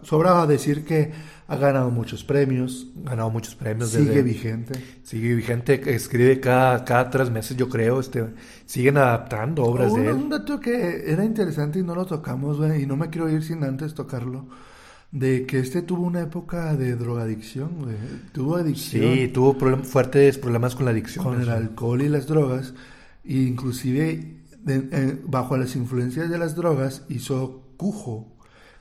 Sobra 0.03 0.47
decir 0.47 0.85
que 0.85 1.13
ha 1.49 1.57
ganado 1.57 1.91
muchos 1.91 2.25
premios, 2.25 2.89
Ha 3.05 3.11
ganado 3.11 3.31
muchos 3.31 3.55
premios. 3.55 3.91
sigue 3.91 4.07
desde- 4.07 4.23
vigente. 4.23 4.73
Sigue 5.03 5.35
vigente, 5.35 5.95
escribe 5.95 6.41
cada, 6.41 6.85
cada 6.85 7.11
tres 7.11 7.31
meses, 7.31 7.57
yo 7.57 7.69
creo. 7.69 8.01
Este, 8.01 8.25
siguen 8.67 8.97
adaptando 8.97 9.63
obras 9.65 9.93
un, 9.93 10.03
de 10.03 10.13
un 10.13 10.23
él. 10.25 10.29
dato 10.31 10.59
que 10.61 11.05
era 11.11 11.25
interesante 11.25 11.79
y 11.79 11.83
no 11.83 11.95
lo 11.95 12.07
tocamos, 12.07 12.59
y 12.79 12.87
no 12.87 12.97
me 12.97 13.11
quiero 13.11 13.29
ir 13.29 13.43
sin 13.43 13.63
antes 13.65 13.93
tocarlo, 13.95 14.47
de 15.13 15.47
que 15.47 15.59
este 15.61 15.83
tuvo 15.83 16.07
una 16.07 16.23
época 16.23 16.75
de 16.75 16.97
drogadicción, 16.97 17.77
güey. 17.83 17.95
Tuvo 18.33 18.57
adicción. 18.57 19.15
Sí, 19.15 19.29
tuvo 19.29 19.57
problem- 19.57 19.85
fuertes 19.85 20.39
problemas 20.39 20.75
con 20.75 20.87
la 20.87 20.91
adicción. 20.91 21.25
con 21.25 21.41
el 21.41 21.49
alcohol 21.51 22.03
y 22.03 22.09
las 22.09 22.27
drogas, 22.27 22.75
e 23.25 23.35
inclusive 23.35 24.39
de- 24.65 24.89
eh, 24.91 25.19
bajo 25.27 25.57
las 25.57 25.77
influencias 25.77 26.29
de 26.31 26.39
las 26.39 26.57
drogas 26.57 27.03
hizo 27.09 27.61
Cujo, 27.77 28.33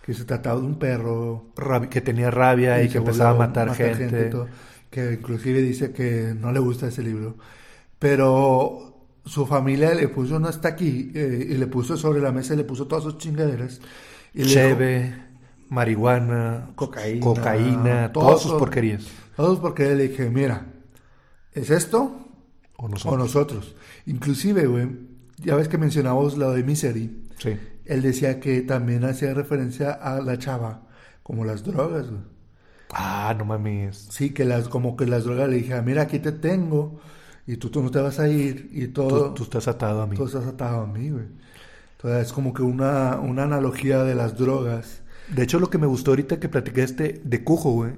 que 0.06 0.14
se 0.14 0.24
trataba 0.26 0.60
de 0.62 0.66
un 0.68 0.80
perro 0.80 1.52
Rabi- 1.56 1.90
que 1.90 2.02
tenía 2.02 2.32
rabia 2.32 2.82
y, 2.82 2.88
se 2.88 2.94
que 2.94 2.98
empezaba 3.00 3.30
a 3.32 3.34
volvió 3.34 3.48
matar, 3.48 3.76
gente. 3.76 4.28
y 4.28 4.30
todo, 4.32 4.48
que 4.90 5.14
inclusive 5.14 5.62
dice 5.62 5.92
que 5.92 6.34
no 6.40 6.52
le 6.52 6.60
gusta 6.60 6.88
ese 6.88 7.04
libro, 7.04 7.36
pero 8.00 9.08
su 9.26 9.46
familia 9.46 9.94
le 9.94 10.08
puso 10.08 10.40
no 10.40 10.50
está 10.50 10.70
aquí 10.70 11.12
eh, 11.14 11.48
y 11.52 11.54
le 11.58 11.68
puso 11.68 11.98
sobre 11.98 12.20
la 12.22 12.32
mesa 12.32 12.54
y 12.54 12.58
le 12.58 12.64
puso 12.64 12.88
todas 12.88 13.04
sus 13.04 13.18
chingaderas 13.18 13.80
y 14.34 14.40
le 14.40 14.44
dijo, 14.46 14.54
Cheve, 14.56 15.14
marihuana, 15.72 16.70
Cocaína, 16.76 18.12
todas 18.12 18.42
sus 18.42 18.54
porquerías. 18.54 19.06
todos 19.36 19.60
porque 19.60 19.96
le 19.96 20.10
dije 20.10 20.30
mira 20.30 20.66
es 21.54 21.70
esto 21.70 22.28
O 22.78 22.86
o 22.86 22.90
nosotros. 22.90 23.20
nosotros. 23.20 23.76
Inclusive, 24.06 24.66
güey, 24.68 24.88
ya 25.38 25.56
ves 25.56 25.68
que 25.68 25.78
mencionamos 25.78 26.38
lo 26.38 26.52
de 26.52 26.64
Misery. 26.64 27.24
Sí. 27.38 27.58
Él 27.86 28.02
decía 28.02 28.40
que 28.40 28.62
también 28.62 29.04
hacía 29.06 29.34
referencia 29.34 29.92
a 29.92 30.22
la 30.22 30.38
chava, 30.38 30.84
como 31.24 31.46
las 31.46 31.64
drogas, 31.64 32.08
güey. 32.10 32.22
Ah, 32.94 33.34
no 33.38 33.46
mames. 33.46 34.08
Sí, 34.12 34.32
que 34.32 34.46
las, 34.46 34.68
como 34.68 34.96
que 34.98 35.06
las 35.06 35.24
drogas 35.24 35.50
le 35.50 35.58
dije, 35.58 35.74
"Ah, 35.74 35.82
mira, 35.82 36.04
aquí 36.04 36.20
te 36.20 36.32
tengo, 36.32 37.00
y 37.48 37.58
tú, 37.58 37.70
tú 37.70 37.82
no 37.82 37.92
te 37.92 38.00
vas 38.00 38.20
a 38.20 38.28
ir, 38.28 38.70
y 38.74 38.88
todo, 38.88 39.28
Tú, 39.30 39.34
tú 39.36 39.44
estás 39.44 39.68
atado 39.68 40.02
a 40.02 40.08
mí. 40.08 40.16
tú 40.18 40.26
estás 40.26 40.46
atado 40.46 40.82
a 40.82 40.88
mí, 40.88 41.10
güey. 41.10 41.26
Entonces 41.98 42.28
es 42.28 42.34
como 42.34 42.54
que 42.54 42.62
una, 42.64 43.20
una 43.20 43.44
analogía 43.44 44.04
de 44.04 44.16
las 44.16 44.38
drogas. 44.38 45.01
De 45.34 45.44
hecho, 45.44 45.60
lo 45.60 45.70
que 45.70 45.78
me 45.78 45.88
gustó 45.88 46.12
ahorita 46.12 46.40
que 46.40 46.50
platiqué 46.50 46.84
este 46.84 47.22
de 47.24 47.44
Cujo, 47.44 47.72
güey. 47.72 47.92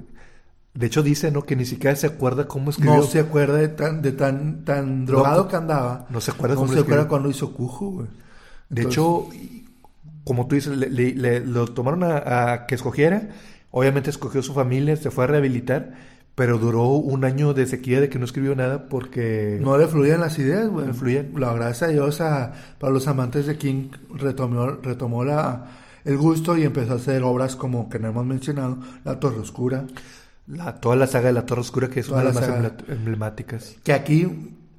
De 0.73 0.87
hecho, 0.87 1.03
dice, 1.03 1.29
¿no? 1.31 1.43
Que 1.43 1.55
ni 1.55 1.65
siquiera 1.65 1.95
se 1.95 2.07
acuerda 2.07 2.47
cómo 2.47 2.71
escribió. 2.71 2.95
No 2.97 3.03
se 3.03 3.19
acuerda 3.19 3.57
de 3.57 3.67
tan, 3.67 4.01
de 4.01 4.11
tan, 4.11 4.65
tan 4.65 5.05
drogado 5.05 5.43
No, 5.43 5.47
que 5.49 5.55
andaba. 5.55 6.07
no 6.09 6.19
se 6.21 6.31
acuerda 6.31 6.55
No 6.55 6.61
cómo 6.61 6.73
se 6.73 6.79
acuerda 6.79 7.07
cuando 7.07 7.29
hizo 7.29 7.53
cujo, 7.53 7.89
güey. 7.91 8.07
De 8.69 8.81
Entonces- 8.83 8.91
hecho, 8.93 9.27
como 10.23 10.47
tú 10.47 10.55
dices, 10.55 10.75
le, 10.75 10.89
le- 10.89 11.13
le- 11.15 11.39
lo 11.45 11.67
tomaron 11.67 12.03
a, 12.03 12.53
a 12.53 12.65
que 12.65 12.75
escogiera. 12.75 13.29
Obviamente 13.71 14.09
escogió 14.09 14.41
su 14.41 14.53
familia, 14.53 14.95
se 14.95 15.11
fue 15.11 15.25
a 15.25 15.27
rehabilitar, 15.27 15.93
pero 16.35 16.57
duró 16.57 16.87
un 16.89 17.23
año 17.25 17.53
de 17.53 17.65
sequía 17.67 17.99
de 18.01 18.09
que 18.09 18.17
no 18.17 18.25
escribió 18.25 18.55
nada 18.55 18.87
porque... 18.87 19.59
No 19.61 19.77
le 19.77 19.87
fluían 19.87 20.21
las 20.21 20.39
ideas, 20.39 20.67
güey. 20.69 20.87
No 20.87 20.93
fluían. 20.95 21.29
La 21.37 21.53
gracia 21.53 21.87
de 21.87 21.93
Dios, 21.93 22.19
a- 22.21 22.53
para 22.79 22.91
los 22.93 23.07
amantes 23.07 23.45
de 23.45 23.57
King, 23.57 23.89
retomó, 24.15 24.67
retomó 24.81 25.23
la, 25.23 25.67
el 26.05 26.17
gusto 26.17 26.57
y 26.57 26.63
empezó 26.63 26.93
a 26.93 26.95
hacer 26.95 27.23
obras 27.23 27.55
como 27.55 27.89
que 27.89 27.99
no 27.99 28.09
hemos 28.09 28.25
mencionado, 28.25 28.77
La 29.03 29.19
Torre 29.19 29.39
Oscura. 29.39 29.85
La, 30.47 30.75
toda 30.75 30.95
la 30.95 31.07
saga 31.07 31.27
de 31.27 31.33
la 31.33 31.45
Torre 31.45 31.61
Oscura, 31.61 31.89
que 31.89 32.01
es 32.01 32.09
una 32.09 32.19
de 32.19 32.25
la 32.25 32.33
las 32.33 32.49
más 32.49 32.73
emblemáticas. 32.89 33.75
Que 33.83 33.93
aquí 33.93 34.27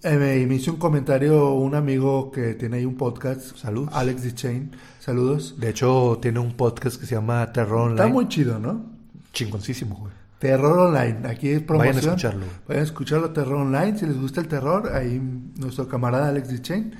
eh, 0.03 0.17
me, 0.19 0.47
me 0.47 0.57
hizo 0.57 0.73
un 0.73 0.79
comentario 0.79 1.55
un 1.55 1.75
amigo 1.75 2.31
que 2.31 2.55
tiene 2.55 2.77
ahí 2.77 2.85
un 2.85 2.97
podcast. 2.97 3.57
Saludos. 3.57 3.89
Alex 3.95 4.23
DeChain. 4.23 4.73
Saludos. 5.01 5.55
De 5.59 5.71
hecho, 5.71 6.19
tiene 6.21 6.41
un 6.41 6.53
podcast 6.53 7.01
que 7.01 7.07
se 7.07 7.15
llama 7.15 7.51
Terror 7.53 7.79
Online. 7.79 7.95
Está 7.95 8.13
muy 8.13 8.29
chido, 8.29 8.59
¿no? 8.59 8.85
Chingoncísimo, 9.33 9.97
güey. 9.97 10.13
Terror 10.39 10.79
Online, 10.79 11.27
aquí 11.27 11.49
es 11.49 11.63
promoción. 11.63 11.95
Vayan 11.95 12.09
a 12.09 12.13
escucharlo. 12.13 12.47
Vayan 12.69 12.81
a 12.83 12.85
escucharlo, 12.85 13.31
Terror 13.31 13.55
Online, 13.55 13.99
si 13.99 14.05
les 14.05 14.21
gusta 14.21 14.43
el 14.43 14.49
terror, 14.49 14.91
ahí 14.93 15.19
nuestro 15.57 15.89
camarada 15.89 16.29
Alex 16.29 16.49
DeChain. 16.51 16.95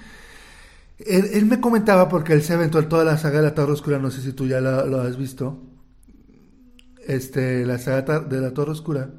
Él, 1.06 1.31
él 1.35 1.47
me 1.47 1.60
comentaba, 1.60 2.09
porque 2.09 2.32
él 2.32 2.43
se 2.43 2.55
aventó 2.55 2.86
toda 2.89 3.05
la 3.05 3.18
saga 3.18 3.39
de 3.39 3.44
la 3.44 3.55
Torre 3.55 3.72
Oscura, 3.72 3.98
no 3.98 4.10
sé 4.10 4.22
si 4.22 4.32
tú 4.32 4.47
ya 4.47 4.60
la- 4.60 4.85
lo 4.86 5.01
has 5.01 5.16
visto, 5.16 5.60
este, 7.06 7.64
la 7.66 7.78
saga 7.78 8.20
de 8.20 8.40
la 8.40 8.52
Torre 8.52 8.72
Oscura. 8.72 9.10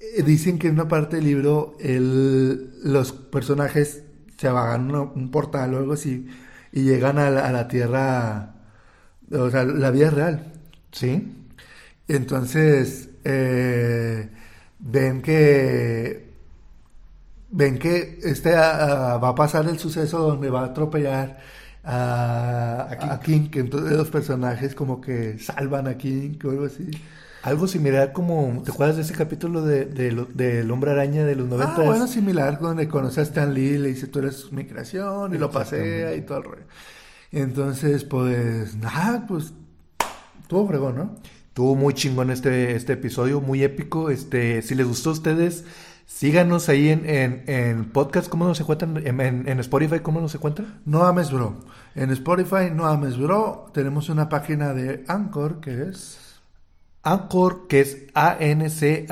Eh, 0.00 0.22
Dicen 0.22 0.58
que 0.58 0.68
en 0.68 0.74
una 0.74 0.88
parte 0.88 1.16
del 1.16 1.24
libro 1.26 1.76
los 1.80 3.12
personajes 3.12 4.04
se 4.36 4.48
vagan 4.48 4.90
un 4.94 5.30
portal 5.30 5.74
o 5.74 5.78
algo 5.78 5.92
así 5.94 6.26
y 6.72 6.82
llegan 6.84 7.18
a 7.18 7.30
la, 7.30 7.46
a 7.48 7.52
la 7.52 7.68
Tierra, 7.68 8.54
o 9.32 9.50
sea, 9.50 9.64
la 9.64 9.90
vida 9.90 10.10
real. 10.10 10.52
¿Sí? 10.92 11.34
Entonces, 12.08 13.10
eh, 13.24 14.30
ven 14.80 15.22
que 15.22 16.27
ven 17.50 17.78
que 17.78 18.18
este 18.24 18.54
ah, 18.56 19.18
va 19.22 19.28
a 19.30 19.34
pasar 19.34 19.66
el 19.68 19.78
suceso 19.78 20.18
donde 20.18 20.50
va 20.50 20.62
a 20.62 20.66
atropellar 20.66 21.38
a, 21.84 22.88
a 23.12 23.20
King, 23.20 23.48
que 23.50 23.60
entonces 23.60 23.96
los 23.96 24.08
personajes 24.10 24.74
como 24.74 25.00
que 25.00 25.38
salvan 25.38 25.86
a 25.88 25.96
King 25.96 26.38
o 26.44 26.50
algo 26.50 26.66
así. 26.66 26.90
Algo 27.42 27.68
similar 27.68 28.12
como... 28.12 28.62
¿Te 28.64 28.72
acuerdas 28.72 28.96
de 28.96 29.02
ese 29.02 29.14
capítulo 29.14 29.62
de, 29.62 29.84
de 29.86 30.10
lo- 30.12 30.26
del 30.26 30.70
Hombre 30.70 30.90
Araña 30.90 31.24
de 31.24 31.36
los 31.36 31.48
90? 31.48 31.74
Ah, 31.76 31.82
bueno, 31.84 32.06
similar 32.08 32.58
donde 32.58 32.88
conoce 32.88 33.20
a 33.20 33.22
Stan 33.22 33.54
Lee, 33.54 33.78
le 33.78 33.88
dice 33.88 34.08
tú 34.08 34.18
eres 34.18 34.50
mi 34.52 34.64
creación 34.66 35.32
y 35.34 35.38
lo 35.38 35.50
pasea 35.50 36.14
y 36.14 36.22
todo 36.22 36.38
el 36.38 36.44
rollo. 36.44 36.62
Entonces, 37.30 38.04
pues, 38.04 38.74
nada, 38.76 39.24
pues, 39.26 39.52
tuvo 40.48 40.66
fregón, 40.66 40.96
¿no? 40.96 41.14
Estuvo 41.48 41.74
muy 41.76 41.94
chingón 41.94 42.30
este, 42.30 42.74
este 42.74 42.94
episodio, 42.94 43.40
muy 43.40 43.62
épico. 43.62 44.10
Este, 44.10 44.60
si 44.62 44.74
les 44.74 44.86
gustó 44.86 45.10
a 45.10 45.12
ustedes, 45.14 45.64
Síganos 46.08 46.68
ahí 46.70 46.88
en, 46.88 47.08
en, 47.08 47.44
en 47.46 47.84
podcast, 47.90 48.30
¿cómo 48.30 48.46
nos 48.46 48.58
encuentran? 48.58 48.96
En, 49.06 49.20
en, 49.20 49.46
en 49.46 49.60
Spotify, 49.60 50.00
¿cómo 50.00 50.22
nos 50.22 50.34
encuentran? 50.34 50.80
No 50.86 51.04
Ames 51.04 51.30
Bro. 51.30 51.60
En 51.94 52.10
Spotify, 52.10 52.70
No 52.72 52.86
Ames 52.86 53.18
Bro. 53.18 53.70
Tenemos 53.74 54.08
una 54.08 54.30
página 54.30 54.72
de 54.72 55.04
Anchor 55.06 55.60
que 55.60 55.82
es... 55.82 56.40
Anchor, 57.02 57.68
que 57.68 57.80
es 57.80 58.06
A-N-C-H-O-R.fm 58.14 59.04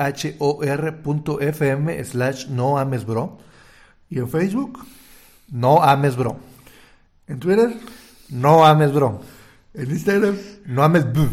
slash 2.03 2.47
no 2.47 2.79
ames 2.79 3.05
bro. 3.05 3.37
Y 4.09 4.17
en 4.17 4.29
Facebook. 4.29 4.79
No 5.49 5.83
ames 5.83 6.15
bro. 6.17 6.37
En 7.27 7.39
Twitter. 7.39 7.77
No 8.29 8.65
ames 8.65 8.91
bro. 8.91 9.21
En 9.75 9.91
Instagram. 9.91 10.35
No 10.65 10.83
ames 10.83 11.13
bro. 11.13 11.29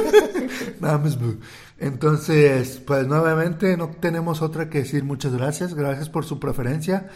no 0.80 0.88
ames 0.88 1.18
bro. 1.18 1.36
Entonces, 1.80 2.80
pues 2.86 3.06
nuevamente 3.06 3.74
no 3.78 3.88
tenemos 3.88 4.42
otra 4.42 4.68
que 4.68 4.78
decir 4.78 5.02
muchas 5.02 5.32
gracias. 5.32 5.74
Gracias 5.74 6.10
por 6.10 6.26
su 6.26 6.38
preferencia. 6.38 7.08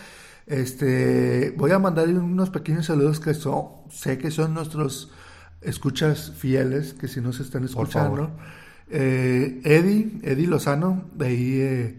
Este, 0.47 1.55
voy 1.57 1.71
a 1.73 1.79
mandar 1.79 2.09
unos 2.09 2.49
pequeños 2.49 2.87
saludos 2.87 3.21
que 3.21 3.35
son, 3.35 3.67
sé 3.91 4.17
que 4.17 4.31
son 4.31 4.55
nuestros 4.55 5.13
escuchas 5.61 6.33
fieles, 6.37 6.95
que 6.95 7.09
si 7.09 7.21
nos 7.21 7.41
están 7.41 7.65
escuchando. 7.65 8.31
Eh, 8.89 9.61
Eddie, 9.65 10.21
Eddie 10.23 10.47
Lozano, 10.47 11.11
de 11.15 11.27
ahí, 11.27 11.61
eh, 11.61 11.99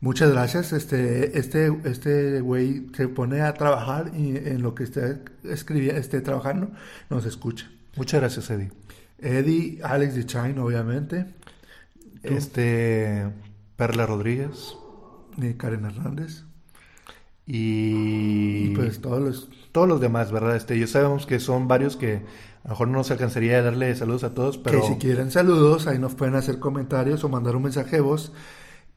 muchas 0.00 0.30
gracias. 0.30 0.72
Este, 0.72 1.36
este, 1.36 1.76
este 1.84 2.40
güey 2.40 2.86
se 2.96 3.08
pone 3.08 3.40
a 3.40 3.54
trabajar 3.54 4.12
y 4.16 4.36
en 4.36 4.62
lo 4.62 4.76
que 4.76 4.84
esté 4.84 5.18
escribiendo, 5.42 6.00
esté 6.00 6.20
trabajando, 6.20 6.70
nos 7.10 7.26
escucha. 7.26 7.68
Muchas 7.96 8.20
gracias, 8.20 8.50
Eddie. 8.50 8.70
Eddie, 9.18 9.80
Alex 9.82 10.14
de 10.14 10.26
Chain, 10.26 10.58
obviamente. 10.60 11.26
Este, 12.24 13.30
Perla 13.76 14.06
Rodríguez. 14.06 14.76
Y 15.36 15.54
Karen 15.54 15.84
Hernández. 15.84 16.44
Y, 17.46 18.68
y, 18.68 18.72
pues 18.74 19.00
todos 19.00 19.20
los 19.20 19.48
todos 19.74 19.88
los 19.88 20.00
demás, 20.00 20.30
¿verdad? 20.30 20.54
Este, 20.54 20.78
yo 20.78 20.86
sabemos 20.86 21.26
que 21.26 21.40
son 21.40 21.66
varios 21.66 21.96
que 21.96 22.22
a 22.62 22.68
lo 22.68 22.70
mejor 22.70 22.88
no 22.88 22.98
nos 22.98 23.10
alcanzaría 23.10 23.58
a 23.58 23.62
darle 23.62 23.94
saludos 23.96 24.22
a 24.22 24.32
todos, 24.32 24.56
pero 24.56 24.80
que 24.80 24.86
si 24.86 24.94
quieren 24.98 25.32
saludos, 25.32 25.88
ahí 25.88 25.98
nos 25.98 26.14
pueden 26.14 26.36
hacer 26.36 26.60
comentarios 26.60 27.24
o 27.24 27.28
mandar 27.28 27.56
un 27.56 27.64
mensaje 27.64 27.96
de 27.96 28.00
voz 28.00 28.32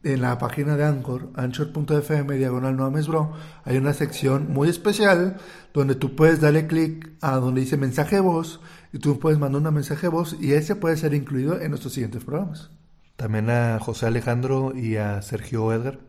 en 0.03 0.21
la 0.21 0.37
página 0.37 0.77
de 0.77 0.83
Anchor, 0.83 1.31
anchor.fm 1.33 2.37
diagonal 2.37 2.77
no 2.77 2.91
bro, 2.91 3.33
hay 3.63 3.77
una 3.77 3.93
sección 3.93 4.53
muy 4.53 4.69
especial 4.69 5.37
donde 5.73 5.95
tú 5.95 6.15
puedes 6.15 6.39
darle 6.39 6.67
clic 6.67 7.11
a 7.21 7.37
donde 7.37 7.61
dice 7.61 7.75
mensaje 7.75 8.17
de 8.17 8.21
voz 8.21 8.61
y 8.93 8.99
tú 8.99 9.19
puedes 9.19 9.39
mandar 9.39 9.63
un 9.63 9.73
mensaje 9.73 10.03
de 10.03 10.09
voz 10.09 10.37
y 10.39 10.53
ese 10.53 10.75
puede 10.75 10.95
ser 10.95 11.15
incluido 11.15 11.59
en 11.59 11.71
nuestros 11.71 11.93
siguientes 11.93 12.23
programas. 12.23 12.69
También 13.17 13.49
a 13.49 13.79
José 13.79 14.05
Alejandro 14.05 14.73
y 14.75 14.95
a 14.97 15.21
Sergio 15.21 15.73
Edgar. 15.73 15.99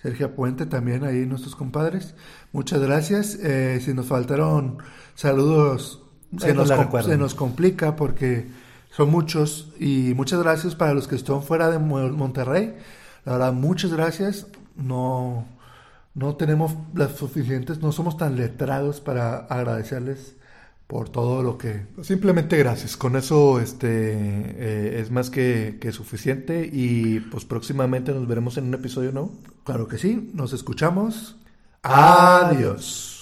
Sergio 0.00 0.34
Puente 0.34 0.66
también 0.66 1.04
ahí 1.04 1.26
nuestros 1.26 1.56
compadres. 1.56 2.14
Muchas 2.52 2.80
gracias. 2.80 3.34
Eh, 3.42 3.80
si 3.84 3.92
nos 3.92 4.06
faltaron 4.06 4.78
saludos, 5.14 6.02
se 6.38 6.54
nos, 6.54 6.68
se 6.68 7.16
nos, 7.16 7.34
complica 7.34 7.96
porque 7.96 8.46
son 8.90 9.10
muchos. 9.10 9.72
Y 9.80 10.12
muchas 10.14 10.40
gracias 10.42 10.76
para 10.76 10.94
los 10.94 11.08
que 11.08 11.16
están 11.16 11.42
fuera 11.42 11.70
de 11.70 11.78
Monterrey. 11.78 12.76
La 13.24 13.32
verdad, 13.32 13.52
muchas 13.52 13.92
gracias. 13.92 14.46
No, 14.76 15.46
no 16.14 16.36
tenemos 16.36 16.74
las 16.94 17.16
suficientes, 17.16 17.80
no 17.80 17.90
somos 17.90 18.16
tan 18.16 18.36
letrados 18.36 19.00
para 19.00 19.38
agradecerles 19.38 20.36
por 20.86 21.08
todo 21.08 21.42
lo 21.42 21.58
que... 21.58 21.86
Simplemente 22.02 22.56
gracias. 22.58 22.96
Con 22.96 23.16
eso 23.16 23.60
este, 23.60 24.12
eh, 24.12 25.00
es 25.00 25.10
más 25.10 25.30
que, 25.30 25.78
que, 25.80 25.92
suficiente 25.92 26.68
y 26.70 27.20
pues 27.20 27.44
próximamente 27.44 28.12
nos 28.12 28.26
veremos 28.28 28.56
en 28.58 28.66
un 28.66 28.74
episodio, 28.74 29.12
¿no? 29.12 29.30
Claro 29.64 29.88
que 29.88 29.98
sí. 29.98 30.30
Nos 30.34 30.52
escuchamos. 30.52 31.36
Adiós. 31.82 33.13